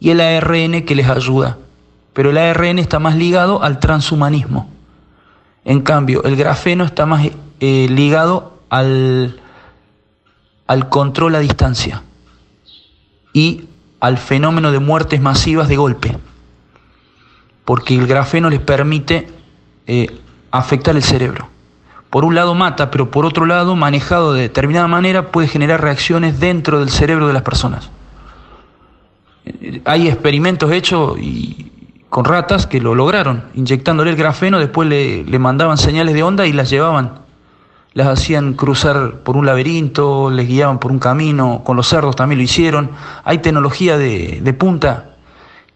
Y 0.00 0.10
el 0.10 0.20
ARN 0.20 0.84
que 0.86 0.96
les 0.96 1.08
ayuda. 1.08 1.58
Pero 2.14 2.30
el 2.30 2.38
ARN 2.38 2.78
está 2.78 2.98
más 2.98 3.16
ligado 3.16 3.62
al 3.62 3.78
transhumanismo. 3.80 4.70
En 5.64 5.82
cambio, 5.82 6.24
el 6.24 6.36
grafeno 6.36 6.84
está 6.84 7.04
más 7.04 7.28
eh, 7.60 7.86
ligado 7.90 8.58
al, 8.70 9.38
al 10.66 10.88
control 10.88 11.34
a 11.34 11.40
distancia 11.40 12.02
y 13.34 13.66
al 14.00 14.16
fenómeno 14.16 14.72
de 14.72 14.78
muertes 14.78 15.20
masivas 15.20 15.68
de 15.68 15.76
golpe, 15.76 16.16
porque 17.66 17.94
el 17.94 18.06
grafeno 18.06 18.48
les 18.48 18.60
permite 18.60 19.28
eh, 19.86 20.18
afectar 20.50 20.96
el 20.96 21.02
cerebro. 21.02 21.57
Por 22.10 22.24
un 22.24 22.34
lado 22.34 22.54
mata, 22.54 22.90
pero 22.90 23.10
por 23.10 23.26
otro 23.26 23.44
lado, 23.44 23.76
manejado 23.76 24.32
de 24.32 24.42
determinada 24.42 24.88
manera, 24.88 25.30
puede 25.30 25.48
generar 25.48 25.82
reacciones 25.82 26.40
dentro 26.40 26.80
del 26.80 26.88
cerebro 26.88 27.26
de 27.26 27.34
las 27.34 27.42
personas. 27.42 27.90
Hay 29.84 30.08
experimentos 30.08 30.72
hechos 30.72 31.16
con 32.08 32.24
ratas 32.24 32.66
que 32.66 32.80
lo 32.80 32.94
lograron, 32.94 33.44
inyectándole 33.54 34.10
el 34.10 34.16
grafeno, 34.16 34.58
después 34.58 34.88
le, 34.88 35.24
le 35.24 35.38
mandaban 35.38 35.76
señales 35.76 36.14
de 36.14 36.22
onda 36.22 36.46
y 36.46 36.52
las 36.52 36.70
llevaban 36.70 37.28
las 37.94 38.06
hacían 38.06 38.54
cruzar 38.54 39.22
por 39.24 39.36
un 39.36 39.44
laberinto, 39.44 40.30
les 40.30 40.46
guiaban 40.46 40.78
por 40.78 40.92
un 40.92 41.00
camino, 41.00 41.62
con 41.64 41.76
los 41.76 41.88
cerdos 41.88 42.14
también 42.14 42.38
lo 42.38 42.44
hicieron. 42.44 42.92
Hay 43.24 43.38
tecnología 43.38 43.98
de, 43.98 44.40
de 44.40 44.52
punta 44.52 45.16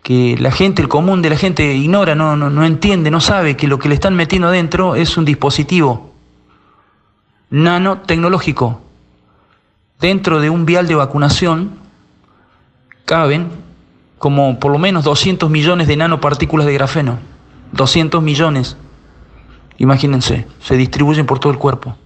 que 0.04 0.36
la 0.38 0.52
gente, 0.52 0.82
el 0.82 0.88
común 0.88 1.20
de 1.20 1.30
la 1.30 1.36
gente 1.36 1.74
ignora, 1.74 2.14
no, 2.14 2.36
no, 2.36 2.48
no 2.48 2.64
entiende, 2.64 3.10
no 3.10 3.20
sabe 3.20 3.56
que 3.56 3.66
lo 3.66 3.80
que 3.80 3.88
le 3.88 3.96
están 3.96 4.14
metiendo 4.14 4.46
adentro 4.46 4.94
es 4.94 5.16
un 5.16 5.24
dispositivo 5.24 6.11
nanotecnológico. 7.52 8.80
Dentro 10.00 10.40
de 10.40 10.50
un 10.50 10.66
vial 10.66 10.88
de 10.88 10.96
vacunación 10.96 11.78
caben 13.04 13.50
como 14.18 14.58
por 14.58 14.72
lo 14.72 14.78
menos 14.78 15.04
200 15.04 15.48
millones 15.50 15.86
de 15.86 15.96
nanopartículas 15.96 16.66
de 16.66 16.72
grafeno. 16.72 17.18
200 17.72 18.22
millones. 18.22 18.76
Imagínense, 19.78 20.46
se 20.60 20.76
distribuyen 20.76 21.26
por 21.26 21.38
todo 21.38 21.52
el 21.52 21.58
cuerpo 21.58 21.96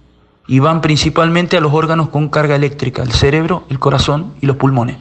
y 0.47 0.59
van 0.59 0.81
principalmente 0.81 1.57
a 1.57 1.61
los 1.61 1.73
órganos 1.73 2.09
con 2.09 2.29
carga 2.29 2.55
eléctrica, 2.55 3.03
el 3.03 3.11
cerebro, 3.11 3.63
el 3.69 3.79
corazón 3.79 4.33
y 4.41 4.45
los 4.45 4.57
pulmones. 4.57 4.97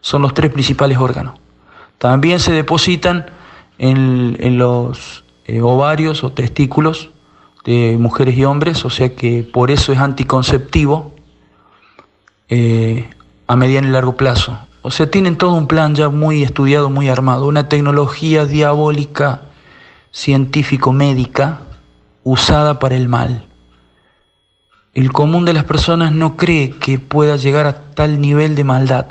Son 0.00 0.22
los 0.22 0.34
tres 0.34 0.52
principales 0.52 0.98
órganos. 0.98 1.34
También 1.98 2.40
se 2.40 2.52
depositan 2.52 3.26
en, 3.78 4.58
los 4.58 5.24
eh, 5.46 5.62
ovarios 5.62 6.22
o 6.22 6.32
testículos 6.32 7.10
de 7.64 7.96
mujeres 7.98 8.36
y 8.36 8.44
hombres, 8.44 8.84
o 8.84 8.90
sea 8.90 9.14
que 9.14 9.42
por 9.42 9.70
eso 9.70 9.92
es 9.92 9.98
anticonceptivo 9.98 11.14
eh, 12.48 13.08
a 13.46 13.56
mediano 13.56 13.88
y 13.88 13.90
largo 13.90 14.16
plazo. 14.16 14.58
O 14.82 14.90
sea, 14.90 15.10
tienen 15.10 15.36
todo 15.36 15.54
un 15.54 15.66
plan 15.66 15.94
ya 15.94 16.10
muy 16.10 16.42
estudiado, 16.42 16.90
muy 16.90 17.08
armado, 17.08 17.46
una 17.46 17.70
tecnología 17.70 18.44
diabólica, 18.44 19.42
científico-médica, 20.12 21.60
usada 22.22 22.78
para 22.78 22.96
el 22.96 23.08
mal. 23.08 23.46
El 24.92 25.10
común 25.10 25.46
de 25.46 25.54
las 25.54 25.64
personas 25.64 26.12
no 26.12 26.36
cree 26.36 26.70
que 26.70 26.98
pueda 26.98 27.36
llegar 27.36 27.66
a 27.66 27.94
tal 27.94 28.20
nivel 28.20 28.54
de 28.54 28.64
maldad, 28.64 29.06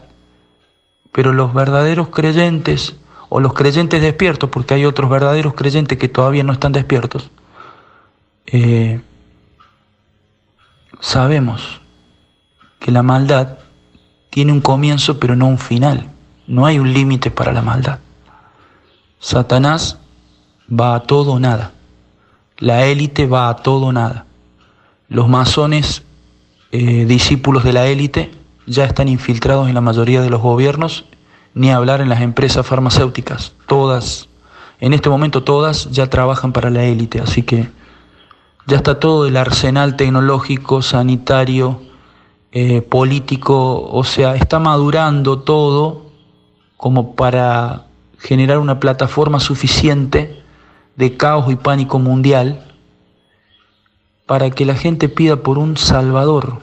pero 1.11 1.33
los 1.33 1.53
verdaderos 1.53 2.09
creyentes, 2.09 2.95
o 3.29 3.39
los 3.39 3.53
creyentes 3.53 3.99
despiertos, 4.01 4.51
porque 4.51 4.75
hay 4.75 4.85
otros 4.85 5.09
verdaderos 5.09 5.55
creyentes 5.55 5.97
que 5.97 6.07
todavía 6.07 6.43
no 6.43 6.53
están 6.53 6.71
despiertos, 6.71 7.31
eh, 8.47 9.01
sabemos 10.99 11.81
que 12.79 12.91
la 12.91 13.03
maldad 13.03 13.57
tiene 14.29 14.51
un 14.51 14.61
comienzo 14.61 15.19
pero 15.19 15.35
no 15.35 15.47
un 15.47 15.57
final. 15.57 16.09
No 16.47 16.65
hay 16.65 16.79
un 16.79 16.91
límite 16.91 17.31
para 17.31 17.53
la 17.53 17.61
maldad. 17.61 17.99
Satanás 19.19 19.97
va 20.69 20.95
a 20.95 20.99
todo 21.01 21.33
o 21.33 21.39
nada. 21.39 21.71
La 22.57 22.85
élite 22.85 23.25
va 23.25 23.49
a 23.49 23.55
todo 23.55 23.87
o 23.87 23.91
nada. 23.93 24.25
Los 25.07 25.29
masones, 25.29 26.03
eh, 26.71 27.05
discípulos 27.05 27.63
de 27.63 27.73
la 27.73 27.87
élite, 27.87 28.31
ya 28.65 28.85
están 28.85 29.07
infiltrados 29.07 29.67
en 29.67 29.75
la 29.75 29.81
mayoría 29.81 30.21
de 30.21 30.29
los 30.29 30.41
gobiernos, 30.41 31.05
ni 31.53 31.71
hablar 31.71 32.01
en 32.01 32.09
las 32.09 32.21
empresas 32.21 32.65
farmacéuticas. 32.65 33.53
Todas, 33.67 34.27
en 34.79 34.93
este 34.93 35.09
momento 35.09 35.43
todas 35.43 35.91
ya 35.91 36.09
trabajan 36.09 36.51
para 36.51 36.69
la 36.69 36.83
élite, 36.83 37.21
así 37.21 37.43
que 37.43 37.69
ya 38.65 38.77
está 38.77 38.99
todo 38.99 39.27
el 39.27 39.37
arsenal 39.37 39.95
tecnológico, 39.95 40.81
sanitario, 40.81 41.81
eh, 42.51 42.81
político, 42.81 43.89
o 43.89 44.03
sea, 44.03 44.35
está 44.35 44.59
madurando 44.59 45.39
todo 45.39 46.03
como 46.77 47.15
para 47.15 47.85
generar 48.19 48.59
una 48.59 48.79
plataforma 48.79 49.39
suficiente 49.39 50.43
de 50.95 51.17
caos 51.17 51.51
y 51.51 51.55
pánico 51.55 51.99
mundial 51.99 52.63
para 54.25 54.49
que 54.51 54.65
la 54.65 54.75
gente 54.75 55.09
pida 55.09 55.37
por 55.37 55.57
un 55.57 55.77
Salvador. 55.77 56.61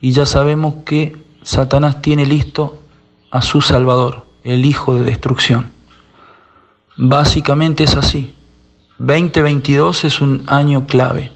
Y 0.00 0.12
ya 0.12 0.26
sabemos 0.26 0.74
que 0.84 1.16
Satanás 1.42 2.02
tiene 2.02 2.26
listo 2.26 2.78
a 3.30 3.42
su 3.42 3.60
Salvador, 3.60 4.26
el 4.44 4.64
Hijo 4.64 4.94
de 4.94 5.04
Destrucción. 5.04 5.72
Básicamente 6.96 7.84
es 7.84 7.96
así. 7.96 8.34
2022 8.98 10.04
es 10.04 10.20
un 10.20 10.44
año 10.46 10.86
clave. 10.86 11.32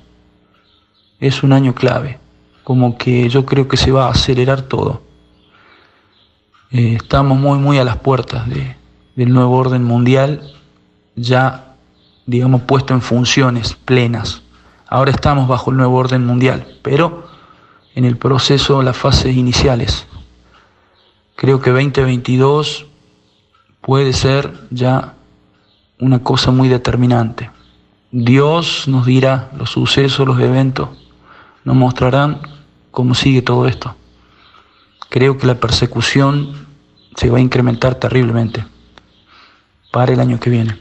Es 1.20 1.42
un 1.42 1.52
año 1.52 1.74
clave. 1.74 2.18
Como 2.64 2.96
que 2.96 3.28
yo 3.28 3.44
creo 3.44 3.66
que 3.66 3.76
se 3.76 3.90
va 3.90 4.06
a 4.06 4.10
acelerar 4.10 4.62
todo. 4.62 5.02
Eh, 6.70 6.94
estamos 6.96 7.38
muy, 7.38 7.58
muy 7.58 7.78
a 7.78 7.84
las 7.84 7.96
puertas 7.96 8.48
de, 8.48 8.76
del 9.16 9.32
nuevo 9.32 9.56
orden 9.56 9.82
mundial, 9.82 10.52
ya, 11.16 11.74
digamos, 12.26 12.62
puesto 12.62 12.94
en 12.94 13.02
funciones 13.02 13.74
plenas. 13.74 14.42
Ahora 14.86 15.10
estamos 15.10 15.48
bajo 15.48 15.70
el 15.70 15.76
nuevo 15.76 15.96
orden 15.96 16.24
mundial, 16.24 16.78
pero 16.82 17.26
en 17.94 18.04
el 18.04 18.16
proceso, 18.16 18.82
las 18.82 18.96
fases 18.96 19.36
iniciales. 19.36 20.06
Creo 21.34 21.60
que 21.60 21.70
2022 21.70 22.86
puede 23.80 24.12
ser 24.12 24.52
ya 24.70 25.14
una 26.00 26.22
cosa 26.22 26.50
muy 26.50 26.68
determinante. 26.68 27.50
Dios 28.10 28.88
nos 28.88 29.06
dirá 29.06 29.50
los 29.56 29.70
sucesos, 29.70 30.26
los 30.26 30.40
eventos, 30.40 30.88
nos 31.64 31.76
mostrarán 31.76 32.40
cómo 32.90 33.14
sigue 33.14 33.42
todo 33.42 33.66
esto. 33.68 33.94
Creo 35.10 35.38
que 35.38 35.46
la 35.46 35.60
persecución 35.60 36.66
se 37.16 37.30
va 37.30 37.38
a 37.38 37.40
incrementar 37.40 37.96
terriblemente 37.96 38.64
para 39.92 40.12
el 40.12 40.20
año 40.20 40.38
que 40.38 40.50
viene. 40.50 40.78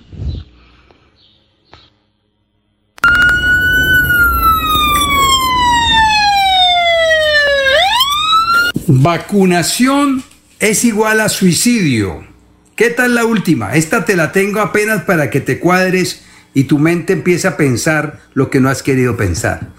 Vacunación 8.88 10.24
es 10.60 10.86
igual 10.86 11.20
a 11.20 11.28
suicidio. 11.28 12.37
¿Qué 12.78 12.92
tal 12.92 13.16
la 13.16 13.26
última? 13.26 13.74
Esta 13.74 14.06
te 14.06 14.16
la 14.16 14.32
tengo 14.32 14.60
apenas 14.60 15.02
para 15.02 15.32
que 15.32 15.42
te 15.42 15.58
cuadres 15.58 16.24
y 16.54 16.66
tu 16.66 16.78
mente 16.78 17.14
empiece 17.14 17.48
a 17.48 17.58
pensar 17.58 18.20
lo 18.36 18.52
que 18.52 18.60
no 18.60 18.70
has 18.70 18.84
querido 18.84 19.18
pensar. 19.18 19.70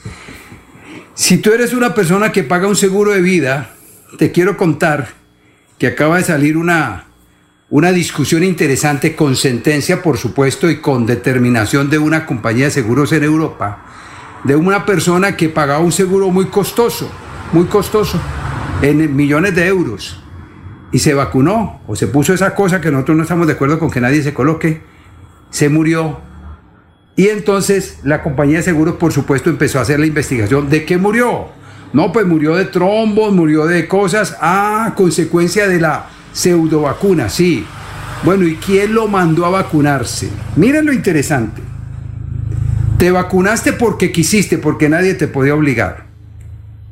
Si 1.14 1.38
tú 1.38 1.52
eres 1.52 1.72
una 1.74 1.94
persona 1.94 2.32
que 2.32 2.42
paga 2.42 2.66
un 2.66 2.74
seguro 2.74 3.12
de 3.12 3.20
vida, 3.20 3.70
te 4.18 4.32
quiero 4.32 4.56
contar 4.56 5.10
que 5.78 5.86
acaba 5.86 6.16
de 6.16 6.24
salir 6.24 6.56
una, 6.56 7.04
una 7.70 7.92
discusión 7.92 8.42
interesante 8.42 9.14
con 9.14 9.36
sentencia, 9.36 10.02
por 10.02 10.18
supuesto, 10.18 10.68
y 10.68 10.80
con 10.80 11.06
determinación 11.06 11.90
de 11.90 11.98
una 11.98 12.26
compañía 12.26 12.64
de 12.64 12.72
seguros 12.72 13.12
en 13.12 13.22
Europa, 13.22 13.86
de 14.42 14.56
una 14.56 14.84
persona 14.84 15.36
que 15.36 15.48
pagaba 15.48 15.78
un 15.78 15.92
seguro 15.92 16.30
muy 16.30 16.46
costoso, 16.46 17.08
muy 17.52 17.66
costoso 17.66 18.20
en 18.82 19.14
millones 19.14 19.54
de 19.54 19.68
euros 19.68 20.18
y 20.90 20.98
se 21.00 21.14
vacunó 21.14 21.80
o 21.86 21.96
se 21.96 22.06
puso 22.06 22.32
esa 22.32 22.54
cosa 22.54 22.80
que 22.80 22.90
nosotros 22.90 23.16
no 23.16 23.22
estamos 23.22 23.46
de 23.46 23.54
acuerdo 23.54 23.78
con 23.78 23.90
que 23.90 24.00
nadie 24.00 24.22
se 24.22 24.34
coloque, 24.34 24.82
se 25.50 25.68
murió. 25.68 26.20
Y 27.16 27.28
entonces 27.28 27.98
la 28.04 28.22
compañía 28.22 28.58
de 28.58 28.62
seguros, 28.62 28.94
por 28.96 29.12
supuesto, 29.12 29.50
empezó 29.50 29.78
a 29.78 29.82
hacer 29.82 30.00
la 30.00 30.06
investigación 30.06 30.70
de 30.70 30.84
qué 30.84 30.98
murió. 30.98 31.48
No, 31.92 32.12
pues 32.12 32.26
murió 32.26 32.54
de 32.54 32.66
trombos, 32.66 33.32
murió 33.32 33.66
de 33.66 33.88
cosas, 33.88 34.36
a 34.40 34.92
consecuencia 34.94 35.66
de 35.66 35.80
la 35.80 36.06
pseudo 36.32 36.82
vacuna, 36.82 37.28
sí. 37.28 37.66
Bueno, 38.24 38.46
¿y 38.46 38.56
quién 38.56 38.94
lo 38.94 39.08
mandó 39.08 39.46
a 39.46 39.50
vacunarse? 39.50 40.28
Miren 40.56 40.86
lo 40.86 40.92
interesante. 40.92 41.62
Te 42.98 43.10
vacunaste 43.10 43.72
porque 43.72 44.12
quisiste, 44.12 44.58
porque 44.58 44.88
nadie 44.88 45.14
te 45.14 45.28
podía 45.28 45.54
obligar 45.54 46.07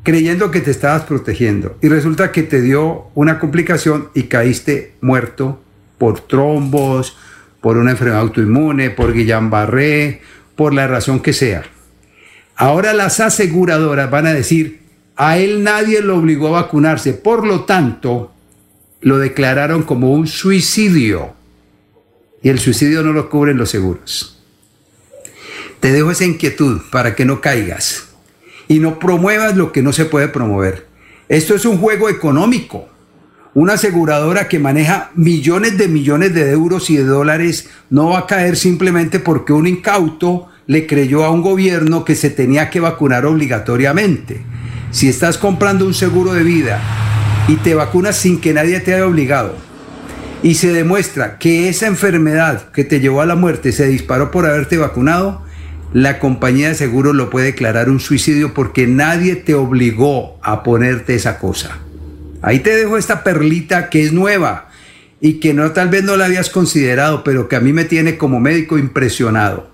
creyendo 0.07 0.51
que 0.51 0.61
te 0.61 0.71
estabas 0.71 1.03
protegiendo 1.03 1.77
y 1.81 1.89
resulta 1.89 2.31
que 2.31 2.41
te 2.41 2.61
dio 2.61 3.07
una 3.13 3.39
complicación 3.39 4.07
y 4.13 4.23
caíste 4.23 4.93
muerto 5.01 5.61
por 5.97 6.21
trombos, 6.21 7.17
por 7.59 7.75
una 7.75 7.91
enfermedad 7.91 8.21
autoinmune, 8.21 8.89
por 8.89 9.13
Guillain-Barré, 9.13 10.21
por 10.55 10.73
la 10.73 10.87
razón 10.87 11.19
que 11.19 11.33
sea. 11.33 11.65
Ahora 12.55 12.93
las 12.93 13.19
aseguradoras 13.19 14.09
van 14.09 14.27
a 14.27 14.33
decir, 14.33 14.79
a 15.17 15.39
él 15.39 15.61
nadie 15.61 16.01
lo 16.01 16.17
obligó 16.17 16.55
a 16.55 16.61
vacunarse, 16.61 17.11
por 17.11 17.45
lo 17.45 17.65
tanto, 17.65 18.31
lo 19.01 19.17
declararon 19.17 19.83
como 19.83 20.13
un 20.13 20.25
suicidio. 20.25 21.33
Y 22.41 22.47
el 22.47 22.59
suicidio 22.59 23.03
no 23.03 23.11
lo 23.11 23.29
cubren 23.29 23.57
los 23.57 23.71
seguros. 23.71 24.41
Te 25.81 25.91
dejo 25.91 26.11
esa 26.11 26.23
inquietud 26.23 26.79
para 26.93 27.13
que 27.13 27.25
no 27.25 27.41
caigas 27.41 28.06
y 28.67 28.79
no 28.79 28.99
promuevas 28.99 29.55
lo 29.55 29.71
que 29.71 29.81
no 29.81 29.93
se 29.93 30.05
puede 30.05 30.27
promover. 30.27 30.87
Esto 31.29 31.55
es 31.55 31.65
un 31.65 31.77
juego 31.77 32.09
económico. 32.09 32.87
Una 33.53 33.73
aseguradora 33.73 34.47
que 34.47 34.59
maneja 34.59 35.11
millones 35.15 35.77
de 35.77 35.87
millones 35.87 36.33
de 36.33 36.51
euros 36.51 36.89
y 36.89 36.97
de 36.97 37.05
dólares 37.05 37.69
no 37.89 38.09
va 38.09 38.19
a 38.19 38.27
caer 38.27 38.55
simplemente 38.55 39.19
porque 39.19 39.53
un 39.53 39.67
incauto 39.67 40.47
le 40.67 40.85
creyó 40.85 41.23
a 41.23 41.31
un 41.31 41.41
gobierno 41.41 42.05
que 42.05 42.15
se 42.15 42.29
tenía 42.29 42.69
que 42.69 42.79
vacunar 42.79 43.25
obligatoriamente. 43.25 44.41
Si 44.91 45.09
estás 45.09 45.37
comprando 45.37 45.85
un 45.85 45.93
seguro 45.93 46.33
de 46.33 46.43
vida 46.43 46.79
y 47.47 47.55
te 47.55 47.73
vacunas 47.73 48.17
sin 48.17 48.39
que 48.39 48.53
nadie 48.53 48.79
te 48.79 48.93
haya 48.93 49.07
obligado 49.07 49.55
y 50.43 50.55
se 50.55 50.71
demuestra 50.71 51.39
que 51.39 51.69
esa 51.69 51.87
enfermedad 51.87 52.69
que 52.71 52.83
te 52.83 52.99
llevó 52.99 53.21
a 53.21 53.25
la 53.25 53.35
muerte 53.35 53.71
se 53.71 53.87
disparó 53.87 54.29
por 54.31 54.45
haberte 54.45 54.77
vacunado, 54.77 55.43
la 55.93 56.19
compañía 56.19 56.69
de 56.69 56.75
seguro 56.75 57.13
lo 57.13 57.29
puede 57.29 57.47
declarar 57.47 57.89
un 57.89 57.99
suicidio 57.99 58.53
porque 58.53 58.87
nadie 58.87 59.35
te 59.35 59.55
obligó 59.55 60.37
a 60.41 60.63
ponerte 60.63 61.15
esa 61.15 61.39
cosa. 61.39 61.79
Ahí 62.41 62.59
te 62.59 62.75
dejo 62.75 62.97
esta 62.97 63.23
perlita 63.23 63.89
que 63.89 64.03
es 64.03 64.13
nueva 64.13 64.69
y 65.19 65.39
que 65.39 65.53
no 65.53 65.71
tal 65.71 65.89
vez 65.89 66.03
no 66.03 66.17
la 66.17 66.25
habías 66.25 66.49
considerado, 66.49 67.23
pero 67.23 67.47
que 67.47 67.55
a 67.55 67.59
mí 67.59 67.73
me 67.73 67.85
tiene 67.85 68.17
como 68.17 68.39
médico 68.39 68.77
impresionado. 68.77 69.69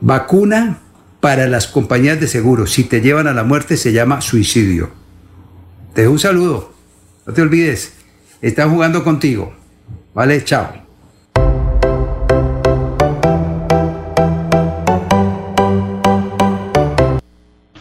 Vacuna 0.00 0.80
para 1.20 1.46
las 1.46 1.68
compañías 1.68 2.20
de 2.20 2.26
seguro. 2.26 2.66
Si 2.66 2.84
te 2.84 3.00
llevan 3.00 3.28
a 3.28 3.32
la 3.32 3.44
muerte 3.44 3.76
se 3.76 3.92
llama 3.92 4.20
suicidio. 4.20 4.90
Te 5.94 6.02
dejo 6.02 6.12
un 6.12 6.18
saludo. 6.18 6.74
No 7.26 7.32
te 7.32 7.42
olvides. 7.42 7.92
Están 8.40 8.70
jugando 8.70 9.04
contigo. 9.04 9.54
Vale, 10.14 10.42
chao. 10.44 10.81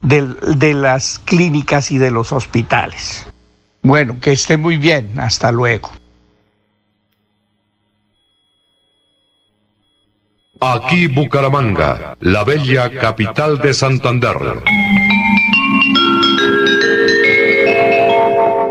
de, 0.00 0.74
las 0.74 1.18
clínicas 1.18 1.90
y 1.90 1.98
de 1.98 2.10
los 2.10 2.32
hospitales. 2.32 3.26
Bueno, 3.82 4.18
que 4.20 4.32
esté 4.32 4.56
muy 4.56 4.76
bien. 4.76 5.18
Hasta 5.18 5.52
luego. 5.52 5.90
Aquí 10.60 11.06
Bucaramanga, 11.06 12.16
la 12.20 12.44
bella 12.44 12.90
capital 12.90 13.58
de 13.58 13.72
Santander. 13.72 14.36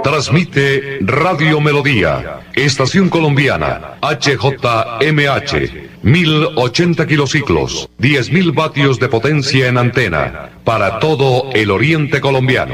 Transmite 0.03 0.99
Radio 1.01 1.59
Melodía, 1.61 2.41
Estación 2.65 3.09
Colombiana, 3.09 3.95
HJMH. 4.01 5.89
1080 6.01 7.07
kilociclos, 7.07 7.89
10.000 7.99 8.53
vatios 8.53 8.99
de 8.99 9.07
potencia 9.07 9.67
en 9.67 9.77
antena, 9.77 10.49
para 10.65 10.99
todo 10.99 11.49
el 11.53 11.71
oriente 11.71 12.19
colombiano. 12.19 12.73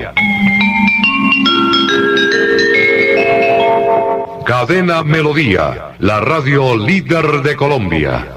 Cadena 4.45 5.03
Melodía, 5.03 5.95
la 5.99 6.19
radio 6.19 6.75
líder 6.77 7.41
de 7.43 7.55
Colombia. 7.55 8.27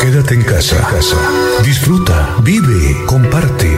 Quédate 0.00 0.34
en 0.34 0.42
casa. 0.42 0.76
casa. 0.88 1.16
Disfruta, 1.62 2.36
vive, 2.42 2.96
comparte, 3.06 3.77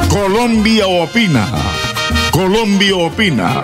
Colombia 0.09 0.87
opina. 0.87 1.47
Colombia 2.31 2.95
opina. 2.95 3.63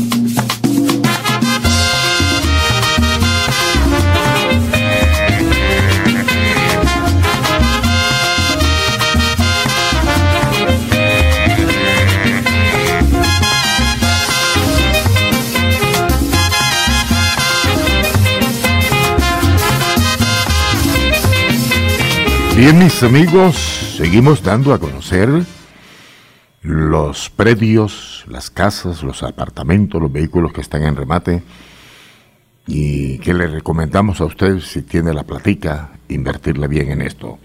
Bien, 22.61 22.77
mis 22.77 23.01
amigos, 23.01 23.55
seguimos 23.97 24.43
dando 24.43 24.71
a 24.71 24.77
conocer 24.77 25.27
los 26.61 27.31
predios, 27.31 28.23
las 28.27 28.51
casas, 28.51 29.01
los 29.01 29.23
apartamentos, 29.23 29.99
los 29.99 30.11
vehículos 30.11 30.53
que 30.53 30.61
están 30.61 30.83
en 30.83 30.95
remate 30.95 31.41
y 32.67 33.17
que 33.17 33.33
le 33.33 33.47
recomendamos 33.47 34.21
a 34.21 34.25
usted, 34.25 34.59
si 34.59 34.83
tiene 34.83 35.11
la 35.11 35.23
platica, 35.23 35.93
invertirle 36.07 36.67
bien 36.67 36.91
en 36.91 37.01
esto. 37.01 37.39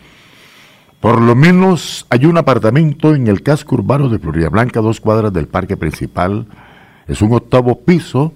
Por 1.00 1.22
lo 1.22 1.34
menos 1.34 2.04
hay 2.10 2.26
un 2.26 2.36
apartamento 2.36 3.14
en 3.14 3.26
el 3.26 3.42
casco 3.42 3.76
urbano 3.76 4.10
de 4.10 4.18
Florida 4.18 4.50
Blanca, 4.50 4.82
dos 4.82 5.00
cuadras 5.00 5.32
del 5.32 5.48
parque 5.48 5.78
principal. 5.78 6.46
Es 7.08 7.22
un 7.22 7.32
octavo 7.32 7.80
piso 7.86 8.34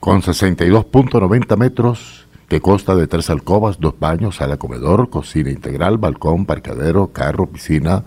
con 0.00 0.22
62.90 0.22 1.56
metros 1.56 2.27
que 2.48 2.60
consta 2.62 2.94
de 2.94 3.06
tres 3.06 3.28
alcobas, 3.28 3.78
dos 3.78 3.98
baños, 3.98 4.36
sala 4.36 4.56
comedor, 4.56 5.10
cocina 5.10 5.50
integral, 5.50 5.98
balcón, 5.98 6.46
parqueadero, 6.46 7.12
carro, 7.12 7.46
piscina. 7.46 8.04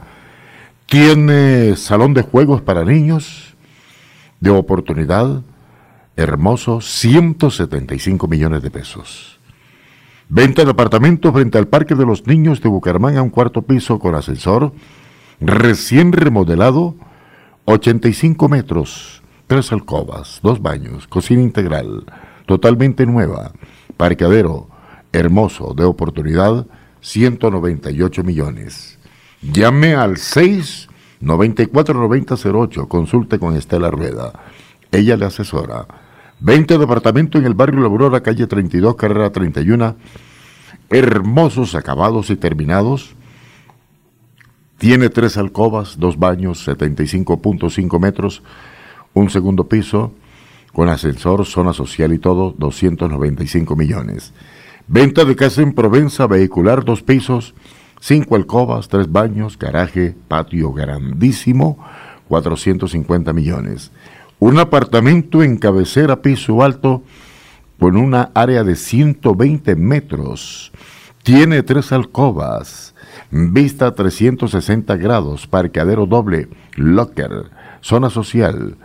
Tiene 0.87 1.75
salón 1.75 2.13
de 2.13 2.23
juegos 2.23 2.61
para 2.61 2.83
niños 2.83 3.55
de 4.39 4.49
oportunidad 4.49 5.43
hermoso, 6.17 6.81
175 6.81 8.27
millones 8.27 8.61
de 8.63 8.71
pesos. 8.71 9.39
Venta 10.27 10.63
de 10.65 10.71
apartamento 10.71 11.31
frente 11.31 11.57
al 11.57 11.67
Parque 11.67 11.95
de 11.95 12.05
los 12.05 12.25
Niños 12.25 12.61
de 12.61 12.69
Bucaramanga, 12.69 13.21
un 13.21 13.29
cuarto 13.29 13.61
piso 13.61 13.99
con 13.99 14.15
ascensor, 14.15 14.73
recién 15.39 16.11
remodelado, 16.11 16.95
85 17.65 18.49
metros, 18.49 19.21
tres 19.47 19.71
alcobas, 19.71 20.39
dos 20.41 20.61
baños, 20.61 21.07
cocina 21.07 21.41
integral, 21.41 22.05
totalmente 22.45 23.05
nueva 23.05 23.51
Parqueadero, 24.01 24.67
hermoso, 25.11 25.75
de 25.75 25.83
oportunidad, 25.83 26.65
198 27.01 28.23
millones. 28.23 28.97
Llame 29.43 29.93
al 29.93 30.15
694-9008, 30.15 32.87
consulte 32.87 33.37
con 33.37 33.55
Estela 33.55 33.91
Rueda. 33.91 34.33
Ella 34.91 35.15
le 35.17 35.25
asesora. 35.25 35.85
20 36.39 36.79
departamento 36.79 37.37
en 37.37 37.45
el 37.45 37.53
barrio 37.53 37.81
La 37.81 37.85
Aurora, 37.85 38.23
calle 38.23 38.47
32, 38.47 38.95
carrera 38.95 39.31
31. 39.31 39.95
Hermosos 40.89 41.75
acabados 41.75 42.31
y 42.31 42.37
terminados. 42.37 43.13
Tiene 44.79 45.09
tres 45.09 45.37
alcobas, 45.37 45.99
dos 45.99 46.17
baños, 46.17 46.67
75.5 46.67 47.99
metros, 47.99 48.41
un 49.13 49.29
segundo 49.29 49.69
piso, 49.69 50.11
con 50.73 50.89
ascensor, 50.89 51.45
zona 51.45 51.73
social 51.73 52.13
y 52.13 52.19
todo, 52.19 52.53
295 52.57 53.75
millones. 53.75 54.33
Venta 54.87 55.25
de 55.25 55.35
casa 55.35 55.61
en 55.61 55.73
Provenza, 55.73 56.27
vehicular, 56.27 56.83
dos 56.83 57.01
pisos, 57.01 57.53
cinco 57.99 58.35
alcobas, 58.35 58.87
tres 58.87 59.11
baños, 59.11 59.57
garaje, 59.57 60.15
patio 60.27 60.73
grandísimo, 60.73 61.77
450 62.27 63.33
millones. 63.33 63.91
Un 64.39 64.59
apartamento 64.59 65.43
en 65.43 65.57
cabecera, 65.57 66.21
piso 66.21 66.63
alto, 66.63 67.03
con 67.79 67.97
una 67.97 68.31
área 68.33 68.63
de 68.63 68.75
120 68.75 69.75
metros. 69.75 70.71
Tiene 71.23 71.61
tres 71.61 71.91
alcobas, 71.91 72.95
vista 73.29 73.93
360 73.93 74.95
grados, 74.97 75.45
parqueadero 75.47 76.05
doble, 76.05 76.47
locker, 76.75 77.51
zona 77.81 78.09
social, 78.09 78.77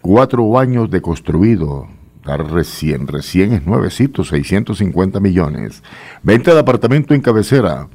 Cuatro 0.00 0.58
años 0.58 0.90
de 0.90 1.02
construido, 1.02 1.86
recién, 2.24 3.06
recién 3.06 3.52
es 3.52 3.66
nuevecito, 3.66 4.24
650 4.24 5.20
millones. 5.20 5.82
Venta 6.22 6.54
de 6.54 6.60
apartamento 6.60 7.12
en 7.12 7.20
cabecera, 7.20 7.86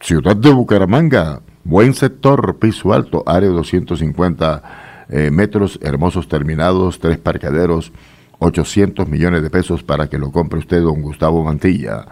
ciudad 0.00 0.34
de 0.34 0.50
Bucaramanga, 0.50 1.40
buen 1.62 1.94
sector, 1.94 2.58
piso 2.58 2.92
alto, 2.92 3.22
área 3.24 3.48
de 3.50 3.54
250 3.54 5.06
eh, 5.10 5.30
metros, 5.30 5.78
hermosos 5.80 6.26
terminados, 6.26 6.98
tres 6.98 7.18
parqueaderos, 7.18 7.92
800 8.40 9.08
millones 9.08 9.40
de 9.40 9.50
pesos 9.50 9.84
para 9.84 10.08
que 10.08 10.18
lo 10.18 10.32
compre 10.32 10.58
usted, 10.58 10.82
don 10.82 11.02
Gustavo 11.02 11.44
Mantilla. 11.44 12.04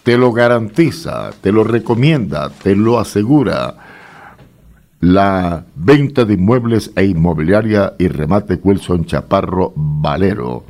Te 0.03 0.19
lo 0.19 0.31
garantiza, 0.31 1.31
te 1.41 1.51
lo 1.51 1.63
recomienda, 1.63 2.51
te 2.51 2.75
lo 2.75 2.99
asegura. 2.99 3.75
La 4.99 5.65
venta 5.73 6.25
de 6.25 6.35
inmuebles 6.35 6.91
e 6.95 7.05
inmobiliaria 7.05 7.95
y 7.97 8.07
remate 8.07 8.59
Wilson 8.63 9.05
Chaparro 9.05 9.73
Valero, 9.75 10.63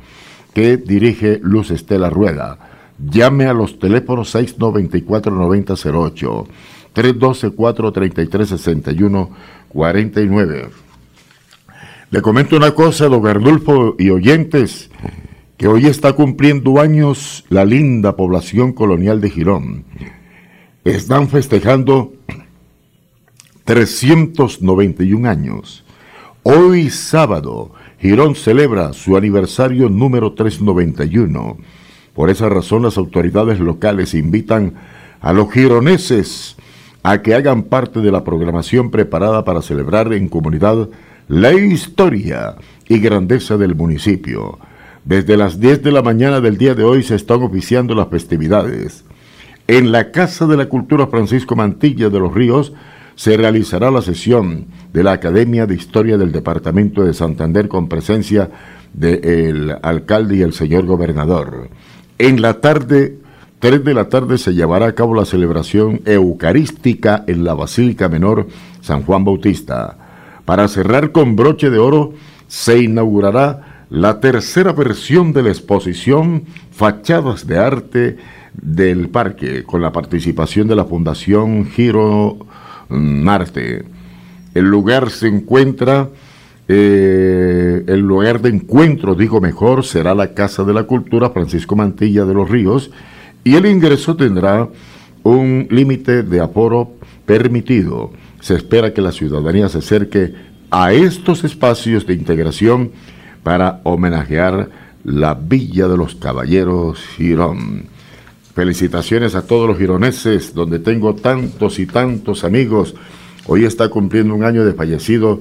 que 0.54 0.78
dirige 0.78 1.38
Luz 1.42 1.70
Estela 1.70 2.08
Rueda. 2.08 2.56
Llame 2.98 3.44
a 3.44 3.52
los 3.52 3.78
teléfonos 3.78 4.34
694-9008, 4.34 6.46
312-433-6149. 9.76 10.70
Le 12.10 12.22
comento 12.22 12.56
una 12.56 12.72
cosa, 12.72 13.08
don 13.08 13.26
Arnulfo 13.26 13.96
y 13.98 14.10
oyentes 14.10 14.90
que 15.56 15.68
hoy 15.68 15.86
está 15.86 16.12
cumpliendo 16.12 16.80
años 16.80 17.44
la 17.48 17.64
linda 17.64 18.16
población 18.16 18.72
colonial 18.72 19.20
de 19.20 19.30
Girón. 19.30 19.84
Están 20.84 21.28
festejando 21.28 22.12
391 23.64 25.28
años. 25.28 25.84
Hoy 26.42 26.90
sábado, 26.90 27.72
Girón 27.98 28.36
celebra 28.36 28.92
su 28.92 29.16
aniversario 29.16 29.88
número 29.88 30.34
391. 30.34 31.56
Por 32.14 32.30
esa 32.30 32.48
razón 32.48 32.82
las 32.82 32.96
autoridades 32.98 33.58
locales 33.58 34.14
invitan 34.14 34.74
a 35.20 35.32
los 35.32 35.52
gironeses 35.52 36.56
a 37.06 37.22
que 37.22 37.36
hagan 37.36 37.62
parte 37.62 38.00
de 38.00 38.10
la 38.10 38.24
programación 38.24 38.90
preparada 38.90 39.44
para 39.44 39.62
celebrar 39.62 40.12
en 40.12 40.28
comunidad 40.28 40.88
la 41.28 41.52
historia 41.52 42.56
y 42.88 42.98
grandeza 42.98 43.56
del 43.56 43.76
municipio. 43.76 44.58
Desde 45.04 45.36
las 45.36 45.60
10 45.60 45.84
de 45.84 45.92
la 45.92 46.02
mañana 46.02 46.40
del 46.40 46.58
día 46.58 46.74
de 46.74 46.82
hoy 46.82 47.04
se 47.04 47.14
están 47.14 47.44
oficiando 47.44 47.94
las 47.94 48.08
festividades. 48.08 49.04
En 49.68 49.92
la 49.92 50.10
Casa 50.10 50.48
de 50.48 50.56
la 50.56 50.66
Cultura 50.66 51.06
Francisco 51.06 51.54
Mantilla 51.54 52.08
de 52.08 52.18
los 52.18 52.34
Ríos 52.34 52.72
se 53.14 53.36
realizará 53.36 53.92
la 53.92 54.02
sesión 54.02 54.66
de 54.92 55.04
la 55.04 55.12
Academia 55.12 55.64
de 55.64 55.76
Historia 55.76 56.18
del 56.18 56.32
Departamento 56.32 57.04
de 57.04 57.14
Santander 57.14 57.68
con 57.68 57.88
presencia 57.88 58.50
del 58.92 59.76
alcalde 59.80 60.38
y 60.38 60.42
el 60.42 60.54
señor 60.54 60.86
gobernador. 60.86 61.68
En 62.18 62.42
la 62.42 62.54
tarde, 62.54 63.18
3 63.58 63.84
de 63.84 63.94
la 63.94 64.08
tarde, 64.10 64.36
se 64.36 64.52
llevará 64.52 64.86
a 64.86 64.94
cabo 64.94 65.14
la 65.14 65.24
celebración 65.24 66.02
eucarística 66.04 67.24
en 67.26 67.42
la 67.44 67.54
Basílica 67.54 68.08
Menor 68.08 68.48
San 68.82 69.02
Juan 69.02 69.24
Bautista. 69.24 69.96
Para 70.44 70.68
cerrar 70.68 71.10
con 71.10 71.36
broche 71.36 71.70
de 71.70 71.78
oro, 71.78 72.12
se 72.48 72.82
inaugurará 72.82 73.86
la 73.88 74.20
tercera 74.20 74.72
versión 74.72 75.32
de 75.32 75.42
la 75.42 75.48
exposición 75.48 76.44
Fachadas 76.70 77.46
de 77.46 77.58
Arte 77.58 78.16
del 78.52 79.08
Parque, 79.08 79.64
con 79.64 79.80
la 79.80 79.90
participación 79.90 80.68
de 80.68 80.76
la 80.76 80.84
Fundación 80.84 81.64
Giro 81.66 82.36
Marte. 82.88 83.84
El 84.54 84.66
lugar 84.66 85.08
se 85.08 85.28
encuentra, 85.28 86.10
eh, 86.68 87.84
el 87.86 88.00
lugar 88.00 88.42
de 88.42 88.50
encuentro, 88.50 89.14
digo 89.14 89.40
mejor, 89.40 89.84
será 89.84 90.14
la 90.14 90.34
Casa 90.34 90.62
de 90.62 90.74
la 90.74 90.82
Cultura 90.82 91.30
Francisco 91.30 91.74
Mantilla 91.74 92.26
de 92.26 92.34
los 92.34 92.50
Ríos 92.50 92.90
y 93.46 93.54
el 93.54 93.64
ingreso 93.64 94.16
tendrá 94.16 94.68
un 95.22 95.68
límite 95.70 96.24
de 96.24 96.40
aforo 96.40 96.96
permitido. 97.24 98.10
Se 98.40 98.56
espera 98.56 98.92
que 98.92 99.00
la 99.00 99.12
ciudadanía 99.12 99.68
se 99.68 99.78
acerque 99.78 100.34
a 100.68 100.92
estos 100.92 101.44
espacios 101.44 102.04
de 102.08 102.14
integración 102.14 102.90
para 103.44 103.82
homenajear 103.84 104.68
la 105.04 105.34
Villa 105.34 105.86
de 105.86 105.96
los 105.96 106.16
Caballeros 106.16 106.98
Girón. 107.16 107.84
Felicitaciones 108.52 109.36
a 109.36 109.46
todos 109.46 109.68
los 109.68 109.78
gironeses, 109.78 110.52
donde 110.52 110.80
tengo 110.80 111.14
tantos 111.14 111.78
y 111.78 111.86
tantos 111.86 112.42
amigos. 112.42 112.96
Hoy 113.46 113.64
está 113.64 113.88
cumpliendo 113.88 114.34
un 114.34 114.42
año 114.42 114.64
de 114.64 114.74
fallecido 114.74 115.38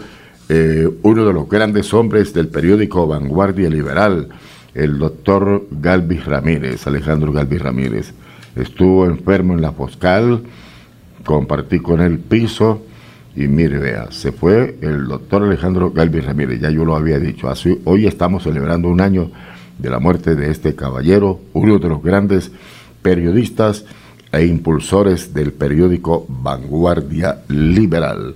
eh, 0.48 0.88
uno 1.02 1.26
de 1.26 1.34
los 1.34 1.50
grandes 1.50 1.92
hombres 1.92 2.36
del 2.36 2.50
periódico 2.50 3.08
Vanguardia 3.08 3.68
Liberal, 3.68 4.30
el 4.76 5.00
doctor 5.00 5.66
Galvis 5.72 6.26
Ramírez, 6.26 6.86
Alejandro 6.86 7.32
Galvis 7.32 7.62
Ramírez. 7.62 8.14
Estuvo 8.56 9.06
enfermo 9.06 9.54
en 9.54 9.62
la 9.62 9.72
Foscal, 9.72 10.44
compartí 11.24 11.80
con 11.80 12.02
él 12.02 12.20
piso 12.20 12.84
y 13.36 13.48
mire, 13.48 13.80
vea, 13.80 14.12
se 14.12 14.32
fue 14.32 14.78
el 14.82 15.08
doctor 15.08 15.44
Alejandro 15.44 15.92
Galvis 15.92 16.26
Ramírez, 16.26 16.62
ya 16.62 16.70
yo 16.70 16.86
lo 16.86 16.96
había 16.96 17.20
dicho, 17.20 17.52
hoy 17.86 18.06
estamos 18.06 18.44
celebrando 18.44 18.90
un 18.90 19.02
año 19.02 19.32
de 19.78 19.90
la 19.90 20.00
muerte 20.00 20.36
de 20.36 20.52
este 20.52 20.76
caballero, 20.76 21.42
uno 21.54 21.80
de 21.80 21.90
los 21.90 22.02
grandes 22.02 22.52
periodistas 23.02 23.86
e 24.32 24.46
impulsores 24.46 25.34
del 25.34 25.52
periódico 25.52 26.26
Vanguardia 26.30 27.40
Liberal. 27.50 28.36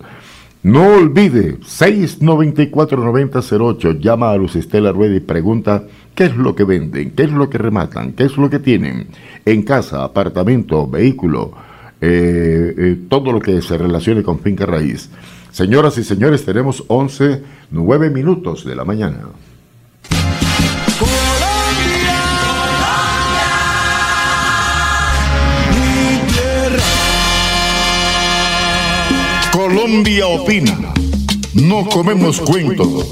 No 0.62 0.96
olvide, 0.96 1.58
694-9008, 1.62 4.00
llama 4.00 4.32
a 4.32 4.36
Luz 4.36 4.58
Estela 4.58 4.92
Rueda 4.92 5.16
y 5.16 5.22
pregunta 5.22 5.86
qué 6.14 6.26
es 6.26 6.36
lo 6.36 6.54
que 6.54 6.66
venden, 6.66 7.12
qué 7.12 7.24
es 7.24 7.32
lo 7.32 7.50
que 7.50 7.58
rematan, 7.58 8.12
qué 8.12 8.26
es 8.26 8.36
lo 8.36 8.50
que 8.50 8.60
tienen 8.60 9.08
en 9.46 9.64
casa, 9.64 10.04
apartamento, 10.04 10.86
vehículo, 10.86 11.54
eh, 12.02 12.76
eh, 12.78 12.98
todo 13.08 13.32
lo 13.32 13.40
que 13.40 13.62
se 13.62 13.78
relacione 13.78 14.22
con 14.22 14.40
finca 14.40 14.66
raíz. 14.66 15.10
Señoras 15.50 15.98
y 15.98 16.04
señores, 16.04 16.44
tenemos 16.44 16.84
11, 16.88 17.42
9 17.72 18.10
minutos 18.10 18.66
de 18.66 18.76
la 18.76 18.84
mañana. 18.84 19.30
Colombia 29.90 30.28
opina. 30.28 30.94
No 31.56 31.84
comemos 31.90 32.40
cuento. 32.40 33.12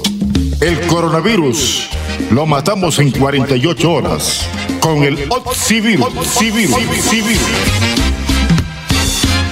El 0.60 0.78
coronavirus 0.82 1.88
lo 2.30 2.46
matamos 2.46 3.00
en 3.00 3.10
48 3.10 3.92
horas 3.92 4.46
con 4.78 5.02
el 5.02 5.18
Oxivirus. 5.28 6.06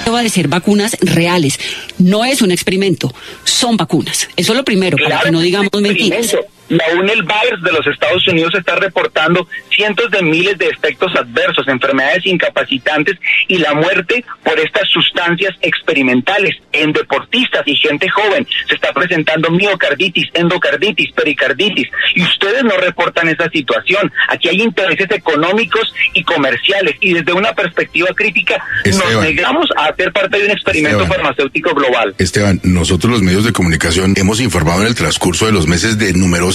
Va 0.09 0.23
de 0.23 0.29
ser 0.29 0.47
vacunas 0.47 0.95
reales. 1.01 1.59
No 1.97 2.23
es 2.23 2.41
un 2.41 2.51
experimento, 2.51 3.13
son 3.43 3.75
vacunas. 3.75 4.29
Eso 4.37 4.53
es 4.53 4.57
lo 4.57 4.63
primero, 4.63 4.97
para 4.97 5.19
que 5.19 5.31
no 5.31 5.41
digamos 5.41 5.69
mentiras. 5.81 6.33
La 6.69 6.85
UNEL 6.99 7.23
Virus 7.23 7.63
de 7.63 7.71
los 7.71 7.87
Estados 7.87 8.27
Unidos 8.27 8.53
está 8.55 8.75
reportando 8.75 9.47
cientos 9.73 10.11
de 10.11 10.21
miles 10.21 10.57
de 10.57 10.67
efectos 10.67 11.15
adversos, 11.15 11.67
enfermedades 11.67 12.25
incapacitantes 12.25 13.17
y 13.47 13.57
la 13.57 13.73
muerte 13.73 14.25
por 14.43 14.59
estas 14.59 14.89
sustancias 14.89 15.55
experimentales 15.61 16.57
en 16.73 16.91
deportistas 16.91 17.63
y 17.65 17.75
gente 17.75 18.09
joven. 18.09 18.45
Se 18.67 18.75
está 18.75 18.91
presentando 18.91 19.49
miocarditis, 19.49 20.29
endocarditis, 20.33 21.11
pericarditis 21.13 21.87
y 22.15 22.23
ustedes 22.23 22.63
no 22.63 22.75
reportan 22.77 23.29
esa 23.29 23.49
situación. 23.49 24.11
Aquí 24.29 24.49
hay 24.49 24.61
intereses 24.61 25.07
económicos 25.11 25.93
y 26.13 26.23
comerciales 26.23 26.95
y 26.99 27.13
desde 27.13 27.33
una 27.33 27.53
perspectiva 27.53 28.09
crítica 28.15 28.61
nos 28.85 29.21
negamos 29.21 29.69
a 29.77 29.85
hacer 29.85 30.11
parte 30.11 30.37
de 30.37 30.45
un 30.45 30.51
experimento 30.51 31.05
farmacéutico 31.05 31.73
global. 31.73 32.13
Esteban, 32.17 32.59
nosotros 32.63 33.11
los 33.11 33.21
medios 33.21 33.45
de 33.45 33.53
comunicación 33.53 34.13
hemos 34.17 34.41
informado 34.41 34.81
en 34.81 34.87
el 34.87 34.95
transcurso 34.95 35.45
de 35.45 35.51
los 35.51 35.67
meses 35.67 35.97
de 35.97 36.09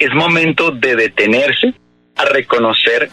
es 0.00 0.12
momento 0.14 0.70
de 0.70 0.96
detenerse 0.96 1.74
a 2.16 2.24
reconocer 2.24 3.10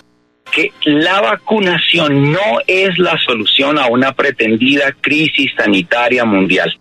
que 0.51 0.71
la 0.85 1.19
vacunación 1.19 2.31
no 2.31 2.59
es 2.65 2.97
la 2.97 3.17
solución 3.17 3.77
a 3.77 3.87
una 3.87 4.13
pretendida 4.13 4.93
crisis 4.99 5.51
sanitaria 5.57 6.23
mundial. 6.23 6.79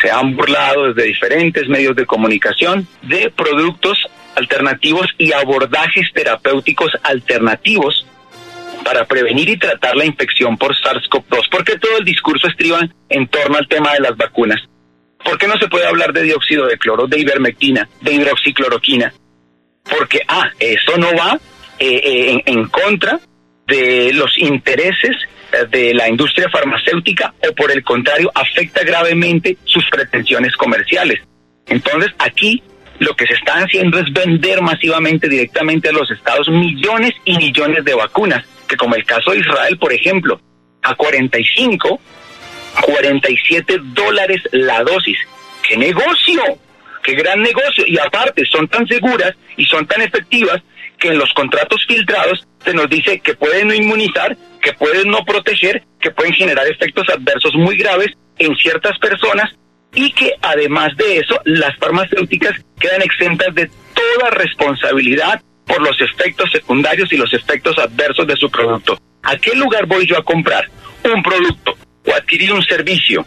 Se 0.00 0.10
han 0.10 0.34
burlado 0.34 0.92
desde 0.92 1.08
diferentes 1.08 1.68
medios 1.68 1.94
de 1.94 2.06
comunicación 2.06 2.88
de 3.02 3.30
productos 3.30 3.98
alternativos 4.34 5.06
y 5.18 5.32
abordajes 5.32 6.08
terapéuticos 6.12 6.90
alternativos 7.02 8.06
para 8.82 9.04
prevenir 9.04 9.50
y 9.50 9.58
tratar 9.58 9.94
la 9.94 10.06
infección 10.06 10.56
por 10.56 10.74
SARS-CoV-2, 10.74 11.48
porque 11.50 11.78
todo 11.78 11.98
el 11.98 12.04
discurso 12.04 12.48
estriba 12.48 12.80
en 13.10 13.28
torno 13.28 13.58
al 13.58 13.68
tema 13.68 13.92
de 13.92 14.00
las 14.00 14.16
vacunas. 14.16 14.60
¿Por 15.22 15.38
qué 15.38 15.46
no 15.46 15.58
se 15.58 15.68
puede 15.68 15.86
hablar 15.86 16.12
de 16.12 16.22
dióxido 16.22 16.66
de 16.66 16.78
cloro, 16.78 17.06
de 17.06 17.20
ivermectina, 17.20 17.88
de 18.00 18.12
hidroxicloroquina? 18.12 19.12
Porque, 19.88 20.20
ah, 20.28 20.50
eso 20.58 20.96
no 20.98 21.14
va 21.14 21.38
eh, 21.78 22.00
eh, 22.02 22.42
en, 22.46 22.68
contra 22.68 23.20
de 23.66 24.12
los 24.14 24.38
intereses 24.38 25.16
eh, 25.52 25.66
de 25.70 25.94
la 25.94 26.08
industria 26.08 26.48
farmacéutica 26.50 27.34
o 27.48 27.54
por 27.54 27.70
el 27.70 27.82
contrario 27.82 28.30
afecta 28.34 28.82
gravemente 28.84 29.58
sus 29.64 29.84
pretensiones 29.90 30.56
comerciales. 30.56 31.20
Entonces 31.66 32.12
aquí 32.18 32.62
lo 32.98 33.14
que 33.16 33.26
se 33.26 33.34
está 33.34 33.54
haciendo 33.54 33.98
es 33.98 34.12
vender 34.12 34.62
masivamente 34.62 35.28
directamente 35.28 35.88
a 35.88 35.92
los 35.92 36.10
estados 36.10 36.48
millones 36.48 37.12
y 37.24 37.36
millones 37.36 37.84
de 37.84 37.94
vacunas, 37.94 38.44
que 38.68 38.76
como 38.76 38.94
el 38.94 39.04
caso 39.04 39.32
de 39.32 39.38
Israel, 39.38 39.76
por 39.78 39.92
ejemplo, 39.92 40.40
a 40.82 40.94
45, 40.94 42.00
47 42.82 43.78
dólares 43.82 44.42
la 44.52 44.82
dosis. 44.84 45.18
¡Qué 45.66 45.76
negocio! 45.76 46.42
¡Qué 47.04 47.12
gran 47.12 47.42
negocio! 47.42 47.84
Y 47.86 47.98
aparte 47.98 48.44
son 48.46 48.66
tan 48.66 48.88
seguras 48.88 49.34
y 49.58 49.66
son 49.66 49.86
tan 49.86 50.00
efectivas 50.00 50.62
que 50.98 51.08
en 51.08 51.18
los 51.18 51.30
contratos 51.34 51.84
filtrados 51.86 52.46
se 52.64 52.72
nos 52.72 52.88
dice 52.88 53.20
que 53.20 53.34
pueden 53.34 53.68
no 53.68 53.74
inmunizar, 53.74 54.34
que 54.62 54.72
pueden 54.72 55.10
no 55.10 55.22
proteger, 55.24 55.82
que 56.00 56.10
pueden 56.10 56.32
generar 56.32 56.66
efectos 56.66 57.06
adversos 57.10 57.54
muy 57.56 57.76
graves 57.76 58.08
en 58.38 58.56
ciertas 58.56 58.98
personas 58.98 59.50
y 59.94 60.10
que 60.12 60.32
además 60.40 60.96
de 60.96 61.18
eso 61.18 61.38
las 61.44 61.76
farmacéuticas 61.76 62.52
quedan 62.80 63.02
exentas 63.02 63.54
de 63.54 63.70
toda 63.94 64.30
responsabilidad 64.30 65.42
por 65.66 65.82
los 65.82 66.00
efectos 66.00 66.50
secundarios 66.50 67.12
y 67.12 67.18
los 67.18 67.32
efectos 67.34 67.78
adversos 67.78 68.26
de 68.26 68.36
su 68.36 68.50
producto. 68.50 68.98
¿A 69.22 69.36
qué 69.36 69.54
lugar 69.54 69.84
voy 69.84 70.06
yo 70.06 70.16
a 70.16 70.24
comprar 70.24 70.70
un 71.04 71.22
producto 71.22 71.76
o 72.06 72.14
adquirir 72.14 72.52
un 72.54 72.62
servicio 72.62 73.26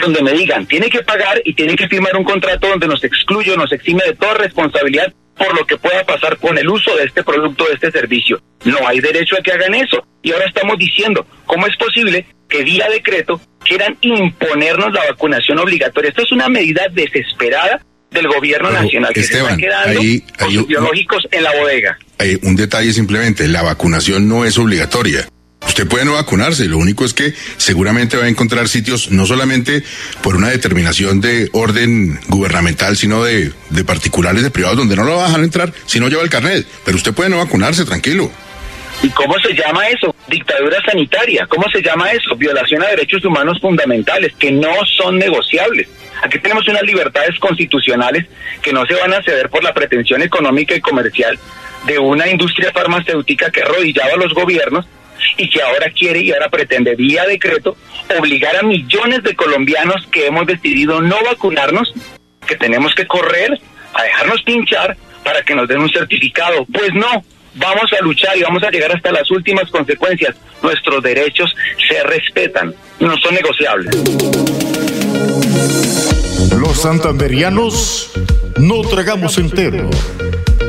donde 0.00 0.22
me 0.22 0.32
digan, 0.32 0.66
tiene 0.66 0.88
que 0.88 1.02
pagar 1.02 1.40
y 1.44 1.54
tiene 1.54 1.76
que 1.76 1.88
firmar 1.88 2.16
un 2.16 2.24
contrato 2.24 2.68
donde 2.68 2.86
nos 2.86 3.02
excluye 3.04 3.52
o 3.52 3.56
nos 3.56 3.72
exime 3.72 4.02
de 4.06 4.14
toda 4.14 4.34
responsabilidad 4.34 5.12
por 5.36 5.54
lo 5.56 5.66
que 5.66 5.76
pueda 5.76 6.04
pasar 6.04 6.38
con 6.38 6.56
el 6.58 6.68
uso 6.68 6.94
de 6.96 7.04
este 7.04 7.24
producto, 7.24 7.64
de 7.66 7.74
este 7.74 7.90
servicio. 7.90 8.40
No 8.64 8.86
hay 8.86 9.00
derecho 9.00 9.36
a 9.36 9.42
que 9.42 9.52
hagan 9.52 9.74
eso. 9.74 10.06
Y 10.22 10.32
ahora 10.32 10.46
estamos 10.46 10.78
diciendo, 10.78 11.26
¿cómo 11.44 11.66
es 11.66 11.76
posible 11.76 12.24
que 12.48 12.62
vía 12.62 12.88
decreto 12.88 13.40
quieran 13.64 13.96
imponernos 14.00 14.92
la 14.92 15.06
vacunación 15.10 15.58
obligatoria? 15.58 16.10
Esto 16.10 16.22
es 16.22 16.32
una 16.32 16.48
medida 16.48 16.86
desesperada 16.92 17.80
del 18.10 18.28
gobierno 18.28 18.70
nacional 18.70 19.12
que 19.12 19.24
se 19.24 19.38
está 19.38 19.56
quedando 19.56 20.00
con 20.38 20.66
biológicos 20.66 21.26
en 21.32 21.42
la 21.42 21.52
bodega. 21.52 21.98
Hay 22.18 22.38
un 22.42 22.54
detalle 22.54 22.92
simplemente, 22.92 23.48
la 23.48 23.62
vacunación 23.62 24.28
no 24.28 24.44
es 24.44 24.56
obligatoria. 24.56 25.26
Usted 25.66 25.88
puede 25.88 26.04
no 26.04 26.12
vacunarse, 26.12 26.66
lo 26.66 26.78
único 26.78 27.04
es 27.04 27.14
que 27.14 27.34
seguramente 27.56 28.16
va 28.16 28.24
a 28.24 28.28
encontrar 28.28 28.68
sitios 28.68 29.10
no 29.10 29.26
solamente 29.26 29.82
por 30.22 30.36
una 30.36 30.50
determinación 30.50 31.20
de 31.20 31.48
orden 31.52 32.20
gubernamental, 32.28 32.96
sino 32.96 33.24
de, 33.24 33.52
de 33.70 33.84
particulares, 33.84 34.42
de 34.42 34.50
privados, 34.50 34.76
donde 34.78 34.94
no 34.94 35.04
lo 35.04 35.16
va 35.16 35.24
a 35.24 35.26
dejar 35.28 35.42
entrar 35.42 35.72
si 35.86 35.98
no 35.98 36.08
lleva 36.08 36.22
el 36.22 36.30
carnet. 36.30 36.66
Pero 36.84 36.96
usted 36.96 37.12
puede 37.12 37.30
no 37.30 37.38
vacunarse, 37.38 37.84
tranquilo. 37.84 38.30
¿Y 39.02 39.08
cómo 39.10 39.38
se 39.38 39.52
llama 39.52 39.88
eso? 39.88 40.14
Dictadura 40.28 40.80
sanitaria. 40.82 41.46
¿Cómo 41.48 41.68
se 41.70 41.82
llama 41.82 42.10
eso? 42.12 42.36
Violación 42.36 42.82
a 42.82 42.86
derechos 42.86 43.24
humanos 43.24 43.58
fundamentales 43.60 44.32
que 44.38 44.52
no 44.52 44.72
son 44.96 45.18
negociables. 45.18 45.88
Aquí 46.22 46.38
tenemos 46.38 46.66
unas 46.68 46.82
libertades 46.82 47.38
constitucionales 47.38 48.26
que 48.62 48.72
no 48.72 48.86
se 48.86 48.94
van 48.94 49.12
a 49.12 49.22
ceder 49.22 49.50
por 49.50 49.62
la 49.62 49.74
pretensión 49.74 50.22
económica 50.22 50.74
y 50.74 50.80
comercial 50.80 51.38
de 51.86 51.98
una 51.98 52.28
industria 52.28 52.72
farmacéutica 52.72 53.50
que 53.50 53.62
arrodillaba 53.62 54.14
a 54.14 54.16
los 54.16 54.32
gobiernos 54.32 54.86
y 55.36 55.48
que 55.48 55.62
ahora 55.62 55.90
quiere 55.90 56.20
y 56.20 56.32
ahora 56.32 56.48
pretende 56.48 56.94
vía 56.94 57.24
decreto 57.26 57.76
obligar 58.18 58.56
a 58.56 58.62
millones 58.62 59.22
de 59.22 59.34
colombianos 59.34 60.06
que 60.10 60.26
hemos 60.26 60.46
decidido 60.46 61.00
no 61.00 61.16
vacunarnos, 61.24 61.92
que 62.46 62.56
tenemos 62.56 62.94
que 62.94 63.06
correr 63.06 63.58
a 63.94 64.02
dejarnos 64.02 64.42
pinchar 64.42 64.96
para 65.24 65.42
que 65.42 65.54
nos 65.54 65.68
den 65.68 65.80
un 65.80 65.90
certificado. 65.90 66.66
Pues 66.66 66.92
no, 66.94 67.24
vamos 67.54 67.90
a 67.98 68.02
luchar 68.02 68.36
y 68.36 68.42
vamos 68.42 68.62
a 68.62 68.70
llegar 68.70 68.92
hasta 68.92 69.10
las 69.12 69.30
últimas 69.30 69.70
consecuencias. 69.70 70.36
Nuestros 70.62 71.02
derechos 71.02 71.54
se 71.88 72.02
respetan, 72.02 72.74
no 73.00 73.16
son 73.18 73.34
negociables. 73.34 73.94
Los 76.58 76.82
santanderianos 76.82 78.12
no 78.58 78.82
tragamos 78.82 79.38
entero. 79.38 79.90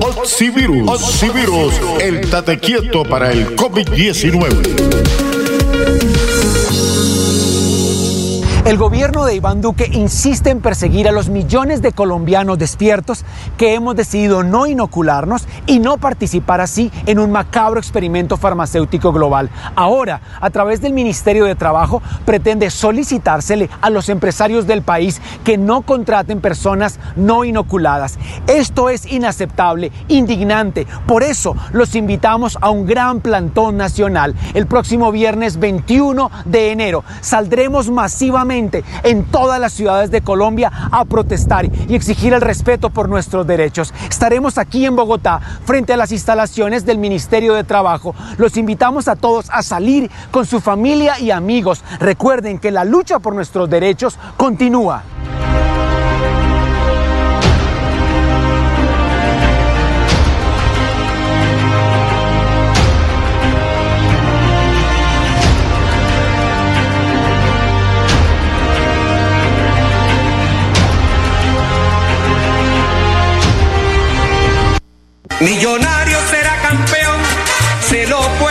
Oxivirus. 0.00 0.88
Oxivirus, 0.88 1.74
el 2.00 2.30
tate 2.30 2.58
quieto 2.58 3.04
para 3.04 3.32
el 3.32 3.56
COVID-19. 3.56 5.27
El 8.68 8.76
gobierno 8.76 9.24
de 9.24 9.34
Iván 9.34 9.62
Duque 9.62 9.88
insiste 9.90 10.50
en 10.50 10.60
perseguir 10.60 11.08
a 11.08 11.12
los 11.12 11.30
millones 11.30 11.80
de 11.80 11.92
colombianos 11.92 12.58
despiertos 12.58 13.24
que 13.56 13.72
hemos 13.72 13.96
decidido 13.96 14.42
no 14.42 14.66
inocularnos 14.66 15.48
y 15.66 15.78
no 15.78 15.96
participar 15.96 16.60
así 16.60 16.92
en 17.06 17.18
un 17.18 17.32
macabro 17.32 17.80
experimento 17.80 18.36
farmacéutico 18.36 19.10
global. 19.10 19.48
Ahora, 19.74 20.20
a 20.38 20.50
través 20.50 20.82
del 20.82 20.92
Ministerio 20.92 21.46
de 21.46 21.54
Trabajo, 21.54 22.02
pretende 22.26 22.68
solicitársele 22.68 23.70
a 23.80 23.88
los 23.88 24.10
empresarios 24.10 24.66
del 24.66 24.82
país 24.82 25.22
que 25.44 25.56
no 25.56 25.80
contraten 25.80 26.42
personas 26.42 27.00
no 27.16 27.44
inoculadas. 27.44 28.18
Esto 28.46 28.90
es 28.90 29.10
inaceptable, 29.10 29.92
indignante. 30.08 30.86
Por 31.06 31.22
eso 31.22 31.56
los 31.72 31.94
invitamos 31.94 32.58
a 32.60 32.68
un 32.68 32.84
gran 32.84 33.22
plantón 33.22 33.78
nacional 33.78 34.34
el 34.52 34.66
próximo 34.66 35.10
viernes 35.10 35.58
21 35.58 36.30
de 36.44 36.72
enero. 36.72 37.02
Saldremos 37.22 37.88
masivamente 37.88 38.57
en 38.58 39.24
todas 39.24 39.60
las 39.60 39.72
ciudades 39.72 40.10
de 40.10 40.20
Colombia 40.20 40.70
a 40.90 41.04
protestar 41.04 41.66
y 41.88 41.94
exigir 41.94 42.32
el 42.32 42.40
respeto 42.40 42.90
por 42.90 43.08
nuestros 43.08 43.46
derechos. 43.46 43.94
Estaremos 44.08 44.58
aquí 44.58 44.84
en 44.84 44.96
Bogotá 44.96 45.40
frente 45.64 45.92
a 45.92 45.96
las 45.96 46.12
instalaciones 46.12 46.84
del 46.84 46.98
Ministerio 46.98 47.54
de 47.54 47.64
Trabajo. 47.64 48.14
Los 48.36 48.56
invitamos 48.56 49.08
a 49.08 49.16
todos 49.16 49.48
a 49.50 49.62
salir 49.62 50.10
con 50.30 50.44
su 50.44 50.60
familia 50.60 51.18
y 51.20 51.30
amigos. 51.30 51.84
Recuerden 52.00 52.58
que 52.58 52.70
la 52.70 52.84
lucha 52.84 53.18
por 53.18 53.34
nuestros 53.34 53.70
derechos 53.70 54.18
continúa. 54.36 55.04
Millonario 75.40 76.18
será 76.30 76.60
campeón, 76.60 77.20
se 77.80 78.06
lo 78.08 78.18
asegurar. 78.20 78.47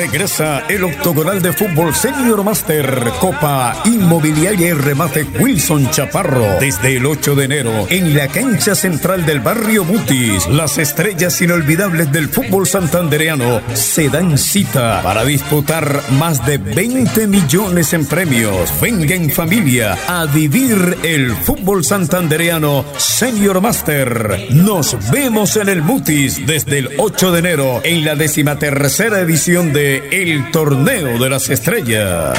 Regresa 0.00 0.60
el 0.70 0.82
octogonal 0.84 1.42
de 1.42 1.52
fútbol 1.52 1.94
Senior 1.94 2.42
Master 2.42 3.12
Copa 3.20 3.82
Inmobiliaria 3.84 4.68
y 4.68 4.72
Remate 4.72 5.24
Wilson 5.24 5.90
Chaparro 5.90 6.58
desde 6.58 6.96
el 6.96 7.04
8 7.04 7.34
de 7.34 7.44
enero 7.44 7.86
en 7.90 8.16
la 8.16 8.26
cancha 8.28 8.74
central 8.74 9.26
del 9.26 9.40
barrio 9.40 9.84
Mutis. 9.84 10.46
Las 10.46 10.78
estrellas 10.78 11.38
inolvidables 11.42 12.10
del 12.12 12.30
fútbol 12.30 12.66
santandereano 12.66 13.60
se 13.74 14.08
dan 14.08 14.38
cita 14.38 15.02
para 15.02 15.22
disputar 15.22 16.02
más 16.12 16.46
de 16.46 16.56
20 16.56 17.26
millones 17.26 17.92
en 17.92 18.06
premios. 18.06 18.72
Venga 18.80 19.14
en 19.14 19.28
familia 19.28 19.98
a 20.08 20.24
vivir 20.24 20.96
el 21.02 21.32
fútbol 21.32 21.84
santandereano 21.84 22.86
Senior 22.96 23.60
Master. 23.60 24.46
Nos 24.52 24.96
vemos 25.10 25.56
en 25.56 25.68
el 25.68 25.82
Mutis 25.82 26.46
desde 26.46 26.78
el 26.78 26.90
8 26.96 27.32
de 27.32 27.38
enero 27.38 27.80
en 27.84 28.06
la 28.06 28.14
decimatercera 28.14 29.20
edición 29.20 29.74
de 29.74 29.89
El 29.98 30.50
Torneo 30.50 31.18
de 31.18 31.28
las 31.28 31.50
Estrellas. 31.50 32.38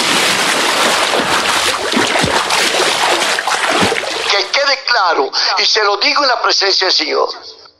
Y 5.57 5.65
se 5.65 5.83
lo 5.83 5.97
digo 5.97 6.23
en 6.23 6.29
la 6.29 6.41
presencia 6.41 6.87
del 6.87 6.95
Señor, 6.95 7.29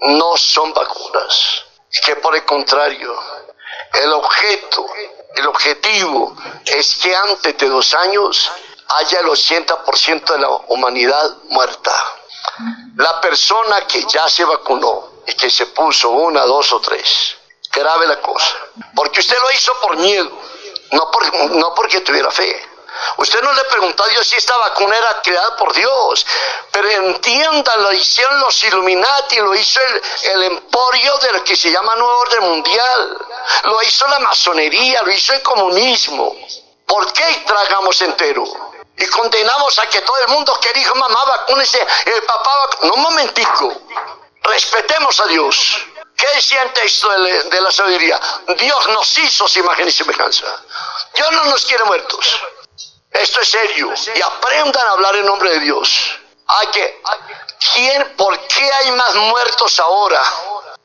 no 0.02 0.38
son 0.38 0.74
vacunas. 0.74 1.66
Que 2.06 2.16
por 2.18 2.36
el 2.36 2.46
contrario, 2.46 3.14
el 3.94 4.14
objeto, 4.14 4.86
el 5.36 5.48
objetivo 5.48 6.36
es 6.66 6.96
que 6.96 7.16
antes 7.16 7.58
de 7.58 7.70
dos 7.70 7.94
años 7.94 8.52
haya 8.88 9.20
el 9.20 9.28
80% 9.28 10.34
de 10.34 10.40
la 10.40 10.50
humanidad 10.68 11.38
muerta. 11.50 11.94
La 12.96 13.20
persona 13.22 13.86
que 13.88 14.06
ya 14.06 14.28
se 14.30 14.44
vacunó 14.44 15.24
y 15.28 15.34
que 15.34 15.50
se 15.50 15.68
puso 15.68 16.10
una, 16.10 16.46
dos 16.46 16.72
o 16.74 16.80
tres, 16.80 17.36
grave 17.72 18.08
la 18.08 18.20
cosa. 18.22 18.56
Porque 18.96 19.20
usted 19.20 19.38
lo 19.40 19.52
hizo 19.52 19.74
por 19.82 19.98
miedo, 19.98 20.32
no, 20.92 21.12
por, 21.12 21.52
no 21.52 21.74
porque 21.74 22.02
tuviera 22.02 22.32
fe. 22.32 22.71
Usted 23.18 23.42
no 23.42 23.54
le 23.54 23.64
preguntó 23.66 24.04
a 24.04 24.08
Dios 24.08 24.28
si 24.28 24.36
esta 24.36 24.58
vacuna 24.58 24.98
era 24.98 25.22
creada 25.22 25.56
por 25.58 25.74
Dios, 25.74 26.26
pero 26.72 26.90
entienda, 26.90 27.76
lo 27.78 27.94
hicieron 27.94 28.40
los 28.42 28.64
Illuminati, 28.64 29.38
lo 29.38 29.56
hizo 29.56 29.80
el, 29.82 30.02
el 30.32 30.44
emporio 30.44 31.18
del 31.18 31.44
que 31.44 31.56
se 31.56 31.72
llama 31.72 31.96
Nuevo 31.96 32.20
Orden 32.20 32.44
Mundial, 32.44 33.18
lo 33.64 33.82
hizo 33.84 34.08
la 34.08 34.20
masonería, 34.20 35.02
lo 35.04 35.12
hizo 35.12 35.34
el 35.34 35.42
comunismo. 35.42 36.36
¿Por 36.86 37.14
qué 37.14 37.44
tragamos 37.46 38.02
entero? 38.02 38.44
Y 38.98 39.06
condenamos 39.08 39.80
a 39.80 39.88
que 39.88 40.02
todo 40.02 40.18
el 40.20 40.28
mundo 40.28 40.60
que 40.60 40.74
dijo, 40.74 40.94
mamá, 40.96 41.24
vacúnese, 41.26 41.80
el 42.06 42.24
papá, 42.24 42.70
no 42.82 42.94
un 42.94 43.02
momentico, 43.02 43.82
respetemos 44.44 45.20
a 45.22 45.28
Dios. 45.28 45.78
¿Qué 46.16 46.28
decía 46.36 46.62
el 46.62 46.74
texto 46.74 47.10
de 47.10 47.62
la 47.62 47.72
sabiduría? 47.72 48.20
Dios 48.58 48.88
nos 48.90 49.18
hizo 49.18 49.48
su 49.48 49.60
imagen 49.60 49.88
y 49.88 49.92
semejanza. 49.92 50.46
Dios 51.16 51.32
no 51.32 51.46
nos 51.46 51.66
quiere 51.66 51.84
muertos. 51.86 52.42
Esto 53.12 53.42
es 53.42 53.50
serio. 53.50 53.94
Y 54.16 54.22
aprendan 54.22 54.88
a 54.88 54.92
hablar 54.92 55.16
en 55.18 55.26
nombre 55.26 55.50
de 55.52 55.60
Dios. 55.60 56.20
Hay 56.48 56.68
que, 56.68 57.02
¿quién, 57.74 58.16
¿Por 58.16 58.38
qué 58.48 58.72
hay 58.74 58.92
más 58.92 59.16
muertos 59.16 59.80
ahora 59.80 60.22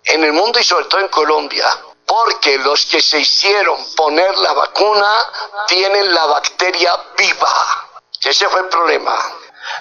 en 0.05 0.24
el 0.24 0.32
mundo 0.32 0.59
y 0.59 0.65
sobre 0.65 0.86
todo 0.86 1.01
en 1.01 1.09
Colombia? 1.09 1.66
Porque 2.05 2.59
los 2.59 2.86
que 2.86 3.01
se 3.01 3.19
hicieron 3.19 3.94
poner 3.97 4.36
la 4.39 4.53
vacuna 4.53 5.32
tienen 5.66 6.15
la 6.15 6.27
bacteria 6.27 6.97
viva. 7.16 7.86
Ese 8.21 8.48
fue 8.48 8.61
el 8.61 8.69
problema. 8.69 9.16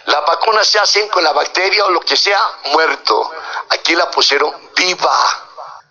Las 0.06 0.25
vacunas 0.25 0.67
se 0.67 0.80
hacen 0.80 1.07
con 1.09 1.24
la 1.24 1.33
bacteria 1.33 1.85
o 1.85 1.90
lo 1.90 2.01
que 2.01 2.17
sea 2.17 2.59
muerto. 2.65 3.32
Aquí 3.69 3.95
la 3.95 4.09
pusieron 4.09 4.72
viva 4.75 5.15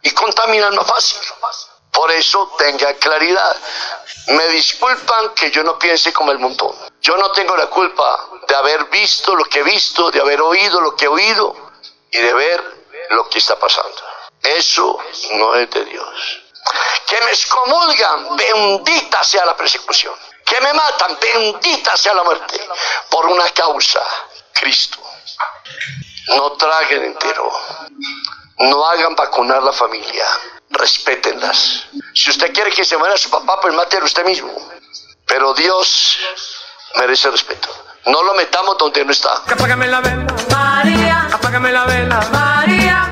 y 0.03 0.11
contaminan 0.13 0.75
más 0.75 0.87
fácil. 0.87 1.21
Por 1.95 2.11
eso 2.11 2.53
tenga 2.59 2.93
claridad. 2.95 3.57
Me 4.27 4.49
disculpan 4.49 5.33
que 5.35 5.51
yo 5.53 5.63
no 5.63 5.79
piense 5.79 6.13
como 6.13 6.33
el 6.33 6.41
montón. 6.41 6.75
Yo 7.01 7.17
no 7.17 7.31
tengo 7.31 7.57
la 7.57 7.69
culpa 7.69 8.29
de 8.49 8.57
haber 8.57 8.87
visto 8.87 9.35
lo 9.37 9.45
que 9.45 9.61
he 9.61 9.63
visto, 9.63 10.11
de 10.11 10.21
haber 10.21 10.41
oído 10.41 10.81
lo 10.81 10.97
que 10.97 11.05
he 11.05 11.09
oído 11.09 11.55
y 12.11 12.19
de 12.19 12.35
ver 12.35 12.87
lo 13.11 13.29
que 13.29 13.39
está 13.39 13.57
pasando. 13.59 14.03
Eso 14.43 14.99
no 15.35 15.55
es 15.55 15.71
de 15.71 15.85
Dios. 15.85 16.43
Que 17.07 17.21
me 17.21 17.31
excomulgan, 17.31 18.37
bendita 18.37 19.23
sea 19.23 19.47
la 19.47 19.57
persecución. 19.57 20.15
Que 20.45 20.61
me 20.61 20.75
matan, 20.75 21.17
bendita 21.21 21.97
sea 21.97 22.15
la 22.15 22.25
muerte. 22.25 22.61
Por 23.09 23.27
una 23.27 23.49
causa, 23.51 24.03
Cristo. 24.53 24.99
No 26.29 26.53
traguen 26.53 27.05
entero. 27.05 27.53
No 28.59 28.85
hagan 28.85 29.15
vacunar 29.15 29.63
la 29.63 29.73
familia 29.73 30.27
respétenlas. 30.75 31.87
Si 32.15 32.31
usted 32.31 32.53
quiere 32.53 32.71
que 32.71 32.85
se 32.85 32.97
muera 32.97 33.17
su 33.17 33.31
papá, 33.31 33.61
pues 33.61 33.75
mátelo 33.75 34.05
usted 34.05 34.25
mismo. 34.25 34.53
Pero 35.27 35.55
Dios 35.55 36.19
merece 36.97 37.31
respeto. 37.31 37.69
No 38.07 38.23
lo 38.23 38.35
metamos 38.35 38.77
donde 38.79 39.05
no 39.05 39.13
está. 39.13 39.37
Apágame 39.37 39.87
la 39.87 40.01
vela, 40.01 40.27
María. 40.51 41.29
Apágame 41.33 41.73
la 41.73 41.85
vela, 41.87 42.21
María. 42.31 42.84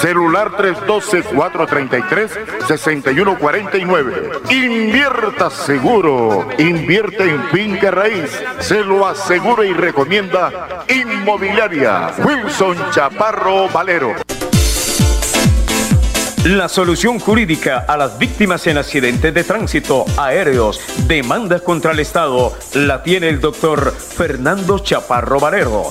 celular 0.00 0.56
312 0.56 1.22
433 1.34 2.30
6149. 2.66 4.30
Invierta 4.50 5.50
seguro, 5.50 6.48
invierte 6.58 7.24
en 7.24 7.42
finca 7.48 7.90
raíz, 7.90 8.30
se 8.60 8.84
lo 8.84 9.06
asegura 9.06 9.64
y 9.64 9.72
recomienda 9.72 10.84
Inmobiliaria 10.88 12.12
Wilson 12.24 12.76
Chaparro 12.92 13.68
Valero. 13.68 14.14
La 16.44 16.68
solución 16.68 17.18
jurídica 17.18 17.86
a 17.88 17.96
las 17.96 18.18
víctimas 18.18 18.66
en 18.66 18.76
accidentes 18.76 19.32
de 19.32 19.44
tránsito 19.44 20.04
aéreos, 20.18 20.78
demanda 21.06 21.58
contra 21.60 21.92
el 21.92 22.00
Estado, 22.00 22.52
la 22.74 23.02
tiene 23.02 23.30
el 23.30 23.40
doctor 23.40 23.94
Fernando 23.94 24.78
Chaparro 24.78 25.40
Valero, 25.40 25.90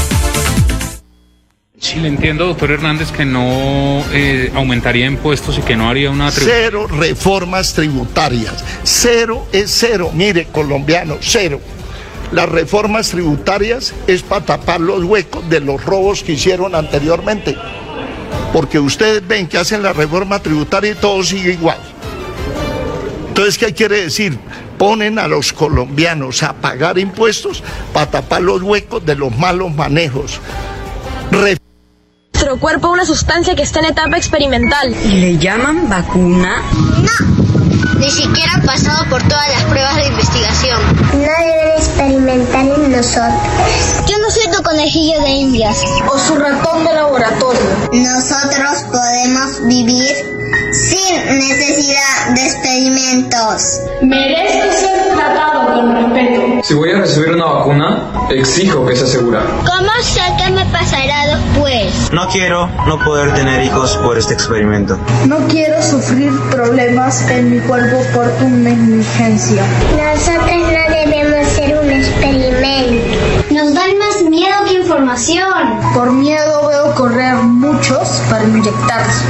Sí, 1.81 1.99
le 1.99 2.09
entiendo, 2.09 2.45
doctor 2.45 2.69
Hernández, 2.69 3.11
que 3.11 3.25
no 3.25 4.03
eh, 4.13 4.51
aumentaría 4.53 5.07
impuestos 5.07 5.57
y 5.57 5.61
que 5.61 5.75
no 5.75 5.89
haría 5.89 6.11
una 6.11 6.29
Cero 6.29 6.85
reformas 6.85 7.73
tributarias. 7.73 8.63
Cero 8.83 9.47
es 9.51 9.71
cero. 9.71 10.11
Mire, 10.13 10.45
colombiano, 10.45 11.17
cero. 11.19 11.59
Las 12.31 12.47
reformas 12.47 13.09
tributarias 13.09 13.95
es 14.05 14.21
para 14.21 14.45
tapar 14.45 14.79
los 14.79 15.03
huecos 15.03 15.49
de 15.49 15.59
los 15.59 15.83
robos 15.83 16.21
que 16.21 16.33
hicieron 16.33 16.75
anteriormente. 16.75 17.57
Porque 18.53 18.77
ustedes 18.79 19.27
ven 19.27 19.47
que 19.47 19.57
hacen 19.57 19.81
la 19.81 19.91
reforma 19.91 20.37
tributaria 20.37 20.91
y 20.91 20.95
todo 20.95 21.23
sigue 21.23 21.53
igual. 21.53 21.79
Entonces, 23.29 23.57
¿qué 23.57 23.73
quiere 23.73 24.03
decir? 24.03 24.37
ponen 24.77 25.19
a 25.19 25.27
los 25.27 25.53
colombianos 25.53 26.41
a 26.41 26.53
pagar 26.53 26.97
impuestos 26.97 27.63
para 27.93 28.09
tapar 28.09 28.41
los 28.41 28.63
huecos 28.63 29.05
de 29.05 29.15
los 29.15 29.35
malos 29.37 29.71
manejos. 29.75 30.41
Nuestro 32.51 32.67
cuerpo 32.67 32.89
una 32.89 33.05
sustancia 33.05 33.55
que 33.55 33.61
está 33.61 33.79
en 33.79 33.85
etapa 33.85 34.17
experimental. 34.17 34.93
¿Y 35.05 35.21
le 35.21 35.37
llaman 35.37 35.87
vacuna? 35.87 36.61
No, 36.97 37.97
ni 37.97 38.11
siquiera 38.11 38.55
han 38.55 38.63
pasado 38.63 39.09
por 39.09 39.23
todas 39.23 39.47
las 39.47 39.63
pruebas 39.69 39.95
de 39.95 40.07
investigación. 40.07 40.77
No 41.13 41.19
deben 41.19 41.77
experimentar 41.77 42.65
en 42.65 42.91
nosotros. 42.91 43.39
Yo 44.05 44.17
no 44.17 44.29
soy 44.29 44.51
tu 44.51 44.61
conejillo 44.63 45.21
de 45.21 45.29
indias. 45.29 45.81
O 46.11 46.19
su 46.19 46.35
ratón 46.35 46.83
de 46.83 46.93
laboratorio. 46.93 47.61
Nosotros 47.93 48.83
podemos 48.91 49.65
vivir 49.67 50.40
sin 50.71 51.25
necesidad 51.25 52.33
de 52.35 52.41
experimentos. 52.45 53.81
Merezco 54.01 54.71
ser 54.71 55.15
tratado 55.15 55.73
con 55.73 55.95
respeto. 55.95 56.41
Si 56.63 56.73
voy 56.73 56.91
a 56.91 56.99
recibir 56.99 57.31
una 57.33 57.45
vacuna, 57.45 58.27
exijo 58.29 58.85
que 58.85 58.95
sea 58.95 59.07
segura. 59.07 59.43
¿Cómo 59.65 59.89
sé 60.01 60.21
qué 60.37 60.51
me 60.51 60.65
pasará 60.65 61.27
después? 61.27 62.11
No 62.11 62.27
quiero 62.29 62.67
no 62.87 62.99
poder 63.03 63.33
tener 63.33 63.63
hijos 63.63 63.97
por 63.97 64.17
este 64.17 64.33
experimento. 64.33 64.97
No 65.27 65.37
quiero 65.47 65.81
sufrir 65.81 66.31
problemas 66.49 67.29
en 67.29 67.51
mi 67.51 67.59
cuerpo 67.59 67.97
por 68.13 68.29
tu 68.37 68.47
negligencia. 68.49 69.63
Nosotros 69.97 70.47
no 70.47 70.95
debemos 70.95 71.47
ser 71.49 71.77
un 71.79 71.89
experimento. 71.89 73.30
Información. 75.01 75.79
Por 75.95 76.11
miedo 76.11 76.67
veo 76.67 76.93
correr 76.93 77.33
muchos 77.35 78.21
para 78.29 78.43
inyectarse. 78.43 79.25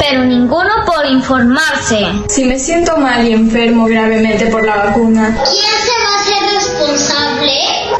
Pero 0.00 0.24
ninguno 0.24 0.68
por 0.84 1.06
informarse. 1.06 2.06
Si 2.28 2.44
me 2.44 2.58
siento 2.58 2.96
mal 2.96 3.26
y 3.26 3.32
enfermo 3.32 3.86
gravemente 3.86 4.46
por 4.46 4.66
la 4.66 4.76
vacuna. 4.76 5.28
¿Quién 5.44 5.74
se 5.84 5.92
va 6.02 6.12
a 6.12 6.20
hacer 6.20 6.42
responsable? 6.56 7.52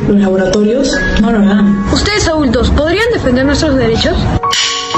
Los 0.09 0.21
laboratorios 0.21 0.97
no 1.21 1.31
lo 1.31 1.39
harán. 1.39 1.87
Ustedes 1.93 2.27
adultos, 2.27 2.71
¿podrían 2.71 3.09
defender 3.13 3.45
nuestros 3.45 3.77
derechos? 3.77 4.17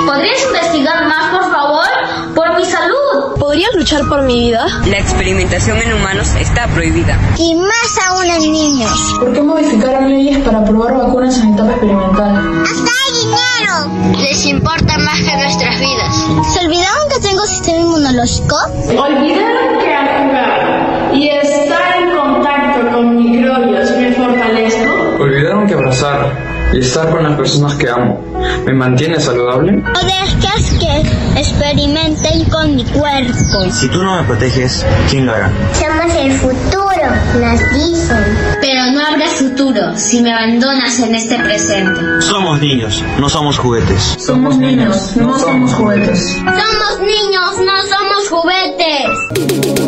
¿Podrías 0.07 0.43
investigar 0.47 1.07
más, 1.07 1.31
por 1.31 1.53
favor? 1.53 1.89
Por 2.49 2.57
mi 2.57 2.65
salud. 2.65 3.39
¿Podrías 3.39 3.75
luchar 3.75 4.09
por 4.09 4.23
mi 4.23 4.49
vida? 4.49 4.65
La 4.87 4.99
experimentación 4.99 5.77
en 5.77 5.93
humanos 5.93 6.29
está 6.41 6.67
prohibida. 6.69 7.19
Y 7.37 7.55
más 7.55 7.99
aún 8.09 8.25
en 8.25 8.41
niños. 8.53 8.91
¿Por 9.21 9.35
qué 9.35 9.43
modificaron 9.43 10.09
leyes 10.09 10.39
para 10.39 10.65
probar 10.65 10.97
vacunas 10.97 11.37
en 11.39 11.53
etapa 11.53 11.73
experimental? 11.73 12.63
¡Hasta 12.63 12.91
hay 12.91 13.13
dinero! 13.21 14.23
Les 14.23 14.47
importa 14.47 14.97
más 14.97 15.21
que 15.21 15.37
nuestras 15.37 15.79
vidas. 15.79 16.55
¿Se 16.55 16.61
olvidaron 16.65 17.09
que 17.11 17.21
tengo 17.21 17.45
sistema 17.45 17.81
inmunológico? 17.81 18.57
Olvidaron 18.97 19.79
que 19.81 19.97
jugar 20.19 21.11
y 21.13 21.29
estar 21.29 21.98
estar 26.75 27.11
con 27.11 27.23
las 27.25 27.37
personas 27.37 27.75
que 27.75 27.89
amo 27.89 28.21
me 28.67 28.75
mantiene 28.75 29.19
saludable. 29.21 29.73
No 29.73 30.01
dejes 30.01 30.79
que 30.79 31.39
experimenten 31.39 32.45
con 32.51 32.77
mi 32.77 32.85
cuerpo. 32.85 33.33
Si 33.71 33.89
tú 33.89 34.03
no 34.03 34.17
me 34.17 34.23
proteges, 34.25 34.85
¿quién 35.11 35.27
lo 35.27 35.33
hará? 35.33 35.51
Somos 35.73 36.15
el 36.17 36.33
futuro, 36.33 36.89
nos 37.41 37.61
dicen. 37.73 38.39
Pero 38.61 38.91
no 38.93 39.01
habrá 39.07 39.27
futuro 39.29 39.97
si 39.97 40.21
me 40.21 40.33
abandonas 40.33 40.99
en 41.01 41.15
este 41.15 41.39
presente. 41.39 42.01
Somos 42.21 42.61
niños, 42.61 43.03
no 43.19 43.29
somos 43.29 43.59
juguetes. 43.59 44.17
Somos 44.19 44.59
niños, 44.59 45.17
no 45.17 45.39
somos 45.39 45.73
juguetes. 45.75 46.37
Somos 46.37 47.01
niños, 47.01 47.59
no 47.65 47.83
somos 47.83 48.29
juguetes. 48.29 49.88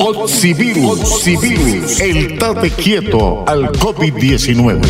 Oxivirus, 0.00 1.00
Oxivirus, 1.00 2.00
el 2.00 2.38
tate 2.38 2.70
quieto 2.70 3.44
al 3.46 3.72
COVID-19. 3.72 4.80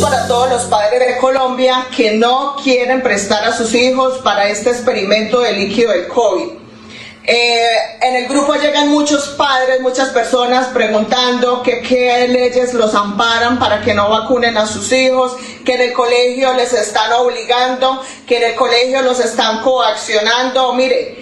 Para 0.00 0.26
todos 0.26 0.48
los 0.50 0.62
padres 0.62 1.00
de 1.00 1.18
Colombia 1.18 1.86
que 1.94 2.16
no 2.16 2.56
quieren 2.62 3.02
prestar 3.02 3.44
a 3.44 3.56
sus 3.56 3.74
hijos 3.74 4.18
para 4.18 4.48
este 4.48 4.70
experimento 4.70 5.40
de 5.40 5.52
líquido 5.52 5.92
del 5.92 6.08
COVID. 6.08 6.63
Eh, 7.26 7.76
en 8.02 8.16
el 8.16 8.28
grupo 8.28 8.54
llegan 8.54 8.90
muchos 8.90 9.28
padres, 9.28 9.80
muchas 9.80 10.10
personas 10.10 10.68
preguntando 10.68 11.62
que 11.62 11.80
qué 11.80 12.28
leyes 12.28 12.74
los 12.74 12.94
amparan 12.94 13.58
para 13.58 13.80
que 13.80 13.94
no 13.94 14.10
vacunen 14.10 14.58
a 14.58 14.66
sus 14.66 14.92
hijos, 14.92 15.34
que 15.64 15.74
en 15.74 15.80
el 15.80 15.92
colegio 15.94 16.52
les 16.52 16.74
están 16.74 17.10
obligando, 17.12 18.02
que 18.26 18.36
en 18.36 18.50
el 18.50 18.54
colegio 18.54 19.00
los 19.00 19.20
están 19.20 19.62
coaccionando. 19.62 20.74
Mire, 20.74 21.16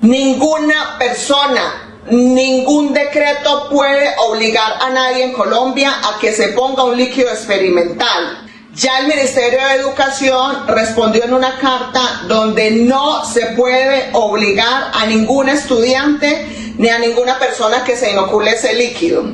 ninguna 0.00 0.96
persona, 0.98 2.00
ningún 2.08 2.94
decreto 2.94 3.68
puede 3.68 4.14
obligar 4.28 4.78
a 4.80 4.88
nadie 4.88 5.24
en 5.24 5.34
Colombia 5.34 5.92
a 6.02 6.18
que 6.18 6.32
se 6.32 6.48
ponga 6.48 6.84
un 6.84 6.96
líquido 6.96 7.28
experimental. 7.28 8.45
Ya 8.76 8.98
el 8.98 9.06
Ministerio 9.06 9.58
de 9.68 9.74
Educación 9.76 10.66
respondió 10.66 11.24
en 11.24 11.32
una 11.32 11.58
carta 11.58 12.24
donde 12.28 12.72
no 12.72 13.24
se 13.24 13.46
puede 13.56 14.10
obligar 14.12 14.90
a 14.92 15.06
ningún 15.06 15.48
estudiante 15.48 16.74
ni 16.76 16.90
a 16.90 16.98
ninguna 16.98 17.38
persona 17.38 17.84
que 17.84 17.96
se 17.96 18.10
inocule 18.12 18.50
ese 18.50 18.74
líquido. 18.74 19.24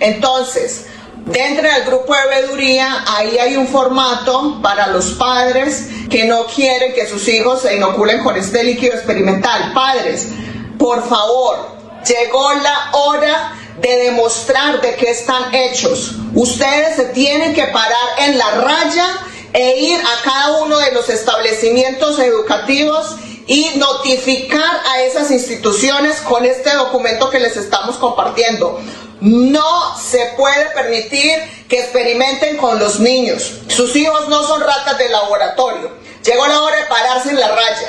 Entonces, 0.00 0.84
dentro 1.24 1.62
del 1.62 1.84
grupo 1.86 2.14
de 2.14 2.28
veeduría, 2.28 3.02
ahí 3.16 3.38
hay 3.38 3.56
un 3.56 3.68
formato 3.68 4.60
para 4.60 4.88
los 4.88 5.12
padres 5.12 5.88
que 6.10 6.26
no 6.26 6.44
quieren 6.44 6.92
que 6.92 7.06
sus 7.06 7.26
hijos 7.28 7.62
se 7.62 7.76
inoculen 7.76 8.22
con 8.22 8.36
este 8.36 8.62
líquido 8.62 8.92
experimental. 8.92 9.72
Padres, 9.72 10.28
por 10.78 11.08
favor, 11.08 11.56
llegó 12.06 12.52
la 12.52 12.90
hora 12.92 13.52
de 13.80 13.96
demostrar 14.04 14.80
de 14.80 14.94
qué 14.96 15.10
están 15.10 15.54
hechos. 15.54 16.12
Ustedes 16.34 16.96
se 16.96 17.04
tienen 17.06 17.54
que 17.54 17.64
parar 17.64 18.08
en 18.18 18.38
la 18.38 18.50
raya 18.50 19.18
e 19.52 19.78
ir 19.78 20.00
a 20.00 20.22
cada 20.22 20.62
uno 20.62 20.78
de 20.78 20.92
los 20.92 21.08
establecimientos 21.08 22.18
educativos 22.18 23.16
y 23.46 23.72
notificar 23.76 24.80
a 24.88 25.00
esas 25.02 25.30
instituciones 25.30 26.20
con 26.20 26.44
este 26.44 26.72
documento 26.74 27.30
que 27.30 27.40
les 27.40 27.56
estamos 27.56 27.96
compartiendo. 27.96 28.80
No 29.20 29.98
se 29.98 30.34
puede 30.36 30.66
permitir 30.70 31.66
que 31.68 31.80
experimenten 31.80 32.56
con 32.58 32.78
los 32.78 33.00
niños. 33.00 33.52
Sus 33.68 33.94
hijos 33.96 34.28
no 34.28 34.44
son 34.44 34.60
ratas 34.60 34.98
de 34.98 35.08
laboratorio. 35.08 35.90
Llegó 36.24 36.46
la 36.46 36.62
hora 36.62 36.76
de 36.76 36.86
pararse 36.86 37.30
en 37.30 37.40
la 37.40 37.48
raya. 37.48 37.88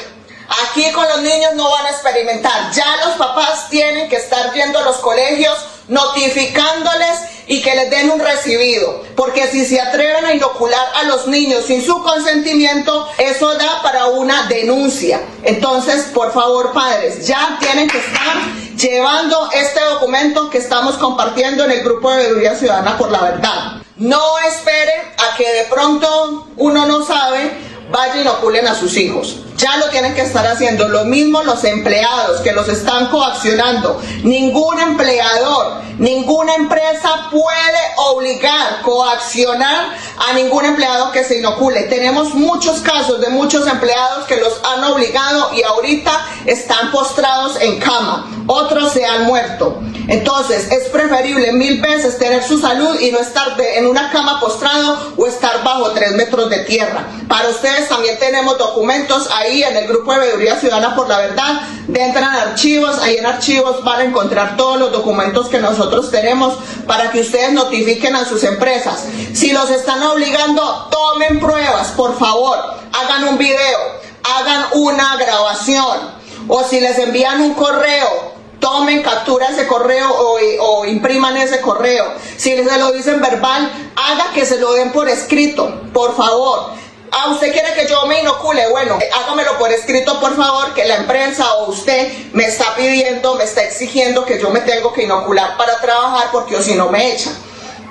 Aquí 0.64 0.92
con 0.92 1.08
los 1.08 1.22
niños 1.22 1.54
no 1.56 1.70
van 1.70 1.86
a 1.86 1.92
experimentar. 1.92 2.72
Ya 2.74 2.98
los 3.06 3.16
papás 3.16 3.70
tienen 3.70 4.10
que 4.10 4.18
estar 4.18 4.52
yendo 4.54 4.80
a 4.80 4.84
los 4.84 4.98
colegios 4.98 5.58
notificándoles 5.92 7.20
y 7.48 7.62
que 7.62 7.76
les 7.76 7.90
den 7.90 8.10
un 8.10 8.20
recibido. 8.20 9.04
Porque 9.16 9.48
si 9.48 9.66
se 9.66 9.80
atreven 9.80 10.26
a 10.26 10.34
inocular 10.34 10.88
a 10.96 11.04
los 11.04 11.28
niños 11.28 11.66
sin 11.66 11.86
su 11.86 12.02
consentimiento, 12.02 13.10
eso 13.18 13.54
da 13.56 13.82
para 13.84 14.08
una 14.08 14.48
denuncia. 14.48 15.22
Entonces, 15.44 16.04
por 16.14 16.32
favor, 16.32 16.72
padres, 16.72 17.28
ya 17.28 17.58
tienen 17.60 17.90
que 17.90 17.98
estar 17.98 18.38
llevando 18.78 19.50
este 19.52 19.82
documento 19.82 20.50
que 20.50 20.60
estamos 20.60 20.96
compartiendo 20.96 21.66
en 21.66 21.72
el 21.72 21.84
grupo 21.84 22.10
de 22.10 22.18
Veeduría 22.18 22.56
Ciudadana 22.56 22.98
por 22.98 23.12
la 23.12 23.20
Verdad. 23.20 23.82
No 23.98 24.40
esperen 24.48 25.02
a 25.18 25.36
que 25.36 25.52
de 25.52 25.64
pronto 25.66 26.48
uno 26.56 26.86
no 26.86 27.06
sabe, 27.06 27.52
vaya 27.92 28.18
y 28.18 28.22
inoculen 28.22 28.68
a 28.68 28.76
sus 28.76 28.98
hijos. 28.98 29.38
Ya 29.58 29.78
lo 29.78 29.90
tienen 29.90 30.16
que 30.16 30.22
estar 30.22 30.46
haciendo. 30.48 30.88
Lo 30.88 31.06
mismo 31.06 31.44
los 31.44 31.64
empleados 31.64 32.42
que 32.42 32.52
los 32.52 32.68
están 32.68 33.10
coaccionando. 33.10 34.02
Ningún 34.24 34.80
empleador, 34.80 35.82
ninguna 36.00 36.56
empresa 36.56 37.28
puede 37.30 37.82
obligar, 37.98 38.82
coaccionar 38.82 39.96
a 40.18 40.34
ningún 40.34 40.66
empleado 40.66 41.12
que 41.12 41.24
se 41.24 41.40
inocule. 41.40 41.84
Tenemos 41.84 42.34
muchos 42.34 42.80
casos 42.80 43.22
de 43.22 43.30
muchos 43.30 43.68
empleados 43.68 44.26
que 44.26 44.38
los 44.38 44.60
han 44.64 44.84
obligado 44.86 45.54
y 45.54 45.62
ahorita 45.62 46.26
están 46.46 46.92
postrados 46.92 47.62
en 47.62 47.80
cama. 47.80 48.32
Otros 48.48 48.92
se 48.92 49.06
han 49.06 49.26
muerto. 49.26 49.80
Entonces 50.08 50.72
es 50.72 50.90
preferible 50.90 51.54
mil 51.54 51.80
veces 51.82 52.18
tener 52.18 52.44
su 52.44 52.60
salud 52.60 53.00
y 53.00 53.12
no 53.12 53.20
estar 53.20 53.56
en 53.60 53.86
una 53.86 54.12
cama 54.12 54.40
postrado 54.40 55.14
o 55.18 55.28
estar 55.28 55.64
bajo 55.64 55.92
tres 55.92 56.14
metros 56.14 56.50
de 56.50 56.60
tierra. 56.66 57.06
Para 57.28 57.50
ustedes 57.50 57.81
también 57.88 58.18
tenemos 58.20 58.58
documentos 58.58 59.30
ahí 59.32 59.64
en 59.64 59.76
el 59.78 59.88
grupo 59.88 60.14
de 60.14 60.20
Veeduría 60.20 60.60
Ciudadana 60.60 60.96
por 60.96 61.08
la 61.08 61.18
Verdad, 61.18 61.62
entran 61.94 62.36
archivos, 62.36 62.98
ahí 63.00 63.18
en 63.18 63.26
archivos 63.26 63.84
van 63.84 64.02
a 64.02 64.04
encontrar 64.04 64.58
todos 64.58 64.80
los 64.80 64.92
documentos 64.92 65.48
que 65.48 65.60
nosotros 65.60 66.12
tenemos 66.12 66.58
para 66.88 67.12
que 67.12 67.22
ustedes 67.22 67.54
notifiquen 67.54 68.16
a 68.16 68.26
sus 68.26 68.44
empresas. 68.44 69.06
Si 69.34 69.52
los 69.52 69.70
están 69.70 70.02
obligando, 70.04 70.90
tomen 70.92 71.40
pruebas, 71.40 71.90
por 71.90 72.18
favor, 72.18 72.58
hagan 72.94 73.28
un 73.28 73.38
video, 73.38 73.80
hagan 74.24 74.66
una 74.74 75.16
grabación 75.18 76.22
o 76.48 76.64
si 76.64 76.80
les 76.80 76.98
envían 76.98 77.42
un 77.42 77.54
correo, 77.54 78.32
tomen 78.60 79.02
captura 79.02 79.50
ese 79.50 79.68
correo 79.68 80.10
o, 80.10 80.86
impriman 80.86 81.38
ese 81.38 81.62
correo. 81.62 82.06
Si 82.38 82.56
les 82.56 82.78
lo 82.78 82.92
dicen 82.92 83.22
verbal, 83.22 83.70
haga 83.96 84.32
que 84.34 84.46
se 84.46 84.60
lo 84.60 84.74
den 84.74 84.92
por 84.92 85.10
escrito, 85.10 85.82
por 85.94 86.16
favor. 86.16 86.72
Ah, 87.14 87.28
usted 87.30 87.52
quiere 87.52 87.74
que 87.74 87.88
yo 87.90 88.06
me 88.06 88.22
inocule, 88.22 88.70
bueno, 88.70 88.98
hágamelo 89.14 89.58
por 89.58 89.70
escrito, 89.70 90.18
por 90.22 90.34
favor, 90.34 90.74
que 90.74 90.86
la 90.86 90.96
empresa 90.96 91.56
o 91.56 91.70
usted 91.70 92.10
me 92.32 92.46
está 92.46 92.74
pidiendo, 92.76 93.36
me 93.36 93.44
está 93.44 93.64
exigiendo 93.64 94.24
que 94.24 94.40
yo 94.40 94.50
me 94.50 94.62
tengo 94.62 94.94
que 94.94 95.04
inocular 95.04 95.58
para 95.58 95.78
trabajar 95.82 96.30
porque 96.32 96.56
o 96.56 96.62
si 96.62 96.74
no 96.74 96.90
me 96.90 97.12
echan. 97.12 97.34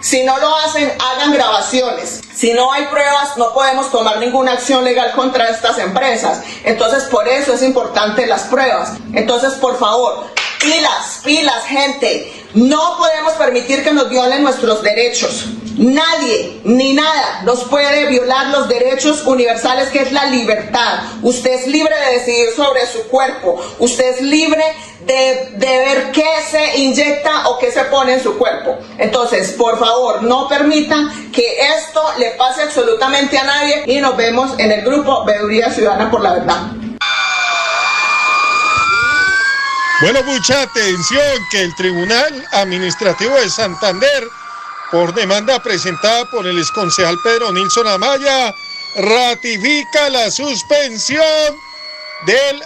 Si 0.01 0.23
no 0.25 0.39
lo 0.39 0.57
hacen, 0.57 0.91
hagan 0.99 1.35
grabaciones. 1.35 2.23
Si 2.35 2.55
no 2.55 2.73
hay 2.73 2.87
pruebas, 2.87 3.37
no 3.37 3.53
podemos 3.53 3.91
tomar 3.91 4.17
ninguna 4.17 4.53
acción 4.53 4.83
legal 4.83 5.13
contra 5.13 5.51
estas 5.51 5.77
empresas. 5.77 6.41
Entonces, 6.65 7.05
por 7.05 7.29
eso 7.29 7.53
es 7.53 7.63
importante 7.63 8.27
las 8.27 8.45
pruebas. 8.45 8.93
Entonces, 9.13 9.53
por 9.55 9.79
favor, 9.79 10.29
pilas, 10.61 11.21
pilas, 11.25 11.65
gente. 11.65 12.33
No 12.55 12.97
podemos 12.99 13.33
permitir 13.35 13.83
que 13.83 13.93
nos 13.93 14.09
violen 14.09 14.43
nuestros 14.43 14.83
derechos. 14.83 15.47
Nadie 15.77 16.61
ni 16.65 16.93
nada 16.93 17.43
nos 17.45 17.65
puede 17.65 18.07
violar 18.07 18.49
los 18.49 18.69
derechos 18.69 19.25
universales 19.25 19.89
que 19.89 20.03
es 20.03 20.13
la 20.13 20.27
libertad. 20.27 21.01
Usted 21.23 21.53
es 21.53 21.67
libre 21.69 21.95
de 21.97 22.19
decidir 22.19 22.51
sobre 22.55 22.87
su 22.87 23.05
cuerpo. 23.09 23.59
Usted 23.79 24.17
es 24.17 24.21
libre 24.21 24.63
de, 25.07 25.51
ver 25.57 26.13
qué 26.13 26.29
se 26.51 26.79
inyecta 26.79 27.49
o 27.49 27.59
qué 27.59 27.73
se 27.73 27.85
pone 27.85 28.15
en 28.15 28.23
su 28.23 28.37
cuerpo. 28.37 28.79
Entonces, 28.99 29.53
por 29.53 29.79
favor, 29.79 30.23
no 30.23 30.49
permita 30.49 30.97
que 31.33 31.61
esto 31.79 32.03
le 32.19 32.33
pase 32.33 32.63
absolutamente 32.63 33.39
a 33.39 33.45
nadie 33.45 33.85
y 33.87 34.01
nos 34.01 34.17
vemos 34.17 34.59
en 34.59 34.73
el 34.73 34.83
grupo 34.83 35.25
Veeduría 35.25 35.71
Ciudadana 35.71 36.11
por 36.11 36.21
la 36.21 36.35
Verdad. 36.35 36.80
Bueno, 40.01 40.23
mucha 40.23 40.63
atención 40.63 41.47
que 41.51 41.61
el 41.61 41.75
Tribunal 41.75 42.49
Administrativo 42.53 43.39
de 43.39 43.51
Santander, 43.51 44.31
por 44.91 45.13
demanda 45.13 45.63
presentada 45.63 46.25
por 46.31 46.47
el 46.47 46.59
exconcejal 46.59 47.19
Pedro 47.23 47.53
Nilsson 47.53 47.87
Amaya, 47.87 48.55
ratifica 48.97 50.09
la 50.09 50.31
suspensión 50.31 51.55
del, 52.25 52.63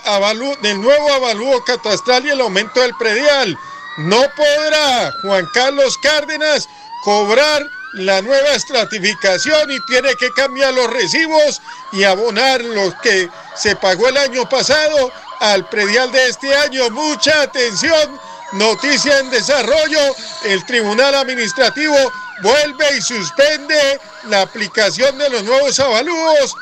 del 0.62 0.80
nuevo 0.80 1.12
avalúo 1.12 1.64
catastral 1.64 2.24
y 2.24 2.30
el 2.30 2.40
aumento 2.40 2.80
del 2.80 2.94
predial. 2.94 3.58
No 3.98 4.20
podrá 4.36 5.12
Juan 5.22 5.48
Carlos 5.52 5.98
Cárdenas 5.98 6.68
cobrar 7.02 7.66
la 7.94 8.22
nueva 8.22 8.50
estratificación 8.50 9.72
y 9.72 9.80
tiene 9.86 10.14
que 10.14 10.30
cambiar 10.30 10.72
los 10.72 10.88
recibos 10.88 11.60
y 11.90 12.04
abonar 12.04 12.60
lo 12.60 12.96
que 13.02 13.28
se 13.56 13.74
pagó 13.74 14.08
el 14.08 14.18
año 14.18 14.48
pasado 14.48 15.12
al 15.52 15.68
predial 15.68 16.10
de 16.10 16.28
este 16.28 16.54
año. 16.56 16.90
Mucha 16.90 17.42
atención. 17.42 18.20
Noticia 18.52 19.18
en 19.18 19.30
desarrollo. 19.30 20.00
El 20.44 20.64
Tribunal 20.64 21.14
Administrativo 21.14 21.96
vuelve 22.42 22.96
y 22.96 23.02
suspende 23.02 24.00
la 24.24 24.42
aplicación 24.42 25.18
de 25.18 25.28
los 25.28 25.42
nuevos 25.44 25.78
avalúos 25.80 26.54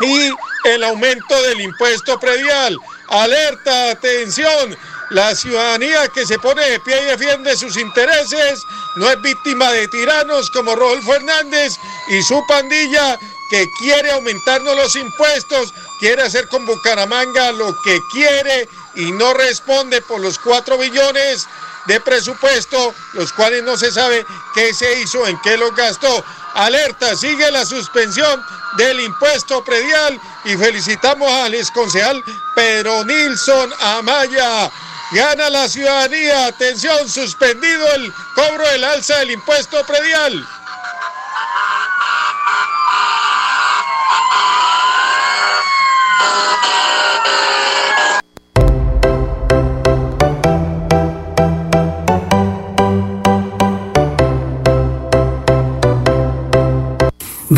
y 0.00 0.30
el 0.64 0.84
aumento 0.84 1.42
del 1.42 1.60
impuesto 1.60 2.18
predial. 2.20 2.76
Alerta, 3.08 3.90
atención. 3.90 4.76
La 5.10 5.34
ciudadanía 5.34 6.08
que 6.08 6.26
se 6.26 6.38
pone 6.38 6.62
de 6.70 6.80
pie 6.80 7.00
y 7.02 7.04
defiende 7.04 7.56
sus 7.56 7.76
intereses 7.76 8.58
no 8.96 9.10
es 9.10 9.20
víctima 9.20 9.70
de 9.70 9.86
tiranos 9.88 10.50
como 10.50 10.74
Rodolfo 10.74 11.14
Hernández 11.14 11.74
y 12.08 12.22
su 12.22 12.42
pandilla 12.46 13.18
que 13.50 13.66
quiere 13.78 14.10
aumentarnos 14.12 14.74
los 14.74 14.96
impuestos, 14.96 15.74
quiere 16.02 16.22
hacer 16.22 16.48
con 16.48 16.66
Bucaramanga 16.66 17.52
lo 17.52 17.80
que 17.80 18.00
quiere 18.10 18.68
y 18.96 19.12
no 19.12 19.34
responde 19.34 20.02
por 20.02 20.20
los 20.20 20.36
cuatro 20.36 20.76
billones 20.76 21.46
de 21.86 22.00
presupuesto, 22.00 22.92
los 23.12 23.32
cuales 23.32 23.62
no 23.62 23.76
se 23.76 23.92
sabe 23.92 24.26
qué 24.52 24.74
se 24.74 24.98
hizo, 24.98 25.24
en 25.28 25.40
qué 25.42 25.56
los 25.56 25.72
gastó. 25.76 26.24
Alerta, 26.54 27.14
sigue 27.14 27.48
la 27.52 27.64
suspensión 27.64 28.44
del 28.78 28.98
impuesto 28.98 29.62
predial 29.62 30.20
y 30.44 30.56
felicitamos 30.56 31.30
al 31.30 31.54
exconcejal 31.54 32.20
Pedro 32.56 33.04
Nilsson 33.04 33.72
Amaya. 33.78 34.72
Gana 35.12 35.50
la 35.50 35.68
ciudadanía, 35.68 36.46
atención, 36.46 37.08
suspendido 37.08 37.94
el 37.94 38.12
cobro 38.34 38.66
del 38.70 38.82
alza 38.82 39.18
del 39.18 39.30
impuesto 39.30 39.86
predial. 39.86 40.44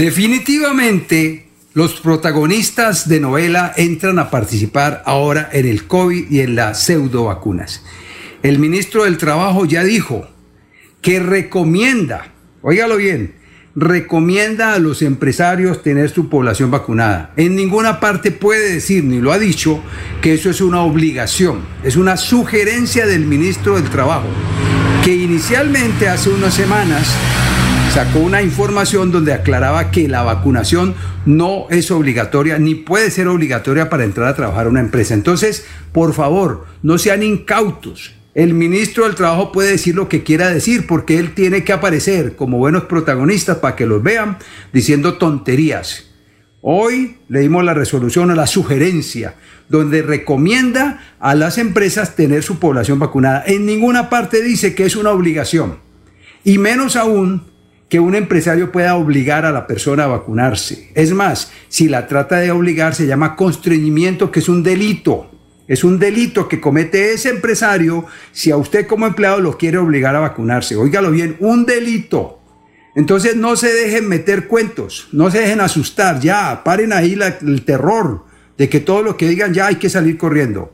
Definitivamente, 0.04 1.48
los 1.72 2.00
protagonistas 2.00 3.08
de 3.08 3.20
novela 3.20 3.72
entran 3.76 4.18
a 4.18 4.28
participar 4.28 5.02
ahora 5.06 5.48
en 5.52 5.66
el 5.66 5.86
COVID 5.86 6.30
y 6.30 6.40
en 6.40 6.56
las 6.56 6.82
pseudo 6.82 7.24
vacunas. 7.24 7.84
El 8.42 8.58
ministro 8.58 9.04
del 9.04 9.18
Trabajo 9.18 9.64
ya 9.64 9.82
dijo 9.82 10.28
que 11.00 11.20
recomienda, 11.20 12.32
óigalo 12.60 12.96
bien, 12.96 13.36
recomienda 13.76 14.74
a 14.74 14.78
los 14.78 15.02
empresarios 15.02 15.82
tener 15.82 16.10
su 16.10 16.28
población 16.28 16.70
vacunada. 16.70 17.32
En 17.36 17.56
ninguna 17.56 18.00
parte 18.00 18.30
puede 18.30 18.72
decir, 18.74 19.04
ni 19.04 19.20
lo 19.20 19.32
ha 19.32 19.38
dicho, 19.38 19.80
que 20.22 20.34
eso 20.34 20.50
es 20.50 20.60
una 20.60 20.82
obligación, 20.82 21.60
es 21.82 21.96
una 21.96 22.16
sugerencia 22.16 23.06
del 23.06 23.26
ministro 23.26 23.76
del 23.76 23.90
Trabajo, 23.90 24.28
que 25.04 25.14
inicialmente 25.14 26.08
hace 26.08 26.30
unas 26.30 26.54
semanas 26.54 27.14
sacó 27.92 28.20
una 28.20 28.42
información 28.42 29.12
donde 29.12 29.32
aclaraba 29.32 29.90
que 29.90 30.08
la 30.08 30.22
vacunación 30.22 30.94
no 31.26 31.66
es 31.70 31.90
obligatoria 31.90 32.58
ni 32.58 32.74
puede 32.74 33.10
ser 33.10 33.28
obligatoria 33.28 33.88
para 33.88 34.04
entrar 34.04 34.28
a 34.28 34.34
trabajar 34.34 34.66
a 34.66 34.70
una 34.70 34.80
empresa. 34.80 35.14
Entonces, 35.14 35.64
por 35.92 36.12
favor, 36.12 36.66
no 36.82 36.98
sean 36.98 37.22
incautos. 37.22 38.14
El 38.34 38.52
ministro 38.52 39.04
del 39.04 39.14
Trabajo 39.14 39.52
puede 39.52 39.70
decir 39.70 39.94
lo 39.94 40.08
que 40.08 40.24
quiera 40.24 40.50
decir 40.50 40.88
porque 40.88 41.18
él 41.20 41.34
tiene 41.34 41.62
que 41.62 41.72
aparecer 41.72 42.34
como 42.34 42.58
buenos 42.58 42.84
protagonistas 42.84 43.58
para 43.58 43.76
que 43.76 43.86
los 43.86 44.02
vean 44.02 44.38
diciendo 44.72 45.18
tonterías. 45.18 46.10
Hoy 46.60 47.18
le 47.28 47.40
dimos 47.40 47.62
la 47.62 47.74
resolución 47.74 48.32
a 48.32 48.34
la 48.34 48.48
sugerencia 48.48 49.36
donde 49.68 50.02
recomienda 50.02 51.14
a 51.20 51.36
las 51.36 51.58
empresas 51.58 52.16
tener 52.16 52.42
su 52.42 52.58
población 52.58 52.98
vacunada. 52.98 53.44
En 53.46 53.66
ninguna 53.66 54.10
parte 54.10 54.42
dice 54.42 54.74
que 54.74 54.84
es 54.84 54.96
una 54.96 55.10
obligación. 55.10 55.78
Y 56.42 56.58
menos 56.58 56.96
aún 56.96 57.44
que 57.88 58.00
un 58.00 58.16
empresario 58.16 58.72
pueda 58.72 58.96
obligar 58.96 59.44
a 59.46 59.52
la 59.52 59.68
persona 59.68 60.04
a 60.04 60.08
vacunarse. 60.08 60.90
Es 60.94 61.12
más, 61.12 61.52
si 61.68 61.88
la 61.88 62.08
trata 62.08 62.38
de 62.38 62.50
obligar 62.50 62.96
se 62.96 63.06
llama 63.06 63.36
constreñimiento, 63.36 64.32
que 64.32 64.40
es 64.40 64.48
un 64.48 64.64
delito. 64.64 65.30
Es 65.66 65.82
un 65.82 65.98
delito 65.98 66.48
que 66.48 66.60
comete 66.60 67.14
ese 67.14 67.30
empresario 67.30 68.04
si 68.32 68.50
a 68.50 68.56
usted 68.56 68.86
como 68.86 69.06
empleado 69.06 69.40
lo 69.40 69.56
quiere 69.56 69.78
obligar 69.78 70.14
a 70.14 70.20
vacunarse. 70.20 70.76
Óigalo 70.76 71.10
bien, 71.10 71.36
un 71.40 71.64
delito. 71.64 72.40
Entonces 72.94 73.34
no 73.34 73.56
se 73.56 73.72
dejen 73.72 74.08
meter 74.08 74.46
cuentos, 74.46 75.08
no 75.12 75.30
se 75.30 75.40
dejen 75.40 75.60
asustar, 75.60 76.20
ya, 76.20 76.62
paren 76.62 76.92
ahí 76.92 77.18
el 77.40 77.64
terror 77.64 78.24
de 78.56 78.68
que 78.68 78.78
todo 78.80 79.02
lo 79.02 79.16
que 79.16 79.28
digan 79.28 79.52
ya 79.52 79.66
hay 79.66 79.76
que 79.76 79.90
salir 79.90 80.16
corriendo. 80.16 80.72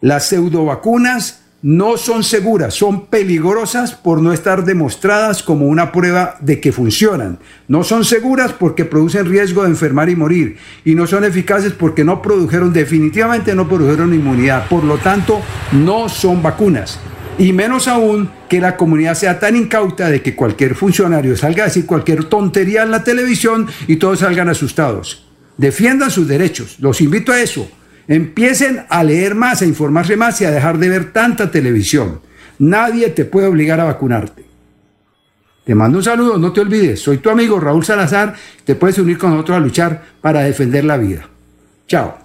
Las 0.00 0.28
pseudo 0.28 0.64
vacunas 0.64 1.43
no 1.64 1.96
son 1.96 2.24
seguras, 2.24 2.74
son 2.74 3.06
peligrosas 3.06 3.94
por 3.94 4.20
no 4.20 4.34
estar 4.34 4.66
demostradas 4.66 5.42
como 5.42 5.66
una 5.66 5.92
prueba 5.92 6.36
de 6.42 6.60
que 6.60 6.72
funcionan. 6.72 7.38
No 7.68 7.84
son 7.84 8.04
seguras 8.04 8.52
porque 8.52 8.84
producen 8.84 9.30
riesgo 9.30 9.62
de 9.62 9.70
enfermar 9.70 10.10
y 10.10 10.14
morir. 10.14 10.58
Y 10.84 10.94
no 10.94 11.06
son 11.06 11.24
eficaces 11.24 11.72
porque 11.72 12.04
no 12.04 12.20
produjeron, 12.20 12.70
definitivamente 12.70 13.54
no 13.54 13.66
produjeron 13.66 14.12
inmunidad. 14.12 14.68
Por 14.68 14.84
lo 14.84 14.98
tanto, 14.98 15.40
no 15.72 16.10
son 16.10 16.42
vacunas. 16.42 17.00
Y 17.38 17.54
menos 17.54 17.88
aún 17.88 18.28
que 18.46 18.60
la 18.60 18.76
comunidad 18.76 19.14
sea 19.14 19.40
tan 19.40 19.56
incauta 19.56 20.10
de 20.10 20.20
que 20.20 20.36
cualquier 20.36 20.74
funcionario 20.74 21.34
salga 21.34 21.62
a 21.62 21.68
decir 21.68 21.86
cualquier 21.86 22.24
tontería 22.24 22.82
en 22.82 22.90
la 22.90 23.02
televisión 23.02 23.68
y 23.86 23.96
todos 23.96 24.18
salgan 24.18 24.50
asustados. 24.50 25.24
Defiendan 25.56 26.10
sus 26.10 26.28
derechos. 26.28 26.76
Los 26.78 27.00
invito 27.00 27.32
a 27.32 27.40
eso. 27.40 27.66
Empiecen 28.06 28.84
a 28.88 29.02
leer 29.02 29.34
más, 29.34 29.62
a 29.62 29.66
informarse 29.66 30.16
más 30.16 30.40
y 30.40 30.44
a 30.44 30.50
dejar 30.50 30.78
de 30.78 30.88
ver 30.88 31.12
tanta 31.12 31.50
televisión. 31.50 32.20
Nadie 32.58 33.08
te 33.10 33.24
puede 33.24 33.46
obligar 33.46 33.80
a 33.80 33.84
vacunarte. 33.84 34.44
Te 35.64 35.74
mando 35.74 35.98
un 35.98 36.04
saludo, 36.04 36.36
no 36.36 36.52
te 36.52 36.60
olvides. 36.60 37.00
Soy 37.00 37.18
tu 37.18 37.30
amigo 37.30 37.58
Raúl 37.58 37.84
Salazar. 37.84 38.34
Te 38.64 38.74
puedes 38.74 38.98
unir 38.98 39.16
con 39.16 39.30
nosotros 39.30 39.56
a 39.56 39.60
luchar 39.60 40.02
para 40.20 40.42
defender 40.42 40.84
la 40.84 40.98
vida. 40.98 41.28
Chao. 41.86 42.24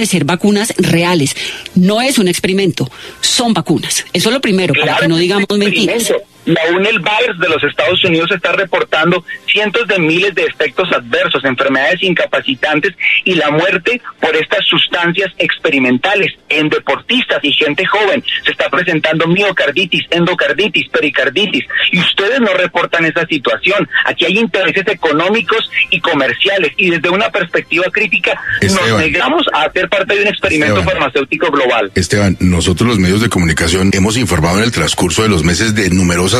de 0.00 0.06
ser 0.06 0.24
vacunas 0.24 0.74
reales. 0.78 1.36
No 1.74 2.00
es 2.00 2.18
un 2.18 2.26
experimento, 2.26 2.90
son 3.20 3.54
vacunas. 3.54 4.04
Eso 4.12 4.28
es 4.28 4.34
lo 4.34 4.40
primero, 4.40 4.74
para 4.74 4.96
que 4.96 5.08
no 5.08 5.16
digamos 5.16 5.46
mentiras. 5.56 6.12
La 6.46 6.60
UNEL 6.74 7.00
Virus 7.00 7.38
de 7.38 7.48
los 7.48 7.62
Estados 7.62 8.02
Unidos 8.04 8.30
está 8.30 8.52
reportando 8.52 9.24
cientos 9.46 9.86
de 9.86 9.98
miles 9.98 10.34
de 10.34 10.44
efectos 10.44 10.90
adversos, 10.92 11.44
enfermedades 11.44 12.02
incapacitantes 12.02 12.94
y 13.24 13.34
la 13.34 13.50
muerte 13.50 14.00
por 14.20 14.34
estas 14.36 14.64
sustancias 14.66 15.30
experimentales 15.38 16.32
en 16.48 16.68
deportistas 16.68 17.38
y 17.42 17.52
gente 17.52 17.84
joven. 17.84 18.24
Se 18.44 18.52
está 18.52 18.70
presentando 18.70 19.26
miocarditis, 19.26 20.06
endocarditis, 20.10 20.88
pericarditis 20.88 21.64
y 21.92 22.00
ustedes 22.00 22.40
no 22.40 22.54
reportan 22.54 23.04
esa 23.04 23.26
situación. 23.26 23.86
Aquí 24.06 24.24
hay 24.24 24.38
intereses 24.38 24.86
económicos 24.88 25.70
y 25.90 26.00
comerciales 26.00 26.72
y 26.76 26.90
desde 26.90 27.10
una 27.10 27.30
perspectiva 27.30 27.84
crítica 27.92 28.40
nos 28.62 28.98
negamos 28.98 29.46
a 29.52 29.64
hacer 29.64 29.88
parte 29.88 30.14
de 30.14 30.22
un 30.22 30.28
experimento 30.28 30.82
farmacéutico 30.82 31.50
global. 31.50 31.92
Esteban, 31.94 32.36
nosotros 32.40 32.88
los 32.88 32.98
medios 32.98 33.20
de 33.20 33.28
comunicación 33.28 33.90
hemos 33.92 34.16
informado 34.16 34.58
en 34.58 34.64
el 34.64 34.72
transcurso 34.72 35.22
de 35.22 35.28
los 35.28 35.44
meses 35.44 35.74
de 35.74 35.90
numerosas 35.90 36.39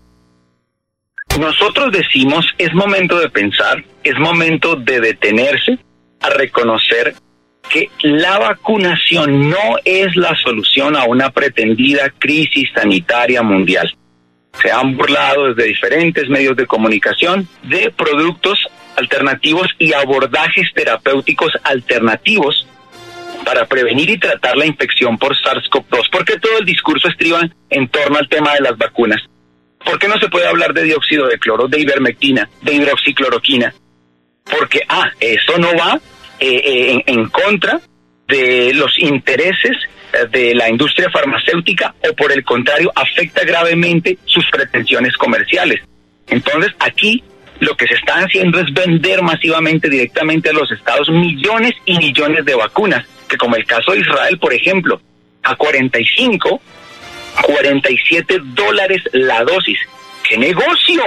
Nosotros 1.39 1.91
decimos, 1.91 2.45
es 2.57 2.73
momento 2.73 3.19
de 3.19 3.29
pensar, 3.29 3.83
es 4.03 4.17
momento 4.19 4.75
de 4.75 4.99
detenerse 4.99 5.79
a 6.19 6.29
reconocer 6.29 7.15
que 7.69 7.89
la 8.01 8.37
vacunación 8.37 9.49
no 9.49 9.77
es 9.85 10.15
la 10.17 10.35
solución 10.35 10.95
a 10.97 11.05
una 11.05 11.29
pretendida 11.29 12.09
crisis 12.19 12.69
sanitaria 12.75 13.41
mundial. 13.41 13.95
Se 14.61 14.71
han 14.71 14.97
burlado 14.97 15.53
desde 15.53 15.69
diferentes 15.69 16.27
medios 16.27 16.57
de 16.57 16.67
comunicación 16.67 17.47
de 17.63 17.91
productos 17.91 18.59
alternativos 18.97 19.69
y 19.79 19.93
abordajes 19.93 20.67
terapéuticos 20.75 21.53
alternativos 21.63 22.67
para 23.45 23.65
prevenir 23.65 24.09
y 24.09 24.19
tratar 24.19 24.57
la 24.57 24.65
infección 24.65 25.17
por 25.17 25.35
SARS-CoV-2, 25.35 26.09
porque 26.11 26.37
todo 26.39 26.59
el 26.59 26.65
discurso 26.65 27.07
estriba 27.07 27.41
en 27.69 27.87
torno 27.87 28.17
al 28.17 28.27
tema 28.27 28.53
de 28.53 28.61
las 28.61 28.77
vacunas. 28.77 29.21
¿Por 29.85 29.99
qué 29.99 30.07
no 30.07 30.19
se 30.19 30.29
puede 30.29 30.47
hablar 30.47 30.73
de 30.73 30.83
dióxido 30.83 31.27
de 31.27 31.39
cloro, 31.39 31.67
de 31.67 31.79
ivermectina, 31.79 32.49
de 32.61 32.73
hidroxicloroquina? 32.73 33.73
Porque, 34.43 34.81
ah, 34.87 35.11
eso 35.19 35.57
no 35.57 35.69
va 35.75 35.99
eh, 36.39 36.61
eh, 36.65 37.03
en, 37.05 37.29
contra 37.29 37.79
de 38.27 38.73
los 38.73 38.97
intereses 38.99 39.77
eh, 40.13 40.25
de 40.31 40.55
la 40.55 40.69
industria 40.69 41.09
farmacéutica 41.09 41.93
o 42.09 42.15
por 42.15 42.31
el 42.31 42.43
contrario 42.43 42.91
afecta 42.95 43.43
gravemente 43.43 44.17
sus 44.25 44.49
pretensiones 44.49 45.15
comerciales. 45.17 45.81
Entonces 46.27 46.71
aquí 46.79 47.23
lo 47.59 47.77
que 47.77 47.87
se 47.87 47.93
está 47.93 48.15
haciendo 48.15 48.59
es 48.59 48.73
vender 48.73 49.21
masivamente 49.21 49.87
directamente 49.87 50.49
a 50.49 50.53
los 50.53 50.71
estados 50.71 51.09
millones 51.09 51.73
y 51.85 51.97
millones 51.97 52.43
de 52.43 52.55
vacunas, 52.55 53.05
que 53.29 53.37
como 53.37 53.55
el 53.55 53.65
caso 53.65 53.91
de 53.91 53.99
Israel, 53.99 54.39
por 54.39 54.53
ejemplo, 54.53 54.99
a 55.43 55.55
45 55.55 56.61
47 57.41 58.39
dólares 58.53 59.01
la 59.13 59.43
dosis. 59.43 59.79
¡Qué 60.27 60.37
negocio! 60.37 61.03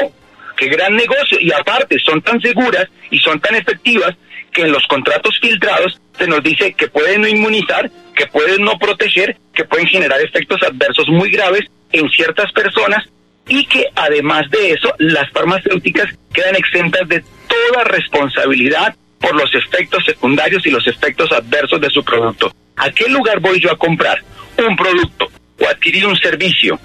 ¡Qué 0.56 0.68
gran 0.68 0.94
negocio! 0.96 1.38
Y 1.40 1.52
aparte, 1.52 1.98
son 1.98 2.22
tan 2.22 2.40
seguras 2.40 2.86
y 3.10 3.18
son 3.18 3.40
tan 3.40 3.54
efectivas 3.54 4.14
que 4.52 4.62
en 4.62 4.72
los 4.72 4.86
contratos 4.86 5.38
filtrados 5.40 6.00
se 6.16 6.26
nos 6.26 6.42
dice 6.42 6.72
que 6.74 6.88
pueden 6.88 7.22
no 7.22 7.28
inmunizar, 7.28 7.90
que 8.14 8.26
pueden 8.28 8.62
no 8.62 8.78
proteger, 8.78 9.36
que 9.52 9.64
pueden 9.64 9.86
generar 9.86 10.20
efectos 10.20 10.62
adversos 10.62 11.08
muy 11.08 11.30
graves 11.30 11.64
en 11.92 12.08
ciertas 12.10 12.52
personas 12.52 13.04
y 13.48 13.66
que 13.66 13.86
además 13.94 14.48
de 14.50 14.70
eso 14.70 14.94
las 14.98 15.30
farmacéuticas 15.32 16.08
quedan 16.32 16.56
exentas 16.56 17.08
de 17.08 17.22
toda 17.48 17.84
responsabilidad 17.84 18.94
por 19.20 19.34
los 19.34 19.54
efectos 19.54 20.04
secundarios 20.04 20.66
y 20.66 20.70
los 20.70 20.86
efectos 20.86 21.30
adversos 21.32 21.80
de 21.80 21.90
su 21.90 22.04
producto. 22.04 22.52
¿A 22.76 22.90
qué 22.90 23.08
lugar 23.08 23.40
voy 23.40 23.60
yo 23.60 23.70
a 23.72 23.76
comprar 23.76 24.22
un 24.56 24.76
producto 24.76 25.30
o 25.60 25.68
adquirir 25.68 26.06
un 26.06 26.16
servicio 26.16 26.78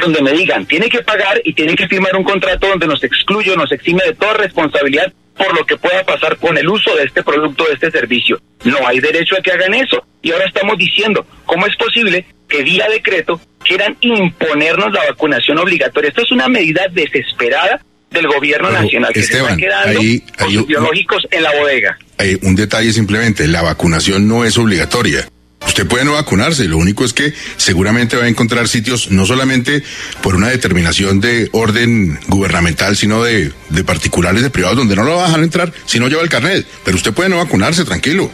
donde 0.00 0.22
me 0.22 0.32
digan, 0.32 0.66
tiene 0.66 0.88
que 0.88 1.02
pagar 1.02 1.40
y 1.44 1.52
tiene 1.52 1.74
que 1.74 1.88
firmar 1.88 2.14
un 2.16 2.24
contrato 2.24 2.68
donde 2.68 2.86
nos 2.86 3.02
excluye, 3.02 3.56
nos 3.56 3.72
exime 3.72 4.02
de 4.04 4.14
toda 4.14 4.34
responsabilidad 4.34 5.12
por 5.36 5.56
lo 5.56 5.64
que 5.64 5.76
pueda 5.76 6.04
pasar 6.04 6.36
con 6.36 6.56
el 6.58 6.68
uso 6.68 6.94
de 6.96 7.04
este 7.04 7.22
producto, 7.22 7.64
de 7.64 7.74
este 7.74 7.90
servicio. 7.90 8.40
No 8.64 8.86
hay 8.86 9.00
derecho 9.00 9.36
a 9.38 9.42
que 9.42 9.50
hagan 9.50 9.74
eso. 9.74 10.04
Y 10.22 10.32
ahora 10.32 10.44
estamos 10.44 10.76
diciendo, 10.76 11.26
¿cómo 11.46 11.66
es 11.66 11.74
posible 11.76 12.26
que 12.46 12.62
vía 12.62 12.86
decreto 12.88 13.40
quieran 13.64 13.96
imponernos 14.00 14.92
la 14.92 15.06
vacunación 15.06 15.58
obligatoria? 15.58 16.08
Esto 16.08 16.22
es 16.22 16.30
una 16.30 16.46
medida 16.48 16.82
desesperada 16.92 17.80
del 18.10 18.26
gobierno 18.26 18.70
nacional 18.70 19.12
que 19.12 19.22
se 19.22 19.38
está 19.38 19.56
quedando 19.56 20.00
biológicos 20.66 21.26
en 21.30 21.42
la 21.42 21.52
bodega. 21.52 21.98
Hay 22.18 22.38
un 22.42 22.54
detalle 22.54 22.92
simplemente, 22.92 23.46
la 23.48 23.62
vacunación 23.62 24.28
no 24.28 24.44
es 24.44 24.58
obligatoria. 24.58 25.26
Usted 25.70 25.86
puede 25.86 26.04
no 26.04 26.14
vacunarse, 26.14 26.64
lo 26.64 26.78
único 26.78 27.04
es 27.04 27.12
que 27.12 27.32
seguramente 27.56 28.16
va 28.16 28.24
a 28.24 28.28
encontrar 28.28 28.66
sitios 28.66 29.12
no 29.12 29.24
solamente 29.24 29.84
por 30.20 30.34
una 30.34 30.48
determinación 30.48 31.20
de 31.20 31.48
orden 31.52 32.18
gubernamental, 32.26 32.96
sino 32.96 33.22
de, 33.22 33.52
de 33.68 33.84
particulares, 33.84 34.42
de 34.42 34.50
privados, 34.50 34.78
donde 34.78 34.96
no 34.96 35.04
lo 35.04 35.14
va 35.14 35.22
a 35.22 35.26
dejar 35.28 35.44
entrar 35.44 35.72
si 35.86 36.00
no 36.00 36.08
lleva 36.08 36.22
el 36.22 36.28
carnet. 36.28 36.66
Pero 36.84 36.96
usted 36.96 37.12
puede 37.12 37.28
no 37.28 37.36
vacunarse, 37.36 37.84
tranquilo. 37.84 38.28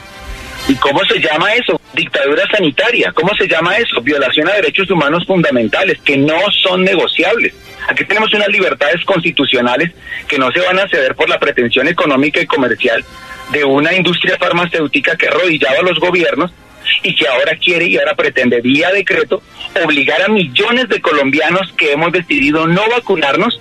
¿Y 0.66 0.76
cómo 0.76 1.04
se 1.04 1.20
llama 1.20 1.52
eso? 1.52 1.78
Dictadura 1.92 2.42
sanitaria. 2.50 3.12
¿Cómo 3.12 3.34
se 3.36 3.46
llama 3.46 3.76
eso? 3.76 4.00
Violación 4.00 4.48
a 4.48 4.54
derechos 4.54 4.90
humanos 4.90 5.26
fundamentales 5.26 5.98
que 6.02 6.16
no 6.16 6.38
son 6.62 6.84
negociables. 6.84 7.52
Aquí 7.86 8.06
tenemos 8.06 8.32
unas 8.32 8.48
libertades 8.48 9.04
constitucionales 9.04 9.92
que 10.26 10.38
no 10.38 10.50
se 10.52 10.60
van 10.60 10.78
a 10.78 10.88
ceder 10.88 11.14
por 11.14 11.28
la 11.28 11.38
pretensión 11.38 11.86
económica 11.86 12.40
y 12.40 12.46
comercial 12.46 13.04
de 13.52 13.62
una 13.62 13.92
industria 13.92 14.38
farmacéutica 14.38 15.16
que 15.16 15.28
arrodillaba 15.28 15.80
a 15.80 15.82
los 15.82 16.00
gobiernos 16.00 16.50
y 17.02 17.14
que 17.14 17.28
ahora 17.28 17.56
quiere 17.56 17.86
y 17.86 17.98
ahora 17.98 18.14
pretende 18.14 18.60
vía 18.60 18.90
decreto 18.90 19.42
obligar 19.84 20.22
a 20.22 20.28
millones 20.28 20.88
de 20.88 21.00
colombianos 21.00 21.72
que 21.76 21.92
hemos 21.92 22.12
decidido 22.12 22.66
no 22.66 22.82
vacunarnos, 22.88 23.58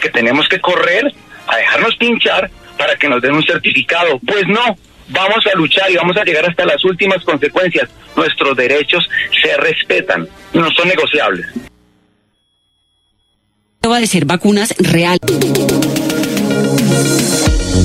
que 0.00 0.10
tenemos 0.10 0.48
que 0.48 0.60
correr 0.60 1.12
a 1.46 1.56
dejarnos 1.56 1.96
pinchar 1.96 2.50
para 2.78 2.96
que 2.96 3.08
nos 3.08 3.22
den 3.22 3.32
un 3.32 3.42
certificado. 3.42 4.18
Pues 4.26 4.46
no, 4.46 4.76
vamos 5.08 5.44
a 5.52 5.56
luchar 5.56 5.90
y 5.90 5.96
vamos 5.96 6.16
a 6.16 6.24
llegar 6.24 6.46
hasta 6.48 6.64
las 6.64 6.84
últimas 6.84 7.22
consecuencias. 7.24 7.88
Nuestros 8.16 8.56
derechos 8.56 9.08
se 9.42 9.56
respetan, 9.56 10.28
no 10.52 10.70
son 10.70 10.88
negociables. 10.88 11.46
Va 13.86 14.00
de 14.00 14.06
ser 14.06 14.24
vacunas 14.24 14.74
reales. 14.78 15.20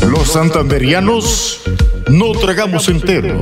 Los 0.09 0.32
santanderianos 0.32 1.61
no 2.08 2.32
tragamos 2.32 2.88
entero. 2.88 3.42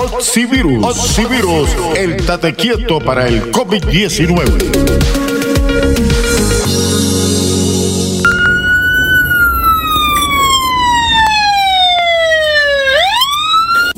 Oxivirus. 0.00 0.84
Oxivirus, 0.84 1.70
el 1.96 2.24
tate 2.24 2.54
quieto 2.54 3.00
para 3.00 3.26
el 3.26 3.50
COVID-19. 3.50 4.44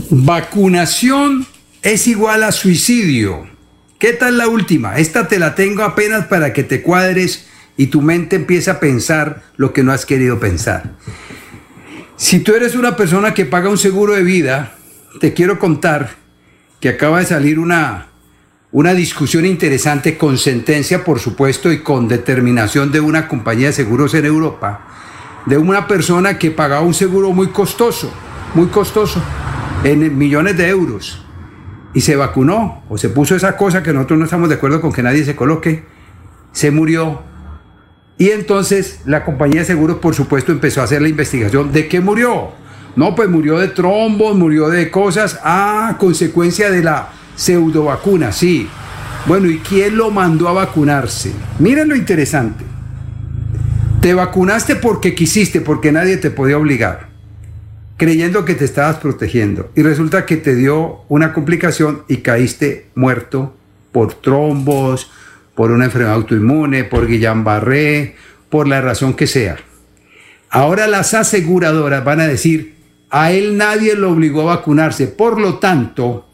Vacunación 0.09 1.47
es 1.83 2.07
igual 2.07 2.45
a 2.45 2.53
suicidio. 2.53 3.47
¿Qué 3.99 4.15
tal 4.15 4.39
la 4.39 4.49
última? 4.49 4.97
Esta 4.97 5.29
te 5.29 5.39
la 5.39 5.55
tengo 5.55 5.83
apenas 5.83 6.29
para 6.29 6.55
que 6.55 6.63
te 6.63 6.81
cuadres 6.81 7.47
y 7.77 7.89
tu 7.89 8.01
mente 8.01 8.37
empiece 8.37 8.71
a 8.71 8.81
pensar 8.81 9.43
lo 9.59 9.75
que 9.75 9.83
no 9.83 9.93
has 9.93 10.07
querido 10.07 10.41
pensar. 10.41 10.95
Si 12.17 12.41
tú 12.41 12.55
eres 12.55 12.75
una 12.75 12.97
persona 12.97 13.35
que 13.35 13.45
paga 13.45 13.69
un 13.69 13.77
seguro 13.77 14.15
de 14.15 14.23
vida, 14.23 14.79
te 15.19 15.35
quiero 15.35 15.59
contar 15.59 16.11
que 16.79 16.91
acaba 16.91 17.19
de 17.19 17.27
salir 17.27 17.59
una, 17.59 18.07
una 18.71 18.95
discusión 18.95 19.45
interesante 19.45 20.17
con 20.17 20.39
sentencia, 20.39 21.05
por 21.05 21.19
supuesto, 21.19 21.73
y 21.73 21.81
con 21.81 22.09
determinación 22.09 22.93
de 22.93 23.01
una 23.01 23.27
compañía 23.27 23.69
de 23.69 23.73
seguros 23.73 24.15
en 24.15 24.25
Europa, 24.25 24.87
de 25.47 25.59
una 25.59 25.89
persona 25.89 26.39
que 26.39 26.51
pagaba 26.51 26.83
un 26.83 26.95
seguro 26.95 27.33
muy 27.33 27.49
costoso, 27.49 28.13
muy 28.55 28.69
costoso, 28.69 29.23
en 29.83 30.17
millones 30.17 30.57
de 30.57 30.69
euros, 30.69 31.25
y 31.93 32.03
se 32.03 32.15
vacunó 32.15 32.85
o 32.89 32.97
se 32.97 33.09
puso 33.09 33.35
esa 33.35 33.57
cosa 33.57 33.83
que 33.83 33.93
nosotros 33.93 34.19
no 34.19 34.25
estamos 34.27 34.49
de 34.49 34.55
acuerdo 34.55 34.81
con 34.81 34.93
que 34.93 35.03
nadie 35.03 35.25
se 35.25 35.35
coloque, 35.35 35.85
se 36.53 36.71
murió. 36.71 37.23
Y 38.17 38.31
entonces 38.31 39.01
la 39.07 39.25
compañía 39.25 39.61
de 39.61 39.67
seguros, 39.67 39.99
por 39.99 40.15
supuesto, 40.15 40.53
empezó 40.53 40.83
a 40.83 40.85
hacer 40.85 41.03
la 41.03 41.09
investigación. 41.09 41.73
¿De 41.73 41.89
qué 41.89 42.01
murió? 42.01 42.53
No, 42.97 43.15
pues 43.15 43.29
murió 43.29 43.59
de 43.59 43.69
trombos, 43.69 44.37
murió 44.37 44.69
de 44.69 44.91
cosas, 44.91 45.39
a 45.43 45.97
consecuencia 45.99 46.71
de 46.71 46.83
la 46.83 47.11
pseudo 47.37 47.85
vacuna, 47.85 48.33
sí. 48.33 48.69
Bueno, 49.27 49.49
¿y 49.49 49.59
quién 49.59 49.97
lo 49.97 50.11
mandó 50.11 50.49
a 50.49 50.53
vacunarse? 50.53 51.33
Miren 51.59 51.89
lo 51.89 51.97
interesante. 51.97 52.65
Te 54.01 54.15
vacunaste 54.15 54.77
porque 54.77 55.15
quisiste, 55.15 55.61
porque 55.61 55.93
nadie 55.93 56.17
te 56.17 56.31
podía 56.31 56.57
obligar, 56.57 57.09
creyendo 57.97 58.45
que 58.45 58.55
te 58.55 58.65
estabas 58.65 58.97
protegiendo. 58.97 59.71
Y 59.77 59.83
resulta 59.83 60.25
que 60.25 60.37
te 60.37 60.55
dio 60.55 61.03
una 61.09 61.33
complicación 61.33 62.03
y 62.09 62.19
caíste 62.19 62.89
muerto 62.95 63.55
por 63.93 64.15
trombos, 64.15 65.11
por 65.55 65.71
una 65.71 65.85
enfermedad 65.85 66.15
autoinmune, 66.15 66.85
por 66.85 67.07
Guillain-Barré, 67.07 68.15
por 68.49 68.67
la 68.67 68.81
razón 68.81 69.15
que 69.15 69.27
sea. 69.27 69.59
Ahora 70.49 70.87
las 70.87 71.13
aseguradoras 71.15 72.03
van 72.05 72.21
a 72.21 72.27
decir, 72.27 72.80
a 73.11 73.33
él 73.33 73.57
nadie 73.57 73.97
lo 73.97 74.13
obligó 74.13 74.43
a 74.43 74.57
vacunarse, 74.57 75.09
por 75.09 75.41
lo 75.41 75.59
tanto, 75.59 76.27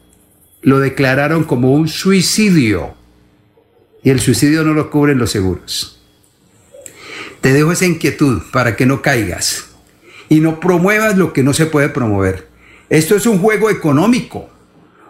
lo 0.61 0.79
declararon 0.79 1.43
como 1.43 1.73
un 1.73 1.87
suicidio. 1.87 2.93
Y 4.03 4.11
el 4.11 4.19
suicidio 4.19 4.63
no 4.63 4.73
lo 4.73 4.89
cubren 4.89 5.17
los 5.17 5.31
seguros. 5.31 5.99
Te 7.41 7.51
dejo 7.51 7.71
esa 7.71 7.85
inquietud 7.85 8.41
para 8.51 8.75
que 8.75 8.85
no 8.85 9.01
caigas 9.01 9.69
y 10.29 10.39
no 10.39 10.59
promuevas 10.59 11.17
lo 11.17 11.33
que 11.33 11.43
no 11.43 11.53
se 11.53 11.65
puede 11.65 11.89
promover. 11.89 12.47
Esto 12.89 13.15
es 13.15 13.25
un 13.25 13.39
juego 13.39 13.69
económico. 13.69 14.49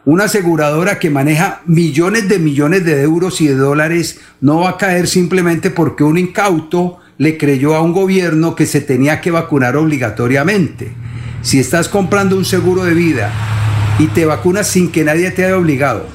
Una 0.05 0.25
aseguradora 0.25 0.99
que 0.99 1.09
maneja 1.09 1.61
millones 1.65 2.29
de 2.29 2.39
millones 2.39 2.85
de 2.85 3.01
euros 3.01 3.41
y 3.41 3.47
de 3.47 3.55
dólares 3.55 4.21
no 4.39 4.61
va 4.61 4.69
a 4.69 4.77
caer 4.77 5.07
simplemente 5.07 5.69
porque 5.69 6.03
un 6.03 6.17
incauto 6.17 6.99
le 7.17 7.37
creyó 7.37 7.75
a 7.75 7.81
un 7.81 7.91
gobierno 7.91 8.55
que 8.55 8.65
se 8.65 8.79
tenía 8.79 9.19
que 9.19 9.31
vacunar 9.31 9.75
obligatoriamente. 9.75 10.93
Si 11.47 11.61
estás 11.61 11.87
comprando 11.87 12.35
un 12.35 12.43
seguro 12.43 12.83
de 12.83 12.93
vida 12.93 13.31
y 13.99 14.07
te 14.07 14.25
vacunas 14.25 14.67
sin 14.67 14.91
que 14.91 15.05
nadie 15.05 15.31
te 15.31 15.45
haya 15.45 15.57
obligado 15.57 16.05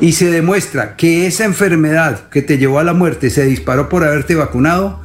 y 0.00 0.12
se 0.12 0.30
demuestra 0.30 0.94
que 0.94 1.26
esa 1.26 1.44
enfermedad 1.44 2.28
que 2.28 2.40
te 2.40 2.56
llevó 2.56 2.78
a 2.78 2.84
la 2.84 2.92
muerte 2.92 3.30
se 3.30 3.44
disparó 3.46 3.88
por 3.88 4.04
haberte 4.04 4.36
vacunado, 4.36 5.00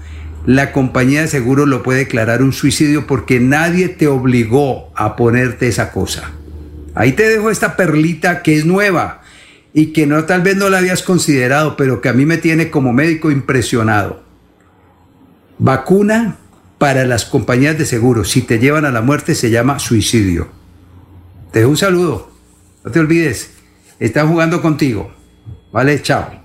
la 0.46 0.72
compañía 0.72 1.22
de 1.22 1.30
seguros 1.30 1.68
lo 1.68 1.82
puede 1.82 1.98
declarar 1.98 2.44
un 2.44 2.54
suicidio 2.54 3.08
porque 3.08 3.40
nadie 3.40 3.90
te 3.90 4.06
obligó 4.06 4.92
a 4.96 5.16
ponerte 5.16 5.68
esa 5.68 5.92
cosa. 5.92 6.30
Ahí 6.94 7.14
te 7.14 7.28
dejo 7.28 7.50
esta 7.50 7.76
perlita 7.76 8.44
que 8.44 8.56
es 8.56 8.68
nueva 8.68 9.24
y 9.74 9.94
que 9.94 10.06
no 10.06 10.26
tal 10.26 10.44
vez 10.44 10.58
no 10.58 10.70
la 10.70 10.78
habías 10.78 11.02
considerado, 11.02 11.76
pero 11.76 12.02
que 12.02 12.10
a 12.10 12.14
mí 12.14 12.28
me 12.28 12.38
tiene 12.38 12.70
como 12.70 12.94
médico 12.94 13.32
impresionado. 13.32 14.22
Vacuna 15.58 16.38
para 16.80 17.06
las 17.06 17.26
compañías 17.26 17.78
de 17.78 17.86
seguros, 17.86 18.32
si 18.32 18.42
te 18.42 18.58
llevan 18.58 18.86
a 18.86 18.92
la 18.92 19.02
muerte 19.02 19.36
se 19.36 19.52
llama 19.52 19.78
suicidio. 19.78 20.48
Te 21.52 21.60
dejo 21.60 21.72
un 21.72 21.78
saludo. 21.78 22.32
No 22.84 22.92
te 22.92 23.00
olvides, 23.00 23.52
están 24.00 24.30
jugando 24.30 24.62
contigo. 24.62 25.12
Vale, 25.72 26.02
chao. 26.02 26.40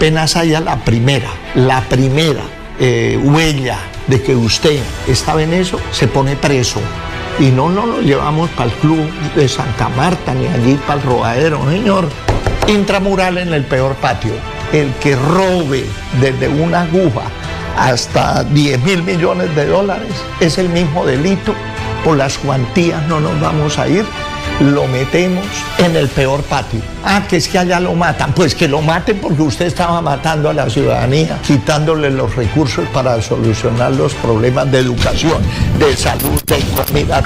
apenas 0.00 0.34
haya 0.34 0.60
la 0.60 0.82
primera, 0.82 1.28
la 1.54 1.82
primera 1.82 2.40
eh, 2.78 3.20
huella 3.22 3.76
de 4.06 4.22
que 4.22 4.34
usted 4.34 4.80
estaba 5.06 5.42
en 5.42 5.52
eso, 5.52 5.78
se 5.90 6.08
pone 6.08 6.36
preso. 6.36 6.80
Y 7.38 7.50
no 7.50 7.68
nos 7.68 7.86
lo 7.86 8.00
llevamos 8.00 8.48
para 8.52 8.70
el 8.70 8.76
club 8.78 9.06
de 9.36 9.46
Santa 9.46 9.90
Marta 9.90 10.32
ni 10.32 10.46
allí 10.46 10.80
para 10.86 11.02
el 11.02 11.06
rodadero, 11.06 11.70
señor. 11.70 12.08
Intramural 12.66 13.38
en 13.38 13.52
el 13.52 13.64
peor 13.64 13.94
patio. 13.96 14.32
El 14.72 14.92
que 14.94 15.16
robe 15.16 15.84
desde 16.20 16.48
una 16.48 16.82
aguja 16.82 17.22
hasta 17.76 18.44
10 18.44 18.82
mil 18.84 19.02
millones 19.02 19.54
de 19.56 19.66
dólares 19.66 20.12
es 20.40 20.58
el 20.58 20.68
mismo 20.68 21.04
delito. 21.04 21.54
Por 22.04 22.16
las 22.16 22.38
cuantías 22.38 23.06
no 23.08 23.20
nos 23.20 23.38
vamos 23.40 23.78
a 23.78 23.88
ir 23.88 24.06
lo 24.60 24.86
metemos 24.86 25.44
en 25.78 25.96
el 25.96 26.08
peor 26.08 26.42
patio. 26.42 26.80
Ah, 27.04 27.22
que 27.28 27.36
es 27.36 27.48
que 27.48 27.58
allá 27.58 27.80
lo 27.80 27.94
matan. 27.94 28.32
Pues 28.34 28.54
que 28.54 28.68
lo 28.68 28.82
maten 28.82 29.18
porque 29.18 29.42
usted 29.42 29.66
estaba 29.66 30.00
matando 30.00 30.50
a 30.50 30.52
la 30.52 30.68
ciudadanía, 30.68 31.38
quitándole 31.46 32.10
los 32.10 32.34
recursos 32.36 32.86
para 32.88 33.20
solucionar 33.22 33.92
los 33.92 34.14
problemas 34.14 34.70
de 34.70 34.78
educación, 34.78 35.42
de 35.78 35.96
salud, 35.96 36.40
de 36.46 36.60
comida. 36.76 37.22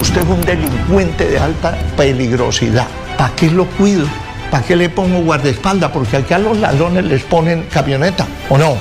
Usted 0.00 0.20
es 0.20 0.28
un 0.28 0.40
delincuente 0.42 1.28
de 1.28 1.38
alta 1.38 1.76
peligrosidad. 1.96 2.86
¿Para 3.18 3.34
qué 3.34 3.50
lo 3.50 3.66
cuido? 3.66 4.06
¿Para 4.54 4.64
qué 4.64 4.76
le 4.76 4.88
pongo 4.88 5.18
guardaespaldas? 5.18 5.90
Porque 5.90 6.16
aquí 6.16 6.32
a 6.32 6.38
los 6.38 6.56
ladrones 6.56 7.04
les 7.06 7.24
ponen 7.24 7.64
camioneta, 7.64 8.24
¿o 8.48 8.56
no? 8.56 8.76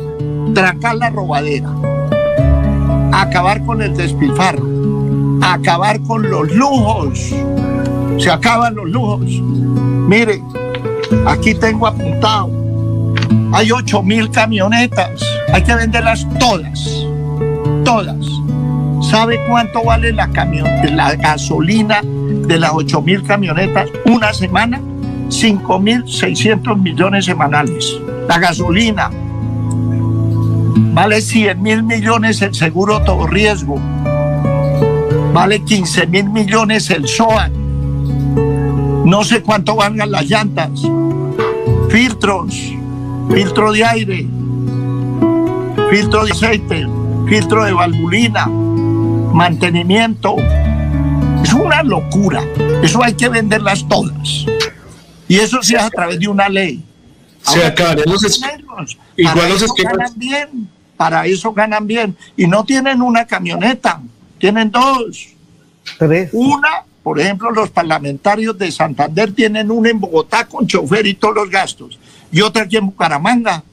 trancar 0.54 0.96
la 0.96 1.10
robadera, 1.10 1.70
acabar 3.12 3.64
con 3.66 3.82
el 3.82 3.96
despilfarro, 3.96 4.66
acabar 5.42 6.02
con 6.02 6.30
los 6.30 6.52
lujos. 6.52 7.34
Se 8.20 8.30
acaban 8.30 8.76
los 8.76 8.90
lujos. 8.90 9.26
Mire, 10.08 10.44
aquí 11.26 11.56
tengo 11.56 11.88
apuntado 11.88 12.64
hay 13.54 13.72
8 13.72 14.02
mil 14.02 14.32
camionetas. 14.32 15.22
Hay 15.54 15.62
que 15.62 15.76
venderlas 15.76 16.28
todas. 16.40 17.06
Todas. 17.86 18.26
¿Sabe 19.12 19.40
cuánto 19.48 19.84
vale 19.84 20.12
la, 20.12 20.26
gasolina 20.26 22.02
de 22.04 22.60
las 22.60 22.72
8 22.74 23.02
mil 23.04 23.22
camionetas 23.22 23.90
una 24.06 24.34
semana? 24.34 24.82
5 25.30 25.80
mil 25.80 26.04
600 26.08 26.80
millones 26.80 27.26
semanales. 27.26 27.96
La 28.28 28.40
gasolina. 28.40 29.12
Vale 30.92 31.22
100 31.22 31.62
mil 31.62 31.84
millones 31.84 32.42
el 32.42 32.54
seguro 32.54 33.02
todo 33.04 33.28
riesgo. 33.28 33.80
Vale 35.34 35.64
15 35.64 36.08
mil 36.08 36.30
millones 36.30 36.90
el 36.90 37.08
SOA. 37.08 37.50
No 39.06 39.24
sé 39.24 39.42
cuánto 39.42 39.76
valgan 39.76 40.12
las 40.12 40.26
llantas. 40.26 40.70
Filtros 41.90 42.74
filtro 43.32 43.72
de 43.72 43.84
aire, 43.84 44.28
filtro 45.90 46.26
de 46.26 46.32
aceite, 46.32 46.88
filtro 47.28 47.64
de 47.66 47.74
valvulina, 47.74 48.48
mantenimiento. 48.48 50.36
Es 51.44 51.54
una 51.54 51.84
locura. 51.84 52.44
Eso 52.82 53.04
hay 53.04 53.14
que 53.14 53.30
venderlas 53.30 53.88
todas. 53.88 54.46
Y 55.28 55.38
eso 55.38 55.62
se 55.64 55.78
hace 55.78 55.88
a 55.88 55.90
través 55.90 56.20
de 56.20 56.28
una 56.28 56.48
ley. 56.50 56.84
Se 57.42 57.66
acaban 57.66 57.98
los 58.06 58.42
Igual 59.18 59.50
los 59.50 59.74
ganan 59.76 60.14
bien. 60.16 60.70
Para 60.98 61.26
eso 61.26 61.54
ganan 61.54 61.88
bien. 61.88 62.16
Y 62.38 62.48
no 62.48 62.64
tienen 62.64 63.02
una 63.02 63.26
camioneta, 63.26 64.02
tienen 64.38 64.72
dos. 64.72 65.30
Tres. 65.98 66.30
Una, 66.34 66.84
por 67.02 67.20
ejemplo, 67.20 67.52
los 67.52 67.70
parlamentarios 67.70 68.58
de 68.58 68.72
Santander 68.72 69.34
tienen 69.34 69.70
una 69.72 69.90
en 69.90 70.00
Bogotá 70.00 70.46
con 70.46 70.68
chofer 70.68 71.06
y 71.06 71.16
todos 71.16 71.36
los 71.36 71.50
gastos 71.50 72.00
y 72.34 72.42
otra 72.42 72.64
aquí 72.64 72.78
en 72.78 72.88
Bucaramanga. 72.88 73.64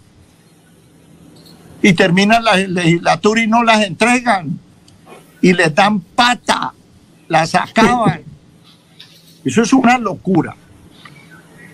Y 1.82 1.94
terminan 1.94 2.44
la 2.44 2.56
legislatura 2.56 3.42
y 3.42 3.46
no 3.46 3.64
las 3.64 3.82
entregan. 3.82 4.60
Y 5.40 5.54
les 5.54 5.74
dan 5.74 6.00
pata, 6.00 6.74
las 7.26 7.54
acaban. 7.54 8.22
Eso 9.44 9.62
es 9.62 9.72
una 9.72 9.96
locura. 9.96 10.54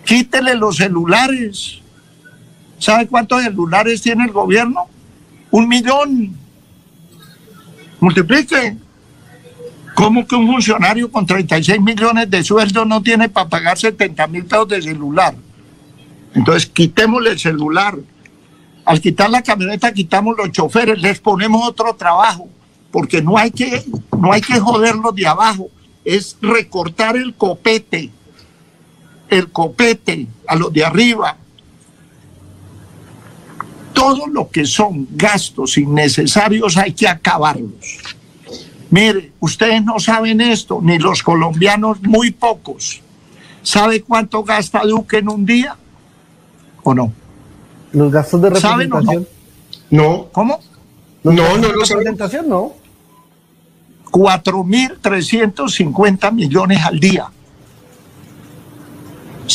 Quítele 0.05 0.55
los 0.55 0.77
celulares. 0.77 1.81
¿Sabe 2.79 3.07
cuántos 3.07 3.43
celulares 3.43 4.01
tiene 4.01 4.23
el 4.23 4.31
gobierno? 4.31 4.87
Un 5.51 5.67
millón. 5.67 6.35
Multiplique. 7.99 8.77
¿Cómo 9.95 10.27
que 10.27 10.35
un 10.35 10.45
funcionario 10.45 11.11
con 11.11 11.25
36 11.25 11.81
millones 11.81 12.29
de 12.29 12.43
sueldo 12.43 12.85
no 12.85 13.01
tiene 13.01 13.29
para 13.29 13.49
pagar 13.49 13.79
70 13.79 14.27
mil 14.27 14.45
pesos 14.45 14.67
de 14.67 14.81
celular? 14.81 15.33
Entonces, 16.35 16.67
quitémosle 16.67 17.31
el 17.31 17.39
celular. 17.39 17.97
Al 18.85 19.01
quitar 19.01 19.29
la 19.29 19.41
camioneta, 19.41 19.91
quitamos 19.91 20.37
los 20.37 20.51
choferes, 20.51 21.01
les 21.01 21.19
ponemos 21.19 21.67
otro 21.67 21.95
trabajo, 21.95 22.47
porque 22.91 23.21
no 23.21 23.37
hay 23.37 23.49
que, 23.49 23.83
no 24.17 24.31
hay 24.31 24.41
que 24.41 24.59
joderlos 24.59 25.15
de 25.15 25.27
abajo, 25.27 25.69
es 26.05 26.37
recortar 26.41 27.17
el 27.17 27.33
copete, 27.33 28.11
el 29.29 29.51
copete 29.51 30.27
a 30.47 30.55
los 30.55 30.71
de 30.71 30.85
arriba. 30.85 31.37
Todo 33.97 34.27
lo 34.27 34.49
que 34.49 34.65
son 34.65 35.07
gastos 35.11 35.77
innecesarios 35.77 36.77
hay 36.77 36.93
que 36.93 37.07
acabarlos. 37.07 37.97
Mire, 38.91 39.31
ustedes 39.39 39.83
no 39.83 39.99
saben 39.99 40.39
esto, 40.39 40.79
ni 40.81 40.99
los 40.99 41.23
colombianos, 41.23 42.01
muy 42.03 42.29
pocos. 42.31 43.01
¿Sabe 43.63 44.01
cuánto 44.03 44.43
gasta 44.43 44.81
Duque 44.83 45.17
en 45.17 45.29
un 45.29 45.45
día? 45.45 45.75
¿O 46.83 46.93
no? 46.93 47.11
Los 47.91 48.11
gastos 48.11 48.41
de 48.41 48.55
¿Saben 48.59 48.93
o 48.93 48.99
representación. 48.99 49.27
No. 49.89 50.27
¿Cómo? 50.31 50.59
Los 51.23 51.33
No, 51.33 51.41
gastos 51.43 51.59
no 51.59 51.67
de 51.67 51.73
sabemos. 51.73 51.89
representación, 51.89 52.49
no. 52.49 52.73
4.350 54.11 56.31
millones 56.33 56.79
al 56.85 56.99
día. 56.99 57.25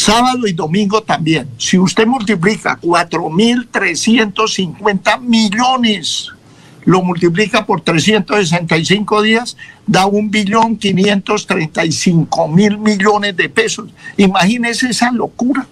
Sábado 0.03 0.47
y 0.49 0.53
domingo 0.53 1.05
también. 1.05 1.49
Si 1.59 1.79
usted 1.79 2.09
multiplica 2.09 2.77
4.350 2.81 5.21
millones, 5.21 6.33
lo 6.85 7.03
multiplica 7.03 7.65
por 7.65 7.83
365 7.83 9.23
días, 9.23 9.57
da 9.87 10.07
un 10.07 10.29
billón 10.29 10.77
535 10.77 12.49
mil 12.49 12.79
millones 12.79 13.37
de 13.37 13.49
pesos. 13.49 13.91
Imagínese 14.17 14.89
esa 14.89 15.13
locura. 15.13 15.69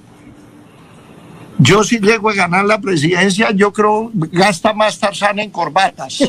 Yo 1.59 1.83
si 1.83 1.99
llego 1.99 2.31
a 2.31 2.35
ganar 2.35 2.67
la 2.67 2.81
presidencia, 2.81 3.51
yo 3.51 3.73
creo 3.73 4.13
gasta 4.15 4.73
más 4.73 5.01
Tarzán 5.01 5.41
en 5.41 5.51
corbatas. 5.51 6.19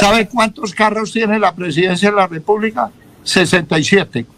¿Sabe 0.00 0.26
cuántos 0.26 0.72
carros 0.72 1.12
tiene 1.12 1.38
la 1.38 1.54
presidencia 1.54 2.08
de 2.08 2.16
la 2.16 2.26
República? 2.26 2.90
67. 3.24 4.37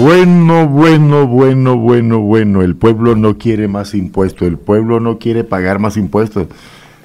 Bueno, 0.00 0.66
bueno, 0.66 1.26
bueno, 1.26 1.76
bueno, 1.76 2.20
bueno. 2.20 2.62
El 2.62 2.74
pueblo 2.74 3.16
no 3.16 3.36
quiere 3.36 3.68
más 3.68 3.92
impuestos. 3.92 4.48
El 4.48 4.56
pueblo 4.56 4.98
no 4.98 5.18
quiere 5.18 5.44
pagar 5.44 5.78
más 5.78 5.98
impuestos. 5.98 6.46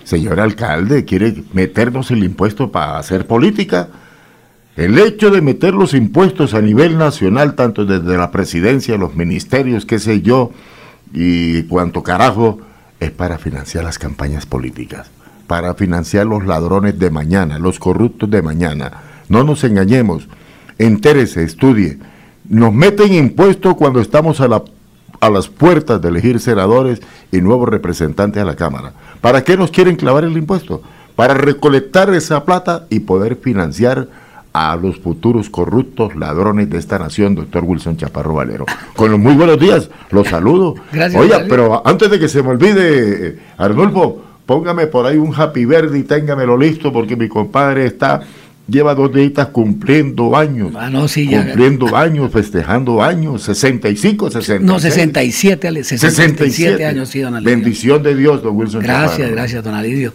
Señor 0.06 0.40
alcalde, 0.40 1.04
¿quiere 1.04 1.44
meternos 1.52 2.10
el 2.12 2.24
impuesto 2.24 2.72
para 2.72 2.98
hacer 2.98 3.28
política? 3.28 3.90
El 4.78 4.98
hecho 4.98 5.30
de 5.30 5.42
meter 5.42 5.74
los 5.74 5.94
impuestos 5.94 6.54
a 6.54 6.62
nivel 6.62 6.98
nacional, 6.98 7.56
tanto 7.56 7.84
desde 7.84 8.18
la 8.18 8.32
presidencia, 8.32 8.96
los 8.96 9.14
ministerios, 9.14 9.86
qué 9.86 10.00
sé 10.00 10.22
yo, 10.22 10.52
y 11.14 11.64
cuanto 11.64 12.02
carajo, 12.02 12.62
es 13.02 13.12
para 13.12 13.38
financiar 13.38 13.84
las 13.84 14.00
campañas 14.00 14.46
políticas, 14.46 15.12
para 15.48 15.74
financiar 15.74 16.28
los 16.28 16.46
ladrones 16.46 16.98
de 16.98 17.10
mañana, 17.10 17.60
los 17.60 17.78
corruptos 17.78 18.30
de 18.30 18.42
mañana. 18.42 18.94
No 19.28 19.44
nos 19.44 19.66
engañemos, 19.66 20.30
entérese, 20.78 21.44
estudie. 21.44 22.00
Nos 22.50 22.74
meten 22.74 23.14
impuestos 23.14 23.76
cuando 23.76 24.00
estamos 24.00 24.42
a, 24.42 24.48
la, 24.48 24.64
a 25.20 25.30
las 25.30 25.48
puertas 25.48 26.02
de 26.02 26.10
elegir 26.10 26.40
senadores 26.40 27.02
y 27.32 27.42
nuevos 27.42 27.70
representantes 27.70 28.42
a 28.42 28.46
la 28.46 28.56
Cámara. 28.56 28.94
¿Para 29.22 29.44
qué 29.44 29.58
nos 29.58 29.72
quieren 29.72 29.96
clavar 29.96 30.24
el 30.24 30.38
impuesto? 30.38 30.82
Para 31.16 31.34
recolectar 31.34 32.14
esa 32.14 32.44
plata 32.46 32.86
y 32.90 33.00
poder 33.02 33.38
financiar 33.38 34.08
a 34.56 34.78
los 34.78 35.00
futuros 35.00 35.50
corruptos 35.50 36.16
ladrones 36.16 36.70
de 36.70 36.78
esta 36.78 36.98
nación, 36.98 37.36
doctor 37.36 37.66
Wilson 37.66 37.98
Chaparro 37.98 38.36
Valero. 38.36 38.66
Con 38.96 39.12
los 39.12 39.20
muy 39.20 39.34
buenos 39.34 39.60
días, 39.60 39.90
los 40.12 40.30
saludo. 40.30 40.76
Gracias, 40.94 41.22
Oiga, 41.22 41.44
pero 41.50 41.86
antes 41.86 42.10
de 42.10 42.18
que 42.18 42.30
se 42.30 42.42
me 42.42 42.52
olvide, 42.52 43.38
Arnulfo, 43.58 44.22
póngame 44.46 44.88
por 44.88 45.08
ahí 45.08 45.18
un 45.18 45.34
happy 45.36 45.66
verde 45.66 46.00
y 46.00 46.04
téngamelo 46.04 46.58
listo 46.58 46.94
porque 46.94 47.18
mi 47.18 47.28
compadre 47.28 47.86
está, 47.86 48.22
lleva 48.68 48.96
dos 48.96 49.14
días 49.14 49.48
cumpliendo 49.48 50.36
años. 50.36 50.72
Ah, 50.76 50.90
no, 50.90 51.08
sí, 51.08 51.28
ya. 51.30 51.44
Cumpliendo 51.44 51.96
años, 51.96 52.32
festejando 52.32 53.02
años, 53.02 53.44
65, 53.44 54.32
66. 54.32 54.62
No, 54.62 54.80
67, 54.80 55.68
Ale, 55.68 55.84
67 55.84 56.86
años, 56.86 57.10
sí, 57.10 57.20
don 57.20 57.36
Alidio. 57.36 57.56
Bendición 57.56 58.04
de 58.04 58.16
Dios, 58.16 58.42
don 58.42 58.56
Wilson 58.56 58.82
Gracias, 58.82 59.18
Chaparro. 59.18 59.36
gracias, 59.36 59.64
don 59.64 59.76
Alidio. 59.76 60.14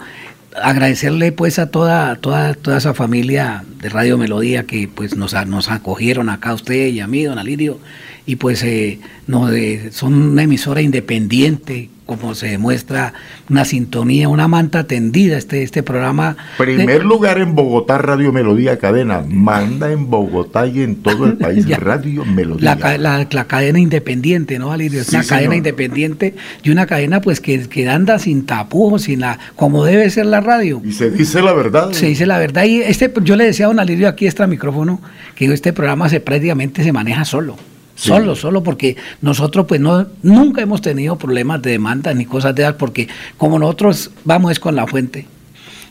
Agradecerle 0.60 1.30
pues 1.30 1.60
a 1.60 1.70
toda, 1.70 2.16
toda, 2.16 2.54
toda 2.54 2.78
esa 2.78 2.92
familia 2.92 3.64
de 3.80 3.88
Radio 3.88 4.18
Melodía 4.18 4.64
que 4.64 4.88
pues 4.92 5.14
nos, 5.16 5.34
nos 5.46 5.70
acogieron 5.70 6.28
acá 6.28 6.50
a 6.50 6.54
usted 6.54 6.88
y 6.88 6.98
a 7.00 7.06
mí, 7.06 7.22
don 7.22 7.38
Alidio, 7.38 7.78
y 8.26 8.36
pues 8.36 8.62
eh, 8.64 8.98
no, 9.28 9.50
eh, 9.52 9.90
son 9.92 10.14
una 10.14 10.42
emisora 10.42 10.82
independiente, 10.82 11.88
como 12.18 12.34
se 12.34 12.48
demuestra, 12.48 13.12
una 13.48 13.64
sintonía, 13.64 14.28
una 14.28 14.48
manta 14.48 14.82
tendida 14.84 15.38
este, 15.38 15.62
este 15.62 15.84
programa. 15.84 16.36
Primer 16.58 17.04
lugar 17.04 17.38
en 17.38 17.54
Bogotá, 17.54 17.98
Radio 17.98 18.32
Melodía 18.32 18.78
Cadena. 18.78 19.22
Manda 19.28 19.92
en 19.92 20.10
Bogotá 20.10 20.66
y 20.66 20.82
en 20.82 20.96
todo 20.96 21.26
el 21.26 21.34
país. 21.38 21.68
Radio 21.78 22.24
Melodía. 22.24 22.64
La, 22.64 22.76
ca- 22.76 22.98
la- 22.98 23.28
la 23.30 23.44
cadena 23.44 23.78
independiente, 23.78 24.58
¿no, 24.58 24.72
Alirio? 24.72 25.02
Es 25.02 25.06
Sí, 25.06 25.16
una 25.16 25.24
cadena 25.24 25.54
independiente 25.54 26.34
y 26.64 26.70
una 26.70 26.86
cadena 26.86 27.20
pues 27.20 27.40
que, 27.40 27.68
que 27.68 27.88
anda 27.88 28.18
sin 28.18 28.44
tapujos, 28.44 29.02
sin 29.02 29.20
la, 29.20 29.38
como 29.54 29.84
debe 29.84 30.10
ser 30.10 30.26
la 30.26 30.40
radio. 30.40 30.82
Y 30.84 30.90
se 30.92 31.10
dice 31.10 31.42
la 31.42 31.52
verdad. 31.52 31.92
Se 31.92 32.06
dice 32.06 32.26
la 32.26 32.38
verdad. 32.38 32.64
Y 32.64 32.80
este, 32.82 33.12
yo 33.22 33.36
le 33.36 33.44
decía 33.44 33.66
a 33.66 33.68
don 33.68 33.78
Alirio 33.78 34.08
aquí 34.08 34.26
extra 34.26 34.48
micrófono 34.48 35.00
que 35.36 35.44
este 35.52 35.72
programa 35.72 36.08
se 36.08 36.18
prácticamente 36.20 36.82
se 36.82 36.92
maneja 36.92 37.24
solo. 37.24 37.56
Sí. 38.00 38.08
Solo, 38.08 38.34
solo 38.34 38.62
porque 38.62 38.96
nosotros 39.20 39.66
pues 39.68 39.78
no 39.78 40.06
nunca 40.22 40.62
hemos 40.62 40.80
tenido 40.80 41.18
problemas 41.18 41.60
de 41.60 41.72
demanda 41.72 42.14
ni 42.14 42.24
cosas 42.24 42.54
de 42.54 42.62
esas 42.62 42.76
porque 42.76 43.08
como 43.36 43.58
nosotros 43.58 44.10
vamos 44.24 44.52
es 44.52 44.58
con 44.58 44.74
la 44.74 44.86
fuente, 44.86 45.26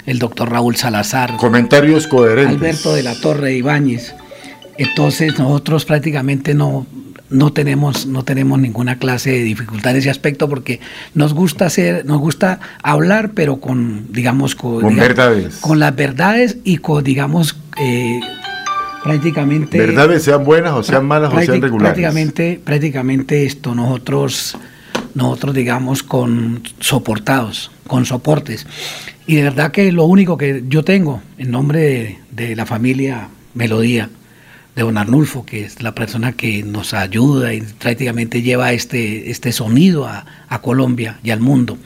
el 0.07 0.17
doctor 0.17 0.49
Raúl 0.51 0.75
Salazar, 0.75 1.37
Comentarios 1.37 2.07
coherentes. 2.07 2.57
Alberto 2.57 2.95
de 2.95 3.03
la 3.03 3.13
Torre 3.13 3.53
Ibáñez. 3.53 4.15
Entonces 4.79 5.37
nosotros 5.37 5.85
prácticamente 5.85 6.55
no, 6.55 6.87
no 7.29 7.53
tenemos, 7.53 8.07
no 8.07 8.23
tenemos 8.23 8.57
ninguna 8.57 8.97
clase 8.97 9.29
de 9.29 9.43
dificultad 9.43 9.91
en 9.91 9.97
ese 9.99 10.09
aspecto 10.09 10.49
porque 10.49 10.79
nos 11.13 11.35
gusta 11.35 11.67
hacer, 11.67 12.07
nos 12.07 12.17
gusta 12.19 12.59
hablar, 12.81 13.33
pero 13.35 13.57
con, 13.57 14.11
digamos, 14.11 14.55
con, 14.55 14.81
Con 14.81 14.95
digamos, 14.95 15.07
verdades. 15.15 15.57
con 15.57 15.77
las 15.77 15.95
verdades 15.95 16.57
y 16.63 16.77
con, 16.77 17.03
digamos, 17.03 17.55
eh, 17.79 18.19
prácticamente 19.03 19.77
Verdades 19.77 20.23
sean 20.23 20.43
buenas 20.43 20.73
o 20.73 20.83
sean 20.83 21.05
malas 21.05 21.33
o 21.33 21.41
sean 21.41 21.61
regulares. 21.61 21.93
prácticamente, 21.93 22.61
prácticamente 22.63 23.45
esto 23.45 23.75
nosotros, 23.75 24.57
nosotros 25.15 25.55
digamos 25.55 26.03
con 26.03 26.63
soportados, 26.79 27.71
con 27.87 28.05
soportes. 28.05 28.67
Y 29.27 29.35
de 29.35 29.43
verdad 29.43 29.71
que 29.71 29.91
lo 29.91 30.05
único 30.05 30.37
que 30.37 30.63
yo 30.67 30.83
tengo 30.83 31.21
en 31.37 31.51
nombre 31.51 31.79
de, 31.79 32.19
de 32.31 32.55
la 32.55 32.65
familia 32.65 33.29
Melodía, 33.53 34.09
de 34.75 34.83
don 34.83 34.97
Arnulfo, 34.97 35.45
que 35.45 35.63
es 35.65 35.81
la 35.81 35.93
persona 35.93 36.33
que 36.33 36.63
nos 36.63 36.93
ayuda 36.93 37.53
y 37.53 37.61
prácticamente 37.61 38.41
lleva 38.41 38.71
este, 38.71 39.29
este 39.29 39.51
sonido 39.51 40.05
a, 40.05 40.25
a 40.47 40.61
Colombia 40.61 41.19
y 41.23 41.31
al 41.31 41.41
mundo. 41.41 41.77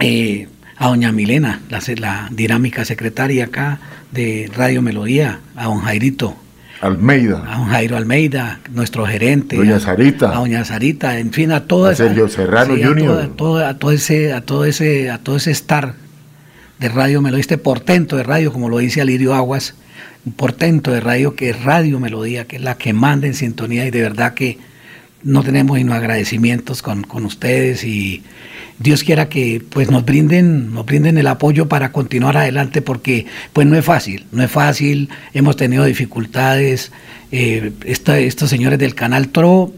Eh, 0.00 0.48
a 0.80 0.88
doña 0.88 1.12
Milena, 1.12 1.60
la, 1.68 1.80
la, 1.98 2.28
dinámica 2.32 2.86
secretaria 2.86 3.44
acá 3.44 3.78
de 4.12 4.50
Radio 4.56 4.80
Melodía, 4.80 5.40
a 5.54 5.66
don 5.66 5.80
Jairito. 5.80 6.34
Almeida. 6.80 7.44
A 7.46 7.58
don 7.58 7.66
Jairo 7.66 7.98
Almeida, 7.98 8.60
nuestro 8.72 9.04
gerente. 9.06 9.56
Doña 9.56 9.78
Sarita. 9.78 10.30
A, 10.30 10.36
doña 10.36 10.64
Sarita, 10.64 11.18
en 11.18 11.32
fin, 11.32 11.52
a 11.52 11.66
todas. 11.66 12.00
A 12.00 12.04
Sergio 12.04 12.30
Serrano 12.30 12.76
sí. 12.76 12.82
A 12.82 13.28
todo, 13.36 13.66
a 13.66 13.74
todo, 13.74 13.92
ese, 13.92 14.32
a 14.32 14.40
todo 14.40 14.64
ese, 14.64 15.10
a 15.10 15.18
todo 15.18 15.36
ese 15.36 15.50
estar 15.50 15.96
de 16.78 16.88
Radio 16.88 17.20
Melodía, 17.20 17.42
este 17.42 17.58
portento 17.58 18.16
de 18.16 18.22
radio, 18.22 18.50
como 18.50 18.70
lo 18.70 18.78
dice 18.78 19.02
Alirio 19.02 19.34
Aguas, 19.34 19.74
un 20.24 20.32
portento 20.32 20.92
de 20.92 21.00
radio 21.00 21.36
que 21.36 21.50
es 21.50 21.62
Radio 21.62 22.00
Melodía, 22.00 22.46
que 22.46 22.56
es 22.56 22.62
la 22.62 22.78
que 22.78 22.94
manda 22.94 23.26
en 23.26 23.34
sintonía 23.34 23.84
y 23.84 23.90
de 23.90 24.00
verdad 24.00 24.32
que 24.32 24.58
no 25.22 25.42
tenemos 25.42 25.78
sino 25.78 25.94
agradecimientos 25.94 26.82
con, 26.82 27.02
con 27.02 27.24
ustedes 27.24 27.84
y 27.84 28.22
Dios 28.78 29.04
quiera 29.04 29.28
que 29.28 29.62
pues 29.68 29.90
nos 29.90 30.06
brinden, 30.06 30.72
nos 30.72 30.86
brinden 30.86 31.18
el 31.18 31.26
apoyo 31.26 31.68
para 31.68 31.92
continuar 31.92 32.38
adelante 32.38 32.80
porque 32.80 33.26
pues 33.52 33.66
no 33.66 33.76
es 33.76 33.84
fácil, 33.84 34.24
no 34.32 34.42
es 34.42 34.50
fácil, 34.50 35.10
hemos 35.34 35.56
tenido 35.56 35.84
dificultades, 35.84 36.90
eh, 37.30 37.72
esta, 37.84 38.18
estos 38.18 38.48
señores 38.48 38.78
del 38.78 38.94
canal 38.94 39.28
TRO, 39.28 39.72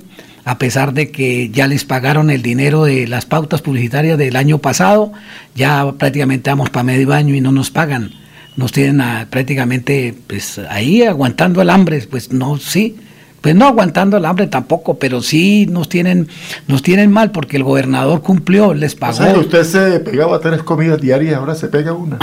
a 0.44 0.58
pesar 0.58 0.94
de 0.94 1.10
que 1.10 1.50
ya 1.50 1.66
les 1.66 1.84
pagaron 1.84 2.30
el 2.30 2.42
dinero 2.42 2.84
de 2.84 3.08
las 3.08 3.26
pautas 3.26 3.60
publicitarias 3.60 4.16
del 4.18 4.36
año 4.36 4.58
pasado, 4.58 5.12
ya 5.56 5.92
prácticamente 5.98 6.50
vamos 6.50 6.70
para 6.70 6.84
medio 6.84 7.12
año 7.12 7.34
y 7.34 7.40
no 7.40 7.50
nos 7.50 7.70
pagan, 7.70 8.12
nos 8.56 8.70
tienen 8.70 9.02
prácticamente 9.30 10.14
pues 10.28 10.60
ahí 10.70 11.02
aguantando 11.02 11.60
el 11.60 11.70
hambre, 11.70 12.00
pues 12.08 12.32
no, 12.32 12.56
sí, 12.56 12.96
pues 13.42 13.56
no 13.56 13.66
aguantando 13.66 14.16
el 14.16 14.24
hambre 14.24 14.46
tampoco, 14.46 14.94
pero 14.98 15.20
sí 15.20 15.66
nos 15.68 15.88
tienen, 15.88 16.28
nos 16.68 16.80
tienen 16.80 17.10
mal 17.10 17.32
porque 17.32 17.56
el 17.56 17.64
gobernador 17.64 18.22
cumplió, 18.22 18.72
les 18.72 18.94
pagó. 18.94 19.14
O 19.14 19.16
sea, 19.16 19.36
usted 19.36 19.64
se 19.64 20.00
pegaba 20.00 20.38
tres 20.38 20.62
comidas 20.62 21.00
diarias, 21.00 21.34
ahora 21.34 21.56
se 21.56 21.66
pega 21.66 21.92
una. 21.92 22.18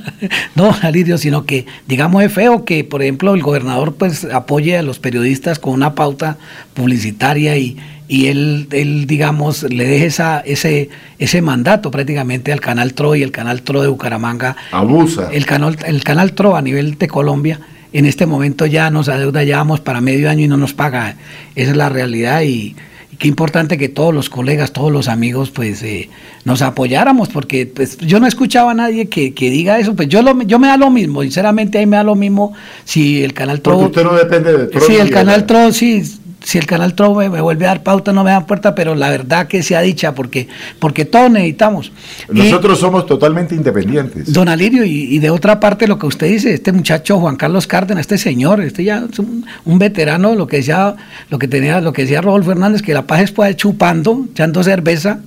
no, 0.54 0.76
Alirio, 0.82 1.16
sino 1.16 1.46
que 1.46 1.64
digamos 1.88 2.22
es 2.22 2.32
feo 2.32 2.66
que, 2.66 2.84
por 2.84 3.00
ejemplo, 3.00 3.32
el 3.34 3.42
gobernador 3.42 3.94
pues 3.94 4.26
apoye 4.26 4.76
a 4.76 4.82
los 4.82 4.98
periodistas 4.98 5.58
con 5.58 5.72
una 5.72 5.94
pauta 5.94 6.36
publicitaria 6.74 7.56
y, 7.56 7.78
y 8.06 8.26
él, 8.26 8.68
él, 8.72 9.06
digamos, 9.06 9.62
le 9.62 9.86
deje 9.86 10.06
esa, 10.06 10.40
ese, 10.40 10.90
ese 11.18 11.40
mandato 11.40 11.90
prácticamente 11.90 12.52
al 12.52 12.60
Canal 12.60 12.92
TRO 12.92 13.14
y 13.14 13.22
el 13.22 13.32
Canal 13.32 13.62
TRO 13.62 13.80
de 13.80 13.88
Bucaramanga. 13.88 14.56
Abusa. 14.72 15.30
El 15.32 15.46
canal, 15.46 15.78
el 15.86 16.04
canal 16.04 16.34
TRO 16.34 16.54
a 16.54 16.60
nivel 16.60 16.98
de 16.98 17.08
Colombia 17.08 17.60
en 17.92 18.06
este 18.06 18.26
momento 18.26 18.66
ya 18.66 18.90
nos 18.90 19.08
adeuda, 19.08 19.42
ya 19.44 19.58
vamos 19.58 19.80
para 19.80 20.00
medio 20.00 20.30
año 20.30 20.44
y 20.44 20.48
no 20.48 20.56
nos 20.56 20.74
paga. 20.74 21.16
Esa 21.54 21.70
es 21.72 21.76
la 21.76 21.88
realidad 21.88 22.42
y, 22.42 22.76
y 23.12 23.16
qué 23.16 23.28
importante 23.28 23.76
que 23.76 23.88
todos 23.88 24.14
los 24.14 24.30
colegas, 24.30 24.72
todos 24.72 24.92
los 24.92 25.08
amigos, 25.08 25.50
pues 25.50 25.82
eh, 25.82 26.08
nos 26.44 26.62
apoyáramos, 26.62 27.28
porque 27.28 27.66
pues, 27.66 27.98
yo 27.98 28.20
no 28.20 28.26
escuchaba 28.26 28.70
a 28.70 28.74
nadie 28.74 29.08
que, 29.08 29.34
que 29.34 29.50
diga 29.50 29.78
eso, 29.78 29.96
pues 29.96 30.08
yo, 30.08 30.22
lo, 30.22 30.40
yo 30.42 30.58
me 30.58 30.68
da 30.68 30.76
lo 30.76 30.90
mismo, 30.90 31.22
sinceramente 31.22 31.78
ahí 31.78 31.86
me 31.86 31.96
da 31.96 32.04
lo 32.04 32.14
mismo 32.14 32.52
si 32.84 33.22
el 33.24 33.32
canal 33.34 33.60
TRO... 33.60 33.72
Porque 33.72 33.86
usted 33.86 34.04
no 34.04 34.14
depende 34.16 34.56
de 34.56 34.66
TRO. 34.66 34.80
Si 34.86 34.94
el 34.94 35.10
canal 35.10 35.46
TRO, 35.46 35.72
sí, 35.72 36.02
si 36.42 36.58
el 36.58 36.66
canal 36.66 36.94
TRO 36.94 37.14
me, 37.14 37.28
vuelve 37.28 37.66
a 37.66 37.68
dar 37.68 37.82
pauta, 37.82 38.12
no 38.12 38.24
me 38.24 38.30
da 38.30 38.46
puerta, 38.46 38.74
pero 38.74 38.94
la 38.94 39.10
verdad 39.10 39.46
que 39.46 39.62
sea 39.62 39.80
dicha, 39.82 40.14
porque, 40.14 40.48
porque 40.78 41.04
todos 41.04 41.30
necesitamos. 41.30 41.92
Nosotros 42.28 42.78
y, 42.78 42.80
somos 42.80 43.06
totalmente 43.06 43.54
independientes. 43.54 44.32
Don 44.32 44.48
Alirio, 44.48 44.84
y, 44.84 45.14
y, 45.14 45.18
de 45.18 45.30
otra 45.30 45.60
parte 45.60 45.86
lo 45.86 45.98
que 45.98 46.06
usted 46.06 46.28
dice, 46.28 46.54
este 46.54 46.72
muchacho 46.72 47.20
Juan 47.20 47.36
Carlos 47.36 47.66
Cárdenas, 47.66 48.02
este 48.02 48.18
señor, 48.18 48.60
este 48.60 48.84
ya 48.84 49.04
es 49.10 49.18
un, 49.18 49.44
un, 49.64 49.78
veterano, 49.78 50.34
lo 50.34 50.46
que 50.46 50.58
decía, 50.58 50.96
lo 51.28 51.38
que 51.38 51.48
tenía, 51.48 51.80
lo 51.80 51.92
que 51.92 52.02
decía 52.02 52.20
Rodolfo 52.20 52.52
Hernández, 52.52 52.82
que 52.82 52.94
la 52.94 53.06
paz 53.06 53.22
es 53.22 53.32
pues, 53.32 53.56
chupando, 53.56 54.26
echando 54.30 54.62
cerveza, 54.62 55.20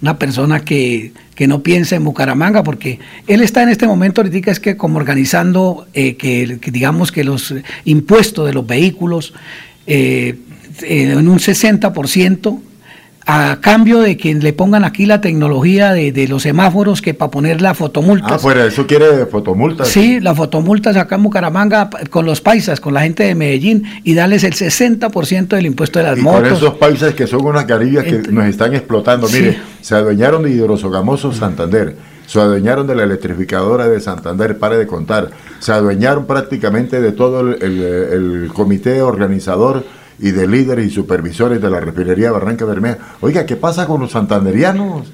una 0.00 0.18
persona 0.18 0.60
que, 0.60 1.12
que, 1.34 1.46
no 1.46 1.62
piensa 1.62 1.96
en 1.96 2.04
Bucaramanga, 2.04 2.62
porque 2.62 3.00
él 3.26 3.40
está 3.40 3.62
en 3.62 3.70
este 3.70 3.86
momento 3.86 4.20
ahorita 4.20 4.50
es 4.50 4.60
que 4.60 4.76
como 4.76 4.98
organizando 4.98 5.86
eh, 5.94 6.16
que, 6.16 6.58
que 6.60 6.70
digamos 6.70 7.10
que 7.10 7.24
los 7.24 7.54
impuestos 7.84 8.46
de 8.46 8.52
los 8.52 8.66
vehículos 8.66 9.32
eh, 9.86 10.38
en 10.82 11.28
un 11.28 11.38
60% 11.38 12.60
a 13.26 13.58
cambio 13.60 14.00
de 14.00 14.16
que 14.16 14.34
le 14.34 14.52
pongan 14.52 14.84
aquí 14.84 15.06
la 15.06 15.20
tecnología 15.20 15.92
de, 15.92 16.12
de 16.12 16.28
los 16.28 16.42
semáforos 16.42 17.00
que 17.00 17.14
para 17.14 17.30
poner 17.30 17.62
la 17.62 17.74
fotomulta. 17.74 18.34
Ah, 18.34 18.38
fuera, 18.38 18.66
eso 18.66 18.86
quiere 18.86 19.24
fotomultas. 19.26 19.88
Sí, 19.88 20.20
las 20.20 20.36
fotomultas 20.36 20.96
acá 20.96 21.14
en 21.16 21.22
Bucaramanga 21.22 21.88
con 22.10 22.26
los 22.26 22.40
paisas, 22.40 22.80
con 22.80 22.92
la 22.92 23.02
gente 23.02 23.24
de 23.24 23.34
Medellín 23.34 23.84
y 24.04 24.14
darles 24.14 24.44
el 24.44 24.52
60% 24.52 25.48
del 25.48 25.66
impuesto 25.66 25.98
de 25.98 26.04
las 26.04 26.18
y 26.18 26.22
motos. 26.22 26.42
Con 26.42 26.52
esos 26.52 26.74
paisas 26.74 27.14
que 27.14 27.26
son 27.26 27.44
unas 27.46 27.66
garillas 27.66 28.04
que 28.04 28.18
nos 28.30 28.44
están 28.44 28.74
explotando. 28.74 29.26
Mire, 29.28 29.52
sí. 29.52 29.58
se 29.80 29.94
adueñaron 29.94 30.42
de 30.42 30.50
Hidrosogamoso 30.50 31.32
Santander. 31.32 31.96
Se 32.26 32.40
adueñaron 32.40 32.86
de 32.86 32.94
la 32.94 33.04
electrificadora 33.04 33.86
de 33.86 34.00
Santander, 34.00 34.58
pare 34.58 34.76
de 34.76 34.86
contar. 34.86 35.30
Se 35.60 35.72
adueñaron 35.72 36.26
prácticamente 36.26 37.00
de 37.00 37.12
todo 37.12 37.40
el, 37.40 37.62
el, 37.62 37.82
el 37.82 38.50
comité 38.52 39.02
organizador 39.02 39.84
y 40.18 40.30
de 40.30 40.46
líderes 40.46 40.86
y 40.86 40.90
supervisores 40.90 41.60
de 41.60 41.70
la 41.70 41.80
refinería 41.80 42.32
Barranca 42.32 42.64
Bermeja. 42.64 42.98
Oiga, 43.20 43.46
¿qué 43.46 43.56
pasa 43.56 43.86
con 43.86 44.00
los 44.00 44.12
santanderianos? 44.12 45.12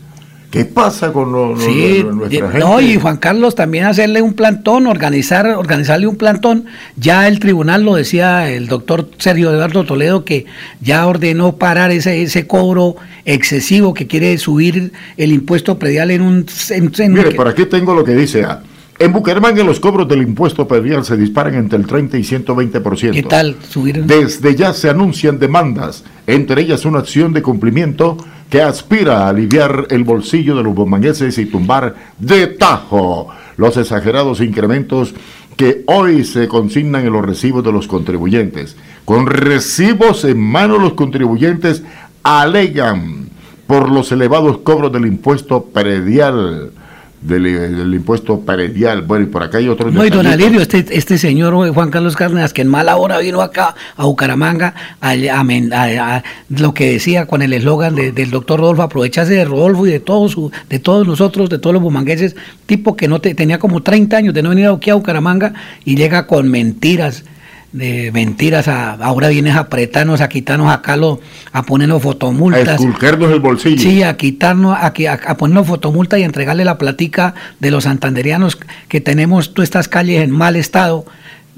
¿Qué 0.51 0.65
pasa 0.65 1.13
con 1.13 1.31
lo, 1.31 1.57
sí, 1.61 2.03
lo, 2.03 2.13
nuestra 2.13 2.51
gente? 2.51 2.59
No, 2.59 2.81
y 2.81 2.97
Juan 2.97 3.19
Carlos 3.19 3.55
también 3.55 3.85
hacerle 3.85 4.21
un 4.21 4.35
plantón, 4.35 4.89
organizar, 4.89 5.47
organizarle 5.47 6.09
un 6.09 6.17
plantón. 6.17 6.65
Ya 6.97 7.29
el 7.29 7.39
tribunal 7.39 7.85
lo 7.85 7.95
decía 7.95 8.51
el 8.51 8.67
doctor 8.67 9.09
Sergio 9.19 9.53
Eduardo 9.53 9.85
Toledo 9.85 10.25
que 10.25 10.47
ya 10.81 11.07
ordenó 11.07 11.55
parar 11.57 11.93
ese, 11.93 12.23
ese 12.23 12.49
cobro 12.49 12.97
excesivo 13.25 13.95
que 13.95 14.09
quiere 14.09 14.37
subir 14.39 14.93
el 15.17 15.33
impuesto 15.33 15.79
predial 15.79 16.11
en 16.11 16.23
un... 16.23 16.47
En, 16.71 16.93
en 16.99 17.13
Mire, 17.13 17.31
por 17.31 17.47
aquí 17.47 17.67
tengo 17.67 17.95
lo 17.95 18.03
que 18.03 18.17
dice. 18.17 18.43
ah, 18.43 18.61
En 19.01 19.15
Bucaramanga 19.15 19.65
los 19.65 19.81
cobros 19.81 20.07
del 20.09 20.21
impuesto 20.21 20.69
predial 20.69 21.07
se 21.07 21.17
disparan 21.17 21.55
entre 21.55 21.79
el 21.79 21.87
30 21.87 22.19
y 22.19 22.21
120%. 22.21 23.13
¿Qué 23.13 23.23
tal? 23.23 23.57
Subir... 23.67 24.05
Desde 24.05 24.55
ya 24.55 24.75
se 24.75 24.91
anuncian 24.91 25.39
demandas, 25.39 26.05
entre 26.27 26.61
ellas 26.61 26.85
una 26.85 26.99
acción 26.99 27.33
de 27.33 27.41
cumplimiento 27.41 28.19
que 28.51 28.61
aspira 28.61 29.25
a 29.25 29.31
aliviar 29.31 29.87
el 29.89 30.05
bolsillo 30.05 30.55
de 30.55 30.63
los 30.63 30.75
bumangueses 30.75 31.39
y 31.39 31.47
tumbar 31.47 31.95
de 32.19 32.47
tajo 32.49 33.29
los 33.57 33.79
exagerados 33.79 34.43
incrementos 34.43 35.15
que 35.57 35.83
hoy 35.87 36.27
se 36.27 36.47
consignan 36.47 37.07
en 37.07 37.15
los 37.15 37.25
recibos 37.25 37.65
de 37.65 37.73
los 37.73 37.89
contribuyentes. 37.89 38.77
Con 39.07 39.25
recibos 39.27 40.27
en 40.27 40.39
mano 40.39 40.77
los 40.77 40.93
contribuyentes 40.93 41.83
alegan 42.23 43.31
por 43.67 43.91
los 43.91 44.13
elevados 44.13 44.59
cobros 44.59 44.93
del 44.93 45.07
impuesto 45.07 45.65
predial 45.65 46.73
del, 47.21 47.43
del, 47.45 47.95
impuesto 47.95 48.41
predial. 48.41 49.03
Bueno, 49.03 49.25
y 49.25 49.29
por 49.29 49.43
acá 49.43 49.59
hay 49.59 49.69
otro. 49.69 49.91
No, 49.91 50.05
y 50.05 50.11
don 50.11 50.27
Alirio, 50.27 50.61
este, 50.61 50.85
este 50.91 51.19
señor 51.19 51.55
Juan 51.73 51.91
Carlos 51.91 52.17
Cárdenas, 52.17 52.53
que 52.53 52.63
en 52.63 52.69
mala 52.69 52.97
hora 52.97 53.19
vino 53.19 53.43
acá 53.43 53.75
a 53.97 54.05
Bucaramanga 54.07 54.75
a, 55.01 55.11
a, 55.11 56.17
a 56.17 56.23
lo 56.49 56.75
que 56.75 56.93
decía 56.93 57.27
con 57.27 57.43
el 57.43 57.53
eslogan 57.53 57.95
de, 57.95 58.13
del 58.13 58.31
doctor 58.31 58.61
Rodolfo, 58.61 58.83
aprovechase 58.83 59.35
de 59.35 59.45
Rodolfo 59.45 59.87
y 59.87 59.91
de 59.91 60.01
todos, 60.01 60.37
de 60.69 60.79
todos 60.79 61.07
nosotros, 61.07 61.51
de 61.51 61.59
todos 61.59 61.75
los 61.75 61.83
bumangueses, 61.83 62.37
tipo 62.67 62.97
que 62.97 63.09
no 63.09 63.21
te, 63.21 63.35
tenía 63.35 63.59
como 63.59 63.83
30 63.83 64.17
años 64.17 64.35
de 64.35 64.43
no 64.43 64.51
venir 64.51 64.67
aquí 64.67 64.91
a 64.91 64.95
Bucaramanga 64.95 65.53
y 65.85 65.97
llega 65.97 66.27
con 66.27 66.51
mentiras 66.51 67.25
de 67.73 68.11
mentiras, 68.13 68.69
a, 68.69 68.93
ahora 68.95 69.29
vienes 69.29 69.55
a 69.55 69.61
apretarnos, 69.61 70.21
a 70.21 70.29
quitarnos 70.29 70.73
acá, 70.73 70.97
lo, 70.97 71.21
a 71.53 71.63
ponernos 71.63 72.03
fotomultas. 72.03 72.69
A 72.69 72.75
esculcarnos 72.75 73.31
el 73.31 73.41
bolsillo. 73.41 73.81
Sí, 73.81 74.03
a 74.03 74.17
quitarnos, 74.17 74.77
a, 74.77 74.87
a, 74.87 75.13
a 75.13 75.37
ponernos 75.37 75.67
fotomultas 75.67 76.19
y 76.19 76.25
entregarle 76.25 76.65
la 76.65 76.79
platica 76.79 77.35
de 77.61 77.71
los 77.71 77.85
santanderianos 77.85 78.59
que 78.89 79.01
tenemos 79.01 79.55
todas 79.55 79.69
estas 79.69 79.89
calles 79.89 80.23
en 80.23 80.31
mal 80.31 80.57
estado. 80.57 81.05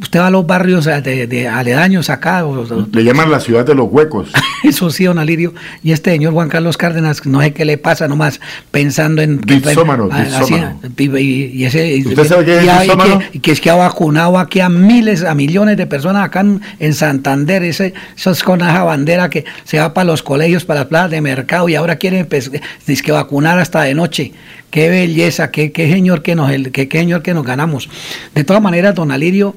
Usted 0.01 0.21
va 0.21 0.29
a 0.29 0.31
los 0.31 0.47
barrios 0.47 0.85
de, 0.87 1.27
de 1.27 1.49
aledaños 1.49 2.11
acá. 2.11 2.45
O, 2.47 2.87
le 2.93 3.05
llaman 3.05 3.31
la 3.31 3.41
ciudad 3.41 3.65
de 3.65 3.75
los 3.75 3.89
huecos. 3.91 4.31
Eso 4.65 4.91
sí, 4.91 5.05
don 5.05 5.19
Alirio. 5.19 5.55
Y 5.83 5.93
este 5.93 6.13
señor 6.13 6.33
Juan 6.33 6.49
Carlos 6.49 6.77
Cárdenas, 6.77 7.25
no 7.27 7.41
sé 7.41 7.53
qué 7.53 7.65
le 7.65 7.79
pasa 7.79 8.09
nomás 8.09 8.41
pensando 8.71 9.23
en... 9.23 9.41
Dipsómano, 9.41 10.09
dipsómano. 10.09 10.81
Y, 10.97 11.17
y, 11.17 11.65
ese, 11.65 12.03
¿Usted 12.07 12.25
sabe 12.25 12.45
qué 12.45 12.59
es 12.59 13.35
y, 13.35 13.39
que, 13.41 13.53
es 13.53 13.61
que 13.61 13.71
ha 13.71 13.75
vacunado 13.75 14.39
aquí 14.39 14.61
a 14.61 14.69
miles, 14.69 15.25
a 15.25 15.35
millones 15.35 15.77
de 15.77 15.87
personas 15.87 16.25
acá 16.25 16.41
en, 16.41 16.61
en 16.79 16.95
Santander. 16.95 17.63
Ese, 17.63 17.95
eso 18.17 18.31
es 18.31 18.43
con 18.43 18.61
esa 18.61 18.85
bandera 18.85 19.29
que 19.29 19.45
se 19.65 19.79
va 19.79 19.93
para 19.93 20.07
los 20.07 20.23
colegios, 20.23 20.65
para 20.65 20.81
las 20.81 20.89
plazas 20.89 21.11
de 21.11 21.21
mercado 21.21 21.69
y 21.69 21.75
ahora 21.75 21.97
quieren 21.97 22.27
pues, 22.27 22.51
que 22.51 23.13
vacunar 23.13 23.59
hasta 23.59 23.83
de 23.83 23.95
noche. 23.95 24.33
Qué 24.73 24.89
belleza, 24.89 25.51
qué, 25.51 25.71
qué, 25.71 25.93
señor 25.93 26.23
que 26.23 26.35
nos, 26.35 26.51
qué, 26.73 26.89
qué 26.89 26.99
señor 26.99 27.23
que 27.23 27.35
nos 27.35 27.45
ganamos. 27.45 27.91
De 28.35 28.43
todas 28.43 28.63
maneras, 28.63 28.95
don 28.95 29.13
Alirio, 29.13 29.55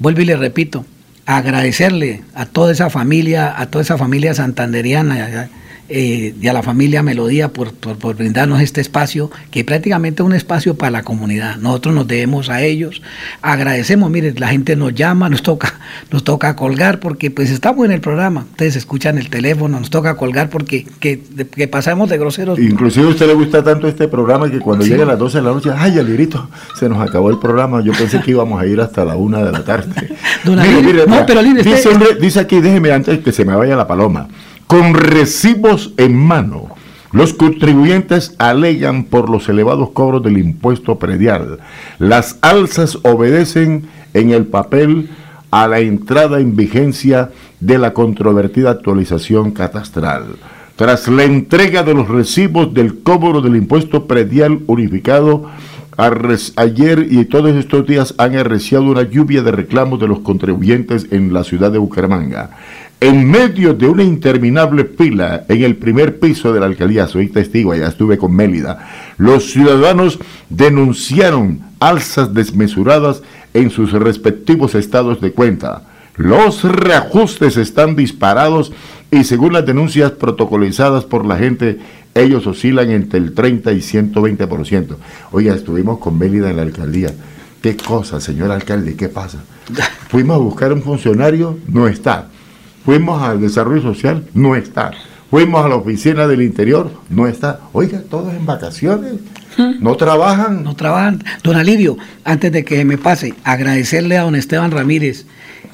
vuelvo 0.00 0.22
y 0.22 0.24
le 0.24 0.36
repito, 0.36 0.84
agradecerle 1.24 2.24
a 2.34 2.46
toda 2.46 2.72
esa 2.72 2.90
familia, 2.90 3.54
a 3.56 3.66
toda 3.66 3.82
esa 3.82 3.96
familia 3.96 4.34
santanderiana 4.34 5.48
eh, 5.88 6.34
y 6.40 6.48
a 6.48 6.52
la 6.52 6.62
familia 6.62 7.02
Melodía 7.02 7.48
por, 7.48 7.72
por, 7.72 7.96
por 7.96 8.16
brindarnos 8.16 8.60
este 8.60 8.80
espacio, 8.80 9.30
que 9.50 9.64
prácticamente 9.64 10.22
es 10.22 10.26
un 10.26 10.34
espacio 10.34 10.74
para 10.76 10.90
la 10.90 11.02
comunidad. 11.02 11.56
Nosotros 11.56 11.94
nos 11.94 12.06
debemos 12.08 12.48
a 12.50 12.62
ellos. 12.62 13.02
Agradecemos, 13.42 14.10
mire, 14.10 14.32
la 14.38 14.48
gente 14.48 14.76
nos 14.76 14.94
llama, 14.94 15.28
nos 15.28 15.42
toca, 15.42 15.78
nos 16.10 16.24
toca 16.24 16.56
colgar 16.56 17.00
porque 17.00 17.30
pues 17.30 17.50
estamos 17.50 17.84
en 17.84 17.92
el 17.92 18.00
programa. 18.00 18.46
Ustedes 18.50 18.76
escuchan 18.76 19.18
el 19.18 19.30
teléfono, 19.30 19.78
nos 19.78 19.90
toca 19.90 20.16
colgar 20.16 20.50
porque 20.50 20.86
que, 21.00 21.20
que 21.50 21.68
pasamos 21.68 22.08
de 22.10 22.18
groseros. 22.18 22.58
Inclusive 22.58 23.06
a 23.06 23.10
usted 23.10 23.26
le 23.26 23.34
gusta 23.34 23.62
tanto 23.62 23.88
este 23.88 24.08
programa 24.08 24.50
que 24.50 24.58
cuando 24.58 24.84
Sí. 24.84 24.90
llega 24.90 25.04
a 25.04 25.06
las 25.06 25.18
12 25.18 25.38
de 25.38 25.42
la 25.44 25.50
noche, 25.52 25.70
ay, 25.76 25.98
Alirito, 25.98 26.48
se 26.78 26.88
nos 26.88 27.00
acabó 27.00 27.30
el 27.30 27.38
programa. 27.38 27.82
Yo 27.82 27.92
pensé 27.92 28.20
que 28.20 28.30
íbamos 28.32 28.60
a 28.60 28.66
ir 28.66 28.80
hasta 28.80 29.04
la 29.04 29.16
una 29.16 29.42
de 29.42 29.52
la 29.52 29.64
tarde. 29.64 29.86
No, 30.44 31.26
pero 31.26 31.42
dice, 31.42 31.72
este- 31.74 31.88
hombre, 31.88 32.08
dice 32.20 32.40
aquí, 32.40 32.60
déjeme 32.60 32.92
antes 32.92 33.18
que 33.20 33.32
se 33.32 33.44
me 33.44 33.54
vaya 33.54 33.74
la 33.76 33.86
paloma. 33.86 34.28
Con 34.66 34.94
recibos 34.94 35.92
en 35.96 36.16
mano, 36.16 36.70
los 37.12 37.34
contribuyentes 37.34 38.34
alegan 38.38 39.04
por 39.04 39.30
los 39.30 39.48
elevados 39.48 39.90
cobros 39.90 40.24
del 40.24 40.38
impuesto 40.38 40.98
predial. 40.98 41.60
Las 42.00 42.38
alzas 42.42 42.98
obedecen 43.02 43.84
en 44.12 44.32
el 44.32 44.46
papel 44.46 45.08
a 45.52 45.68
la 45.68 45.78
entrada 45.78 46.40
en 46.40 46.56
vigencia 46.56 47.30
de 47.60 47.78
la 47.78 47.94
controvertida 47.94 48.70
actualización 48.70 49.52
catastral. 49.52 50.24
Tras 50.74 51.06
la 51.06 51.22
entrega 51.22 51.84
de 51.84 51.94
los 51.94 52.08
recibos 52.08 52.74
del 52.74 53.02
cobro 53.02 53.40
del 53.40 53.54
impuesto 53.54 54.06
predial 54.06 54.60
unificado, 54.66 55.48
ayer 55.96 57.06
y 57.10 57.24
todos 57.24 57.54
estos 57.54 57.86
días 57.86 58.14
han 58.18 58.36
arreciado 58.36 58.84
una 58.84 59.02
lluvia 59.02 59.42
de 59.42 59.52
reclamos 59.52 60.00
de 60.00 60.08
los 60.08 60.18
contribuyentes 60.18 61.06
en 61.12 61.32
la 61.32 61.44
ciudad 61.44 61.70
de 61.70 61.78
Bucaramanga. 61.78 62.50
En 62.98 63.30
medio 63.30 63.74
de 63.74 63.86
una 63.86 64.02
interminable 64.02 64.84
fila 64.84 65.44
en 65.48 65.62
el 65.62 65.76
primer 65.76 66.18
piso 66.18 66.54
de 66.54 66.60
la 66.60 66.66
alcaldía, 66.66 67.06
soy 67.06 67.28
testigo, 67.28 67.72
allá 67.72 67.88
estuve 67.88 68.16
con 68.16 68.34
Mélida, 68.34 68.88
los 69.18 69.50
ciudadanos 69.50 70.18
denunciaron 70.48 71.60
alzas 71.78 72.32
desmesuradas 72.32 73.22
en 73.52 73.70
sus 73.70 73.92
respectivos 73.92 74.74
estados 74.74 75.20
de 75.20 75.32
cuenta. 75.32 75.82
Los 76.16 76.64
reajustes 76.64 77.58
están 77.58 77.96
disparados 77.96 78.72
y 79.10 79.24
según 79.24 79.52
las 79.52 79.66
denuncias 79.66 80.12
protocolizadas 80.12 81.04
por 81.04 81.26
la 81.26 81.36
gente, 81.36 81.78
ellos 82.14 82.46
oscilan 82.46 82.90
entre 82.90 83.20
el 83.20 83.34
30 83.34 83.72
y 83.72 83.80
120%. 83.80 84.96
Oiga, 85.32 85.54
estuvimos 85.54 85.98
con 85.98 86.18
Mélida 86.18 86.48
en 86.48 86.56
la 86.56 86.62
alcaldía. 86.62 87.12
¿Qué 87.60 87.76
cosa, 87.76 88.22
señor 88.22 88.50
alcalde? 88.50 88.96
¿Qué 88.96 89.10
pasa? 89.10 89.44
Fuimos 90.08 90.36
a 90.36 90.40
buscar 90.40 90.72
un 90.72 90.82
funcionario, 90.82 91.58
no 91.68 91.88
está. 91.88 92.30
Fuimos 92.86 93.20
al 93.22 93.40
desarrollo 93.40 93.82
social, 93.82 94.24
no 94.32 94.56
está. 94.56 94.92
Fuimos 95.30 95.62
a 95.64 95.68
la 95.68 95.74
oficina 95.74 96.26
del 96.26 96.40
interior, 96.40 96.90
no 97.10 97.26
está. 97.26 97.60
Oiga, 97.72 98.00
todos 98.08 98.32
en 98.32 98.46
vacaciones. 98.46 99.14
No 99.80 99.96
trabajan. 99.96 100.62
No 100.62 100.76
trabajan. 100.76 101.22
Don 101.42 101.56
Alirio, 101.56 101.96
antes 102.24 102.52
de 102.52 102.64
que 102.64 102.84
me 102.84 102.96
pase, 102.96 103.34
agradecerle 103.42 104.16
a 104.18 104.22
don 104.22 104.36
Esteban 104.36 104.70
Ramírez. 104.70 105.26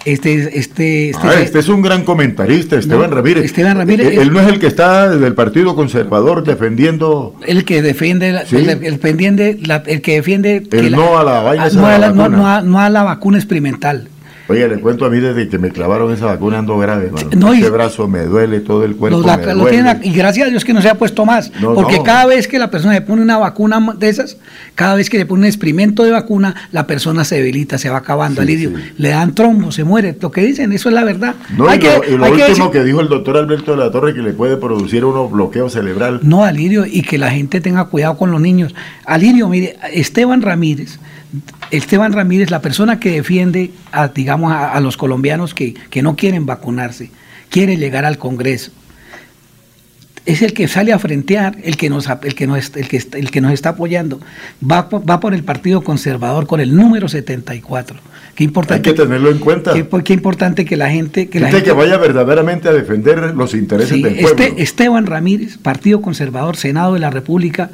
Este, 0.05 0.59
este, 0.59 1.11
este, 1.11 1.29
Ah, 1.29 1.35
este 1.41 1.59
es 1.61 1.69
un 1.69 1.81
gran 1.83 2.03
comentarista, 2.03 2.77
Esteban 2.77 3.11
No, 3.11 3.17
Ramírez. 3.17 3.45
Esteban 3.45 3.77
Ramírez, 3.77 4.07
Él, 4.09 4.19
él 4.19 4.33
no 4.33 4.41
es 4.41 4.49
el 4.49 4.59
que 4.59 4.67
está 4.67 5.09
del 5.11 5.35
Partido 5.35 5.77
Conservador 5.77 6.43
defendiendo. 6.45 7.37
el 7.47 7.65
que 7.65 7.83
defiende, 7.83 8.33
la- 8.33 8.47
Sí. 8.47 8.57
el, 8.57 8.69
el 8.85 8.99
pendiente, 8.99 9.59
la- 9.65 9.83
el 9.87 10.01
que 10.01 10.15
defiende 10.15 10.65
que 10.69 10.79
El 10.79 10.93
no 10.93 11.19
a 11.19 11.25
la 11.25 11.41
vaina 11.43 11.69
no, 11.71 11.87
de 11.87 11.95
a 11.95 11.99
la 11.99 12.09
la, 12.09 12.09
no- 12.15 12.23
vacuna. 12.23 12.37
no 12.39 12.49
a, 12.49 12.63
no 12.63 12.81
a 12.81 12.91
la 12.91 13.03
vacuna 13.05 13.39
experimental. 13.39 14.09
Oye, 14.49 14.69
le 14.69 14.79
cuento 14.81 15.05
a 15.07 15.11
mí 15.11 15.19
desde 15.21 15.49
que 15.49 15.59
me 15.59 15.71
clavaron 15.71 16.13
esa 16.13 16.27
vacuna 16.27 16.59
ando 16.59 16.77
grave, 16.79 17.07
hermano. 17.07 17.31
No, 17.37 17.53
Este 17.53 17.71
brazo 17.71 18.09
me 18.09 18.25
duele, 18.25 18.61
todo 18.61 18.85
el 18.85 18.97
cuerpo 18.97 19.21
la- 19.23 19.37
me 19.37 19.53
duele. 19.55 20.01
y 20.03 20.13
gracias 20.13 20.49
a 20.49 20.51
Dios 20.51 20.65
que 20.65 20.73
no 20.75 20.83
se 20.83 20.89
ha 20.89 20.95
puesto 20.97 21.25
más. 21.25 21.53
No, 21.61 21.75
porque 21.75 21.99
no. 21.99 22.03
cada 22.03 22.27
vez 22.27 22.49
que 22.49 22.59
la 22.59 22.71
persona 22.71 22.93
le 22.95 23.03
pone 23.03 23.23
una 23.23 23.39
vacuna 23.39 23.95
de 23.99 24.09
esas, 24.09 24.37
cada 24.75 24.95
vez 24.97 25.09
que 25.09 25.19
le 25.19 25.27
pone 25.27 25.41
un 25.43 25.47
experimento 25.47 26.03
de 26.03 26.11
vacuna, 26.11 26.55
la 26.73 26.87
persona 26.87 27.25
se 27.25 27.37
debilita, 27.37 27.79
se 27.79 27.89
va 27.89 27.99
acabando. 27.99 28.41
Alirio, 28.43 28.73
le 28.99 29.09
dan 29.11 29.35
trombo, 29.35 29.71
se 29.73 29.85
muere. 29.85 30.17
Lo 30.21 30.31
que 30.31 30.43
dicen, 30.45 30.73
eso 30.73 30.89
es 30.89 30.95
la 30.95 31.05
verdad. 31.05 31.35
No, 31.57 31.69
Hay 31.69 31.79
y 31.79 31.81
que- 31.81 31.89
lo, 31.97 32.05
y 32.15 32.19
lo 32.19 32.25
hay 32.25 32.33
que 32.33 32.45
último 32.51 32.71
que 32.71 32.83
dijo 32.85 33.01
el 33.01 33.09
doctor 33.09 33.37
Alberto 33.37 33.71
de 33.71 33.77
la 33.79 33.91
Torre 33.91 34.13
que 34.15 34.23
le 34.23 34.33
puede 34.33 34.57
producir 34.57 35.05
uno 35.05 35.29
bloqueo 35.29 35.71
cerebral. 35.71 36.21
No, 36.23 36.45
Alirio, 36.45 36.85
y 36.85 37.03
que 37.03 37.17
la 37.17 37.31
gente 37.31 37.61
tenga 37.61 37.85
cuidado 37.87 38.17
con 38.19 38.31
los 38.33 38.41
niños. 38.41 38.75
Alirio, 39.07 39.49
mire, 39.49 39.77
Esteban 39.93 40.43
Ramírez, 40.43 40.99
Esteban 41.73 42.13
Ramírez, 42.13 42.51
la 42.51 42.61
persona 42.63 43.01
que 43.01 43.11
defiende 43.13 43.73
a, 43.91 44.09
digamos, 44.09 44.53
a, 44.53 44.73
a 44.73 44.81
los 44.81 44.97
colombianos 44.97 45.55
que, 45.55 45.75
que 45.91 46.03
no 46.03 46.15
quieren 46.17 46.47
vacunarse, 46.47 47.11
quiere 47.51 47.77
llegar 47.77 48.05
al 48.05 48.19
Congreso. 48.19 48.71
Es 50.25 50.41
el 50.41 50.53
que 50.53 50.69
sale 50.69 50.93
a 50.93 51.01
frentear, 51.01 51.57
el 51.65 51.77
que 51.77 51.91
nos, 51.91 52.07
el 52.09 52.35
que 52.37 52.47
nos, 52.47 52.77
el 52.77 52.87
que, 52.89 52.97
está- 52.97 53.19
el 53.19 53.33
que 53.33 53.41
nos 53.41 53.53
está 53.53 53.71
apoyando. 53.71 54.21
Va, 54.63 54.89
por- 54.89 55.09
va 55.09 55.19
por 55.19 55.35
el 55.35 55.43
Partido 55.43 55.83
Conservador 55.83 56.47
con 56.47 56.61
el 56.61 56.77
número 56.77 57.09
74. 57.09 57.99
Qué 58.37 58.45
importante, 58.45 58.89
Hay 58.91 58.95
que 58.95 59.03
tenerlo 59.03 59.31
en 59.33 59.39
cuenta. 59.39 59.73
qué, 59.75 59.85
qué 60.05 60.13
importante 60.13 60.65
que 60.65 60.77
la 60.77 60.91
gente... 60.91 61.29
Que 61.29 61.41
la 61.41 61.49
Gente 61.49 61.65
que 61.65 61.73
vaya 61.73 61.99
verdaderamente 61.99 62.69
a 62.69 62.73
defender 62.73 63.35
los 63.35 63.53
intereses 63.53 63.95
Sí, 63.97 64.01
del 64.03 64.15
pueblo. 64.21 64.45
este, 64.45 64.63
Esteban 64.63 65.07
Ramírez, 65.07 65.59
Partido 65.59 66.01
Conservador, 66.01 66.57
Senado 66.57 66.95
de 66.95 67.01
la 67.01 67.11
República, 67.11 67.71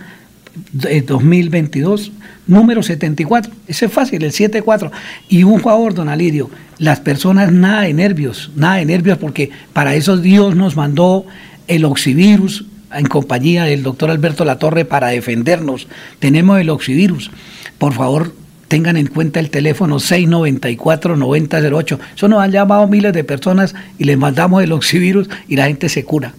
2022, 0.72 2.12
número 2.46 2.82
74. 2.82 3.52
Ese 3.66 3.86
es 3.86 3.92
fácil, 3.92 4.22
el 4.24 4.32
74. 4.32 4.90
Y 5.28 5.44
un 5.44 5.60
favor, 5.60 5.94
don 5.94 6.08
Alirio, 6.08 6.50
las 6.78 7.00
personas 7.00 7.52
nada 7.52 7.82
de 7.82 7.94
nervios, 7.94 8.50
nada 8.54 8.76
de 8.76 8.86
nervios, 8.86 9.18
porque 9.18 9.50
para 9.72 9.94
eso 9.94 10.16
Dios 10.16 10.56
nos 10.56 10.76
mandó 10.76 11.26
el 11.66 11.84
oxivirus 11.84 12.64
en 12.92 13.06
compañía 13.06 13.64
del 13.64 13.82
doctor 13.82 14.10
Alberto 14.10 14.44
Latorre 14.44 14.84
para 14.84 15.08
defendernos. 15.08 15.88
Tenemos 16.18 16.60
el 16.60 16.70
oxivirus. 16.70 17.30
Por 17.78 17.92
favor, 17.92 18.32
tengan 18.68 18.96
en 18.96 19.08
cuenta 19.08 19.40
el 19.40 19.50
teléfono 19.50 19.96
694-9008. 19.96 21.98
Eso 22.16 22.28
nos 22.28 22.42
han 22.42 22.52
llamado 22.52 22.86
miles 22.86 23.12
de 23.12 23.24
personas 23.24 23.74
y 23.98 24.04
les 24.04 24.16
mandamos 24.16 24.62
el 24.62 24.72
oxivirus 24.72 25.28
y 25.48 25.56
la 25.56 25.66
gente 25.66 25.88
se 25.88 26.04
cura. 26.04 26.34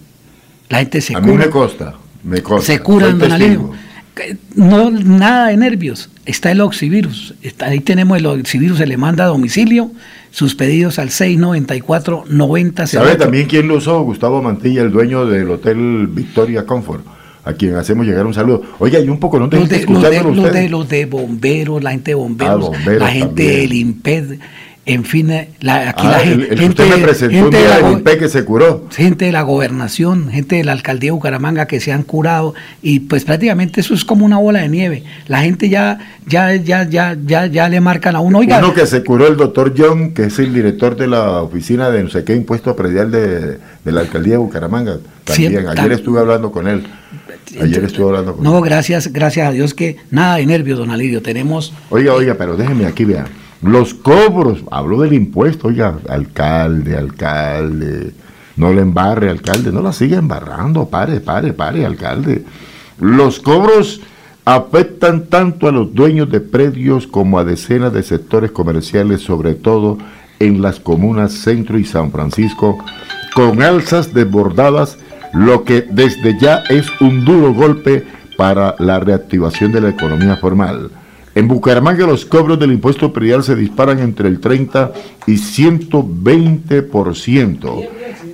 La 0.68 0.78
gente 0.78 1.00
se 1.00 1.16
a 1.16 1.20
cura. 1.20 1.32
mí 1.32 1.38
me 1.38 1.50
consta, 1.50 1.94
me 2.22 2.42
consta. 2.42 2.72
Se 2.72 2.78
curan, 2.80 3.18
don. 3.18 3.32
Alirio. 3.32 3.72
No, 4.54 4.90
nada 4.90 5.48
de 5.48 5.56
nervios. 5.56 6.10
Está 6.26 6.50
el 6.52 6.60
oxivirus. 6.60 7.34
Está, 7.42 7.66
ahí 7.66 7.80
tenemos 7.80 8.18
el 8.18 8.26
oxivirus, 8.26 8.78
se 8.78 8.86
le 8.86 8.96
manda 8.96 9.24
a 9.24 9.28
domicilio. 9.28 9.90
Sus 10.30 10.54
pedidos 10.54 10.98
al 11.00 11.10
694-9008. 11.10 12.86
¿Sabe 12.86 13.16
también 13.16 13.46
quién 13.46 13.68
lo 13.68 13.76
usó? 13.76 14.02
Gustavo 14.02 14.42
Mantilla, 14.42 14.82
el 14.82 14.90
dueño 14.92 15.26
del 15.26 15.50
Hotel 15.50 16.06
Victoria 16.08 16.64
Comfort, 16.66 17.04
a 17.44 17.52
quien 17.54 17.74
hacemos 17.76 18.06
llegar 18.06 18.26
un 18.26 18.34
saludo. 18.34 18.62
Oye, 18.78 18.96
hay 18.98 19.08
un 19.08 19.18
poco, 19.18 19.38
¿no 19.38 19.48
te 19.48 19.56
Los 19.58 19.68
de, 19.68 19.84
los, 19.86 20.02
de, 20.02 20.22
los, 20.22 20.52
de, 20.52 20.68
los 20.68 20.88
de 20.88 21.06
bomberos, 21.06 21.82
la 21.82 21.90
gente 21.90 22.12
de 22.12 22.14
bomberos, 22.14 22.52
Ah, 22.52 22.56
bomberos 22.56 23.00
la 23.00 23.08
gente 23.08 23.26
también. 23.28 23.60
del 23.60 23.72
IMPED, 23.72 24.38
en 24.92 25.04
fin, 25.04 25.30
eh, 25.30 25.50
la, 25.60 25.90
aquí 25.90 26.02
Ah, 26.06 26.10
la 26.10 26.22
el, 26.22 26.42
el 26.42 26.58
gente, 26.58 26.82
usted 26.82 26.96
me 26.96 27.02
presentó 27.02 27.36
un 27.36 27.42
gente 27.44 27.56
de 27.58 27.62
día 27.62 27.80
la 27.80 27.90
INPE 27.90 28.18
que 28.18 28.28
se 28.28 28.44
curó. 28.44 28.86
gente 28.90 29.24
de 29.26 29.32
la 29.32 29.42
gobernación, 29.42 30.30
gente 30.30 30.56
de 30.56 30.64
la 30.64 30.72
alcaldía 30.72 31.08
de 31.08 31.12
Bucaramanga 31.12 31.66
que 31.66 31.80
se 31.80 31.92
han 31.92 32.02
curado 32.02 32.54
y 32.82 33.00
pues 33.00 33.24
prácticamente 33.24 33.80
eso 33.80 33.94
es 33.94 34.04
como 34.04 34.24
una 34.24 34.38
bola 34.38 34.60
de 34.60 34.68
nieve. 34.68 35.04
La 35.28 35.42
gente 35.42 35.68
ya 35.68 35.98
ya 36.26 36.54
ya 36.54 36.88
ya 36.88 37.16
ya 37.26 37.46
ya 37.46 37.68
le 37.68 37.80
marcan 37.80 38.16
a 38.16 38.20
uno, 38.20 38.38
oiga, 38.38 38.58
Uno 38.58 38.74
que 38.74 38.86
se 38.86 39.04
curó 39.04 39.26
el 39.26 39.36
doctor 39.36 39.74
John, 39.76 40.12
que 40.12 40.24
es 40.24 40.38
el 40.38 40.52
director 40.52 40.96
de 40.96 41.06
la 41.06 41.42
oficina 41.42 41.90
de 41.90 42.02
no 42.02 42.10
sé 42.10 42.24
qué 42.24 42.34
impuesto 42.34 42.74
predial 42.74 43.10
de, 43.10 43.58
de 43.84 43.92
la 43.92 44.00
alcaldía 44.00 44.32
de 44.34 44.38
Bucaramanga. 44.38 44.98
También, 45.24 45.68
ayer 45.68 45.92
estuve 45.92 46.20
hablando 46.20 46.50
con 46.50 46.66
él. 46.66 46.86
Ayer 47.60 47.84
estuve 47.84 48.06
hablando 48.06 48.36
con 48.36 48.46
él. 48.46 48.52
no, 48.52 48.60
gracias, 48.60 49.12
gracias 49.12 49.48
a 49.48 49.52
Dios 49.52 49.74
que 49.74 49.96
nada 50.10 50.36
de 50.36 50.46
nervios, 50.46 50.78
don 50.78 50.90
Alirio, 50.90 51.22
tenemos 51.22 51.72
Oiga, 51.90 52.14
oiga, 52.14 52.34
pero 52.34 52.56
déjeme 52.56 52.86
aquí, 52.86 53.04
vea. 53.04 53.26
Los 53.62 53.92
cobros, 53.92 54.64
hablo 54.70 55.02
del 55.02 55.12
impuesto, 55.12 55.68
oiga, 55.68 55.98
alcalde, 56.08 56.96
alcalde, 56.96 58.12
no 58.56 58.72
le 58.72 58.80
embarre, 58.80 59.28
alcalde, 59.28 59.70
no 59.70 59.82
la 59.82 59.92
siga 59.92 60.18
embarrando, 60.18 60.88
pare, 60.88 61.20
pare, 61.20 61.52
pare, 61.52 61.84
alcalde. 61.84 62.44
Los 62.98 63.38
cobros 63.40 64.00
afectan 64.46 65.26
tanto 65.26 65.68
a 65.68 65.72
los 65.72 65.94
dueños 65.94 66.30
de 66.30 66.40
predios 66.40 67.06
como 67.06 67.38
a 67.38 67.44
decenas 67.44 67.92
de 67.92 68.02
sectores 68.02 68.50
comerciales, 68.50 69.20
sobre 69.20 69.54
todo 69.54 69.98
en 70.38 70.62
las 70.62 70.80
comunas 70.80 71.32
Centro 71.32 71.78
y 71.78 71.84
San 71.84 72.10
Francisco, 72.10 72.78
con 73.34 73.62
alzas 73.62 74.14
desbordadas, 74.14 74.96
lo 75.34 75.64
que 75.64 75.82
desde 75.82 76.38
ya 76.40 76.64
es 76.70 76.86
un 77.00 77.26
duro 77.26 77.52
golpe 77.52 78.06
para 78.38 78.74
la 78.78 78.98
reactivación 79.00 79.70
de 79.70 79.82
la 79.82 79.90
economía 79.90 80.36
formal. 80.36 80.90
En 81.34 81.48
Bucaramanga 81.48 82.06
los 82.06 82.24
cobros 82.24 82.58
del 82.58 82.72
impuesto 82.72 83.12
predial 83.12 83.44
se 83.44 83.54
disparan 83.54 83.98
entre 84.00 84.28
el 84.28 84.40
30 84.40 84.92
y 85.26 85.34
120%. 85.34 87.88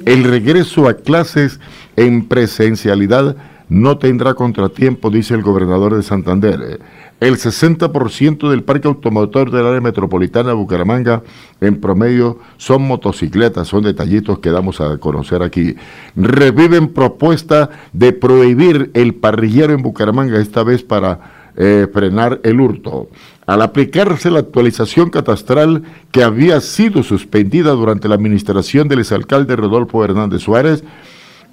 El 0.07 0.25
regreso 0.25 0.89
a 0.89 0.95
clases 0.95 1.61
en 1.97 2.27
presencialidad 2.27 3.37
no 3.69 3.99
tendrá 3.99 4.35
contratiempo, 4.35 5.11
dice 5.11 5.35
el 5.35 5.43
gobernador 5.43 5.97
de 5.97 6.03
Santander. 6.03 6.81
El 7.19 7.37
60% 7.37 8.49
del 8.49 8.63
parque 8.63 8.89
automotor 8.89 9.51
del 9.51 9.67
área 9.67 9.81
metropolitana 9.81 10.51
de 10.51 10.55
Bucaramanga 10.55 11.23
en 11.61 11.81
promedio 11.81 12.39
son 12.59 12.83
motocicletas, 12.83 13.69
son 13.69 13.85
detallitos 13.85 14.39
que 14.39 14.51
damos 14.51 14.81
a 14.81 14.99
conocer 14.99 15.43
aquí. 15.43 15.75
Reviven 16.15 16.89
propuesta 16.89 17.71
de 17.93 18.13
prohibir 18.13 18.91
el 18.95 19.15
parrillero 19.15 19.73
en 19.73 19.83
Bucaramanga, 19.83 20.39
esta 20.39 20.63
vez 20.63 20.83
para 20.83 21.36
eh, 21.57 21.87
frenar 21.93 22.41
el 22.45 22.61
hurto. 22.61 23.09
Al 23.47 23.63
aplicarse 23.63 24.31
la 24.31 24.41
actualización 24.41 25.11
catastral 25.11 25.83
que 26.11 26.23
había 26.25 26.61
sido 26.61 27.03
suspendida 27.03 27.73
durante 27.73 28.09
la 28.09 28.17
administración 28.17 28.89
del 28.89 29.01
exalcalde 29.01 29.57
Rodolfo 29.57 30.05
Hernández 30.05 30.43
Suárez, 30.43 30.85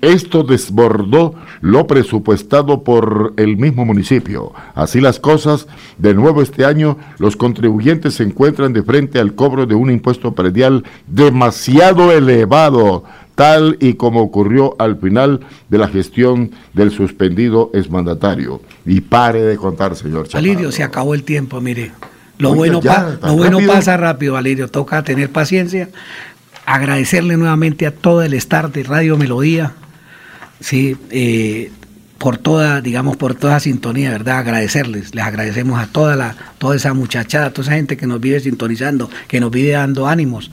esto 0.04 0.44
desbordó 0.44 1.34
lo 1.62 1.88
presupuestado 1.88 2.84
por 2.84 3.34
el 3.38 3.56
mismo 3.56 3.86
municipio. 3.86 4.52
Así 4.76 5.00
las 5.00 5.18
cosas, 5.18 5.66
de 5.98 6.14
nuevo 6.14 6.42
este 6.42 6.66
año 6.66 6.98
los 7.20 7.38
contribuyentes 7.38 8.16
se 8.16 8.24
encuentran 8.24 8.74
de 8.74 8.84
frente 8.84 9.20
al 9.20 9.34
cobro 9.34 9.66
de 9.66 9.76
un 9.76 9.90
impuesto 9.90 10.34
predial 10.34 10.84
demasiado 11.08 12.12
elevado, 12.12 13.06
tal 13.36 13.78
y 13.80 13.94
como 13.94 14.22
ocurrió 14.22 14.76
al 14.78 14.98
final 14.98 15.40
de 15.70 15.78
la 15.78 15.88
gestión 15.88 16.52
del 16.74 16.92
suspendido 16.92 17.72
exmandatario. 17.74 18.60
Y 18.86 19.02
pare 19.02 19.42
de 19.42 19.56
contar, 19.58 19.96
señor 19.96 20.28
Chaparro. 20.28 20.40
Alirio, 20.40 20.72
se 20.72 20.84
acabó 20.84 21.14
el 21.14 21.24
tiempo, 21.24 21.62
mire. 21.62 21.92
Lo 22.38 22.54
bueno, 22.54 22.82
lo 23.22 23.36
bueno 23.36 23.60
pasa 23.66 23.96
rápido, 23.96 24.34
Valerio. 24.34 24.68
Toca 24.68 25.04
tener 25.04 25.30
paciencia. 25.30 25.90
Agradecerle 26.66 27.38
nuevamente 27.38 27.86
a 27.86 27.92
todo 27.92 28.24
el 28.24 28.34
staff 28.34 28.72
de 28.74 28.84
Radio 28.84 29.18
Melodía, 29.18 29.74
sí, 30.62 30.98
eh, 31.12 31.72
por 32.18 32.38
toda, 32.38 32.80
digamos, 32.80 33.18
por 33.18 33.36
toda 33.36 33.60
sintonía, 33.60 34.12
¿verdad? 34.12 34.38
Agradecerles, 34.38 35.14
les 35.14 35.26
agradecemos 35.26 35.78
a 35.78 35.88
toda 35.88 36.16
la, 36.16 36.38
toda 36.58 36.78
esa 36.78 36.94
muchachada, 36.94 37.52
toda 37.52 37.68
esa 37.68 37.76
gente 37.76 37.98
que 37.98 38.08
nos 38.08 38.22
vive 38.22 38.40
sintonizando, 38.40 39.10
que 39.28 39.42
nos 39.42 39.52
vive 39.52 39.72
dando 39.72 40.08
ánimos. 40.08 40.50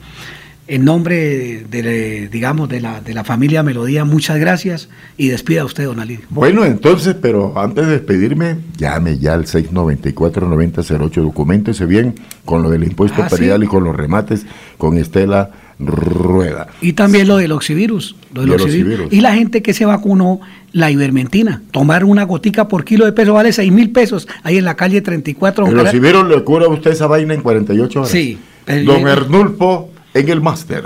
En 0.71 0.85
nombre 0.85 1.65
de, 1.69 2.29
digamos, 2.31 2.69
de 2.69 2.81
la, 2.81 3.01
de 3.01 3.13
la 3.13 3.25
familia 3.25 3.65
Melodía, 3.65 4.05
muchas 4.05 4.39
gracias 4.39 4.89
y 5.17 5.27
despida 5.27 5.63
a 5.63 5.65
usted, 5.65 5.85
don 5.87 5.99
Alirio. 5.99 6.25
Bueno, 6.31 6.65
entonces, 6.65 7.17
pero 7.21 7.59
antes 7.59 7.87
de 7.87 7.95
despedirme, 7.95 8.59
llame 8.77 9.19
ya 9.19 9.35
al 9.35 9.47
694-9008, 9.47 11.11
documentese 11.23 11.87
bien 11.87 12.15
con 12.45 12.63
lo 12.63 12.71
del 12.71 12.85
impuesto 12.85 13.21
ah, 13.21 13.59
y 13.61 13.67
con 13.67 13.83
los 13.83 13.97
remates 13.97 14.47
con 14.79 14.97
Estela 14.97 15.51
Rueda. 15.81 16.69
Y 16.81 16.93
también 16.93 17.27
lo 17.27 17.39
del 17.39 17.51
oxivirus. 17.51 18.15
Lo 18.33 18.43
del 18.43 18.53
oxivirus. 18.53 19.13
Y 19.13 19.23
la 19.23 19.35
gente 19.35 19.63
que 19.63 19.75
se 19.75 19.85
vacunó 19.87 20.41
la 20.71 20.93
ivermentina. 20.93 21.63
Tomar 21.73 22.05
una 22.05 22.23
gotica 22.23 22.69
por 22.69 22.85
kilo 22.85 23.07
de 23.07 23.13
peso 23.13 23.35
vale 23.35 23.53
6 23.53 23.73
mil 23.73 23.91
pesos. 23.91 24.29
Ahí 24.45 24.59
en 24.59 24.67
la 24.67 24.77
calle 24.77 25.01
34. 25.01 25.67
El 25.67 25.81
oxivirus 25.81 26.29
le 26.29 26.45
cura 26.45 26.67
a 26.67 26.69
usted 26.69 26.93
esa 26.93 27.09
vaina 27.09 27.35
en 27.35 27.41
48 27.41 27.99
horas. 27.99 28.13
Sí. 28.13 28.39
Don 28.85 29.09
Ernulfo 29.09 29.91
en 30.15 30.29
el 30.29 30.41
máster. 30.41 30.85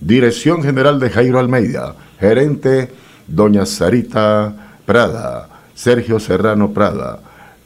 Dirección 0.00 0.62
General 0.62 0.98
de 1.00 1.10
Jairo 1.10 1.38
Almeida. 1.38 1.94
Gerente 2.18 2.90
Doña 3.26 3.66
Sarita 3.66 4.76
Prada. 4.84 5.48
Sergio 5.74 6.20
Serrano 6.20 6.72
Prada. 6.72 7.20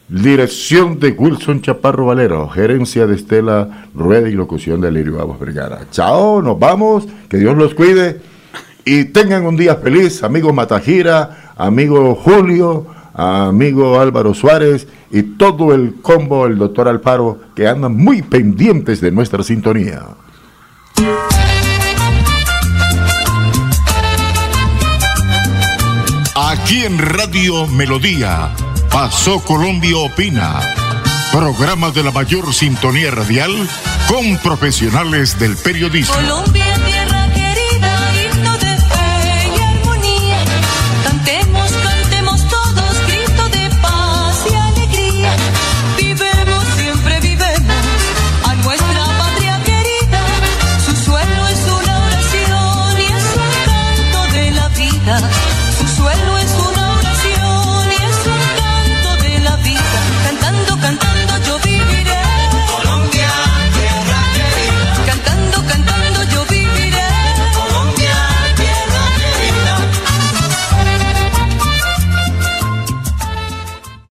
Dirección 0.08 0.98
de 0.98 1.10
Wilson 1.10 1.60
Chaparro 1.60 2.06
Valero, 2.06 2.48
gerencia 2.48 3.06
de 3.06 3.14
Estela 3.14 3.88
Rueda 3.94 4.26
y 4.30 4.32
locución 4.32 4.80
de 4.80 4.90
Lirio 4.90 5.20
Aguas 5.20 5.38
Vergara. 5.38 5.80
Chao, 5.90 6.40
nos 6.40 6.58
vamos, 6.58 7.06
que 7.28 7.36
Dios 7.36 7.54
los 7.58 7.74
cuide 7.74 8.18
y 8.86 9.04
tengan 9.04 9.44
un 9.44 9.58
día 9.58 9.76
feliz, 9.76 10.22
amigo 10.22 10.50
Matajira, 10.50 11.52
amigo 11.58 12.14
Julio, 12.14 12.86
amigo 13.12 14.00
Álvaro 14.00 14.32
Suárez 14.32 14.88
y 15.10 15.22
todo 15.22 15.74
el 15.74 15.96
combo, 16.00 16.46
el 16.46 16.56
doctor 16.56 16.88
Alfaro, 16.88 17.38
que 17.54 17.68
andan 17.68 17.94
muy 17.94 18.22
pendientes 18.22 19.02
de 19.02 19.10
nuestra 19.10 19.42
sintonía. 19.42 20.04
Aquí 26.34 26.84
en 26.84 26.98
Radio 26.98 27.66
Melodía 27.66 28.50
Pasó 28.90 29.38
Colombia 29.40 29.96
Opina, 29.96 30.60
programa 31.30 31.90
de 31.90 32.02
la 32.02 32.10
mayor 32.10 32.52
sintonía 32.52 33.10
radial 33.10 33.68
con 34.08 34.38
profesionales 34.38 35.38
del 35.38 35.56
periodismo. 35.56 36.14